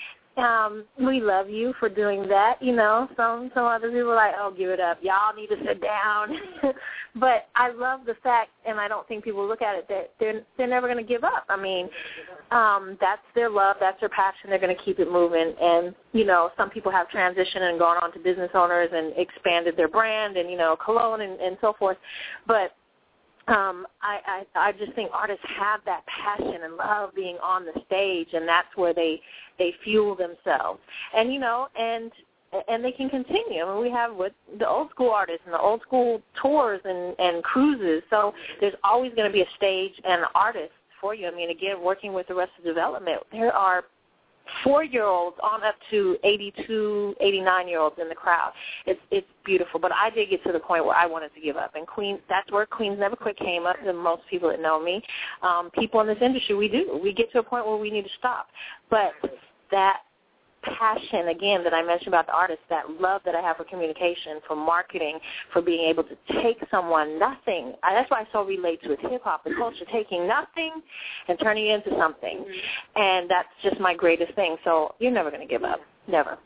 Um, 0.40 0.84
we 0.98 1.20
love 1.20 1.50
you 1.50 1.74
for 1.78 1.88
doing 1.88 2.26
that. 2.28 2.62
You 2.62 2.74
know, 2.74 3.08
some 3.16 3.50
some 3.54 3.66
other 3.66 3.90
people 3.90 4.10
are 4.10 4.16
like, 4.16 4.34
oh, 4.38 4.52
give 4.56 4.70
it 4.70 4.80
up. 4.80 4.98
Y'all 5.02 5.34
need 5.36 5.48
to 5.48 5.56
sit 5.66 5.82
down. 5.82 6.34
but 7.16 7.48
I 7.54 7.70
love 7.70 8.00
the 8.06 8.14
fact, 8.22 8.50
and 8.66 8.80
I 8.80 8.88
don't 8.88 9.06
think 9.06 9.22
people 9.22 9.46
look 9.46 9.60
at 9.60 9.76
it 9.76 9.86
that 9.88 10.12
they're 10.18 10.42
they're 10.56 10.66
never 10.66 10.86
going 10.86 11.04
to 11.04 11.08
give 11.08 11.24
up. 11.24 11.44
I 11.48 11.60
mean, 11.60 11.88
um, 12.50 12.96
that's 13.00 13.22
their 13.34 13.50
love, 13.50 13.76
that's 13.80 14.00
their 14.00 14.08
passion. 14.08 14.48
They're 14.48 14.58
going 14.58 14.76
to 14.76 14.82
keep 14.82 14.98
it 14.98 15.10
moving. 15.10 15.52
And 15.60 15.94
you 16.12 16.24
know, 16.24 16.50
some 16.56 16.70
people 16.70 16.90
have 16.90 17.08
transitioned 17.08 17.62
and 17.62 17.78
gone 17.78 17.98
on 18.02 18.12
to 18.12 18.18
business 18.18 18.50
owners 18.54 18.90
and 18.92 19.12
expanded 19.16 19.76
their 19.76 19.88
brand, 19.88 20.36
and 20.36 20.50
you 20.50 20.56
know, 20.56 20.76
cologne 20.82 21.20
and, 21.20 21.38
and 21.40 21.58
so 21.60 21.74
forth. 21.78 21.98
But 22.46 22.72
um, 23.50 23.86
I, 24.02 24.44
I 24.54 24.68
I 24.68 24.72
just 24.72 24.92
think 24.94 25.10
artists 25.12 25.44
have 25.58 25.80
that 25.84 26.04
passion 26.06 26.62
and 26.62 26.76
love 26.76 27.14
being 27.14 27.36
on 27.42 27.64
the 27.64 27.72
stage, 27.86 28.28
and 28.32 28.46
that's 28.46 28.68
where 28.76 28.94
they 28.94 29.20
they 29.58 29.74
fuel 29.84 30.14
themselves. 30.14 30.80
And 31.14 31.32
you 31.32 31.40
know, 31.40 31.68
and 31.78 32.12
and 32.68 32.84
they 32.84 32.92
can 32.92 33.08
continue. 33.08 33.62
I 33.62 33.72
mean, 33.72 33.82
we 33.82 33.90
have 33.90 34.14
with 34.14 34.32
the 34.58 34.68
old 34.68 34.90
school 34.90 35.10
artists 35.10 35.42
and 35.44 35.54
the 35.54 35.60
old 35.60 35.82
school 35.82 36.22
tours 36.40 36.80
and 36.84 37.14
and 37.18 37.42
cruises. 37.42 38.02
So 38.10 38.34
there's 38.60 38.74
always 38.84 39.12
going 39.14 39.28
to 39.28 39.32
be 39.32 39.42
a 39.42 39.56
stage 39.56 39.92
and 40.04 40.22
artist 40.34 40.72
for 41.00 41.14
you. 41.14 41.28
I 41.28 41.34
mean, 41.34 41.50
again, 41.50 41.82
working 41.82 42.12
with 42.12 42.30
Arrested 42.30 42.64
Development, 42.64 43.20
there 43.32 43.52
are 43.52 43.84
four-year-olds 44.64 45.36
on 45.42 45.62
up 45.62 45.74
to 45.90 46.16
82, 46.24 47.14
89-year-olds 47.22 47.96
in 48.00 48.08
the 48.08 48.14
crowd. 48.14 48.52
It's 48.86 49.00
it's 49.10 49.26
beautiful. 49.44 49.80
But 49.80 49.92
I 49.92 50.10
did 50.10 50.30
get 50.30 50.42
to 50.44 50.52
the 50.52 50.60
point 50.60 50.84
where 50.84 50.96
I 50.96 51.06
wanted 51.06 51.34
to 51.34 51.40
give 51.40 51.56
up. 51.56 51.74
And 51.74 51.86
Queen, 51.86 52.18
that's 52.28 52.50
where 52.50 52.66
Queens 52.66 52.98
Never 52.98 53.16
Quit 53.16 53.36
came 53.38 53.66
up. 53.66 53.76
And 53.84 53.98
most 53.98 54.22
people 54.28 54.50
that 54.50 54.60
know 54.60 54.82
me, 54.82 55.02
um, 55.42 55.70
people 55.70 56.00
in 56.00 56.06
this 56.06 56.18
industry, 56.20 56.54
we 56.54 56.68
do. 56.68 57.00
We 57.02 57.12
get 57.12 57.32
to 57.32 57.38
a 57.38 57.42
point 57.42 57.66
where 57.66 57.76
we 57.76 57.90
need 57.90 58.02
to 58.02 58.10
stop. 58.18 58.48
But 58.90 59.12
that 59.70 60.00
passion 60.62 61.28
again 61.28 61.64
that 61.64 61.72
I 61.72 61.82
mentioned 61.82 62.08
about 62.08 62.26
the 62.26 62.32
artist, 62.32 62.60
that 62.68 63.00
love 63.00 63.22
that 63.24 63.34
I 63.34 63.40
have 63.40 63.56
for 63.56 63.64
communication, 63.64 64.40
for 64.46 64.56
marketing, 64.56 65.18
for 65.52 65.62
being 65.62 65.88
able 65.88 66.04
to 66.04 66.16
take 66.42 66.58
someone 66.70 67.18
nothing. 67.18 67.74
That's 67.82 68.10
why 68.10 68.20
I 68.20 68.28
so 68.32 68.44
relate 68.44 68.82
to 68.82 68.90
with 68.90 69.00
hip 69.00 69.22
hop, 69.24 69.44
the 69.44 69.54
culture, 69.56 69.84
taking 69.92 70.26
nothing 70.26 70.82
and 71.28 71.38
turning 71.40 71.66
it 71.66 71.84
into 71.84 71.98
something. 71.98 72.44
And 72.96 73.30
that's 73.30 73.48
just 73.62 73.80
my 73.80 73.94
greatest 73.94 74.34
thing. 74.34 74.56
So 74.64 74.94
you're 74.98 75.12
never 75.12 75.30
going 75.30 75.46
to 75.46 75.48
give 75.48 75.64
up. 75.64 75.80
Never. 76.06 76.38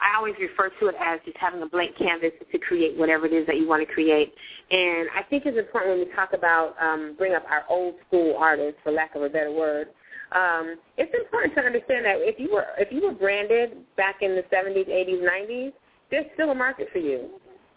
I 0.00 0.16
always 0.16 0.34
refer 0.38 0.70
to 0.80 0.88
it 0.88 0.94
as 1.00 1.20
just 1.24 1.36
having 1.38 1.62
a 1.62 1.66
blank 1.66 1.96
canvas 1.96 2.32
to 2.52 2.58
create 2.58 2.96
whatever 2.98 3.26
it 3.26 3.32
is 3.32 3.46
that 3.46 3.56
you 3.56 3.66
want 3.66 3.86
to 3.86 3.92
create. 3.92 4.34
And 4.70 5.08
I 5.16 5.22
think 5.22 5.46
it's 5.46 5.56
important 5.56 5.98
when 5.98 6.08
we 6.08 6.14
talk 6.14 6.32
about 6.34 6.74
um, 6.80 7.14
bring 7.16 7.34
up 7.34 7.44
our 7.48 7.64
old 7.68 7.94
school 8.06 8.36
artists, 8.38 8.78
for 8.82 8.92
lack 8.92 9.14
of 9.14 9.22
a 9.22 9.28
better 9.28 9.52
word. 9.52 9.88
Um, 10.32 10.76
it's 10.96 11.12
important 11.14 11.54
to 11.54 11.60
understand 11.60 12.04
that 12.04 12.16
if 12.18 12.38
you 12.38 12.52
were 12.52 12.66
if 12.78 12.90
you 12.90 13.02
were 13.02 13.14
branded 13.14 13.76
back 13.96 14.22
in 14.22 14.34
the 14.34 14.42
70s, 14.52 14.88
80s, 14.88 15.22
90s, 15.22 15.72
there's 16.10 16.26
still 16.34 16.50
a 16.50 16.54
market 16.54 16.88
for 16.92 16.98
you. 16.98 17.28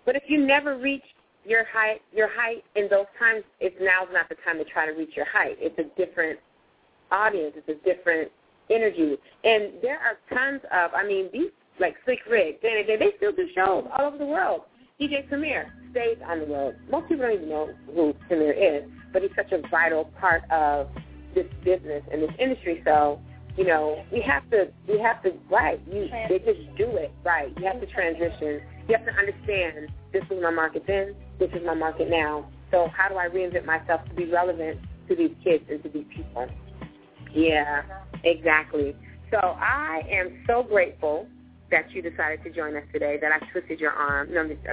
But 0.06 0.16
if 0.16 0.24
you 0.28 0.46
never 0.46 0.78
reached 0.78 1.06
your 1.46 1.66
height, 1.66 2.02
your 2.12 2.28
height 2.28 2.64
in 2.76 2.88
those 2.90 3.06
times, 3.18 3.44
it's 3.60 3.76
now's 3.80 4.10
not 4.12 4.30
the 4.30 4.36
time 4.44 4.58
to 4.58 4.66
try 4.66 4.86
to 4.86 4.92
reach 4.94 5.12
your 5.16 5.26
height. 5.26 5.58
It's 5.60 5.78
a 5.78 5.96
different 6.00 6.40
audience. 7.12 7.54
It's 7.56 7.70
a 7.70 7.86
different 7.86 8.32
energy. 8.70 9.18
And 9.44 9.74
there 9.82 10.00
are 10.00 10.18
tons 10.34 10.62
of, 10.72 10.92
I 10.94 11.06
mean, 11.06 11.30
these 11.32 11.52
like 11.80 11.96
Slick 12.06 12.20
Rick, 12.30 12.62
Danny 12.62 12.84
they 12.84 13.12
still 13.18 13.32
do 13.32 13.48
shows 13.56 13.86
all 13.98 14.08
over 14.08 14.18
the 14.18 14.26
world. 14.26 14.62
DJ 15.00 15.28
Premier 15.30 15.74
stays 15.92 16.18
on 16.28 16.42
the 16.42 16.46
road. 16.46 16.76
Most 16.92 17.08
people 17.08 17.26
don't 17.26 17.36
even 17.36 17.50
know 17.50 17.70
who 17.96 18.14
Premier 18.28 18.52
is, 18.52 18.84
but 19.14 19.22
he's 19.22 19.32
such 19.36 19.52
a 19.54 19.66
vital 19.70 20.06
part 20.20 20.44
of 20.52 20.90
this 21.36 21.46
business 21.64 22.04
and 22.12 22.24
this 22.24 22.32
industry. 22.40 22.82
So, 22.86 23.20
you 23.58 23.66
know, 23.66 24.04
we 24.12 24.22
have 24.22 24.50
to, 24.52 24.70
we 24.88 25.00
have 25.00 25.22
to, 25.24 25.32
right, 25.50 25.82
you, 25.92 26.08
they 26.30 26.40
just 26.40 26.62
do 26.78 26.96
it, 26.98 27.12
right. 27.24 27.52
You 27.58 27.66
have 27.66 27.80
to 27.82 27.88
transition. 27.88 28.62
You 28.88 28.96
have 28.98 29.06
to 29.06 29.14
understand 29.14 29.90
this 30.14 30.24
was 30.30 30.40
my 30.42 30.52
market 30.52 30.84
then, 30.88 31.16
this 31.40 31.50
is 31.52 31.62
my 31.66 31.74
market 31.74 32.10
now. 32.10 32.48
So 32.72 32.88
how 32.96 33.10
do 33.10 33.16
I 33.16 33.28
reinvent 33.28 33.66
myself 33.66 34.02
to 34.10 34.16
be 34.16 34.26
relevant 34.26 34.80
to 35.08 35.16
these 35.16 35.32
kids 35.44 35.64
and 35.70 35.82
to 35.84 35.90
these 35.90 36.06
people? 36.16 36.48
Yeah, 37.34 37.84
exactly. 38.24 38.96
So 39.32 39.38
I 39.38 40.02
am 40.10 40.44
so 40.48 40.64
grateful 40.64 41.28
that 41.72 41.92
you 41.92 42.02
decided 42.02 42.44
to 42.44 42.50
join 42.50 42.76
us 42.76 42.84
today, 42.92 43.18
that 43.22 43.32
I 43.32 43.40
twisted 43.52 43.80
your 43.80 43.92
arm. 43.92 44.34
No, 44.34 44.42
I'm 44.42 44.50
just 44.50 44.62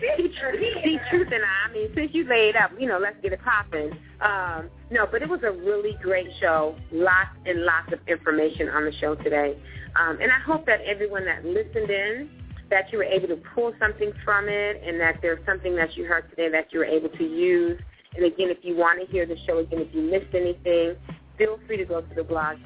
see, 0.00 0.72
C 0.84 0.98
Truth 1.10 1.28
and 1.32 1.44
I, 1.44 1.68
I 1.68 1.72
mean, 1.72 1.88
since 1.94 2.10
you 2.12 2.24
laid 2.24 2.56
up, 2.56 2.70
you 2.78 2.86
know, 2.86 2.98
let's 2.98 3.16
get 3.22 3.32
it 3.32 3.40
popping. 3.42 3.92
Um, 4.20 4.70
no, 4.90 5.06
but 5.10 5.22
it 5.22 5.28
was 5.28 5.40
a 5.42 5.52
really 5.52 5.98
great 6.02 6.28
show. 6.40 6.76
Lots 6.92 7.30
and 7.46 7.64
lots 7.64 7.92
of 7.92 7.98
information 8.06 8.68
on 8.68 8.84
the 8.84 8.92
show 9.00 9.14
today. 9.16 9.58
Um, 9.96 10.18
and 10.20 10.30
I 10.30 10.38
hope 10.40 10.66
that 10.66 10.80
everyone 10.82 11.24
that 11.24 11.44
listened 11.44 11.90
in, 11.90 12.30
that 12.70 12.92
you 12.92 12.98
were 12.98 13.04
able 13.04 13.28
to 13.28 13.36
pull 13.54 13.72
something 13.78 14.12
from 14.24 14.48
it 14.48 14.82
and 14.86 15.00
that 15.00 15.18
there's 15.22 15.44
something 15.46 15.74
that 15.76 15.96
you 15.96 16.04
heard 16.04 16.28
today 16.30 16.50
that 16.50 16.72
you 16.72 16.80
were 16.80 16.84
able 16.84 17.08
to 17.08 17.24
use. 17.24 17.80
And 18.14 18.24
again, 18.24 18.50
if 18.50 18.58
you 18.62 18.76
want 18.76 19.00
to 19.04 19.10
hear 19.10 19.26
the 19.26 19.36
show 19.46 19.58
again, 19.58 19.80
if 19.80 19.94
you 19.94 20.02
missed 20.02 20.34
anything, 20.34 20.96
feel 21.36 21.58
free 21.66 21.76
to 21.76 21.84
go 21.84 22.00
to 22.00 22.14
the 22.14 22.24
blog 22.24 22.56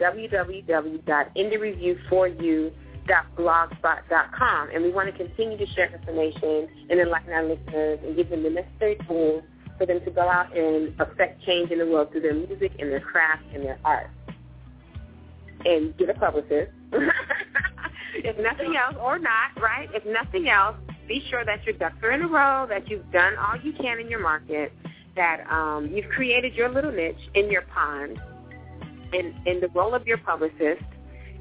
www.indiereviewforyou.blogspot.com. 3.06 4.70
And 4.72 4.82
we 4.82 4.90
want 4.90 5.10
to 5.10 5.16
continue 5.16 5.58
to 5.58 5.66
share 5.74 5.92
information 5.92 6.68
and 6.90 7.00
enlighten 7.00 7.32
our 7.32 7.44
listeners 7.44 8.00
and 8.04 8.16
give 8.16 8.30
them 8.30 8.42
the 8.42 8.50
necessary 8.50 8.96
tools 9.06 9.42
for 9.78 9.86
them 9.86 10.00
to 10.04 10.10
go 10.10 10.28
out 10.28 10.56
and 10.56 10.98
affect 11.00 11.42
change 11.44 11.70
in 11.70 11.78
the 11.78 11.86
world 11.86 12.10
through 12.12 12.20
their 12.22 12.34
music 12.34 12.72
and 12.78 12.90
their 12.90 13.00
craft 13.00 13.42
and 13.54 13.64
their 13.64 13.78
art. 13.84 14.10
And 15.64 15.96
get 15.96 16.10
a 16.10 16.14
publicist. 16.14 16.72
if 18.14 18.38
nothing 18.38 18.76
else, 18.76 18.96
or 19.00 19.18
not, 19.18 19.60
right? 19.60 19.88
If 19.94 20.04
nothing 20.04 20.48
else, 20.48 20.76
be 21.06 21.24
sure 21.30 21.44
that 21.44 21.64
your 21.64 21.74
ducks 21.74 21.96
are 22.02 22.12
in 22.12 22.22
a 22.22 22.28
row, 22.28 22.66
that 22.68 22.88
you've 22.88 23.10
done 23.12 23.34
all 23.36 23.56
you 23.62 23.72
can 23.72 24.00
in 24.00 24.08
your 24.08 24.20
market, 24.20 24.72
that 25.14 25.44
um, 25.50 25.90
you've 25.92 26.08
created 26.10 26.54
your 26.54 26.68
little 26.68 26.92
niche 26.92 27.16
in 27.34 27.50
your 27.50 27.62
pond, 27.62 28.20
and, 29.12 29.34
and 29.46 29.62
the 29.62 29.68
role 29.74 29.94
of 29.94 30.06
your 30.06 30.18
publicist 30.18 30.82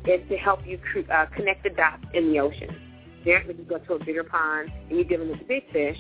is 0.06 0.28
to 0.30 0.38
help 0.38 0.66
you 0.66 0.80
uh, 1.14 1.26
connect 1.36 1.64
the 1.64 1.70
dots 1.70 2.04
in 2.14 2.32
the 2.32 2.40
ocean. 2.40 2.76
There, 3.24 3.44
when 3.46 3.58
you 3.58 3.64
go 3.64 3.78
to 3.78 3.94
a 3.94 4.04
bigger 4.04 4.24
pond 4.24 4.72
and 4.90 4.98
you're 4.98 5.08
dealing 5.08 5.30
with 5.30 5.40
the 5.40 5.46
big 5.46 5.72
fish, 5.72 5.98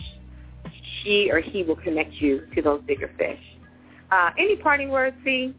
she 1.03 1.29
or 1.31 1.39
he 1.39 1.63
will 1.63 1.75
connect 1.75 2.13
you 2.15 2.47
to 2.55 2.61
those 2.61 2.81
bigger 2.87 3.11
fish. 3.17 3.39
Uh, 4.11 4.31
any 4.37 4.55
parting 4.55 4.89
words, 4.89 5.15
C? 5.23 5.53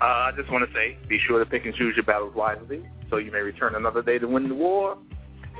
Uh, 0.00 0.04
I 0.04 0.32
just 0.36 0.50
want 0.50 0.68
to 0.68 0.74
say, 0.74 0.98
be 1.08 1.18
sure 1.26 1.38
to 1.38 1.46
pick 1.46 1.64
and 1.64 1.74
choose 1.74 1.96
your 1.96 2.04
battles 2.04 2.34
wisely, 2.34 2.82
so 3.10 3.16
you 3.16 3.32
may 3.32 3.40
return 3.40 3.74
another 3.74 4.02
day 4.02 4.18
to 4.18 4.26
win 4.26 4.48
the 4.48 4.54
war. 4.54 4.98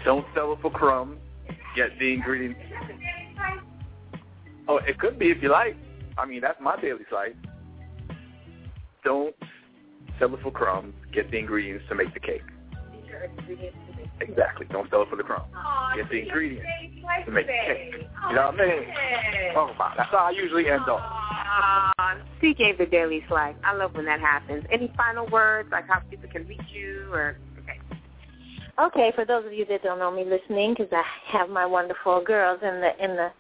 Don't 0.05 0.27
settle 0.35 0.59
for 0.61 0.71
crumbs. 0.71 1.19
Get 1.77 1.99
the 1.99 2.13
ingredients. 2.13 2.61
Oh, 4.69 4.77
it 4.79 4.99
could 4.99 5.19
be 5.19 5.31
if 5.31 5.43
you 5.43 5.51
like. 5.51 5.77
I 6.17 6.27
mean, 6.27 6.41
that's 6.41 6.61
my 6.61 6.81
daily 6.81 7.05
slice. 7.11 7.33
Don't 9.03 9.35
settle 10.19 10.39
for 10.43 10.51
crumbs. 10.51 10.95
Get 11.13 11.31
the 11.31 11.39
ingredients 11.39 11.85
to 11.89 11.95
make 11.95 12.13
the 12.15 12.21
cake. 12.21 12.43
Exactly. 14.21 14.67
Don't 14.71 14.89
sell 14.91 15.03
it 15.03 15.09
for 15.09 15.17
the 15.17 15.23
crumbs. 15.23 15.47
Get 15.97 16.09
the 16.11 16.23
ingredients 16.23 16.67
to 17.27 17.31
make 17.31 17.47
the 17.47 17.53
cake. 17.53 17.95
You 18.29 18.35
know 18.35 18.47
what 18.47 18.61
I 18.61 18.67
mean? 18.67 18.85
Oh, 19.57 19.73
my. 19.79 19.95
That's 19.97 20.11
how 20.11 20.19
I 20.19 20.31
usually 20.31 20.69
end 20.69 20.89
up. 20.89 21.01
Uh, 21.99 22.15
C 22.41 22.55
gave 22.55 22.79
the 22.79 22.87
daily 22.87 23.25
slack. 23.29 23.57
I 23.65 23.75
love 23.75 23.95
when 23.95 24.05
that 24.07 24.21
happens. 24.21 24.65
Any 24.73 24.93
final 24.97 25.27
words, 25.29 25.69
like 25.71 25.87
how 25.87 26.01
people 26.01 26.29
can 26.31 26.47
reach 26.47 26.61
you, 26.73 27.09
or 27.13 27.37
okay. 27.61 27.79
Okay, 28.79 29.13
for 29.15 29.25
those 29.25 29.47
of 29.47 29.53
you 29.53 29.65
that 29.67 29.83
don't 29.83 29.99
know 29.99 30.11
me 30.11 30.25
listening, 30.25 30.75
because 30.75 30.93
I 30.93 31.05
have 31.27 31.49
my 31.49 31.65
wonderful 31.67 32.23
girls 32.25 32.61
in 32.63 32.81
the 32.81 33.05
in 33.05 33.17
the 33.17 33.31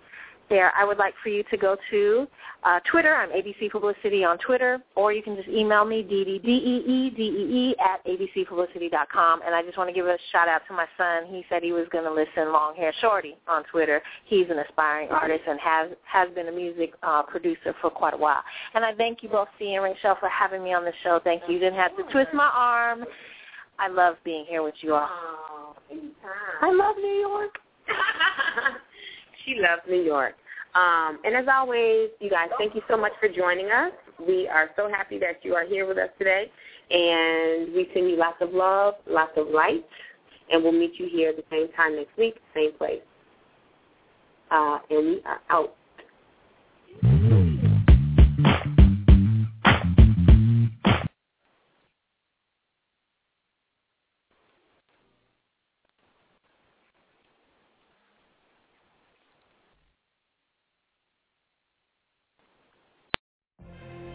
there, 0.49 0.73
I 0.77 0.85
would 0.85 0.99
like 0.99 1.15
for 1.23 1.29
you 1.29 1.43
to 1.51 1.57
go 1.57 1.77
to 1.91 2.27
uh, 2.65 2.81
Twitter. 2.91 3.15
I'm 3.15 3.31
ABC 3.31 3.71
Publicity 3.71 4.25
on 4.25 4.39
Twitter, 4.39 4.79
or 4.95 5.13
you 5.13 5.23
can 5.23 5.37
just 5.37 5.49
email 5.49 5.85
me 5.85 6.03
d-d-d-e-e-d-e-e 6.03 7.75
at 7.79 8.05
abcpublicity.com. 8.07 9.43
And 9.45 9.55
I 9.55 9.63
just 9.63 9.77
want 9.77 9.89
to 9.89 9.95
give 9.95 10.07
a 10.07 10.17
shout 10.33 10.49
out 10.49 10.63
to 10.69 10.75
my 10.75 10.87
son. 10.97 11.27
He 11.27 11.45
said 11.49 11.63
he 11.63 11.73
was 11.73 11.87
going 11.93 12.05
to 12.05 12.13
listen 12.13 12.53
Long 12.53 12.75
Hair 12.75 12.93
Shorty 13.01 13.37
on 13.49 13.65
Twitter. 13.71 14.03
He's 14.27 14.47
an 14.51 14.59
aspiring 14.59 15.09
artist 15.11 15.43
and 15.47 15.59
has 15.61 15.91
has 16.05 16.29
been 16.35 16.49
a 16.49 16.53
music 16.53 16.95
uh, 17.03 17.23
producer 17.23 17.75
for 17.81 17.91
quite 17.91 18.15
a 18.15 18.19
while. 18.19 18.43
And 18.75 18.85
I 18.85 18.95
thank 18.95 19.23
you 19.23 19.29
both, 19.29 19.49
C 19.59 19.75
and 19.75 19.85
Rachel, 19.85 20.17
for 20.21 20.29
having 20.29 20.63
me 20.65 20.73
on 20.73 20.85
the 20.85 20.93
show. 21.03 21.21
Thank 21.23 21.43
you. 21.49 21.55
You 21.55 21.61
didn't 21.61 21.79
have 21.79 21.97
to 21.97 22.03
twist 22.13 22.33
my 22.33 22.51
arm. 22.53 23.05
I 23.79 23.89
love 23.89 24.17
being 24.25 24.45
here 24.49 24.63
with 24.63 24.75
you 24.81 24.95
all. 24.95 25.09
Oh, 25.11 25.77
anytime. 25.91 26.13
I 26.61 26.73
love 26.73 26.97
New 26.97 27.09
York. 27.09 27.59
she 29.45 29.57
loves 29.57 29.83
New 29.89 30.03
York. 30.03 30.35
Um, 30.75 31.19
and 31.25 31.37
as 31.37 31.47
always, 31.53 32.11
you 32.21 32.31
guys, 32.31 32.49
thank 32.59 32.75
you 32.75 32.83
so 32.89 32.97
much 32.97 33.13
for 33.21 33.29
joining 33.29 33.71
us. 33.71 33.93
We 34.27 34.49
are 34.49 34.71
so 34.77 34.89
happy 34.89 35.19
that 35.19 35.45
you 35.45 35.55
are 35.55 35.65
here 35.65 35.87
with 35.87 35.99
us 35.99 36.11
today. 36.19 36.51
And 36.91 37.73
we 37.73 37.89
send 37.95 38.11
you 38.11 38.17
lots 38.17 38.39
of 38.41 38.53
love, 38.53 38.95
lots 39.07 39.33
of 39.37 39.49
light, 39.49 39.87
And 40.51 40.63
we'll 40.63 40.73
meet 40.73 40.99
you 40.99 41.09
here 41.11 41.31
at 41.31 41.37
the 41.37 41.45
same 41.51 41.69
time 41.73 41.97
next 41.97 42.17
week, 42.19 42.37
same 42.55 42.73
place. 42.73 43.01
Uh, 44.51 44.79
and 44.91 45.07
we 45.07 45.23
are 45.25 45.41
out. 45.51 45.75